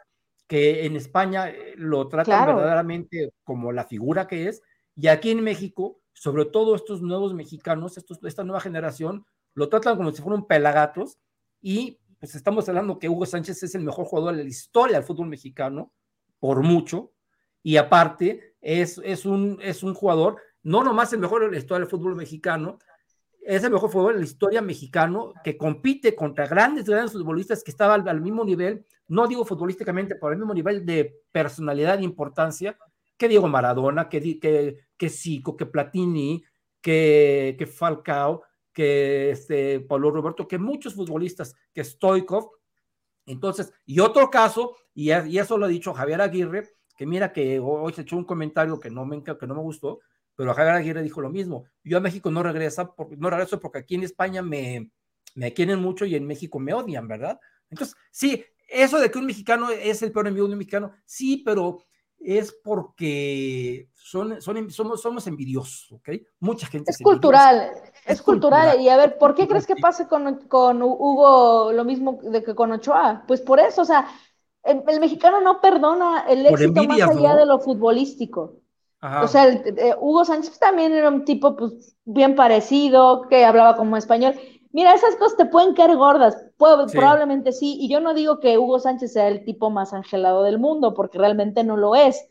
que 0.47 0.86
en 0.86 0.97
España 0.97 1.48
eh, 1.51 1.74
lo 1.77 2.09
tratan 2.09 2.43
Claro. 2.44 2.57
verdaderamente 2.57 3.32
como 3.44 3.73
la 3.73 3.85
figura 3.85 4.27
que 4.27 4.48
es, 4.48 4.62
y 4.94 5.09
aquí 5.09 5.31
en 5.31 5.43
México, 5.43 5.98
sobre 6.12 6.47
todo 6.47 6.74
estos 6.74 7.03
nuevos 7.03 7.35
mexicanos, 7.35 7.98
estos, 7.98 8.19
esta 8.24 8.44
nueva 8.44 8.61
generación, 8.61 9.27
lo 9.55 9.69
tratan 9.69 9.97
como 9.97 10.12
si 10.12 10.23
fueran 10.23 10.47
pelagatos 10.47 11.19
y 11.61 11.98
pues 12.19 12.35
estamos 12.35 12.69
hablando 12.69 12.98
que 12.98 13.09
Hugo 13.09 13.27
Sánchez 13.27 13.62
es 13.62 13.74
el 13.74 13.82
mejor 13.82 14.07
jugador 14.07 14.36
de 14.36 14.44
la 14.44 14.48
historia 14.48 14.97
del 14.98 15.07
fútbol 15.07 15.28
mexicano, 15.28 15.93
por 16.39 16.62
mucho, 16.62 17.12
y 17.62 17.77
aparte 17.77 18.55
es, 18.61 19.01
es, 19.05 19.27
un, 19.27 19.59
es 19.62 19.82
un 19.82 19.94
jugador, 19.94 20.36
no 20.66 20.82
nomás 20.82 21.12
el 21.12 21.20
mejor 21.20 21.43
de 21.43 21.52
la 21.52 21.59
historia 21.59 21.84
del 21.84 21.88
fútbol 21.88 22.16
mexicano, 22.16 22.80
es 23.40 23.62
el 23.62 23.70
mejor 23.70 23.88
jugador 23.88 24.14
de 24.14 24.18
la 24.18 24.24
historia 24.24 24.60
mexicano 24.60 25.32
que 25.44 25.56
compite 25.56 26.16
contra 26.16 26.48
grandes, 26.48 26.86
grandes 26.86 27.12
futbolistas 27.12 27.62
que 27.62 27.70
estaban 27.70 28.09
al, 28.09 28.20
mismo 28.20 28.44
nivel, 28.44 28.84
no 29.06 29.28
digo 29.28 29.44
futbolísticamente, 29.44 30.16
pero 30.16 30.32
al 30.32 30.38
mismo 30.38 30.52
nivel 30.52 30.84
de 30.84 31.22
personalidad 31.30 32.01
e 32.01 32.02
importancia 32.02 32.76
que 33.16 33.28
Diego 33.28 33.47
Maradona, 33.47 34.09
que, 34.09 34.40
que, 34.40 34.88
que 34.97 35.09
Zico, 35.09 35.56
que 35.56 35.66
Platini, 35.66 36.43
que, 36.80 37.55
que 37.56 37.66
Falcao, 37.66 38.43
que 38.72 39.30
este, 39.30 39.78
Pablo 39.78 40.10
Roberto, 40.10 40.48
que 40.48 40.59
muchos 40.59 40.94
futbolistas, 40.94 41.55
que 41.72 41.84
Stoikov. 41.84 42.51
Entonces, 43.24 43.72
y 43.84 44.01
otro 44.01 44.28
caso, 44.30 44.74
y, 44.93 45.12
y 45.12 45.38
eso 45.38 45.56
lo 45.59 45.66
ha 45.66 45.68
dicho 45.68 45.94
Javier 45.94 46.20
Aguirre, 46.20 46.72
que 46.97 47.06
mira 47.06 47.32
que 47.32 47.60
hoy 47.60 47.93
se 47.93 48.02
echó 48.02 48.16
un 48.16 48.24
comentario 48.24 48.80
que 48.80 48.90
no 48.90 49.06
me, 49.06 49.22
que 49.22 49.47
no 49.47 49.55
me 49.55 49.62
gustó, 49.62 50.01
pero 50.37 50.55
Javier 50.55 50.75
Aguirre 50.77 51.03
dijo 51.03 51.21
lo 51.21 51.31
mismo. 51.31 51.65
Yo 51.83 51.99
a 51.99 52.01
México 52.01 52.31
no, 52.31 52.43
regresa 52.43 52.95
porque, 52.95 53.17
no 53.17 53.31
regreso 53.31 53.59
porque 53.59 53.79
aquí 53.79 53.95
en 53.95 54.05
España 54.05 54.43
me, 54.43 54.91
me 55.35 55.53
quieren 55.53 55.81
mucho 55.81 56.05
y 56.05 56.15
en 56.15 56.27
México 56.27 56.59
me 56.59 56.75
odian, 56.75 57.09
¿verdad? 57.09 57.41
Entonces, 57.71 57.97
sí, 58.11 58.45
eso 58.69 59.01
de 59.01 59.11
que 59.11 59.19
un 59.19 59.27
mexicano 59.27 59.71
es 59.71 60.03
el 60.03 60.13
peor 60.13 60.27
enemigo 60.27 60.47
de 60.47 60.53
un 60.53 60.59
mexicano, 60.59 60.93
sí, 61.05 61.43
pero 61.45 61.81
es 62.19 62.53
porque 62.65 63.89
son, 63.95 64.41
son, 64.41 64.71
somos, 64.71 65.01
somos 65.01 65.27
envidiosos, 65.27 65.93
¿ok? 65.93 66.11
Mucha 66.41 66.67
gente. 66.67 66.91
Es, 66.91 66.99
cultural, 66.99 67.73
es, 68.05 68.23
cultural. 68.23 68.81
Y 68.81 68.89
a 68.89 68.97
ver, 68.97 69.19
¿por 69.19 69.35
qué 69.35 69.47
crees 69.47 69.67
que 69.67 69.77
pase 69.77 70.07
con, 70.09 70.49
con 70.49 70.83
Hugo 70.83 71.73
lo 71.73 71.85
mismo 71.85 72.19
de 72.23 72.43
que 72.43 72.55
con 72.55 72.73
Ochoa? 72.73 73.25
Pues 73.27 73.41
por 73.41 73.61
eso, 73.61 73.83
o 73.83 73.85
sea, 73.85 74.09
el, 74.65 75.01
mexicano 75.01 75.41
no 75.41 75.61
perdona 75.61 76.25
el 76.29 76.47
éxito 76.47 76.83
más 76.85 77.01
allá 77.01 77.37
de 77.37 77.47
lo 77.47 77.61
futbolístico. 77.61 78.57
O 79.01 79.28
sea, 79.28 79.48
eh, 79.48 79.94
Hugo 80.01 80.24
Sánchez 80.24 80.59
también 80.59 80.93
era 80.93 81.09
un 81.09 81.24
tipo 81.24 81.55
pues, 81.55 81.97
bien 82.05 82.35
parecido, 82.35 83.23
que 83.28 83.44
hablaba 83.44 83.77
como 83.77 83.97
español. 83.97 84.35
Mira, 84.73 84.94
esas 84.94 85.16
cosas 85.16 85.36
te 85.36 85.47
pueden 85.47 85.74
caer 85.74 85.97
gordas, 85.97 86.36
probablemente 86.59 87.52
sí, 87.52 87.78
y 87.81 87.89
yo 87.89 88.01
no 88.01 88.14
digo 88.14 88.40
que 88.40 88.59
Hugo 88.59 88.78
Sánchez 88.78 89.12
sea 89.12 89.28
el 89.28 89.44
tipo 89.44 89.70
más 89.70 89.93
angelado 89.93 90.43
del 90.43 90.59
mundo, 90.59 90.93
porque 90.93 91.18
realmente 91.18 91.64
no 91.64 91.77
lo 91.77 91.94
es. 91.94 92.28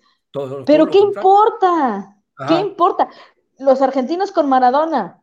Pero 0.66 0.88
¿qué 0.88 1.00
importa? 1.00 2.18
¿Qué 2.48 2.60
importa? 2.60 3.10
Los 3.58 3.82
argentinos 3.82 4.32
con 4.32 4.50
Maradona 4.50 5.22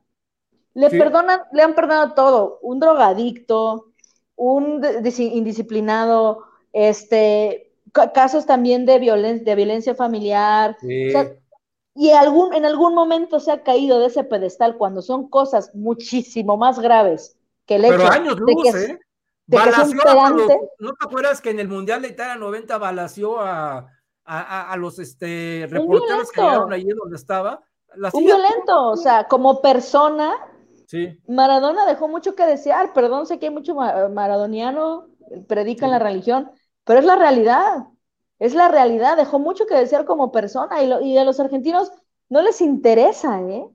le 0.74 0.90
perdonan, 0.90 1.42
le 1.52 1.62
han 1.62 1.74
perdonado 1.74 2.14
todo, 2.14 2.58
un 2.62 2.80
drogadicto, 2.80 3.92
un 4.36 4.82
indisciplinado, 5.18 6.44
este, 6.72 7.71
casos 7.92 8.46
también 8.46 8.86
de, 8.86 8.98
violencia, 8.98 9.44
de 9.44 9.54
violencia 9.54 9.94
familiar. 9.94 10.76
y 11.94 12.10
algún, 12.10 12.54
en 12.54 12.64
algún 12.64 12.94
momento 12.94 13.38
se 13.40 13.52
ha 13.52 13.62
caído 13.62 14.00
de 14.00 14.06
ese 14.06 14.24
pedestal 14.24 14.76
cuando 14.76 15.02
son 15.02 15.28
cosas 15.28 15.74
muchísimo 15.74 16.56
más 16.56 16.78
graves 16.78 17.36
que 17.66 17.76
el 17.76 17.84
hecho 17.84 18.06
años 18.06 18.36
de 18.36 18.54
que, 18.62 18.84
¿eh? 18.84 18.98
¿No 20.78 20.92
te 20.92 21.04
acuerdas 21.04 21.40
que 21.40 21.50
en 21.50 21.60
el 21.60 21.68
Mundial 21.68 22.02
de 22.02 22.08
Italia 22.08 22.36
90 22.36 22.78
balació 22.78 23.40
a, 23.40 23.86
a, 24.24 24.76
los 24.76 24.98
este, 24.98 25.66
reporteros 25.68 26.30
que 26.30 26.40
llegaron 26.40 26.72
allí 26.72 26.88
donde 26.88 27.16
estaba? 27.16 27.60
un 28.14 28.24
violento, 28.24 28.88
o 28.88 28.96
sea, 28.96 29.24
como 29.28 29.60
persona, 29.60 30.32
sí. 30.86 31.20
Maradona 31.28 31.84
dejó 31.84 32.08
mucho 32.08 32.34
que 32.34 32.46
desear, 32.46 32.94
perdón, 32.94 33.26
sé 33.26 33.38
que 33.38 33.46
hay 33.46 33.52
mucho 33.52 33.74
maradoniano, 33.74 35.08
predica 35.46 35.84
en 35.84 35.90
la 35.90 35.98
religión, 35.98 36.50
pero 36.84 37.00
es 37.00 37.04
la 37.04 37.16
realidad, 37.16 37.86
es 38.38 38.54
la 38.54 38.68
realidad, 38.68 39.16
dejó 39.16 39.38
mucho 39.38 39.66
que 39.66 39.74
desear 39.74 40.04
como 40.04 40.32
persona 40.32 40.82
y, 40.82 41.16
a 41.16 41.24
los 41.24 41.38
argentinos 41.38 41.92
no 42.28 42.42
les 42.42 42.60
interesa, 42.60 43.40
¿eh? 43.42 43.66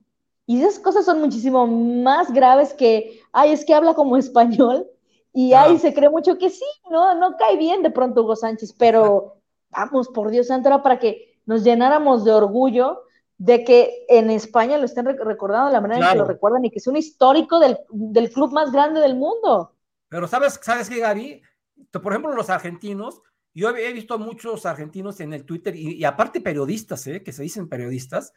Y 0.46 0.62
esas 0.62 0.78
cosas 0.78 1.04
son 1.04 1.20
muchísimo 1.20 1.66
más 1.66 2.32
graves 2.32 2.72
que, 2.72 3.20
ay, 3.32 3.52
es 3.52 3.64
que 3.64 3.74
habla 3.74 3.94
como 3.94 4.16
español 4.18 4.86
y 5.32 5.52
ay, 5.52 5.78
se 5.78 5.94
cree 5.94 6.10
mucho 6.10 6.38
que 6.38 6.50
sí, 6.50 6.64
no, 6.90 7.14
no 7.14 7.36
cae 7.36 7.56
bien 7.56 7.82
de 7.82 7.90
pronto 7.90 8.22
Hugo 8.22 8.34
Sánchez, 8.34 8.74
pero 8.78 9.40
vamos, 9.70 10.08
por 10.08 10.30
Dios 10.30 10.48
santo, 10.48 10.68
era 10.68 10.82
para 10.82 10.98
que 10.98 11.38
nos 11.46 11.64
llenáramos 11.64 12.24
de 12.24 12.32
orgullo 12.32 13.04
de 13.38 13.62
que 13.62 14.04
en 14.08 14.30
España 14.30 14.78
lo 14.78 14.84
estén 14.84 15.06
recordando 15.06 15.68
de 15.68 15.72
la 15.72 15.80
manera 15.80 16.06
en 16.06 16.12
que 16.12 16.18
lo 16.18 16.24
recuerdan 16.24 16.64
y 16.64 16.70
que 16.70 16.78
es 16.78 16.86
un 16.88 16.96
histórico 16.96 17.60
del, 17.60 17.78
del 17.90 18.30
club 18.32 18.52
más 18.52 18.72
grande 18.72 19.00
del 19.00 19.14
mundo. 19.14 19.72
Pero 20.08 20.26
sabes, 20.26 20.58
sabes 20.62 20.90
qué, 20.90 20.98
Gaby, 20.98 21.42
por 21.92 22.12
ejemplo, 22.12 22.34
los 22.34 22.50
argentinos, 22.50 23.22
yo 23.54 23.70
he 23.70 23.92
visto 23.92 24.14
a 24.14 24.18
muchos 24.18 24.66
argentinos 24.66 25.20
en 25.20 25.32
el 25.32 25.44
Twitter 25.44 25.74
y, 25.74 26.04
aparte 26.04 26.40
periodistas, 26.40 27.06
¿eh? 27.06 27.22
que 27.22 27.32
se 27.32 27.42
dicen 27.42 27.68
periodistas, 27.68 28.32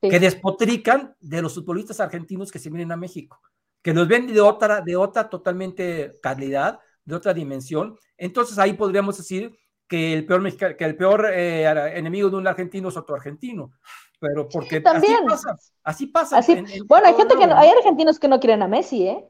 que 0.00 0.18
despotrican 0.18 1.14
de 1.20 1.42
los 1.42 1.54
futbolistas 1.54 2.00
argentinos 2.00 2.50
que 2.50 2.58
se 2.58 2.70
vienen 2.70 2.92
a 2.92 2.96
México, 2.96 3.40
que 3.82 3.92
los 3.92 4.08
ven 4.08 4.26
de 4.26 4.40
otra, 4.40 4.80
de 4.80 4.96
otra 4.96 5.28
totalmente 5.28 6.18
calidad, 6.22 6.80
de 7.04 7.14
otra 7.14 7.34
dimensión. 7.34 7.98
Entonces 8.16 8.58
ahí 8.58 8.72
podríamos 8.72 9.18
decir 9.18 9.58
que 9.86 10.12
el 10.12 10.24
peor, 10.24 10.56
que 10.56 10.84
el 10.84 10.96
peor 10.96 11.26
eh, 11.32 11.64
enemigo 11.96 12.30
de 12.30 12.36
un 12.36 12.46
argentino 12.46 12.88
es 12.88 12.96
otro 12.96 13.16
argentino. 13.16 13.72
Pero 14.20 14.48
porque 14.48 14.80
también. 14.80 15.18
así 15.82 16.06
pasa. 16.06 16.36
Así 16.36 16.56
pasa. 16.56 16.84
bueno, 16.86 17.08
hay 17.08 17.14
gente 17.14 17.36
que 17.36 17.44
hay 17.44 17.70
argentinos 17.70 18.18
que 18.18 18.28
no 18.28 18.38
quieren 18.38 18.62
a 18.62 18.68
Messi, 18.68 19.08
¿eh? 19.08 19.28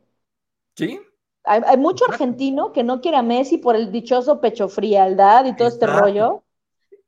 Sí. 0.76 1.01
Hay, 1.45 1.79
mucho 1.79 2.05
argentino 2.09 2.73
que 2.73 2.83
no 2.83 3.01
quiere 3.01 3.17
a 3.17 3.23
Messi 3.23 3.59
por 3.59 3.75
el 3.75 3.91
dichoso 3.91 4.41
pecho 4.41 4.69
frialdad 4.69 5.47
y 5.47 5.57
todo 5.57 5.69
este 5.69 5.87
rollo. 5.87 6.43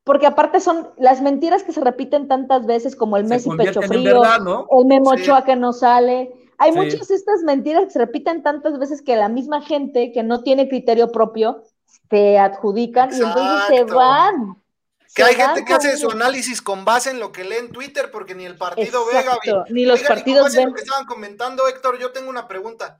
Porque 0.03 0.27
aparte 0.27 0.59
son 0.59 0.89
las 0.97 1.21
mentiras 1.21 1.63
que 1.63 1.71
se 1.71 1.79
repiten 1.79 2.27
tantas 2.27 2.65
veces, 2.65 2.95
como 2.95 3.15
el 3.15 3.25
Messi 3.25 3.49
pecho 3.51 3.81
frío, 3.81 4.21
el 4.23 4.85
Memo 4.85 5.11
que 5.45 5.55
no 5.55 5.71
sale. 5.71 6.33
Hay 6.57 6.71
muchas 6.71 7.07
de 7.07 7.15
estas 7.15 7.41
mentiras 7.43 7.85
que 7.85 7.91
se 7.91 7.99
repiten 7.99 8.43
tantas 8.43 8.77
veces 8.79 9.01
que 9.01 9.15
la 9.15 9.29
misma 9.29 9.61
gente 9.61 10.11
que 10.11 10.23
no 10.23 10.43
tiene 10.43 10.67
criterio 10.67 11.11
propio 11.11 11.63
se 12.09 12.37
adjudican 12.37 13.11
y 13.11 13.15
entonces 13.15 13.67
se 13.67 13.83
van. 13.85 14.57
Que 15.15 15.23
hay 15.23 15.35
gente 15.35 15.63
que 15.63 15.73
hace 15.73 15.95
su 15.95 16.09
análisis 16.09 16.61
con 16.61 16.85
base 16.85 17.11
en 17.11 17.19
lo 17.19 17.31
que 17.31 17.43
lee 17.43 17.57
en 17.57 17.71
Twitter, 17.71 18.09
porque 18.11 18.33
ni 18.33 18.45
el 18.45 18.57
partido 18.57 19.05
ve, 19.05 19.63
Ni 19.69 19.85
los 19.85 20.01
partidos 20.01 20.55
ven. 20.55 20.69
Lo 20.69 20.73
que 20.73 20.81
estaban 20.81 21.05
comentando, 21.05 21.67
Héctor, 21.67 21.99
yo 21.99 22.11
tengo 22.11 22.29
una 22.29 22.47
pregunta. 22.47 22.99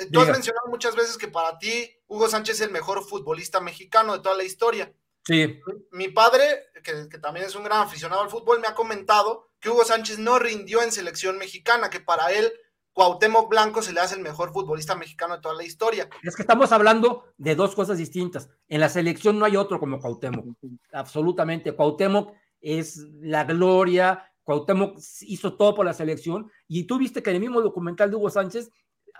Eh, 0.00 0.08
tú 0.10 0.20
has 0.20 0.28
mencionado 0.28 0.66
muchas 0.68 0.96
veces 0.96 1.18
que 1.18 1.28
para 1.28 1.58
ti 1.58 1.90
Hugo 2.06 2.28
Sánchez 2.28 2.56
es 2.56 2.66
el 2.66 2.72
mejor 2.72 3.04
futbolista 3.04 3.60
mexicano 3.60 4.14
de 4.14 4.20
toda 4.20 4.34
la 4.34 4.44
historia. 4.44 4.92
Sí. 5.24 5.60
Mi 5.92 6.08
padre, 6.08 6.42
que, 6.82 7.18
también 7.18 7.44
es 7.44 7.54
un 7.54 7.64
gran 7.64 7.82
aficionado 7.82 8.22
al 8.22 8.30
fútbol, 8.30 8.60
me 8.60 8.66
ha 8.66 8.74
comentado 8.74 9.50
que 9.60 9.68
Hugo 9.68 9.84
Sánchez 9.84 10.18
no 10.18 10.38
rindió 10.38 10.82
en 10.82 10.90
selección 10.90 11.36
mexicana, 11.36 11.90
que 11.90 12.00
para 12.00 12.32
él 12.32 12.50
Cuauhtémoc 12.92 13.50
Blanco 13.50 13.82
se 13.82 13.92
le 13.92 14.00
hace 14.00 14.14
el 14.14 14.22
mejor 14.22 14.52
futbolista 14.52 14.94
mexicano 14.94 15.36
de 15.36 15.42
toda 15.42 15.54
la 15.54 15.64
historia. 15.64 16.08
Es 16.22 16.34
que 16.34 16.42
estamos 16.42 16.72
hablando 16.72 17.24
de 17.36 17.54
dos 17.54 17.74
cosas 17.74 17.98
distintas. 17.98 18.48
En 18.68 18.80
la 18.80 18.88
selección 18.88 19.38
no 19.38 19.44
hay 19.44 19.56
otro 19.56 19.78
como 19.78 20.00
Cuauhtémoc. 20.00 20.56
Absolutamente. 20.92 21.72
Cuauhtémoc 21.72 22.34
es 22.60 23.06
la 23.20 23.44
gloria. 23.44 24.32
Cuauhtémoc 24.42 24.98
hizo 25.20 25.56
todo 25.56 25.74
por 25.74 25.84
la 25.84 25.92
selección. 25.92 26.50
Y 26.66 26.84
tú 26.84 26.98
viste 26.98 27.22
que 27.22 27.30
en 27.30 27.36
el 27.36 27.42
mismo 27.42 27.60
documental 27.60 28.10
de 28.10 28.16
Hugo 28.16 28.30
Sánchez 28.30 28.70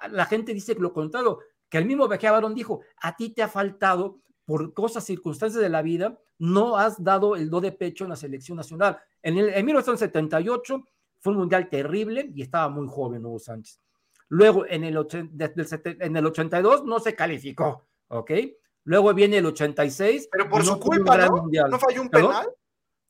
la 0.09 0.27
gente 0.27 0.55
dice 0.55 0.75
lo 0.75 0.93
contrario, 0.93 1.39
que 1.69 1.79
el 1.79 1.87
mismo 1.87 2.09
Bejea 2.09 2.33
Barón 2.33 2.55
dijo, 2.55 2.81
a 3.01 3.17
ti 3.17 3.31
te 3.31 3.43
ha 3.43 3.49
faltado 3.49 4.21
por 4.45 4.75
cosas, 4.75 5.05
circunstancias 5.05 5.63
de 5.63 5.69
la 5.69 5.83
vida, 5.83 6.19
no 6.39 6.77
has 6.77 7.03
dado 7.03 7.37
el 7.37 7.51
do 7.51 7.61
de 7.61 7.73
pecho 7.73 8.05
en 8.05 8.11
la 8.11 8.17
selección 8.17 8.57
nacional. 8.57 8.99
En, 9.23 9.39
el, 9.39 9.51
en 9.51 9.65
1978 9.65 10.85
fue 11.21 11.33
un 11.33 11.39
mundial 11.39 11.69
terrible 11.69 12.31
y 12.35 12.43
estaba 12.43 12.69
muy 12.69 12.89
joven 12.89 13.25
Hugo 13.25 13.39
Sánchez. 13.39 13.81
Luego, 14.29 14.65
en 14.67 14.85
el, 14.85 14.97
en 15.05 16.17
el 16.17 16.27
82 16.27 16.85
no 16.85 17.01
se 17.01 17.15
calificó, 17.15 17.87
¿ok? 18.09 18.31
Luego 18.85 19.13
viene 19.13 19.39
el 19.39 19.47
86. 19.47 20.29
Pero 20.31 20.49
por 20.49 20.65
su 20.65 20.79
culpa, 20.79 21.17
¿no? 21.17 21.47
¿No 21.69 21.79
falló 21.79 22.03
un 22.03 22.09
penal? 22.09 22.49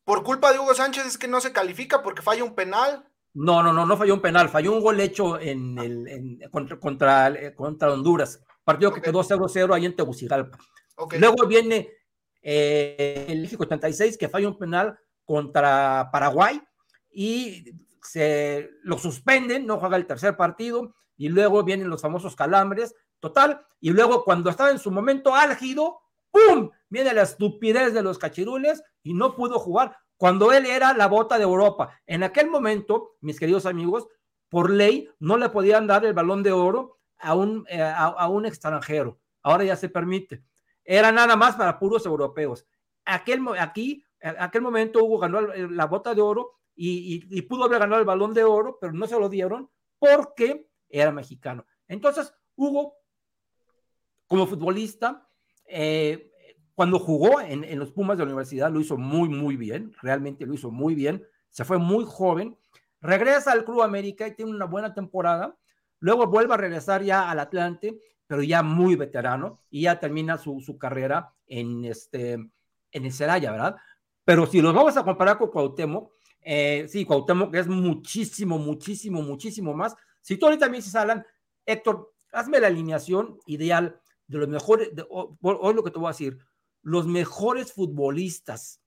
Por 0.04 0.22
culpa 0.22 0.52
de 0.52 0.58
Hugo 0.58 0.74
Sánchez 0.74 1.06
es 1.06 1.18
que 1.18 1.28
no 1.28 1.40
se 1.40 1.52
califica 1.52 2.02
porque 2.02 2.22
falla 2.22 2.42
un 2.42 2.54
penal. 2.54 3.06
No, 3.34 3.62
no, 3.62 3.72
no, 3.72 3.86
no 3.86 3.96
falló 3.96 4.14
un 4.14 4.20
penal, 4.20 4.48
falló 4.48 4.72
un 4.72 4.80
gol 4.80 4.98
hecho 5.00 5.38
en 5.38 5.78
el, 5.78 6.40
contra, 6.80 7.28
eh, 7.28 7.54
contra, 7.54 7.92
Honduras, 7.92 8.42
partido 8.64 8.92
que 8.92 9.00
quedó 9.00 9.22
0-0 9.22 9.74
ahí 9.74 9.86
en 9.86 9.94
Tegucigalpa. 9.94 10.58
Luego 11.18 11.46
viene 11.46 11.88
eh, 12.42 13.26
el 13.28 13.42
México 13.42 13.62
86 13.62 14.18
que 14.18 14.28
falló 14.28 14.48
un 14.48 14.58
penal 14.58 14.98
contra 15.24 16.08
Paraguay 16.10 16.60
y 17.12 17.64
se 18.02 18.70
lo 18.82 18.98
suspenden, 18.98 19.66
no 19.66 19.78
juega 19.78 19.96
el 19.96 20.06
tercer 20.06 20.36
partido 20.36 20.94
y 21.16 21.28
luego 21.28 21.62
vienen 21.62 21.90
los 21.90 22.02
famosos 22.02 22.34
calambres, 22.34 22.94
total, 23.20 23.64
y 23.80 23.90
luego 23.90 24.24
cuando 24.24 24.50
estaba 24.50 24.70
en 24.70 24.78
su 24.78 24.90
momento 24.90 25.34
álgido, 25.34 26.00
¡pum! 26.30 26.70
Viene 26.88 27.14
la 27.14 27.22
estupidez 27.22 27.92
de 27.94 28.02
los 28.02 28.18
cachirules 28.18 28.82
y 29.02 29.14
no 29.14 29.36
pudo 29.36 29.58
jugar 29.58 29.96
cuando 30.20 30.52
él 30.52 30.66
era 30.66 30.92
la 30.92 31.08
bota 31.08 31.38
de 31.38 31.44
Europa. 31.44 31.98
En 32.06 32.22
aquel 32.22 32.50
momento, 32.50 33.16
mis 33.22 33.40
queridos 33.40 33.64
amigos, 33.64 34.06
por 34.50 34.68
ley 34.68 35.08
no 35.18 35.38
le 35.38 35.48
podían 35.48 35.86
dar 35.86 36.04
el 36.04 36.12
balón 36.12 36.42
de 36.42 36.52
oro 36.52 36.98
a 37.16 37.34
un, 37.34 37.64
eh, 37.70 37.80
a, 37.80 38.28
un 38.28 38.44
extranjero. 38.44 39.18
ahora 39.42 39.64
ya 39.64 39.76
se 39.76 39.88
permite. 39.88 40.44
Era 40.84 41.10
nada 41.10 41.36
más 41.36 41.56
para 41.56 41.78
puros 41.78 42.04
europeos. 42.04 42.66
Aquel, 43.06 43.40
aquí, 43.58 44.04
aquel 44.20 44.60
momento 44.60 45.02
Hugo 45.02 45.20
ganó 45.20 45.40
la 45.40 45.86
bota 45.86 46.14
de 46.14 46.20
oro 46.20 46.58
y, 46.74 47.26
y, 47.30 47.40
pudo 47.40 47.64
haber 47.64 47.78
ganado 47.78 48.00
el 48.00 48.06
balón 48.06 48.34
de 48.34 48.44
oro, 48.44 48.76
pero 48.78 48.92
no 48.92 49.06
se 49.06 49.18
lo 49.18 49.30
dieron 49.30 49.70
porque 49.98 50.68
era 50.90 51.12
mexicano. 51.12 51.64
Entonces, 51.88 52.34
Hugo, 52.56 52.94
como 54.26 54.46
futbolista, 54.46 55.26
eh, 55.64 56.29
cuando 56.80 56.98
jugó 56.98 57.42
en, 57.42 57.62
en, 57.62 57.78
los 57.78 57.92
Pumas 57.92 58.16
de 58.16 58.24
la 58.24 58.30
universidad, 58.30 58.72
lo 58.72 58.80
hizo 58.80 58.96
muy, 58.96 59.28
muy 59.28 59.58
bien, 59.58 59.92
realmente 60.00 60.46
lo 60.46 60.54
hizo 60.54 60.70
muy 60.70 60.94
bien, 60.94 61.22
se 61.50 61.62
fue 61.62 61.76
muy 61.76 62.06
joven, 62.08 62.56
regresa 63.02 63.52
al 63.52 63.66
Club 63.66 63.82
América 63.82 64.26
y 64.26 64.34
tiene 64.34 64.50
una 64.50 64.64
buena 64.64 64.94
temporada, 64.94 65.54
luego 65.98 66.26
vuelve 66.28 66.54
a 66.54 66.56
regresar 66.56 67.02
ya 67.02 67.30
al 67.30 67.38
Atlante, 67.38 68.00
pero 68.26 68.42
ya 68.42 68.62
muy 68.62 68.96
veterano, 68.96 69.60
y 69.68 69.82
ya 69.82 70.00
termina 70.00 70.38
su, 70.38 70.58
su 70.62 70.78
carrera 70.78 71.34
en, 71.46 71.84
este, 71.84 72.32
en 72.32 73.04
el 73.04 73.12
Celaya, 73.12 73.52
¿verdad? 73.52 73.76
Pero 74.24 74.46
si 74.46 74.62
los 74.62 74.72
vamos 74.72 74.96
a 74.96 75.04
comparar 75.04 75.36
con 75.36 75.50
Cuauhtémoc, 75.50 76.10
eh, 76.40 76.86
sí, 76.88 77.04
Cuauhtémoc 77.04 77.54
es 77.56 77.66
muchísimo, 77.66 78.56
muchísimo, 78.56 79.20
muchísimo 79.20 79.74
más. 79.74 79.94
Si 80.22 80.38
tú 80.38 80.46
ahorita 80.46 80.66
me 80.70 80.78
dices, 80.78 80.94
Alan, 80.94 81.26
Héctor, 81.66 82.14
hazme 82.32 82.58
la 82.58 82.68
alineación 82.68 83.38
ideal 83.44 84.00
de 84.28 84.38
los 84.38 84.48
mejores, 84.48 84.88
hoy 85.10 85.74
lo 85.74 85.84
que 85.84 85.90
te 85.90 85.98
voy 85.98 86.06
a 86.06 86.12
decir, 86.12 86.38
los 86.82 87.06
mejores 87.06 87.72
futbolistas 87.72 88.80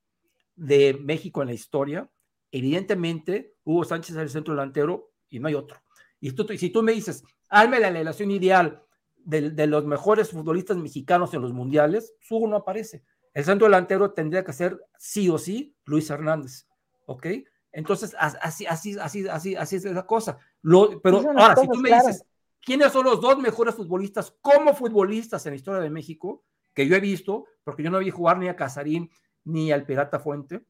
de 0.55 0.93
México 1.01 1.41
en 1.41 1.47
la 1.47 1.53
historia, 1.53 2.09
evidentemente 2.51 3.55
Hugo 3.63 3.83
Sánchez 3.83 4.15
es 4.15 4.21
el 4.21 4.29
centro 4.29 4.53
delantero 4.53 5.11
y 5.29 5.39
no 5.39 5.47
hay 5.47 5.55
otro. 5.55 5.81
Y 6.19 6.31
tú, 6.31 6.47
si 6.57 6.69
tú 6.69 6.83
me 6.83 6.93
dices, 6.93 7.23
hazme 7.49 7.79
la 7.79 7.87
alineación 7.87 8.31
ideal 8.31 8.83
de, 9.17 9.51
de, 9.51 9.67
los 9.67 9.85
mejores 9.85 10.31
futbolistas 10.31 10.77
mexicanos 10.77 11.33
en 11.33 11.41
los 11.41 11.53
mundiales, 11.53 12.13
Hugo 12.29 12.47
no 12.47 12.57
aparece. 12.57 13.03
El 13.33 13.45
centro 13.45 13.67
delantero 13.67 14.11
tendría 14.11 14.43
que 14.43 14.53
ser 14.53 14.79
sí 14.97 15.29
o 15.29 15.37
sí 15.37 15.75
Luis 15.85 16.09
Hernández. 16.09 16.67
¿ok? 17.05 17.27
Entonces, 17.71 18.15
así, 18.19 18.65
así, 18.65 18.97
así, 18.99 19.27
así, 19.27 19.55
así 19.55 19.75
es 19.75 19.85
la 19.85 20.05
cosa. 20.05 20.37
Lo, 20.61 21.01
pero 21.01 21.17
ahora, 21.17 21.55
si 21.55 21.67
tú 21.67 21.79
me 21.79 21.93
dices, 21.93 22.23
¿quiénes 22.61 22.91
son 22.91 23.05
los 23.05 23.19
dos 23.19 23.39
mejores 23.39 23.73
futbolistas 23.73 24.35
como 24.41 24.73
futbolistas 24.75 25.45
en 25.45 25.53
la 25.53 25.55
historia 25.55 25.81
de 25.81 25.89
México? 25.89 26.43
Que 26.73 26.87
yo 26.87 26.95
he 26.95 26.99
visto, 26.99 27.45
porque 27.63 27.83
yo 27.83 27.91
no 27.91 27.99
vi 27.99 28.09
jugar 28.09 28.37
ni 28.37 28.47
a 28.47 28.55
Casarín 28.55 29.11
ni 29.43 29.71
al 29.71 29.85
Pirata 29.85 30.19
Fuente. 30.19 30.65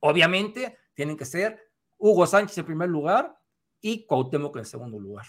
Obviamente, 0.00 0.78
tienen 0.94 1.16
que 1.16 1.24
ser 1.24 1.72
Hugo 1.98 2.26
Sánchez 2.26 2.58
en 2.58 2.66
primer 2.66 2.88
lugar 2.88 3.38
y 3.80 4.06
Cuauhtémoc 4.06 4.56
en 4.56 4.64
segundo 4.64 4.98
lugar. 4.98 5.26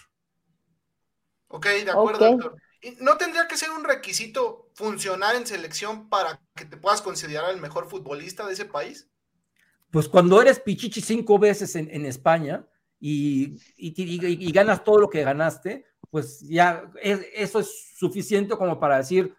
Ok, 1.48 1.66
de 1.66 1.90
acuerdo, 1.90 2.30
doctor. 2.30 2.56
¿No 3.00 3.16
tendría 3.16 3.48
que 3.48 3.56
ser 3.56 3.70
un 3.70 3.84
requisito 3.84 4.70
funcionar 4.74 5.36
en 5.36 5.46
selección 5.46 6.10
para 6.10 6.38
que 6.54 6.66
te 6.66 6.76
puedas 6.76 7.00
considerar 7.00 7.50
el 7.50 7.60
mejor 7.60 7.88
futbolista 7.88 8.46
de 8.46 8.52
ese 8.52 8.66
país? 8.66 9.08
pues 9.94 10.08
cuando 10.08 10.42
eres 10.42 10.58
pichichi 10.58 11.00
cinco 11.00 11.38
veces 11.38 11.76
en, 11.76 11.88
en 11.88 12.04
España 12.04 12.66
y, 12.98 13.60
y, 13.76 13.94
y, 13.96 14.50
ganas 14.50 14.82
todo 14.82 14.98
lo 14.98 15.08
que 15.08 15.22
ganaste, 15.22 15.86
pues 16.10 16.40
ya 16.40 16.90
es, 17.00 17.20
eso 17.32 17.60
es 17.60 17.94
suficiente 17.96 18.56
como 18.56 18.80
para 18.80 18.96
decir, 18.96 19.32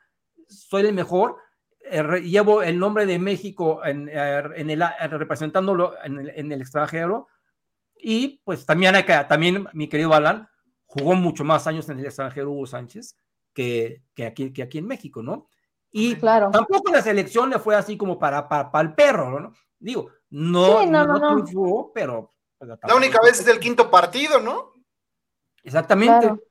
soy 0.48 0.86
el 0.86 0.94
mejor, 0.94 1.38
eh, 1.82 2.22
llevo 2.22 2.64
el 2.64 2.80
nombre 2.80 3.06
de 3.06 3.20
México 3.20 3.84
en, 3.86 4.10
eh, 4.12 4.44
en 4.56 4.70
el, 4.70 4.84
representándolo 5.12 5.94
en 6.04 6.20
el, 6.20 6.30
en 6.36 6.52
el, 6.52 6.62
extranjero 6.62 7.28
y 7.98 8.42
pues 8.44 8.66
también, 8.66 8.96
también 9.28 9.68
mi 9.74 9.88
querido 9.88 10.14
Alan 10.14 10.50
jugó 10.86 11.14
mucho 11.16 11.44
más 11.44 11.68
años 11.68 11.88
en 11.90 12.00
el 12.00 12.06
extranjero 12.06 12.52
Hugo 12.52 12.66
Sánchez 12.66 13.18
que, 13.54 14.04
que, 14.14 14.26
aquí, 14.26 14.52
que 14.52 14.64
aquí 14.64 14.80
en 14.80 14.88
México, 14.88 15.22
¿no? 15.22 15.50
Y 15.92 16.16
claro. 16.16 16.52
tampoco 16.52 16.92
la 16.92 17.02
selección 17.02 17.50
le 17.50 17.60
fue 17.60 17.76
así 17.76 17.96
como 17.96 18.20
para, 18.20 18.50
para, 18.50 18.70
para 18.70 18.88
el 18.88 18.96
perro, 18.96 19.40
¿no? 19.40 19.54
Digo, 19.80 20.10
no, 20.30 20.82
sí, 20.82 20.90
no, 20.90 21.06
no, 21.06 21.18
no, 21.18 21.44
triunfó, 21.44 21.92
pero. 21.94 22.34
Pues, 22.58 22.70
la 22.84 22.96
única 22.96 23.20
vez 23.22 23.40
es 23.40 23.46
del 23.46 23.60
quinto 23.60 23.90
partido, 23.90 24.42
¿no? 24.42 24.74
Exactamente. 25.64 26.28
Claro. 26.28 26.42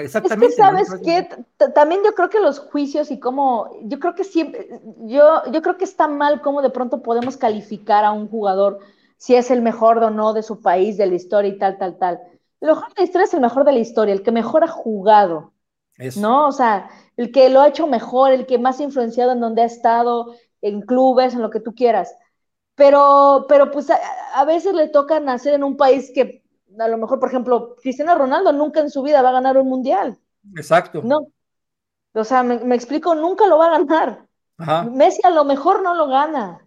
Exactamente. 0.00 0.46
Es 0.46 0.56
que 0.56 0.62
sabes 0.62 0.88
que 1.04 1.28
también 1.74 2.02
yo 2.04 2.14
creo 2.14 2.30
que 2.30 2.40
los 2.40 2.58
juicios 2.58 3.10
y 3.10 3.20
cómo, 3.20 3.70
yo 3.82 3.98
creo 3.98 4.14
que 4.14 4.24
siempre, 4.24 4.68
yo, 5.06 5.42
yo 5.50 5.62
creo 5.62 5.76
que 5.76 5.84
está 5.84 6.08
mal 6.08 6.40
cómo 6.40 6.62
de 6.62 6.70
pronto 6.70 7.02
podemos 7.02 7.36
calificar 7.36 8.04
a 8.04 8.12
un 8.12 8.28
jugador 8.28 8.78
si 9.16 9.34
es 9.34 9.50
el 9.50 9.62
mejor 9.62 9.98
o 9.98 10.10
no 10.10 10.32
de 10.32 10.42
su 10.42 10.60
país, 10.60 10.96
de 10.96 11.06
la 11.06 11.14
historia 11.14 11.50
y 11.50 11.58
tal, 11.58 11.78
tal, 11.78 11.98
tal. 11.98 12.20
El 12.60 12.68
mejor 12.68 12.88
de 12.88 12.94
la 12.98 13.04
historia 13.04 13.24
es 13.24 13.34
el 13.34 13.40
mejor 13.40 13.64
de 13.64 13.72
la 13.72 13.78
historia, 13.78 14.14
el 14.14 14.22
que 14.22 14.32
mejor 14.32 14.64
ha 14.64 14.68
jugado, 14.68 15.52
Eso. 15.96 16.20
¿no? 16.20 16.48
O 16.48 16.52
sea, 16.52 16.90
el 17.16 17.32
que 17.32 17.48
lo 17.48 17.60
ha 17.60 17.68
hecho 17.68 17.86
mejor, 17.86 18.32
el 18.32 18.46
que 18.46 18.58
más 18.58 18.80
ha 18.80 18.84
influenciado 18.84 19.32
en 19.32 19.40
donde 19.40 19.62
ha 19.62 19.66
estado, 19.66 20.34
en 20.60 20.82
clubes, 20.82 21.34
en 21.34 21.42
lo 21.42 21.50
que 21.50 21.60
tú 21.60 21.74
quieras. 21.74 22.14
Pero, 22.74 23.46
pero 23.48 23.70
pues 23.70 23.88
a, 23.90 23.98
a, 24.34 24.44
veces 24.44 24.74
le 24.74 24.88
toca 24.88 25.20
nacer 25.20 25.54
en 25.54 25.64
un 25.64 25.76
país 25.76 26.10
que 26.14 26.43
a 26.78 26.88
lo 26.88 26.98
mejor, 26.98 27.20
por 27.20 27.28
ejemplo, 27.28 27.76
Cristiano 27.82 28.14
Ronaldo 28.14 28.52
nunca 28.52 28.80
en 28.80 28.90
su 28.90 29.02
vida 29.02 29.22
va 29.22 29.30
a 29.30 29.32
ganar 29.34 29.56
un 29.58 29.68
mundial. 29.68 30.18
Exacto. 30.56 31.00
No. 31.02 31.28
O 32.12 32.24
sea, 32.24 32.42
me, 32.42 32.58
me 32.58 32.74
explico, 32.74 33.14
nunca 33.14 33.46
lo 33.46 33.58
va 33.58 33.66
a 33.66 33.78
ganar. 33.78 34.26
Ajá. 34.58 34.84
Messi 34.84 35.20
a 35.24 35.30
lo 35.30 35.44
mejor 35.44 35.82
no 35.82 35.94
lo 35.94 36.08
gana. 36.08 36.60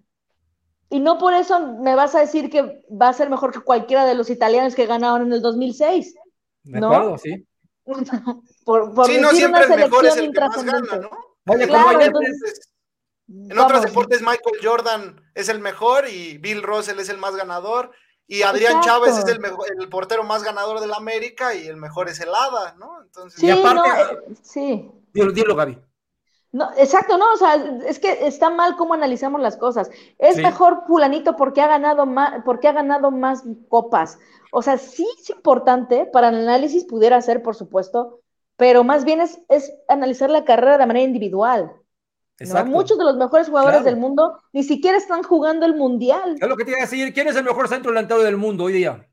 Y 0.90 1.00
no 1.00 1.18
por 1.18 1.34
eso 1.34 1.60
me 1.60 1.96
vas 1.96 2.16
a 2.16 2.20
decir 2.20 2.50
que 2.50 2.84
va 2.90 3.10
a 3.10 3.14
ser 3.14 3.30
mejor 3.30 3.52
que 3.52 3.60
cualquiera 3.60 4.06
de 4.06 4.16
los 4.16 4.30
italianos 4.30 4.76
que 4.76 4.86
ganaron 4.86 5.28
en 5.28 5.34
el 5.34 5.42
2006. 5.42 6.16
De 6.64 6.80
¿no? 6.80 6.88
acuerdo, 6.88 7.18
sí. 7.18 7.46
por, 8.66 8.94
por 8.94 9.06
sí, 9.06 9.20
no 9.20 9.30
siempre 9.32 9.64
el 9.64 9.70
mejor 9.70 10.06
es 10.06 10.18
el 10.18 10.32
que 10.32 10.40
más 10.40 10.64
gana, 10.64 10.98
¿no? 10.98 11.10
Oye, 11.48 11.68
Claro, 11.68 12.02
entonces- 12.02 12.72
En 13.30 13.50
Vamos, 13.50 13.66
otros 13.66 13.82
deportes 13.84 14.22
Michael 14.22 14.56
Jordan 14.64 15.22
es 15.36 15.50
el 15.50 15.60
mejor 15.60 16.08
y 16.08 16.38
Bill 16.38 16.64
Russell 16.64 17.00
es 17.00 17.10
el 17.10 17.18
más 17.18 17.36
ganador 17.36 17.92
y 18.28 18.41
Adrián 18.44 18.78
Exacto. 18.78 18.88
Chávez 19.06 19.18
es 19.18 19.28
el, 19.28 19.40
mejor, 19.40 19.66
el 19.80 19.90
portero 19.90 20.24
más 20.24 20.44
ganador 20.44 20.80
de 20.80 20.88
la 20.88 20.98
América 20.98 21.54
y 21.56 21.68
el 21.68 21.78
mejor 21.78 22.10
es 22.10 22.20
el 22.20 22.30
Hada, 22.30 22.76
¿no? 22.78 23.02
Entonces, 23.02 23.40
Sí, 23.40 23.48
Y 23.48 23.49
aparte- 23.52 23.76
no, 23.76 23.95
eh, 23.95 24.36
sí. 24.41 24.91
Dilo, 25.14 25.32
dilo, 25.32 25.56
Gaby. 25.56 25.80
No, 26.54 26.70
exacto, 26.78 27.18
no, 27.18 27.34
o 27.34 27.38
sea, 27.38 27.56
es 27.86 27.99
que 27.99 28.26
está 28.26 28.49
mal 28.49 28.76
cómo 28.78 28.94
analizamos 28.94 29.41
las 29.41 29.58
cosas. 29.58 29.90
Es 30.18 30.36
Sí. 30.38 30.41
mejor 30.41 30.84
fulanito 30.88 31.36
porque 31.36 31.62
ha 31.62 31.68
ganado 31.68 32.06
más, 32.06 32.41
porque 32.45 32.68
ha 32.68 32.72
ganado 32.74 33.12
más 33.12 33.44
copas. 33.70 34.18
O 34.52 34.62
sea, 34.62 34.78
sí 34.78 35.06
es 35.20 35.30
importante 35.30 36.06
para 36.06 36.30
el 36.30 36.36
análisis 36.36 36.86
pudiera 36.86 37.22
ser, 37.22 37.44
por 37.44 37.56
supuesto, 37.56 38.22
pero 38.56 38.84
más 38.84 39.04
bien 39.06 39.20
es, 39.22 39.40
es 39.49 39.72
analizar 39.88 40.30
la 40.30 40.45
carrera 40.45 40.78
de 40.78 40.86
manera 40.88 41.06
individual. 41.06 41.74
Muchos 42.65 42.97
de 42.97 43.03
los 43.03 43.18
mejores 43.18 43.47
jugadores 43.47 43.77
Claro. 43.81 43.85
del 43.85 43.97
mundo 43.99 44.39
ni 44.53 44.64
siquiera 44.64 44.97
están 44.97 45.23
jugando 45.23 45.65
el 45.65 45.76
mundial. 45.76 46.35
Es 46.39 46.47
lo 46.47 46.55
que 46.55 46.65
te 46.65 46.72
iba 46.72 46.80
a 46.80 46.81
decir. 46.84 47.11
¿Quién 47.14 47.27
es 47.27 47.35
el 47.35 47.43
mejor 47.43 47.68
centro 47.68 47.91
delantero 47.91 48.22
del 48.22 48.38
mundo 48.38 48.65
hoy 48.65 48.73
día? 48.73 49.07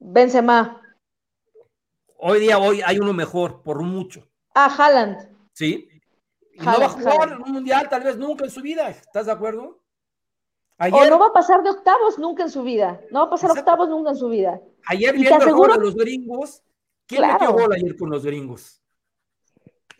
Benzema, 0.00 0.80
Hoy 2.26 2.40
día, 2.40 2.58
hoy 2.58 2.80
hay 2.82 2.98
uno 2.98 3.12
mejor, 3.12 3.62
por 3.62 3.82
mucho. 3.82 4.26
ah, 4.54 4.74
Haaland, 4.78 5.28
¿Sí? 5.52 5.88
Y 6.54 6.58
no 6.58 6.64
va 6.64 6.70
a 6.72 6.74
Haaland, 6.76 6.92
jugar 6.94 7.12
Haaland. 7.20 7.32
en 7.32 7.42
un 7.42 7.52
mundial, 7.52 7.88
tal 7.90 8.02
vez 8.02 8.16
nunca 8.16 8.44
en 8.44 8.50
su 8.50 8.62
vida. 8.62 8.88
¿Estás 8.88 9.26
de 9.26 9.32
acuerdo? 9.32 9.62
o 9.64 9.80
Ayer, 10.78 11.10
no 11.10 11.18
va 11.18 11.26
a 11.26 11.32
pasar 11.32 11.62
de 11.62 11.70
octavos 11.70 12.18
nunca 12.18 12.42
en 12.44 12.50
su 12.50 12.62
vida. 12.62 13.00
No 13.10 13.20
va 13.20 13.26
a 13.26 13.30
pasar 13.30 13.50
Exacto. 13.50 13.70
octavos 13.70 13.88
nunca 13.90 14.10
en 14.10 14.16
su 14.16 14.28
vida. 14.28 14.60
ayer 14.86 15.14
viendo 15.14 15.36
el 15.36 15.42
juego 15.52 15.64
aseguro- 15.66 15.74
de 15.74 15.80
los 15.84 15.94
gringos, 15.96 16.62
¿quién 17.06 17.20
Claro. 17.22 17.34
metió 17.38 17.52
gol 17.52 17.72
ayer 17.74 17.96
con 17.96 18.10
los 18.10 18.24
gringos? 18.24 18.80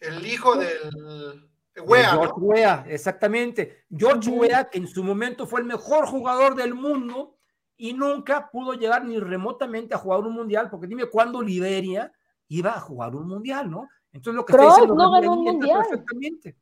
el 0.01 0.27
hijo 0.27 0.57
del 0.57 0.91
De 0.93 1.49
Wea, 1.83 2.11
George 2.11 2.33
¿no? 2.39 2.45
Weah, 2.47 2.85
exactamente. 2.89 3.85
George. 3.91 4.31
Weah, 4.31 4.65
que 4.71 4.79
en 4.79 4.87
su 4.89 5.03
momento 5.03 5.47
fue 5.47 5.61
el 5.61 5.67
mejor 5.67 6.07
jugador 6.07 6.55
del 6.55 6.75
mundo 6.75 7.37
y 7.77 7.93
nunca 7.93 8.49
pudo 8.51 8.75
llegar 8.75 9.05
ni 9.05 9.19
remotamente 9.19 9.95
a 9.95 9.99
jugar 9.99 10.21
un 10.21 10.33
mundial, 10.35 10.71
porque 10.71 10.87
dime 10.87 11.07
cuándo 11.07 11.43
Liberia 11.43 12.13
iba 12.49 12.71
a 12.75 12.81
jugar 12.81 13.15
un 13.17 13.27
mundial, 13.27 13.71
¿no? 13.71 13.89
Entonces 14.13 14.37
lo 14.37 14.45
que 14.45 14.53
Cruyff 14.53 14.69
está 14.69 14.81
diciendo 14.83 15.03
no 15.05 15.11
ganó 15.11 15.33
un 15.33 15.43
mundial. 15.45 15.83
perfectamente. 15.89 16.57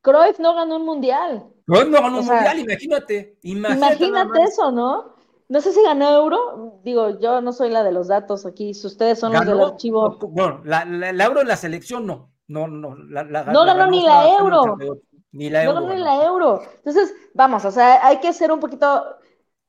Cruyff 0.00 0.38
no 0.38 0.54
ganó 0.54 0.76
un 0.76 0.84
mundial. 0.86 1.48
Cruyff 1.66 1.88
no 1.88 2.00
ganó 2.00 2.16
O 2.16 2.20
un 2.20 2.26
sea, 2.26 2.34
mundial, 2.36 2.58
imagínate. 2.60 3.38
Imagínate, 3.42 4.42
eso, 4.44 4.70
¿no? 4.70 5.14
No 5.48 5.60
sé 5.60 5.72
si 5.72 5.82
ganó 5.82 6.08
euro. 6.14 6.80
Digo, 6.84 7.18
yo 7.18 7.40
no 7.40 7.52
soy 7.52 7.70
la 7.70 7.82
de 7.82 7.90
los 7.92 8.08
datos 8.08 8.46
aquí. 8.46 8.74
Si 8.74 8.86
ustedes 8.86 9.18
son 9.18 9.32
los 9.32 9.40
del 9.44 9.56
Ganó, 9.56 9.66
archivo. 9.66 10.16
bueno, 10.30 10.60
la, 10.64 10.84
la- 10.84 11.12
la 11.12 11.24
euro 11.24 11.40
en 11.40 11.48
la 11.48 11.56
selección 11.56 12.06
no. 12.06 12.30
No, 12.48 12.66
no, 12.66 12.96
la, 12.96 13.22
la- 13.24 13.44
No 13.44 13.64
la 13.64 13.74
ganó 13.74 13.90
ni 13.90 14.00
esta 14.00 14.24
la 14.24 14.30
Euro. 14.38 14.60
88. 14.62 15.02
Ni 15.32 15.50
la 15.50 15.64
No 15.64 15.70
euro. 15.70 15.82
ganó 15.82 15.94
ni 15.94 16.00
la 16.00 16.24
euro. 16.24 16.62
Entonces, 16.76 17.14
vamos, 17.34 17.64
o 17.64 17.70
sea, 17.70 18.06
hay 18.06 18.18
que 18.20 18.28
hacer 18.28 18.50
un 18.50 18.60
poquito. 18.60 19.16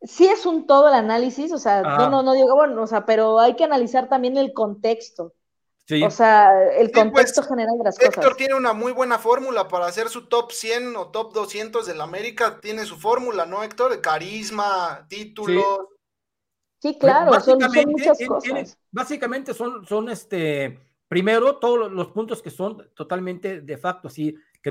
Sí 0.02 0.26
es 0.28 0.46
un 0.46 0.66
todo 0.66 0.88
el 0.88 0.94
análisis, 0.94 1.52
o 1.52 1.58
sea, 1.58 1.80
Ajá. 1.82 1.98
no, 1.98 2.10
no, 2.10 2.24
no 2.24 2.34
digo, 2.34 2.56
bueno, 2.56 2.82
o 2.82 2.88
sea, 2.88 3.06
pero 3.06 3.40
hay 3.40 3.56
que 3.58 3.66
analizar 3.66 4.08
también 4.08 4.38
el 4.38 4.54
contexto. 4.54 5.34
Sí. 5.86 6.02
O 6.04 6.10
sea, 6.12 6.54
el 6.78 6.88
Sí, 6.88 6.94
pues, 6.94 7.04
contexto 7.04 7.44
general 7.44 7.78
de 7.78 7.84
las 7.84 7.98
cosas. 7.98 8.16
Héctor 8.16 8.36
tiene 8.38 8.54
una 8.56 8.72
muy 8.74 8.94
buena 8.94 9.18
fórmula 9.20 9.68
para 9.68 9.88
hacer 9.88 10.08
su 10.08 10.28
top 10.28 10.52
100 10.52 10.96
o 10.96 11.08
top 11.08 11.34
200 11.34 11.86
del 11.88 12.00
América. 12.00 12.60
Tiene 12.62 12.86
su 12.86 12.96
fórmula, 12.96 13.46
¿no, 13.46 13.62
Héctor? 13.64 13.92
De 13.92 14.00
carisma, 14.00 15.06
títulos. 15.10 15.66
Sí, 16.82 16.98
claro, 16.98 17.34
son, 17.34 17.42
son 17.44 17.60
Básicamente, 17.60 17.92
muchas 17.92 18.18
tiene- 18.18 18.36
tiene- 18.40 18.60
cosas. 18.64 18.78
básicamente 18.92 19.54
son, 19.54 19.86
son 19.86 20.10
este, 20.10 20.80
primero, 21.10 21.58
todos 21.58 21.92
los 21.92 22.08
puntos 22.12 22.42
que 22.42 22.50
son 22.50 22.90
totalmente 22.96 23.60
de 23.60 23.78
facto, 23.78 24.08
así, 24.08 24.34
que, 24.62 24.70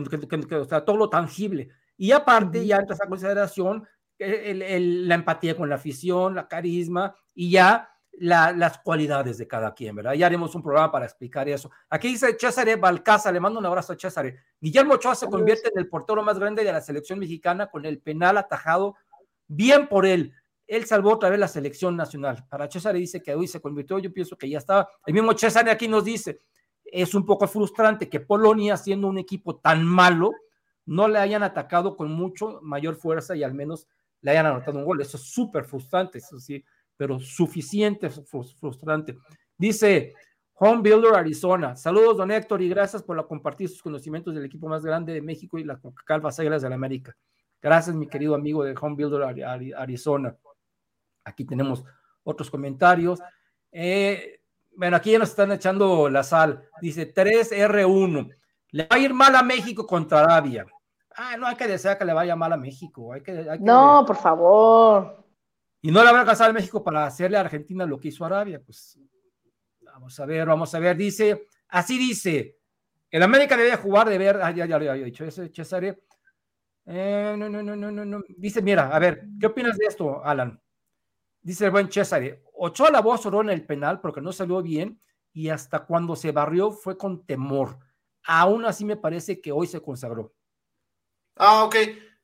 o 0.54 0.64
sea, 0.64 0.84
todo 0.84 0.96
lo 0.96 1.10
tangible. 1.10 1.68
Y 1.98 2.12
aparte, 2.12 2.64
ya 2.64 2.76
entras 2.76 3.02
a 3.02 3.08
consideración 3.08 3.86
la 4.18 5.14
empatía 5.14 5.56
con 5.56 5.68
la 5.68 5.74
afición, 5.74 6.34
la 6.34 6.48
carisma 6.48 7.14
y 7.34 7.50
ya 7.50 7.90
las 8.20 8.78
cualidades 8.78 9.38
de 9.38 9.46
cada 9.46 9.74
quien, 9.74 9.94
¿verdad? 9.94 10.14
Ya 10.14 10.26
haremos 10.26 10.54
un 10.54 10.62
programa 10.62 10.90
para 10.90 11.04
explicar 11.04 11.48
eso. 11.48 11.70
Aquí 11.88 12.08
dice 12.08 12.36
César 12.38 12.78
Balcaza, 12.78 13.30
le 13.30 13.38
mando 13.38 13.60
un 13.60 13.66
abrazo 13.66 13.92
a 13.92 13.96
César. 13.96 14.34
Guillermo 14.60 14.94
Ochoa 14.94 15.14
se 15.14 15.28
convierte 15.28 15.70
en 15.72 15.78
el 15.78 15.88
portero 15.88 16.22
más 16.22 16.38
grande 16.38 16.64
de 16.64 16.72
la 16.72 16.80
selección 16.80 17.18
mexicana 17.18 17.68
con 17.68 17.84
el 17.84 18.00
penal 18.00 18.38
atajado. 18.38 18.96
Bien 19.46 19.86
por 19.88 20.04
él. 20.04 20.34
Él 20.68 20.86
salvó 20.86 21.14
otra 21.14 21.30
vez 21.30 21.40
la 21.40 21.48
selección 21.48 21.96
nacional. 21.96 22.46
Para 22.48 22.70
César 22.70 22.94
dice 22.94 23.20
que 23.20 23.34
hoy 23.34 23.48
se 23.48 23.60
convirtió, 23.60 23.98
yo 23.98 24.12
pienso 24.12 24.38
que 24.38 24.48
ya 24.48 24.58
estaba. 24.58 24.88
El 25.04 25.14
mismo 25.14 25.36
César 25.36 25.68
aquí 25.68 25.88
nos 25.88 26.04
dice, 26.04 26.42
es 26.84 27.14
un 27.14 27.26
poco 27.26 27.48
frustrante 27.48 28.08
que 28.08 28.20
Polonia, 28.20 28.76
siendo 28.76 29.08
un 29.08 29.18
equipo 29.18 29.56
tan 29.56 29.84
malo, 29.84 30.32
no 30.86 31.08
le 31.08 31.18
hayan 31.18 31.42
atacado 31.42 31.96
con 31.96 32.12
mucho 32.12 32.60
mayor 32.62 32.94
fuerza 32.94 33.34
y 33.34 33.42
al 33.42 33.54
menos 33.54 33.88
le 34.20 34.30
hayan 34.30 34.46
anotado 34.46 34.78
un 34.78 34.84
gol. 34.84 35.00
Eso 35.00 35.16
es 35.16 35.24
súper 35.24 35.64
frustrante, 35.64 36.18
eso 36.18 36.38
sí 36.38 36.64
pero 36.98 37.18
suficiente 37.20 38.10
frustrante. 38.10 39.16
Dice 39.56 40.12
Home 40.54 40.82
Builder 40.82 41.14
Arizona. 41.14 41.76
Saludos, 41.76 42.16
don 42.18 42.30
Héctor, 42.30 42.60
y 42.60 42.68
gracias 42.68 43.02
por 43.02 43.24
compartir 43.26 43.68
sus 43.68 43.80
conocimientos 43.80 44.34
del 44.34 44.44
equipo 44.44 44.68
más 44.68 44.84
grande 44.84 45.14
de 45.14 45.22
México 45.22 45.58
y 45.58 45.64
las 45.64 45.78
Calvas 46.04 46.38
Águilas 46.40 46.60
de 46.60 46.68
la 46.68 46.74
América. 46.74 47.16
Gracias, 47.62 47.94
mi 47.94 48.08
querido 48.08 48.34
amigo 48.34 48.64
de 48.64 48.74
Home 48.78 48.96
Builder 48.96 49.22
Arizona. 49.76 50.36
Aquí 51.28 51.44
tenemos 51.44 51.84
otros 52.24 52.50
comentarios. 52.50 53.20
Eh, 53.70 54.40
bueno, 54.76 54.96
aquí 54.96 55.12
ya 55.12 55.18
nos 55.18 55.30
están 55.30 55.52
echando 55.52 56.08
la 56.08 56.22
sal. 56.22 56.68
Dice 56.80 57.12
3R1. 57.12 58.34
Le 58.70 58.82
va 58.84 58.96
a 58.96 58.98
ir 58.98 59.14
mal 59.14 59.34
a 59.34 59.42
México 59.42 59.86
contra 59.86 60.20
Arabia. 60.20 60.66
Ah, 61.16 61.36
no 61.36 61.46
hay 61.46 61.56
que 61.56 61.66
desear 61.66 61.98
que 61.98 62.04
le 62.04 62.12
vaya 62.12 62.36
mal 62.36 62.52
a 62.52 62.56
México. 62.56 63.12
Hay 63.12 63.22
que, 63.22 63.58
no, 63.60 64.04
por 64.06 64.16
favor. 64.16 65.24
Y 65.80 65.90
no 65.90 66.02
le 66.02 66.08
habrá 66.08 66.24
casado 66.24 66.50
a 66.50 66.52
México 66.52 66.82
para 66.82 67.06
hacerle 67.06 67.36
a 67.36 67.40
Argentina 67.40 67.86
lo 67.86 67.98
que 67.98 68.08
hizo 68.08 68.24
Arabia. 68.24 68.60
Pues 68.64 68.98
vamos 69.80 70.18
a 70.20 70.26
ver, 70.26 70.46
vamos 70.46 70.74
a 70.74 70.78
ver. 70.78 70.96
Dice, 70.96 71.46
así 71.68 71.98
dice, 71.98 72.58
el 73.10 73.22
América 73.22 73.56
debe 73.56 73.76
jugar 73.76 74.08
de 74.08 74.18
ver, 74.18 74.40
ah, 74.42 74.50
ya, 74.50 74.66
ya 74.66 74.78
lo 74.78 74.90
había 74.90 75.04
dicho 75.04 75.24
ese 75.24 75.48
Cesare. 75.48 76.02
Eh, 76.86 77.34
no, 77.36 77.48
no, 77.48 77.62
no, 77.62 77.74
no, 77.76 77.90
no. 77.90 78.22
Dice, 78.28 78.62
mira, 78.62 78.94
a 78.94 78.98
ver, 78.98 79.24
¿qué 79.40 79.46
opinas 79.46 79.76
de 79.76 79.86
esto, 79.86 80.24
Alan? 80.24 80.60
Dice 81.48 81.64
el 81.64 81.70
buen 81.70 81.90
Cesare, 81.90 82.44
Ochoa 82.52 82.90
la 82.90 83.00
voz 83.00 83.24
oró 83.24 83.40
en 83.40 83.48
el 83.48 83.64
penal 83.64 84.02
porque 84.02 84.20
no 84.20 84.32
salió 84.32 84.60
bien 84.60 85.00
y 85.32 85.48
hasta 85.48 85.86
cuando 85.86 86.14
se 86.14 86.30
barrió 86.30 86.70
fue 86.72 86.98
con 86.98 87.24
temor. 87.24 87.78
Aún 88.24 88.66
así 88.66 88.84
me 88.84 88.98
parece 88.98 89.40
que 89.40 89.50
hoy 89.50 89.66
se 89.66 89.80
consagró. 89.80 90.34
Ah, 91.36 91.64
ok. 91.64 91.74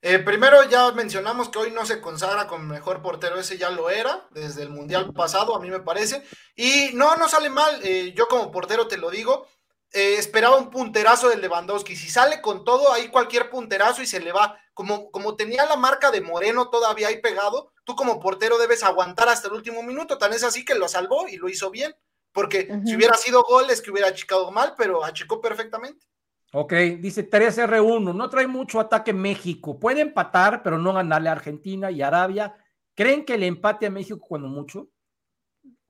Eh, 0.03 0.19
primero 0.19 0.69
ya 0.69 0.93
mencionamos 0.93 1.49
que 1.49 1.59
hoy 1.59 1.71
no 1.71 1.87
se 1.87 2.03
consagra 2.03 2.47
como 2.47 2.65
mejor 2.65 3.01
portero, 3.01 3.41
ese 3.41 3.57
ya 3.57 3.71
lo 3.71 3.89
era 3.89 4.29
desde 4.33 4.61
el 4.61 4.69
Mundial 4.69 5.11
pasado, 5.15 5.57
a 5.57 5.61
mí 5.61 5.71
me 5.71 5.81
parece. 5.81 6.23
Y 6.55 6.91
no, 6.93 7.17
no 7.17 7.27
sale 7.27 7.49
mal, 7.49 7.81
eh, 7.83 8.13
yo 8.15 8.29
como 8.29 8.53
portero 8.53 8.89
te 8.89 8.99
lo 8.99 9.09
digo, 9.09 9.47
eh, 9.91 10.17
esperaba 10.19 10.59
un 10.59 10.69
punterazo 10.69 11.31
de 11.31 11.39
Lewandowski, 11.39 11.97
si 11.97 12.11
sale 12.11 12.43
con 12.43 12.63
todo, 12.63 12.93
ahí 12.93 13.09
cualquier 13.09 13.49
punterazo 13.49 14.03
y 14.03 14.07
se 14.07 14.21
le 14.21 14.33
va, 14.33 14.61
como, 14.75 15.11
como 15.11 15.37
tenía 15.37 15.65
la 15.65 15.77
marca 15.77 16.11
de 16.11 16.21
Moreno 16.21 16.69
todavía 16.69 17.09
ahí 17.09 17.21
pegado, 17.21 17.73
tú 17.85 17.95
como 17.95 18.21
portero 18.21 18.59
debes 18.59 18.83
aguantar 18.83 19.29
hasta 19.29 19.49
el 19.49 19.55
último 19.55 19.83
minuto, 19.83 20.19
tan 20.19 20.33
es 20.33 20.45
así 20.45 20.65
que 20.65 20.75
lo 20.75 20.89
salvó 20.89 21.29
y 21.29 21.37
lo 21.37 21.49
hizo 21.49 21.71
bien, 21.71 21.95
porque 22.33 22.69
si 22.85 22.97
hubiera 22.97 23.15
sido 23.15 23.43
gol 23.45 23.71
es 23.71 23.81
que 23.81 23.91
hubiera 23.91 24.09
achicado 24.09 24.51
mal, 24.51 24.75
pero 24.77 25.05
achicó 25.05 25.41
perfectamente. 25.41 26.07
Ok, 26.53 26.73
dice 27.01 27.29
3R1, 27.29 28.15
no 28.15 28.29
trae 28.29 28.47
mucho 28.47 28.79
ataque 28.79 29.13
México, 29.13 29.79
puede 29.79 30.01
empatar, 30.01 30.63
pero 30.63 30.79
no 30.79 30.93
ganarle 30.93 31.29
a 31.29 31.33
Argentina 31.33 31.91
y 31.91 32.03
Arabia. 32.03 32.55
¿Creen 32.95 33.25
que 33.25 33.39
le 33.39 33.47
empate 33.47 33.87
a 33.87 33.91
México 33.91 34.21
cuando 34.21 34.49
mucho? 34.49 34.89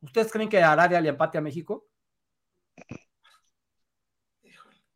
¿Ustedes 0.00 0.32
creen 0.32 0.48
que 0.48 0.62
Arabia 0.62 1.00
le 1.00 1.10
empate 1.10 1.38
a 1.38 1.42
México? 1.42 1.86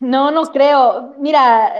No, 0.01 0.31
no 0.31 0.43
creo. 0.51 1.15
Mira, 1.19 1.73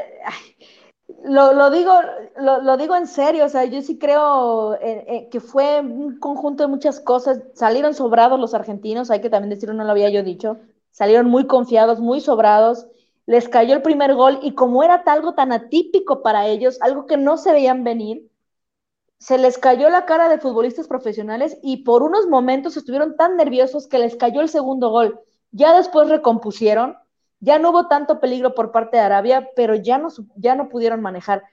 lo, 1.25 1.71
digo, 1.71 1.93
lo, 2.39 2.77
digo 2.77 2.97
en 2.97 3.07
serio, 3.07 3.47
o 3.47 3.49
sea, 3.49 3.65
yo 3.65 3.83
sí 3.83 3.99
creo 3.99 4.79
que 5.31 5.41
fue 5.41 5.81
un 5.81 6.19
conjunto 6.19 6.63
de 6.63 6.69
muchas 6.69 7.01
cosas. 7.01 7.43
Salieron 7.55 7.95
sobrados 7.95 8.39
los 8.39 8.55
argentinos, 8.55 9.11
hay 9.11 9.21
que 9.21 9.31
también 9.31 9.51
decirlo, 9.51 9.75
no 9.75 9.85
lo 9.85 9.91
había 9.91 10.11
yo 10.11 10.23
dicho. 10.23 10.59
Salieron 10.91 11.29
muy 11.29 11.47
confiados, 11.47 12.01
muy 12.01 12.21
sobrados 12.21 12.87
les 13.29 13.47
cayó 13.51 13.75
el 13.75 13.83
primer 13.83 14.15
gol 14.15 14.39
y 14.43 14.55
como 14.55 14.83
era 14.83 15.03
algo 15.05 15.35
tan 15.35 15.53
atípico 15.53 16.23
para 16.23 16.47
ellos, 16.47 16.79
algo 16.81 17.05
que 17.05 17.19
no 17.19 17.37
se 17.37 17.53
veían 17.53 17.85
venir, 17.85 18.27
se 19.19 19.37
les 19.37 19.59
cayó 19.59 19.91
la 19.91 20.07
cara 20.07 20.31
de 20.31 20.39
futbolistas 20.39 20.89
profesionales 20.89 21.59
y 21.63 21.85
por 21.85 22.03
unos 22.03 22.27
momentos 22.27 22.79
estuvieron 22.79 23.17
tan 23.17 23.37
nerviosos 23.37 23.87
que 23.87 23.99
les 23.99 24.17
cayó 24.17 24.41
el 24.41 24.49
segundo 24.49 24.89
gol. 24.89 25.21
Ya 25.51 25.77
después 25.77 26.09
recompusieron, 26.09 26.97
ya 27.41 27.59
no 27.59 27.71
hubo 27.71 27.89
tanto 27.89 28.21
peligro 28.21 28.55
por 28.55 28.73
parte 28.73 28.97
de 28.97 29.03
Arabia, 29.03 29.51
pero 29.57 29.75
ya 29.75 29.99
no, 29.99 30.09
ya 30.37 30.55
no 30.55 30.69
pudieron 30.69 31.01
manejar. 31.01 31.45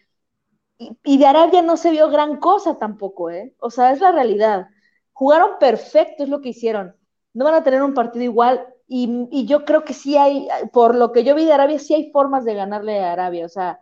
Y, 0.77 0.97
y, 1.03 1.17
de 1.17 1.25
Arabia 1.27 1.61
no 1.61 1.77
se 1.77 1.91
vio 1.91 2.09
gran 2.09 2.37
cosa 2.37 2.77
tampoco, 2.77 3.29
¿eh? 3.29 3.55
O 3.59 3.69
sea, 3.69 3.91
es 3.91 4.01
la 4.01 4.11
realidad. 4.11 4.67
Jugaron 5.13 5.51
perfecto, 5.59 6.23
es 6.23 6.29
lo 6.29 6.41
que 6.41 6.49
hicieron. 6.49 6.95
No 7.33 7.45
van 7.45 7.55
a 7.55 7.63
tener 7.63 7.81
un 7.83 7.93
partido 7.93 8.23
igual, 8.25 8.67
y, 8.87 9.45
yo 9.45 9.65
creo 9.65 9.83
que 9.83 9.93
sí 9.93 10.17
hay, 10.17 10.47
por 10.71 10.95
lo 10.95 11.11
que 11.11 11.23
yo 11.23 11.35
vi 11.35 11.45
de 11.45 11.53
Arabia, 11.53 11.79
sí 11.79 11.93
hay 11.93 12.11
formas 12.11 12.45
de 12.45 12.53
ganarle 12.55 12.99
a 13.03 13.13
Arabia. 13.13 13.45
O 13.45 13.49
sea, 13.49 13.79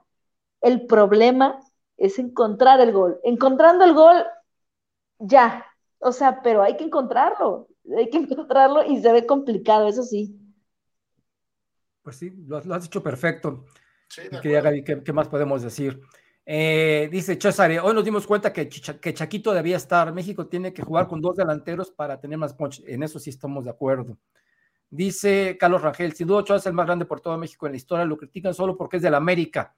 el 0.61 0.85
problema 0.87 1.59
es 1.97 2.19
encontrar 2.19 2.79
el 2.81 2.93
gol. 2.93 3.19
Encontrando 3.23 3.85
el 3.85 3.93
gol, 3.93 4.25
ya. 5.19 5.65
O 5.99 6.11
sea, 6.11 6.41
pero 6.43 6.63
hay 6.63 6.77
que 6.77 6.85
encontrarlo. 6.85 7.67
Hay 7.97 8.09
que 8.09 8.17
encontrarlo 8.19 8.83
y 8.85 9.01
se 9.01 9.11
ve 9.11 9.25
complicado, 9.25 9.87
eso 9.87 10.03
sí. 10.03 10.37
Pues 12.03 12.17
sí, 12.17 12.31
lo, 12.47 12.57
has 12.57 12.83
dicho 12.83 13.01
perfecto. 13.01 13.65
¿qué, 14.41 15.13
más 15.13 15.27
podemos 15.27 15.61
decir? 15.61 16.01
Eh, 16.45 17.07
dice 17.11 17.39
Cesare, 17.41 17.79
hoy 17.79 17.93
nos 17.93 18.03
dimos 18.03 18.27
cuenta 18.27 18.51
que, 18.51 18.67
que 18.67 19.13
Chaquito 19.13 19.53
debía 19.53 19.77
estar. 19.77 20.13
México 20.13 20.47
tiene 20.47 20.73
que 20.73 20.83
jugar 20.83 21.07
con 21.07 21.21
dos 21.21 21.37
delanteros 21.37 21.91
para 21.91 22.19
tener 22.19 22.37
más 22.37 22.53
punch. 22.53 22.83
En 22.85 23.01
eso 23.01 23.17
sí 23.17 23.29
estamos 23.29 23.63
de 23.63 23.71
acuerdo. 23.71 24.17
Dice 24.89 25.57
Carlos 25.59 25.81
Rangel, 25.81 26.13
sin 26.13 26.27
duda 26.27 26.41
Ochoa 26.41 26.57
es 26.57 26.65
el 26.67 26.73
más 26.73 26.85
grande 26.85 27.05
por 27.05 27.19
todo 27.19 27.35
México 27.35 27.65
en 27.65 27.71
la 27.71 27.77
historia, 27.77 28.05
lo 28.05 28.15
critican 28.15 28.53
solo 28.53 28.77
porque 28.77 28.97
es 28.97 29.03
de 29.03 29.09
la 29.09 29.17
América. 29.17 29.75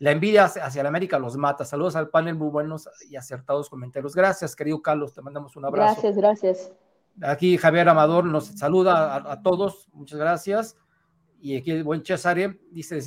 La 0.00 0.10
envidia 0.10 0.44
hacia 0.44 0.82
la 0.82 0.90
América 0.90 1.18
los 1.18 1.38
mata. 1.38 1.64
Saludos 1.64 1.96
al 1.96 2.10
panel, 2.10 2.34
muy 2.34 2.50
buenos 2.50 2.88
y 3.08 3.16
acertados 3.16 3.70
comentarios. 3.70 4.14
Gracias, 4.14 4.54
querido 4.54 4.82
Carlos, 4.82 5.14
te 5.14 5.22
mandamos 5.22 5.56
un 5.56 5.64
abrazo. 5.64 6.02
Gracias, 6.02 6.16
gracias. 6.16 6.72
Aquí 7.22 7.56
Javier 7.56 7.88
Amador 7.88 8.26
nos 8.26 8.46
saluda 8.46 9.16
a, 9.16 9.42
todos, 9.42 9.88
muchas 9.92 10.18
gracias. 10.18 10.76
Y 11.40 11.56
aquí 11.56 11.70
el 11.70 11.84
buen 11.84 12.04
Cesare 12.04 12.60
dice, 12.70 13.00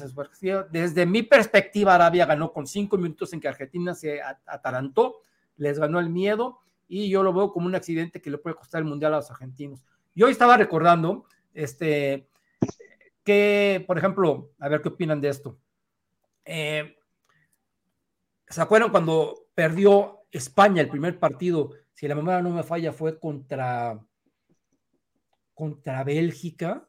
desde 0.71 1.05
mi 1.05 1.23
perspectiva, 1.23 1.95
Arabia 1.95 2.25
ganó 2.25 2.53
con 2.53 2.65
cinco 2.65 2.97
minutos 2.97 3.33
en 3.33 3.41
que 3.41 3.47
Argentina 3.47 3.93
se 3.93 4.21
atarantó, 4.45 5.21
les 5.57 5.77
ganó 5.77 5.99
el 5.99 6.09
miedo 6.09 6.59
y 6.87 7.09
yo 7.09 7.23
lo 7.23 7.33
veo 7.33 7.51
como 7.51 7.67
un 7.67 7.75
accidente 7.75 8.21
que 8.21 8.29
le 8.29 8.37
puede 8.37 8.55
costar 8.55 8.79
el 8.79 8.87
Mundial 8.87 9.13
a 9.13 9.17
los 9.17 9.31
argentinos. 9.31 9.85
Yo 10.15 10.27
estaba 10.27 10.57
recordando 10.57 11.25
este, 11.53 12.29
que, 13.23 13.83
por 13.87 13.97
ejemplo, 13.97 14.51
a 14.59 14.69
ver 14.69 14.81
qué 14.81 14.89
opinan 14.89 15.21
de 15.21 15.29
esto. 15.29 15.57
Eh, 16.45 16.97
¿Se 18.47 18.61
acuerdan 18.61 18.91
cuando 18.91 19.47
perdió 19.55 20.25
España 20.31 20.81
el 20.81 20.89
primer 20.89 21.19
partido? 21.19 21.71
Si 21.93 22.07
la 22.07 22.15
memoria 22.15 22.41
no 22.41 22.49
me 22.49 22.63
falla, 22.63 22.91
fue 22.91 23.19
contra, 23.19 23.99
contra 25.53 26.03
Bélgica. 26.03 26.87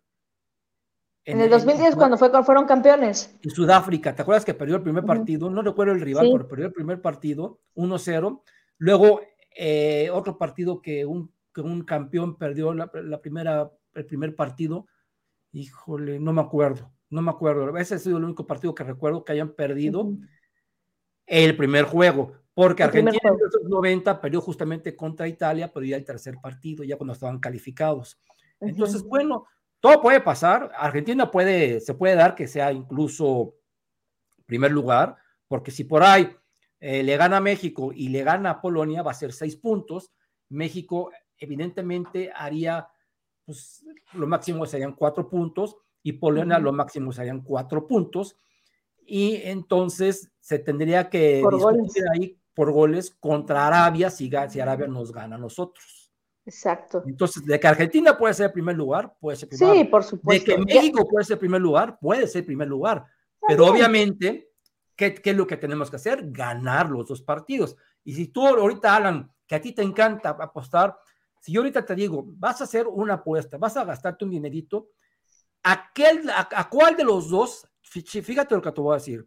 En, 1.24 1.40
el 1.40 1.50
2010, 1.50 1.94
cuando 1.94 2.18
fue, 2.18 2.30
fueron 2.42 2.66
campeones. 2.66 3.36
En 3.42 3.50
Sudáfrica, 3.50 4.14
¿te 4.14 4.22
acuerdas 4.22 4.44
que 4.44 4.54
perdió 4.54 4.76
el 4.76 4.82
primer 4.82 5.04
partido? 5.04 5.48
No 5.50 5.62
recuerdo 5.62 5.92
el 5.92 6.00
rival, 6.00 6.28
pero 6.32 6.48
perdió 6.48 6.66
el 6.66 6.72
primer 6.72 7.00
partido, 7.00 7.60
1-0. 7.76 8.42
Luego, 8.78 9.20
eh, 9.56 10.10
otro 10.12 10.36
partido 10.36 10.82
que 10.82 11.06
un, 11.06 11.32
que 11.54 11.60
un 11.60 11.84
campeón 11.84 12.36
perdió 12.36 12.74
la, 12.74 12.90
la 12.94 13.20
primera 13.20 13.70
el 13.94 14.06
primer 14.06 14.34
partido, 14.34 14.86
híjole, 15.52 16.18
no 16.18 16.32
me 16.32 16.40
acuerdo, 16.40 16.90
no 17.10 17.22
me 17.22 17.30
acuerdo. 17.30 17.76
Ese 17.76 17.96
ha 17.96 17.98
sido 17.98 18.18
el 18.18 18.24
único 18.24 18.46
partido 18.46 18.74
que 18.74 18.84
recuerdo 18.84 19.24
que 19.24 19.32
hayan 19.32 19.52
perdido 19.52 20.12
el 21.26 21.56
primer 21.56 21.84
juego, 21.84 22.32
porque 22.54 22.82
Argentina 22.82 23.16
en 23.22 23.38
los 23.38 23.70
90 23.70 24.20
perdió 24.20 24.40
justamente 24.40 24.96
contra 24.96 25.28
Italia, 25.28 25.70
pero 25.72 25.86
ya 25.86 25.96
el 25.96 26.04
tercer 26.04 26.36
partido, 26.42 26.84
ya 26.84 26.96
cuando 26.96 27.12
estaban 27.12 27.38
calificados. 27.38 28.18
Entonces, 28.60 29.02
bueno, 29.02 29.46
todo 29.82 30.00
puede 30.00 30.20
pasar. 30.20 30.70
Argentina 30.78 31.28
puede, 31.28 31.80
se 31.80 31.94
puede 31.94 32.14
dar 32.14 32.36
que 32.36 32.46
sea 32.46 32.72
incluso 32.72 33.56
primer 34.46 34.70
lugar, 34.70 35.16
porque 35.48 35.72
si 35.72 35.82
por 35.82 36.04
ahí 36.04 36.30
eh, 36.78 37.02
le 37.02 37.16
gana 37.16 37.38
a 37.38 37.40
México 37.40 37.92
y 37.92 38.08
le 38.08 38.22
gana 38.22 38.50
a 38.50 38.60
Polonia, 38.60 39.02
va 39.02 39.10
a 39.10 39.14
ser 39.14 39.32
seis 39.32 39.56
puntos. 39.56 40.12
México 40.50 41.10
evidentemente 41.36 42.30
haría 42.32 42.88
pues 43.44 43.84
lo 44.12 44.28
máximo 44.28 44.66
serían 44.66 44.92
cuatro 44.92 45.28
puntos 45.28 45.76
y 46.04 46.12
Polonia 46.12 46.60
lo 46.60 46.72
máximo 46.72 47.10
serían 47.10 47.40
cuatro 47.40 47.88
puntos. 47.88 48.36
Y 49.04 49.42
entonces 49.42 50.30
se 50.38 50.60
tendría 50.60 51.10
que 51.10 51.40
Por 51.42 51.56
discutir 51.56 52.04
goles. 52.04 52.04
ahí 52.14 52.38
por 52.54 52.70
goles 52.70 53.10
contra 53.18 53.66
Arabia 53.66 54.10
si, 54.10 54.30
si 54.48 54.60
Arabia 54.60 54.86
nos 54.86 55.10
gana 55.10 55.34
a 55.34 55.40
nosotros. 55.40 56.01
Exacto. 56.44 57.02
Entonces, 57.06 57.44
de 57.44 57.58
que 57.60 57.66
Argentina 57.68 58.16
puede 58.18 58.34
ser 58.34 58.46
el 58.46 58.52
primer 58.52 58.76
lugar, 58.76 59.14
puede 59.20 59.36
ser 59.36 59.48
primer 59.48 59.68
Sí, 59.68 59.74
lugar. 59.74 59.90
por 59.90 60.02
De 60.02 60.08
supuesto. 60.08 60.44
que 60.46 60.52
Ya- 60.58 60.74
México 60.80 61.08
puede 61.08 61.24
ser 61.24 61.38
primer 61.38 61.60
lugar, 61.60 61.98
puede 62.00 62.26
ser 62.26 62.44
primer 62.44 62.68
lugar. 62.68 63.04
Pero 63.46 63.66
obviamente, 63.66 64.50
¿qué, 64.96 65.14
¿qué 65.14 65.30
es 65.30 65.36
lo 65.36 65.46
que 65.46 65.56
tenemos 65.56 65.88
que 65.90 65.96
hacer? 65.96 66.30
Ganar 66.30 66.90
los 66.90 67.06
dos 67.06 67.22
partidos. 67.22 67.76
Y 68.04 68.14
si 68.14 68.28
tú 68.28 68.46
ahorita, 68.46 68.94
Alan, 68.96 69.30
que 69.46 69.54
a 69.54 69.60
ti 69.60 69.72
te 69.72 69.82
encanta 69.82 70.30
apostar, 70.30 70.96
si 71.40 71.52
yo 71.52 71.60
ahorita 71.60 71.84
te 71.84 71.94
digo, 71.94 72.24
vas 72.26 72.60
a 72.60 72.64
hacer 72.64 72.86
una 72.86 73.14
apuesta, 73.14 73.56
vas 73.58 73.76
a 73.76 73.84
gastarte 73.84 74.24
un 74.24 74.30
dinerito, 74.30 74.88
aquel, 75.62 76.28
a, 76.30 76.48
a 76.54 76.68
cuál 76.68 76.96
de 76.96 77.04
los 77.04 77.28
dos, 77.30 77.66
fí- 77.82 78.22
fíjate 78.22 78.54
lo 78.54 78.62
que 78.62 78.72
te 78.72 78.80
voy 78.80 78.92
a 78.94 78.98
decir, 78.98 79.26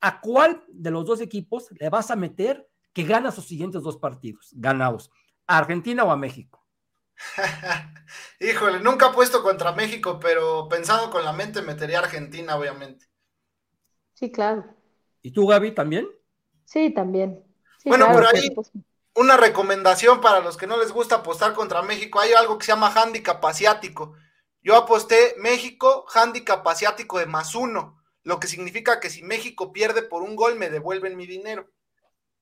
a 0.00 0.20
cuál 0.20 0.62
de 0.68 0.90
los 0.90 1.04
dos 1.06 1.20
equipos 1.20 1.68
le 1.78 1.88
vas 1.88 2.10
a 2.10 2.16
meter 2.16 2.68
que 2.92 3.04
gana 3.04 3.30
sus 3.30 3.46
siguientes 3.46 3.82
dos 3.82 3.96
partidos 3.96 4.50
ganados, 4.56 5.10
a 5.46 5.58
Argentina 5.58 6.04
o 6.04 6.10
a 6.10 6.16
México? 6.16 6.66
Híjole, 8.40 8.80
nunca 8.80 9.08
he 9.08 9.12
puesto 9.14 9.42
contra 9.42 9.72
México, 9.72 10.18
pero 10.20 10.68
pensando 10.68 11.10
con 11.10 11.24
la 11.24 11.32
mente 11.32 11.62
metería 11.62 11.98
a 12.00 12.02
Argentina, 12.02 12.56
obviamente. 12.56 13.06
Sí, 14.14 14.30
claro. 14.32 14.74
¿Y 15.22 15.32
tú, 15.32 15.46
Gaby, 15.46 15.72
también? 15.74 16.08
Sí, 16.64 16.92
también. 16.92 17.44
Sí, 17.76 17.90
Bueno, 17.90 18.06
claro, 18.06 18.14
por 18.14 18.26
ahí-. 18.26 18.50
Una 19.14 19.36
recomendación 19.36 20.20
para 20.20 20.40
los 20.40 20.56
que 20.56 20.66
no 20.66 20.78
les 20.78 20.92
gusta 20.92 21.16
apostar 21.16 21.52
contra 21.54 21.82
México, 21.82 22.20
hay 22.20 22.32
algo 22.32 22.58
que 22.58 22.66
se 22.66 22.72
llama 22.72 22.92
handicap 22.94 23.44
asiático. 23.44 24.14
Yo 24.62 24.76
aposté 24.76 25.34
México, 25.38 26.06
handicap 26.14 26.66
asiático 26.66 27.18
de 27.18 27.26
más 27.26 27.54
uno, 27.54 28.02
lo 28.22 28.40
que 28.40 28.48
significa 28.48 29.00
que 29.00 29.10
si 29.10 29.22
México 29.22 29.72
pierde 29.72 30.02
por 30.02 30.22
un 30.22 30.36
gol, 30.36 30.56
me 30.56 30.70
devuelven 30.70 31.16
mi 31.16 31.26
dinero. 31.26 31.68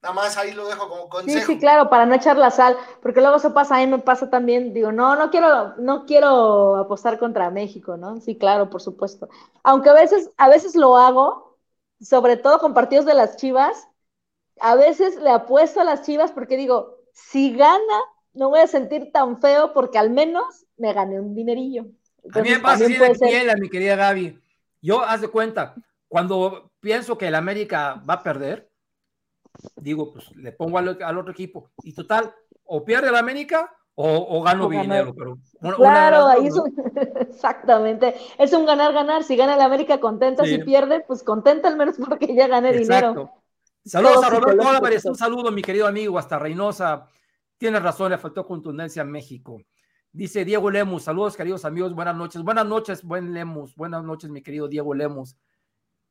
Nada 0.03 0.15
más 0.15 0.37
ahí 0.37 0.53
lo 0.53 0.69
dejo 0.69 0.89
como 0.91 1.09
Sí, 1.25 1.41
consejo. 1.41 1.43
sí, 1.43 1.59
claro, 1.59 1.91
para 1.91 2.07
no 2.07 2.15
echar 2.15 2.39
la 2.39 2.51
sal, 2.51 2.77
porque 3.03 3.21
luego 3.21 3.37
eso 3.37 3.53
pasa, 3.53 3.77
a 3.77 3.81
mí 3.81 3.87
me 3.87 3.99
pasa 3.99 4.31
también, 4.31 4.73
digo, 4.73 4.91
no, 4.91 5.17
no 5.17 5.31
quiero, 5.31 5.77
no 5.77 6.07
quiero 6.07 6.77
apostar 6.77 7.19
contra 7.19 7.51
México, 7.51 7.97
¿no? 7.99 8.21
Sí, 8.21 8.39
claro, 8.39 8.71
por 8.71 8.81
supuesto. 8.81 9.29
Aunque 9.63 9.91
a 9.91 9.93
veces, 9.93 10.31
a 10.39 10.49
veces 10.49 10.75
lo 10.77 10.97
hago, 10.97 11.59
sobre 12.01 12.37
todo 12.39 12.59
con 12.59 12.73
partidos 12.73 13.05
de 13.05 13.13
las 13.15 13.37
Chivas, 13.37 13.87
a 14.61 14.77
veces 14.77 15.17
le 15.23 15.31
apuesto 15.31 15.81
a 15.81 15.85
las 15.85 16.03
Chivas 16.03 16.33
porque 16.33 16.57
digo, 16.57 16.99
si 17.15 17.57
gana, 17.57 18.01
no 18.35 18.51
voy 18.51 18.61
a 18.61 18.69
sentir 18.69 19.13
tan 19.13 19.41
feo 19.41 19.73
porque 19.75 19.99
al 19.99 20.11
menos 20.11 20.67
me 20.79 20.93
gané 20.95 21.21
un 21.21 21.35
dinerillo. 21.35 21.87
A 22.33 22.41
mí 22.41 22.51
me 22.51 22.59
Entonces, 22.59 22.61
pasa 22.61 22.85
así 22.85 22.95
también 22.95 22.97
en 22.97 23.03
puede 23.03 23.15
la 23.15 23.17
ser- 23.17 23.21
quiniela, 23.21 23.57
mi 23.57 23.69
querida 23.69 23.97
Gaby. 23.97 24.41
Yo, 24.83 25.03
haz 25.03 25.21
de 25.21 25.29
cuenta, 25.29 25.75
cuando 26.09 26.73
pienso 26.81 27.19
que 27.19 27.29
el 27.29 27.35
América 27.35 28.03
va 28.09 28.15
a 28.15 28.23
perder, 28.23 28.70
digo, 29.77 30.13
pues 30.13 30.31
le 30.37 30.53
pongo 30.53 30.79
al, 30.79 30.99
al 31.03 31.19
otro 31.19 31.33
equipo. 31.33 31.71
Y 31.83 31.93
total, 31.95 32.33
o 32.65 32.85
pierde 32.85 33.09
el 33.09 33.17
América 33.17 33.71
o, 33.95 34.27
o 34.39 34.43
gano 34.43 34.67
O 34.67 34.69
dinero. 34.71 35.15
Pero 35.15 35.39
una- 35.61 35.77
una 35.77 35.77
de 35.77 35.77
Claro, 35.77 36.27
ahí 36.27 36.47
es 36.47 36.55
un- 36.57 36.75
exactamente. 37.21 38.15
Es 38.39 38.53
un 38.53 38.67
ganar-ganar. 38.67 39.25
Si 39.25 39.37
gana 39.37 39.55
el 39.55 39.61
América, 39.61 40.01
contenta. 40.01 40.45
Sí. 40.45 40.57
Si 40.57 40.59
pierde, 40.63 41.01
pues 41.07 41.23
contenta 41.23 41.69
al 41.69 41.77
menos 41.77 41.97
porque 42.09 42.35
ya 42.35 42.47
gané 42.49 42.73
dinero. 42.73 43.33
Saludos 43.85 44.17
Todo 44.17 44.25
a 44.25 44.31
Roberto 44.31 44.69
Álvarez, 44.69 45.05
un 45.07 45.15
saludo, 45.17 45.51
mi 45.51 45.63
querido 45.63 45.87
amigo, 45.87 46.19
hasta 46.19 46.39
Reynosa. 46.39 47.07
Tienes 47.57 47.83
razón, 47.83 48.11
le 48.11 48.19
faltó 48.19 48.47
contundencia 48.47 49.03
a 49.03 49.05
México. 49.07 49.59
Dice 50.13 50.45
Diego 50.45 50.71
Lemus, 50.71 51.05
saludos 51.05 51.37
queridos 51.37 51.65
amigos, 51.65 51.95
buenas 51.95 52.17
noches. 52.17 52.43
Buenas 52.43 52.67
noches, 52.67 53.03
buen 53.05 53.33
Lemus, 53.33 53.75
buenas 53.77 54.03
noches, 54.05 54.29
mi 54.29 54.43
querido 54.43 54.67
Diego 54.69 54.93
Lemus. 54.93 55.37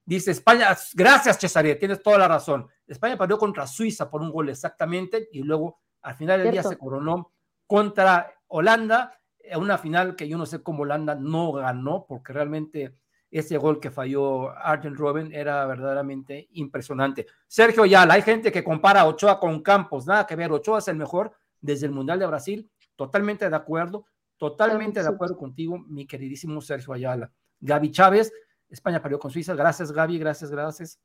Dice 0.10 0.32
España, 0.32 0.76
gracias 0.96 1.38
Cesaret, 1.40 1.78
tienes 1.78 2.02
toda 2.02 2.18
la 2.18 2.28
razón. 2.28 2.68
España 2.88 3.16
perdió 3.16 3.38
contra 3.38 3.68
Suiza 3.68 4.10
por 4.10 4.24
un 4.24 4.32
gol 4.32 4.50
exactamente 4.50 5.30
y 5.32 5.44
luego 5.44 5.82
al 6.02 6.16
final 6.16 6.40
del 6.42 6.52
día 6.52 6.64
Cierto. 6.64 6.70
se 6.70 6.78
coronó 6.80 7.32
contra 7.68 8.34
Holanda, 8.48 9.22
en 9.38 9.60
una 9.60 9.78
final 9.78 10.16
que 10.16 10.28
yo 10.28 10.36
no 10.36 10.48
sé 10.48 10.64
cómo 10.64 10.82
Holanda 10.82 11.14
no 11.14 11.52
ganó 11.52 12.08
porque 12.08 12.34
realmente 12.34 12.96
ese 13.30 13.56
gol 13.60 13.80
que 13.80 13.92
falló 13.92 14.50
Arjen 14.58 14.96
Robben 14.96 15.32
era 15.32 15.64
verdaderamente 15.68 16.48
impresionante. 16.54 17.28
Sergio 17.48 17.84
Ayala, 17.84 18.16
hay 18.16 18.24
gente 18.24 18.52
que 18.52 18.64
compara 18.64 19.02
a 19.02 19.06
Ochoa 19.06 19.40
con 19.40 19.62
Campos, 19.62 20.08
nada 20.08 20.26
que 20.26 20.36
ver, 20.36 20.52
Ochoa 20.52 20.80
es 20.80 20.88
el 20.88 20.96
mejor 20.96 21.34
desde 21.62 21.86
el 21.86 21.92
Mundial 21.92 22.18
de 22.18 22.26
Brasil, 22.26 22.72
totalmente 22.96 23.48
de 23.48 23.56
acuerdo, 23.56 24.08
totalmente 24.38 25.02
de 25.02 25.06
Sí. 25.08 25.14
acuerdo 25.14 25.38
contigo, 25.38 25.78
mi 25.88 26.08
queridísimo 26.08 26.62
Sergio 26.62 26.96
Ayala. 26.96 27.32
Gaby 27.60 27.92
Chávez, 27.92 28.34
España 28.70 29.02
perdió 29.02 29.20
con 29.20 29.32
Suiza, 29.32 29.54
gracias 29.56 29.92
Gaby, 29.92 30.18
gracias, 30.20 30.52
gracias. 30.52 31.00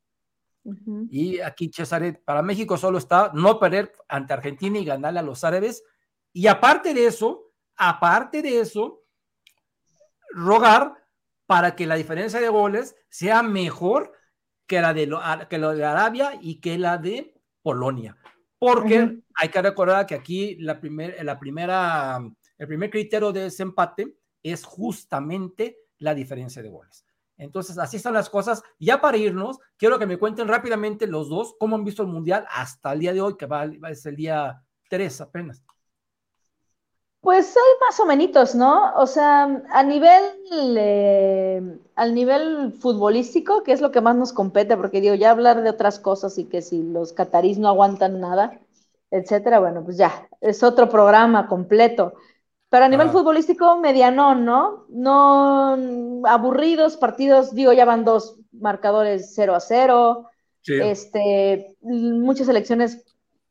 Y 1.11 1.41
aquí 1.41 1.71
Cesaret, 1.75 2.23
para 2.25 2.41
México 2.43 2.77
solo 2.79 2.99
está 2.99 3.31
no 3.35 3.59
perder 3.59 3.93
ante 4.09 4.33
Argentina 4.33 4.79
y 4.79 4.85
ganarle 4.85 5.19
a 5.21 5.23
los 5.23 5.45
árabes. 5.45 5.83
Y 6.33 6.47
aparte 6.47 6.95
de 6.95 7.07
eso, 7.07 7.53
aparte 7.77 8.41
de 8.43 8.61
eso, 8.61 9.03
rogar 10.31 10.95
para 11.47 11.75
que 11.77 11.87
la 11.87 11.95
diferencia 11.97 12.41
de 12.41 12.49
goles 12.49 12.97
sea 13.09 13.43
mejor 13.43 14.13
que 14.67 14.81
la 14.81 14.95
de, 14.95 15.07
lo- 15.07 15.21
que 15.49 15.59
lo 15.59 15.75
de 15.75 15.85
Arabia 15.85 16.39
y 16.41 16.61
que 16.61 16.79
la 16.79 16.97
de 16.99 17.35
Polonia. 17.63 18.17
Porque 18.59 19.19
hay 19.35 19.49
que 19.51 19.61
recordar 19.63 20.07
que 20.07 20.15
aquí 20.15 20.57
la, 20.57 20.81
primer, 20.81 21.23
la 21.23 21.39
primera, 21.39 22.19
el 22.57 22.67
primer 22.67 22.89
criterio 22.91 23.31
de 23.33 23.47
ese 23.47 23.63
empate 23.63 24.17
es 24.43 24.65
justamente 24.65 25.79
la 25.99 26.15
diferencia 26.15 26.63
de 26.63 26.71
goles. 26.71 27.04
Entonces, 27.37 27.79
así 27.79 27.97
están 27.97 28.15
las 28.15 28.31
cosas. 28.31 28.63
Ya 28.79 29.01
para 29.01 29.17
irnos, 29.17 29.59
quiero 29.77 29.99
que 29.99 30.07
me 30.07 30.19
cuenten 30.19 30.49
rápidamente 30.49 31.07
los 31.07 31.29
dos 31.29 31.55
cómo 31.59 31.77
han 31.77 31.85
visto 31.85 32.03
el 32.03 32.09
Mundial 32.09 32.47
hasta 32.51 32.93
el 32.93 33.01
día 33.01 33.13
de 33.13 33.21
hoy, 33.21 33.37
que 33.37 33.47
va, 33.47 33.65
es 33.91 34.07
el 34.07 34.17
día 34.17 34.63
3 34.89 35.21
apenas. 35.21 35.63
Pues 37.21 37.57
hay 37.57 37.87
más 37.87 37.99
o 38.01 38.05
menos, 38.05 38.55
¿no? 38.55 38.93
O 38.97 39.07
sea, 39.07 39.45
a 39.71 39.83
nivel, 39.83 40.23
eh, 40.77 41.79
al 41.95 42.15
nivel 42.15 42.75
futbolístico, 42.75 43.63
que 43.63 43.73
es 43.73 43.81
lo 43.81 43.91
que 43.91 44.03
más 44.03 44.15
nos 44.15 44.35
compete, 44.35 44.77
porque 44.77 45.01
digo, 45.01 45.15
ya 45.15 45.31
hablar 45.31 45.63
de 45.63 45.71
otras 45.71 45.99
cosas 45.99 46.37
y 46.37 46.45
que 46.45 46.61
si 46.61 46.83
los 46.83 47.15
catarís 47.15 47.59
no 47.59 47.69
aguantan 47.69 48.21
nada, 48.21 48.61
etcétera, 49.11 49.59
bueno, 49.59 49.83
pues 49.83 49.97
ya, 49.97 50.29
es 50.43 50.63
otro 50.63 50.91
programa 50.91 51.49
completo. 51.49 52.13
Pero 52.69 52.85
a 52.85 52.89
nivel 52.89 53.09
Ah. 53.09 53.13
futbolístico, 53.13 53.79
medianón, 53.79 54.45
¿no? 54.45 54.87
No 54.89 55.77
aburridos, 56.27 56.97
partidos, 56.97 57.55
digo, 57.55 57.73
ya 57.73 57.85
van 57.85 58.05
dos 58.05 58.37
marcadores 58.53 59.33
0 59.35 59.55
a 59.55 59.61
0. 59.61 60.29
Sí. 60.63 60.75
Este, 60.81 61.77
muchas 61.83 62.49
elecciones 62.49 63.05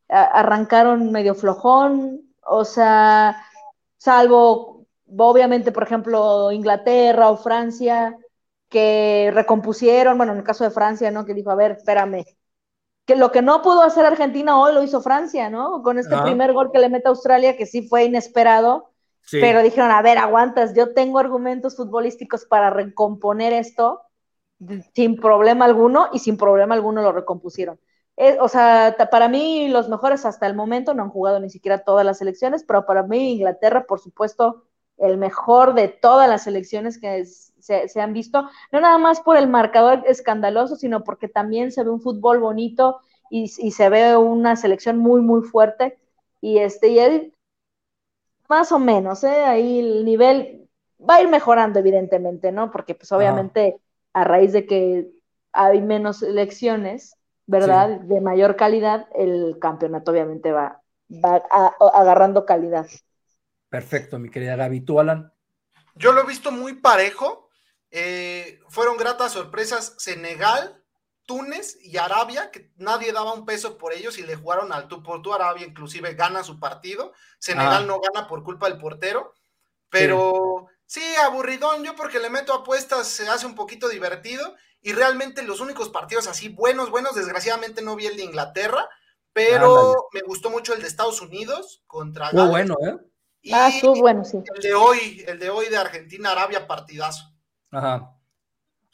arrancaron 0.08 1.10
medio 1.12 1.34
flojón, 1.34 2.22
o 2.42 2.64
sea, 2.64 3.42
salvo 3.96 4.86
obviamente, 5.16 5.72
por 5.72 5.84
ejemplo, 5.84 6.50
Inglaterra 6.52 7.30
o 7.30 7.36
Francia, 7.36 8.16
que 8.68 9.30
recompusieron, 9.32 10.16
bueno, 10.16 10.32
en 10.32 10.38
el 10.38 10.44
caso 10.44 10.64
de 10.64 10.70
Francia, 10.70 11.10
¿no? 11.10 11.24
Que 11.24 11.34
dijo, 11.34 11.50
a 11.50 11.54
ver, 11.54 11.72
espérame, 11.72 12.24
que 13.06 13.16
lo 13.16 13.30
que 13.30 13.42
no 13.42 13.62
pudo 13.62 13.82
hacer 13.82 14.04
Argentina 14.04 14.58
hoy 14.58 14.74
lo 14.74 14.82
hizo 14.82 15.00
Francia, 15.00 15.50
¿no? 15.50 15.82
Con 15.82 15.98
este 15.98 16.16
primer 16.22 16.52
gol 16.52 16.72
que 16.72 16.78
le 16.78 16.88
mete 16.88 17.06
a 17.06 17.10
Australia, 17.10 17.56
que 17.56 17.66
sí 17.66 17.86
fue 17.88 18.04
inesperado, 18.04 18.90
pero 19.30 19.62
dijeron, 19.62 19.90
a 19.90 20.02
ver, 20.02 20.18
aguantas, 20.18 20.74
yo 20.74 20.94
tengo 20.94 21.18
argumentos 21.18 21.76
futbolísticos 21.76 22.44
para 22.44 22.70
recomponer 22.70 23.52
esto 23.52 24.02
sin 24.94 25.16
problema 25.16 25.64
alguno 25.64 26.08
y 26.12 26.18
sin 26.18 26.36
problema 26.36 26.74
alguno 26.74 27.02
lo 27.02 27.12
recompusieron. 27.12 27.78
Eh, 28.16 28.38
o 28.40 28.48
sea, 28.48 28.96
para 29.10 29.28
mí 29.28 29.68
los 29.68 29.88
mejores 29.88 30.24
hasta 30.24 30.46
el 30.46 30.54
momento 30.54 30.94
no 30.94 31.02
han 31.02 31.10
jugado 31.10 31.40
ni 31.40 31.50
siquiera 31.50 31.78
todas 31.84 32.06
las 32.06 32.18
selecciones, 32.18 32.64
pero 32.64 32.86
para 32.86 33.02
mí 33.02 33.32
Inglaterra, 33.32 33.86
por 33.86 33.98
supuesto, 34.00 34.64
el 34.98 35.18
mejor 35.18 35.74
de 35.74 35.88
todas 35.88 36.28
las 36.28 36.44
selecciones 36.44 36.98
que 37.00 37.24
se, 37.24 37.88
se 37.88 38.00
han 38.00 38.12
visto, 38.12 38.48
no 38.70 38.80
nada 38.80 38.98
más 38.98 39.20
por 39.20 39.36
el 39.36 39.48
marcador 39.48 40.04
escandaloso, 40.06 40.76
sino 40.76 41.02
porque 41.02 41.28
también 41.28 41.72
se 41.72 41.82
ve 41.82 41.90
un 41.90 42.00
fútbol 42.00 42.38
bonito 42.38 43.00
y, 43.30 43.44
y 43.58 43.72
se 43.72 43.88
ve 43.88 44.16
una 44.16 44.54
selección 44.54 44.98
muy, 44.98 45.20
muy 45.20 45.42
fuerte. 45.42 45.98
Y 46.40 46.58
este, 46.58 46.88
y 46.88 46.98
él, 47.00 47.34
más 48.48 48.72
o 48.72 48.78
menos, 48.78 49.24
¿eh? 49.24 49.44
Ahí 49.44 49.78
el 49.80 50.04
nivel 50.04 50.68
va 50.98 51.16
a 51.16 51.22
ir 51.22 51.28
mejorando, 51.28 51.78
evidentemente, 51.78 52.52
¿no? 52.52 52.70
Porque, 52.70 52.94
pues, 52.94 53.10
obviamente, 53.12 53.78
a 54.12 54.24
raíz 54.24 54.52
de 54.52 54.66
que 54.66 55.08
hay 55.52 55.80
menos 55.80 56.22
elecciones, 56.22 57.16
¿verdad? 57.46 58.00
De 58.00 58.20
mayor 58.20 58.56
calidad, 58.56 59.06
el 59.14 59.58
campeonato 59.60 60.10
obviamente 60.10 60.52
va, 60.52 60.80
va 61.10 61.42
a- 61.50 61.74
agarrando 61.94 62.44
calidad. 62.46 62.86
Perfecto, 63.68 64.18
mi 64.18 64.30
querida 64.30 64.56
Gaby. 64.56 64.80
¿Tú, 64.82 65.00
Alan? 65.00 65.32
Yo 65.94 66.12
lo 66.12 66.22
he 66.22 66.26
visto 66.26 66.50
muy 66.52 66.74
parejo. 66.74 67.48
eh, 67.96 68.58
fueron 68.68 68.96
gratas 68.96 69.32
sorpresas 69.32 69.94
Senegal, 69.98 70.83
Túnez 71.26 71.78
y 71.80 71.96
Arabia, 71.96 72.50
que 72.50 72.70
nadie 72.76 73.12
daba 73.12 73.32
un 73.32 73.46
peso 73.46 73.78
por 73.78 73.92
ellos 73.92 74.18
y 74.18 74.22
le 74.22 74.36
jugaron 74.36 74.72
al 74.72 74.88
tú 74.88 75.02
por 75.02 75.22
tú. 75.22 75.32
Arabia 75.32 75.66
inclusive 75.66 76.14
gana 76.14 76.44
su 76.44 76.58
partido. 76.60 77.12
Senegal 77.38 77.84
Ah. 77.84 77.86
no 77.86 78.00
gana 78.00 78.26
por 78.26 78.42
culpa 78.42 78.68
del 78.68 78.78
portero. 78.78 79.34
pero 79.90 80.66
sí. 80.86 81.00
aburridón. 81.22 81.84
Yo 81.84 81.94
porque 81.94 82.18
le 82.18 82.28
meto 82.28 82.52
apuestas 82.52 83.06
se 83.06 83.28
hace 83.28 83.46
un 83.46 83.54
poquito 83.54 83.88
divertido 83.88 84.56
y 84.82 84.92
realmente 84.92 85.42
los 85.42 85.60
únicos 85.60 85.88
partidos 85.88 86.26
así 86.26 86.48
buenos, 86.48 86.90
buenos, 86.90 87.14
desgraciadamente 87.14 87.80
no 87.80 87.94
vi 87.96 88.06
el 88.06 88.16
de 88.16 88.24
Inglaterra, 88.24 88.88
pero 89.32 90.08
me 90.12 90.20
gustó 90.22 90.50
mucho 90.50 90.74
el 90.74 90.82
de 90.82 90.88
Estados 90.88 91.22
Unidos 91.22 91.82
contra 91.86 92.30
Muy 92.32 92.48
bueno, 92.48 92.76
¿eh? 92.84 92.96
ah, 93.52 93.68
estuvo 93.68 93.94
bueno, 94.00 94.24
sí. 94.24 94.42
El 94.54 94.62
de 94.62 94.74
hoy, 94.74 95.24
el 95.26 95.38
de 95.38 95.48
hoy 95.50 95.68
de 95.68 95.76
Argentina-Arabia, 95.76 96.66
partidazo. 96.66 97.32
Ajá. 97.70 98.14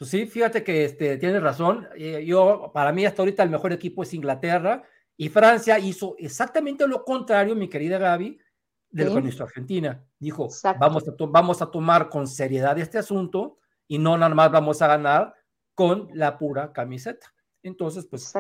Pues 0.01 0.12
sí, 0.12 0.24
fíjate 0.24 0.64
que 0.64 0.86
este, 0.86 1.18
tienes 1.18 1.43
razón. 1.43 1.86
Eh, 1.94 2.24
yo, 2.24 2.70
para 2.72 2.90
mí, 2.90 3.05
hasta 3.05 3.20
ahorita 3.20 3.43
el 3.43 3.51
mejor 3.51 3.70
equipo 3.74 4.02
es 4.02 4.14
Inglaterra 4.14 4.82
y 5.14 5.28
Francia 5.28 5.78
hizo 5.78 6.14
exactamente 6.16 6.89
lo 6.89 7.05
contrario, 7.05 7.55
mi 7.55 7.68
querida 7.68 7.98
Gaby, 7.98 8.40
de 8.89 9.05
lo 9.05 9.20
que 9.20 9.28
hizo 9.28 9.44
Argentina. 9.44 10.02
Dijo, 10.18 10.48
vamos 10.78 11.06
a, 11.06 11.12
vamos 11.28 11.60
a 11.60 11.70
tomar 11.70 12.09
con 12.09 12.27
seriedad 12.27 12.78
este 12.78 12.97
asunto 12.97 13.59
y 13.86 13.98
no 13.98 14.16
nada 14.16 14.35
más 14.35 14.51
vamos 14.51 14.81
a 14.81 14.86
ganar 14.86 15.35
con 15.74 16.09
la 16.14 16.39
pura 16.39 16.72
camiseta. 16.72 17.27
Entonces, 17.62 18.06
pues, 18.06 18.32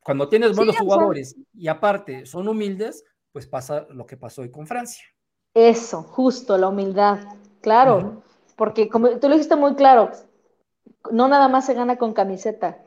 cuando 0.00 0.28
tienes 0.28 0.54
buenos 0.54 0.76
jugadores 0.76 1.34
y 1.54 1.66
aparte 1.66 2.26
son 2.26 2.46
humildes, 2.46 3.06
pues 3.32 3.46
pasa 3.46 3.86
lo 3.88 4.04
que 4.04 4.18
pasó 4.18 4.42
hoy 4.42 4.50
con 4.50 4.66
Francia. 4.66 5.02
Eso, 5.54 6.02
justo, 6.02 6.58
la 6.58 6.68
humildad, 6.68 7.20
claro, 7.62 8.22
porque 8.54 8.90
como 8.90 9.18
tú 9.18 9.30
lo 9.30 9.34
dijiste 9.34 9.56
muy 9.56 9.76
claro, 9.76 10.10
no 11.10 11.28
nada 11.28 11.48
más 11.48 11.66
se 11.66 11.74
gana 11.74 11.96
con 11.96 12.12
camiseta, 12.12 12.78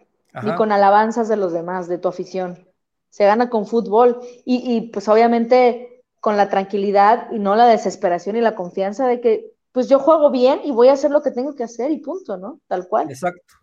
ni 0.43 0.53
con 0.55 0.71
alabanzas 0.71 1.27
de 1.27 1.37
los 1.37 1.51
demás, 1.51 1.87
de 1.87 1.97
tu 1.97 2.07
afición, 2.07 2.67
se 3.09 3.25
gana 3.25 3.49
con 3.49 3.65
fútbol 3.65 4.19
y, 4.45 4.75
y 4.75 4.89
pues 4.89 5.07
obviamente 5.07 6.03
con 6.19 6.37
la 6.37 6.49
tranquilidad 6.49 7.31
y 7.31 7.39
no 7.39 7.55
la 7.55 7.65
desesperación 7.65 8.35
y 8.35 8.41
la 8.41 8.55
confianza 8.55 9.07
de 9.07 9.21
que 9.21 9.53
pues 9.71 9.87
yo 9.89 9.99
juego 9.99 10.31
bien 10.31 10.61
y 10.63 10.71
voy 10.71 10.87
a 10.87 10.93
hacer 10.93 11.11
lo 11.11 11.21
que 11.21 11.31
tengo 11.31 11.55
que 11.55 11.63
hacer 11.63 11.91
y 11.91 11.99
punto, 11.99 12.37
¿no? 12.37 12.59
Tal 12.67 12.87
cual. 12.87 13.09
Exacto. 13.09 13.55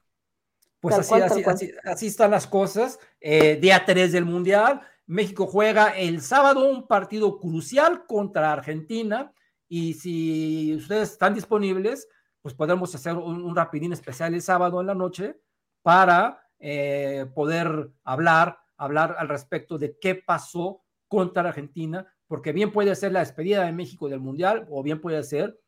Pues 0.80 0.98
así, 0.98 1.14
así, 1.14 1.72
así, 1.82 2.06
están 2.06 2.30
las 2.30 2.46
cosas. 2.46 2.98
Eh, 3.20 3.56
día 3.56 3.84
3 3.84 4.12
del 4.12 4.24
Mundial, 4.24 4.82
México 5.06 5.46
juega 5.46 5.88
el 5.88 6.20
sábado 6.20 6.70
un 6.70 6.86
partido 6.86 7.38
crucial 7.40 8.06
contra 8.06 8.52
Argentina 8.52 9.32
y 9.68 9.94
si 9.94 10.74
ustedes 10.76 11.12
están 11.12 11.34
disponibles, 11.34 12.06
pues 12.44 12.52
podemos 12.52 12.94
hacer 12.94 13.16
un, 13.16 13.56
rapidín 13.56 13.94
especial 13.94 14.34
el 14.34 14.42
sábado 14.42 14.82
en 14.82 14.88
la 14.88 14.94
noche 14.94 15.40
para 15.80 16.46
eh, 16.58 17.24
poder 17.34 17.88
hablar, 18.04 18.58
hablar 18.76 19.16
al 19.18 19.30
respecto 19.30 19.78
de 19.78 19.96
qué 19.98 20.14
pasó 20.14 20.82
contra 21.08 21.48
Argentina, 21.48 22.06
porque 22.28 22.52
bien 22.52 22.70
puede 22.70 22.94
ser 22.96 23.12
la 23.12 23.20
despedida 23.20 23.64
de 23.64 23.72
México 23.72 24.10
del 24.10 24.20
Mundial 24.20 24.66
o 24.68 24.82
bien 24.82 25.00
puede 25.00 25.22
ser 25.22 25.58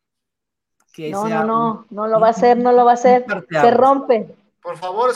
que 0.93 1.11
no, 1.12 1.27
no, 1.27 1.44
no, 1.44 1.86
no 1.89 2.09
lo 2.09 2.20
va 2.20 2.27
a 2.27 2.31
hacer, 2.32 2.59
no 2.59 2.73
lo 2.73 2.85
va 2.85 2.90
a 2.90 2.94
hacer, 2.94 3.24
se 3.51 3.70
rompe. 3.70 4.36
Por 4.61 4.77
favor, 4.77 5.12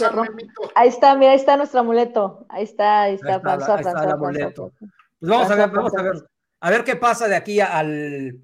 Ahí 0.75 0.89
está, 0.89 1.15
mira, 1.15 1.33
ahí 1.33 1.37
está 1.37 1.59
nuestro 1.59 1.81
amuleto. 1.81 2.47
Ahí 2.49 2.65
está, 2.65 3.03
ahí 3.03 3.17
está, 3.17 3.35
ahí 3.35 3.59
está, 3.59 4.05
el 4.05 4.11
amuleto. 4.13 4.73
Pues 4.79 5.31
vamos 5.31 5.51
a 5.51 5.55
ver, 5.57 5.71
vamos 5.71 5.95
a 5.95 6.03
ver. 6.03 6.27
A 6.61 6.71
ver 6.71 6.85
qué 6.85 6.97
pasa 6.97 7.29
de 7.29 7.37
aquí 7.37 7.61
al, 7.61 8.41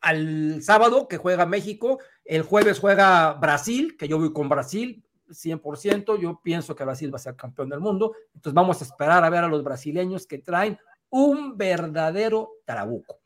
al 0.00 0.62
sábado 0.62 1.06
que 1.06 1.18
juega 1.18 1.44
México. 1.44 1.98
El 2.26 2.42
jueves 2.42 2.80
juega 2.80 3.32
Brasil, 3.34 3.96
que 3.96 4.08
yo 4.08 4.18
voy 4.18 4.32
con 4.32 4.48
Brasil, 4.48 5.04
100%. 5.28 6.18
Yo 6.18 6.40
pienso 6.42 6.74
que 6.74 6.84
Brasil 6.84 7.12
va 7.12 7.16
a 7.16 7.20
ser 7.20 7.36
campeón 7.36 7.68
del 7.68 7.80
mundo. 7.80 8.14
Entonces 8.34 8.54
vamos 8.54 8.80
a 8.80 8.84
esperar 8.84 9.24
a 9.24 9.30
ver 9.30 9.44
a 9.44 9.48
los 9.48 9.62
brasileños 9.62 10.26
que 10.26 10.38
traen 10.38 10.78
un 11.08 11.56
verdadero 11.56 12.52
trabuco. 12.64 13.20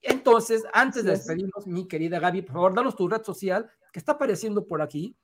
Entonces, 0.00 0.64
antes 0.72 1.04
de 1.04 1.12
despedirnos, 1.12 1.66
mi 1.66 1.86
querida 1.86 2.18
Gaby, 2.18 2.42
por 2.42 2.54
favor, 2.54 2.74
danos 2.74 2.96
tu 2.96 3.08
red 3.08 3.22
social 3.22 3.70
que 3.92 3.98
está 3.98 4.12
apareciendo 4.12 4.66
por 4.66 4.82
aquí 4.82 5.16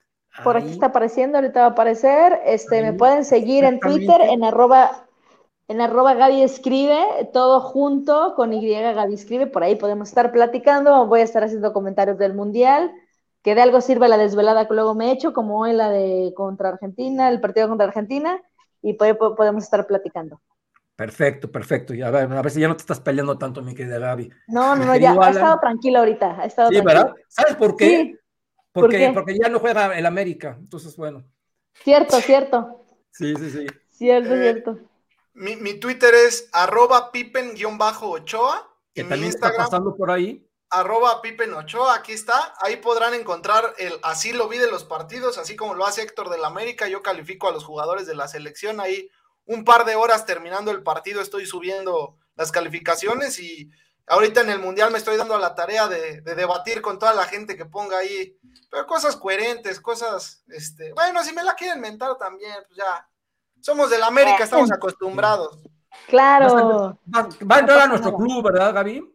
por 0.45 0.57
aquí 0.57 0.71
está 0.71 0.87
apareciendo, 0.87 1.39
ahorita 1.39 1.61
va 1.61 1.67
a 1.67 1.71
aparecer. 1.71 2.41
Este, 2.45 2.83
me 2.83 2.93
pueden 2.93 3.25
seguir 3.25 3.65
en 3.65 3.81
Twitter 3.81 4.21
en 4.21 4.45
arroba, 4.45 5.09
en 5.67 5.81
arroba 5.81 6.15
Gaby 6.15 6.43
Escribe, 6.43 7.31
todo 7.33 7.61
junto 7.61 8.35
con 8.37 8.53
Y 8.53 8.71
Gaby 8.71 9.15
Escribe, 9.15 9.47
por 9.49 9.65
ahí 9.65 9.75
podemos 9.77 10.09
estar 10.09 10.31
platicando, 10.31 11.07
voy 11.07 11.21
a 11.21 11.25
estar 11.25 11.43
haciendo 11.43 11.73
comentarios 11.73 12.19
del 12.19 12.35
Mundial, 12.35 12.93
que 13.49 13.55
de 13.55 13.63
algo 13.63 13.81
sirve 13.81 14.09
la 14.09 14.19
desvelada 14.19 14.69
que 14.69 14.75
luego 14.75 14.95
me 14.95 15.07
he 15.07 15.13
hecho, 15.13 15.33
como 15.33 15.61
hoy 15.61 15.73
la 15.73 15.89
de 15.89 16.35
contra 16.37 16.69
Argentina, 16.69 17.31
el 17.31 17.41
partido 17.41 17.67
contra 17.67 17.87
Argentina, 17.87 18.43
y 18.83 18.93
por 18.93 19.37
podemos 19.37 19.65
estar 19.65 19.87
platicando. 19.87 20.39
Perfecto, 20.95 21.51
perfecto. 21.51 21.95
Ya, 21.95 22.09
a, 22.09 22.11
ver, 22.11 22.31
a 22.31 22.43
ver 22.43 22.51
si 22.51 22.61
ya 22.61 22.69
no 22.69 22.77
te 22.77 22.83
estás 22.83 23.01
peleando 23.01 23.39
tanto, 23.39 23.63
mi 23.63 23.75
querida 23.75 23.99
Gaby. 23.99 24.31
No, 24.49 24.77
no, 24.77 24.85
no, 24.85 24.97
ya 24.97 25.13
ha 25.13 25.31
estado 25.31 25.59
tranquilo 25.61 26.01
ahorita. 26.01 26.43
Ha 26.43 26.45
estado 26.45 26.69
sí, 26.69 26.81
¿verdad? 26.83 27.15
¿Sabes 27.29 27.57
por 27.57 27.75
qué? 27.75 28.19
Porque, 28.71 29.11
porque 29.15 29.39
ya 29.43 29.49
no 29.49 29.61
juega 29.61 29.97
el 29.97 30.05
América, 30.05 30.57
entonces 30.59 30.95
bueno. 30.95 31.25
Cierto, 31.73 32.21
cierto. 32.21 32.85
Sí, 33.13 33.35
sí, 33.35 33.51
sí. 33.51 33.67
Cierto, 33.89 34.35
eh, 34.35 34.43
cierto. 34.43 34.79
Mi, 35.33 35.57
mi, 35.57 35.75
Twitter 35.81 36.13
es 36.15 36.51
arroba 36.53 37.11
pipen-ochoa. 37.11 38.69
Que 38.93 39.05
también 39.05 39.31
está 39.31 39.53
pasando 39.57 39.97
por 39.97 40.11
ahí. 40.11 40.48
Arroba 40.71 41.23
pipen 41.23 41.55
ochoa, 41.55 41.95
aquí 41.95 42.13
está. 42.13 42.55
Ahí 42.61 42.77
podrán 42.77 43.15
encontrar 43.15 43.75
el 43.79 43.99
así 44.03 44.33
lo 44.33 44.49
vi 44.49 44.59
de 44.59 44.71
los 44.71 44.85
partidos, 44.85 45.39
así 45.39 45.57
como 45.57 45.75
lo 45.75 45.87
hace 45.87 46.03
Héctor 46.03 46.29
del 46.29 46.45
América. 46.45 46.89
Yo 46.89 47.03
califico 47.03 47.49
a 47.49 47.53
los 47.53 47.65
jugadores 47.65 48.07
de 48.07 48.15
la 48.15 48.29
selección 48.29 48.81
ahí 48.81 49.11
un 49.47 49.65
par 49.65 49.85
de 49.85 49.97
horas 49.97 50.27
terminando 50.27 50.71
el 50.71 50.83
partido, 50.83 51.23
estoy 51.23 51.47
subiendo 51.47 52.19
las 52.37 52.53
calificaciones 52.53 53.39
y 53.41 53.71
ahorita 54.07 54.43
en 54.43 54.51
el 54.51 54.59
Mundial 54.59 54.91
me 54.91 54.99
estoy 54.99 55.17
dando 55.17 55.35
a 55.35 55.41
la 55.41 55.55
tarea 55.55 55.89
de, 55.89 56.21
de 56.21 56.35
debatir 56.35 56.83
con 56.83 56.99
toda 56.99 57.15
la 57.15 57.25
gente 57.25 57.57
que 57.57 57.65
ponga 57.65 57.97
ahí 57.97 58.39
pero 58.71 58.87
cosas 58.87 59.17
coherentes, 59.17 59.81
cosas, 59.81 60.45
este, 60.49 60.93
bueno, 60.93 61.23
si 61.23 61.33
me 61.35 61.43
la 61.43 61.55
quieren 61.55 61.81
mentar 61.81 62.17
también, 62.19 62.55
pues 62.67 62.77
ya, 62.77 63.09
somos 63.61 63.91
del 63.91 64.03
América, 64.03 64.45
estamos 64.45 64.71
acostumbrados. 64.71 65.59
Claro. 66.07 66.99
Va, 67.15 67.57
a 67.57 67.59
entrar 67.59 67.81
a 67.81 67.87
nuestro 67.87 68.15
club, 68.15 68.45
¿verdad, 68.45 68.75
Gaby? 68.75 69.15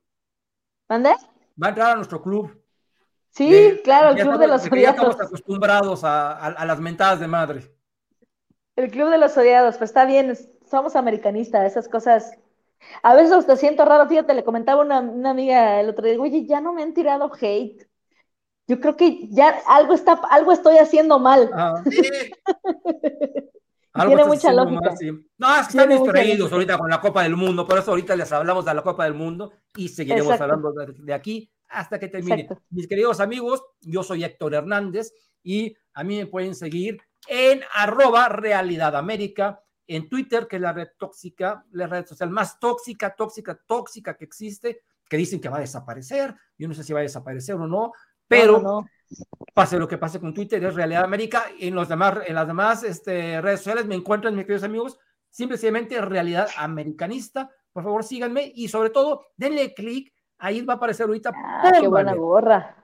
¿Dónde? 0.90 1.16
Va 1.62 1.68
a 1.68 1.70
entrar 1.70 1.92
a 1.92 1.96
nuestro 1.96 2.22
club. 2.22 2.60
Sí, 3.30 3.80
claro, 3.84 4.12
el 4.12 4.22
club 4.22 4.38
de 4.38 4.48
los 4.48 4.66
odiados. 4.66 4.96
estamos 4.96 5.22
acostumbrados 5.22 6.02
a, 6.04 6.66
las 6.66 6.80
mentadas 6.80 7.20
de 7.20 7.28
madre. 7.28 7.72
El 8.76 8.92
club 8.92 9.10
de 9.10 9.18
los 9.18 9.36
odiados, 9.38 9.78
pues 9.78 9.90
está 9.90 10.06
bien, 10.06 10.36
somos 10.70 10.96
americanistas, 10.96 11.66
esas 11.66 11.88
cosas. 11.88 12.38
A 13.02 13.16
veces 13.16 13.46
te 13.46 13.56
siento 13.56 13.86
raro, 13.86 14.08
fíjate, 14.08 14.34
le 14.34 14.44
comentaba 14.44 14.82
una, 14.82 15.00
una 15.00 15.32
amiga 15.32 15.80
el 15.80 15.90
otro 15.90 16.06
día, 16.06 16.20
oye, 16.20 16.46
ya 16.46 16.62
no 16.62 16.74
me 16.74 16.84
han 16.84 16.94
tirado 16.94 17.32
hate 17.40 17.88
yo 18.68 18.80
creo 18.80 18.96
que 18.96 19.28
ya 19.30 19.62
algo 19.68 19.94
está, 19.94 20.14
algo 20.30 20.52
estoy 20.52 20.78
haciendo 20.78 21.20
mal. 21.20 21.50
Ah. 21.54 21.84
Tiene 23.94 24.26
mucha 24.26 24.52
lógica. 24.52 24.96
No, 25.38 25.56
es 25.56 25.68
que 25.68 25.78
están 25.78 25.90
distraídos 25.90 26.52
ahorita 26.52 26.78
con 26.78 26.90
la 26.90 27.00
Copa 27.00 27.24
del 27.24 27.36
Mundo, 27.36 27.68
por 27.68 27.78
eso 27.78 27.92
ahorita 27.92 28.16
les 28.16 28.32
hablamos 28.32 28.66
de 28.66 28.74
la 28.74 28.82
Copa 28.82 29.04
del 29.04 29.14
Mundo 29.14 29.54
y 29.76 29.88
seguiremos 29.88 30.40
hablando 30.42 30.74
de, 30.74 31.14
aquí 31.14 31.52
hasta 31.70 32.00
que 32.00 32.08
termine. 32.08 32.48
Mis 32.72 32.88
queridos 32.88 33.20
amigos, 33.20 33.64
yo 33.82 34.04
soy 34.04 34.24
Héctor 34.24 34.56
Hernández 34.56 35.14
y 35.44 35.76
a 35.94 36.04
mí 36.04 36.18
me 36.18 36.26
pueden 36.26 36.56
seguir 36.56 36.98
en 37.28 37.62
arroba 37.74 38.30
Realidad 38.30 38.96
América, 38.96 39.62
en 39.86 40.10
Twitter, 40.10 40.48
que 40.48 40.56
es 40.56 40.62
la 40.62 40.74
red 40.74 40.90
tóxica, 40.98 41.64
la 41.72 41.86
red 41.86 42.06
social 42.06 42.32
más 42.32 42.60
tóxica, 42.60 43.14
tóxica, 43.16 43.62
tóxica 43.68 44.18
que 44.18 44.26
existe, 44.26 44.82
que 45.08 45.18
dicen 45.18 45.40
que 45.40 45.50
va 45.50 45.58
a 45.58 45.62
desaparecer. 45.62 46.34
Yo 46.58 46.68
no 46.68 46.74
sé 46.74 46.84
si 46.84 46.94
va 46.94 47.00
a 47.00 47.04
desaparecer 47.04 47.56
o 47.56 47.68
no, 47.68 47.92
pero 48.28 48.86
pase 49.54 49.78
lo 49.78 49.88
que 49.88 49.98
pase 49.98 50.20
con 50.20 50.34
Twitter, 50.34 50.64
es 50.64 50.76
Realidad 50.76 51.04
América. 51.04 51.46
En, 51.60 51.76
los 51.76 51.90
demás, 51.90 52.20
en 52.26 52.36
las 52.36 52.48
demás 52.48 52.84
este, 52.84 53.42
redes 53.42 53.60
sociales 53.60 53.86
me 53.86 53.96
encuentran, 53.96 54.36
mis 54.36 54.46
queridos 54.46 54.64
amigos, 54.64 55.00
simplemente 55.30 56.00
Realidad 56.02 56.50
Americanista. 56.58 57.50
Por 57.72 57.84
favor, 57.84 58.04
síganme 58.04 58.52
y 58.54 58.68
sobre 58.68 58.90
todo, 58.90 59.28
denle 59.36 59.74
clic. 59.74 60.14
Ahí 60.38 60.62
va 60.62 60.74
a 60.74 60.78
aparecer 60.78 61.06
ahorita. 61.06 61.32
Ah, 61.34 61.72
qué 61.80 61.88
buena 61.88 62.14
gorra. 62.14 62.76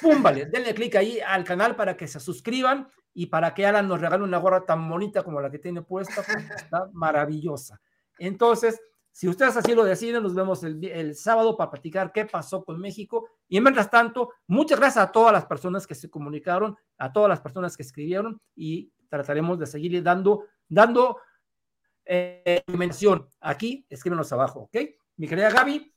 Púmbale, 0.00 0.46
denle 0.46 0.74
clic 0.74 0.94
ahí 0.96 1.18
al 1.20 1.44
canal 1.44 1.74
para 1.74 1.96
que 1.96 2.06
se 2.06 2.20
suscriban 2.20 2.88
y 3.14 3.26
para 3.26 3.52
que 3.52 3.66
Alan 3.66 3.88
nos 3.88 4.00
regale 4.00 4.22
una 4.22 4.38
gorra 4.38 4.64
tan 4.64 4.88
bonita 4.88 5.22
como 5.22 5.40
la 5.40 5.50
que 5.50 5.58
tiene 5.58 5.82
puesta, 5.82 6.22
está 6.56 6.88
maravillosa. 6.92 7.80
Entonces, 8.18 8.80
si 9.12 9.28
ustedes 9.28 9.54
así 9.58 9.74
lo 9.74 9.84
deciden, 9.84 10.22
nos 10.22 10.34
vemos 10.34 10.64
el, 10.64 11.14
sábado 11.14 11.54
para 11.54 11.70
platicar 11.70 12.12
qué 12.12 12.24
pasó 12.24 12.64
con 12.64 12.80
México. 12.80 13.28
Y 13.46 13.60
mientras 13.60 13.90
tanto, 13.90 14.30
muchas 14.46 14.80
gracias 14.80 15.04
a 15.04 15.12
todas 15.12 15.34
las 15.34 15.44
personas 15.44 15.86
que 15.86 15.94
se 15.94 16.08
comunicaron, 16.08 16.76
a 16.96 17.12
todas 17.12 17.28
las 17.28 17.40
personas 17.42 17.76
que 17.76 17.82
escribieron 17.82 18.40
y 18.56 18.90
trataremos 19.10 19.58
de 19.58 19.66
seguir 19.66 20.02
dando, 20.02 20.46
dando 20.66 21.18
eh, 22.06 22.62
mención. 22.68 23.28
Aquí, 23.42 23.86
escríbenos 23.90 24.32
abajo, 24.32 24.60
¿ok? 24.60 24.76
Mi 25.18 25.28
querida 25.28 25.50
Gaby, 25.50 25.94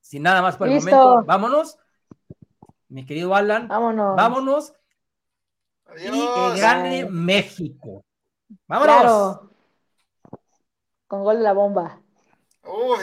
sin 0.00 0.22
nada 0.22 0.40
más 0.40 0.56
por 0.56 0.68
el 0.68 0.78
momento, 0.78 1.24
vámonos. 1.24 1.76
Mi 2.88 3.04
querido 3.04 3.34
Alan, 3.34 3.66
vámonos. 3.66 4.16
Vámonos. 4.16 4.72
Y 5.96 6.10
que 6.10 6.60
gane 6.60 7.10
México. 7.10 8.04
Vámonos. 8.68 9.40
Con 11.08 11.24
gol 11.24 11.38
de 11.38 11.42
la 11.42 11.52
bomba. 11.52 12.05
Oh, 12.68 12.94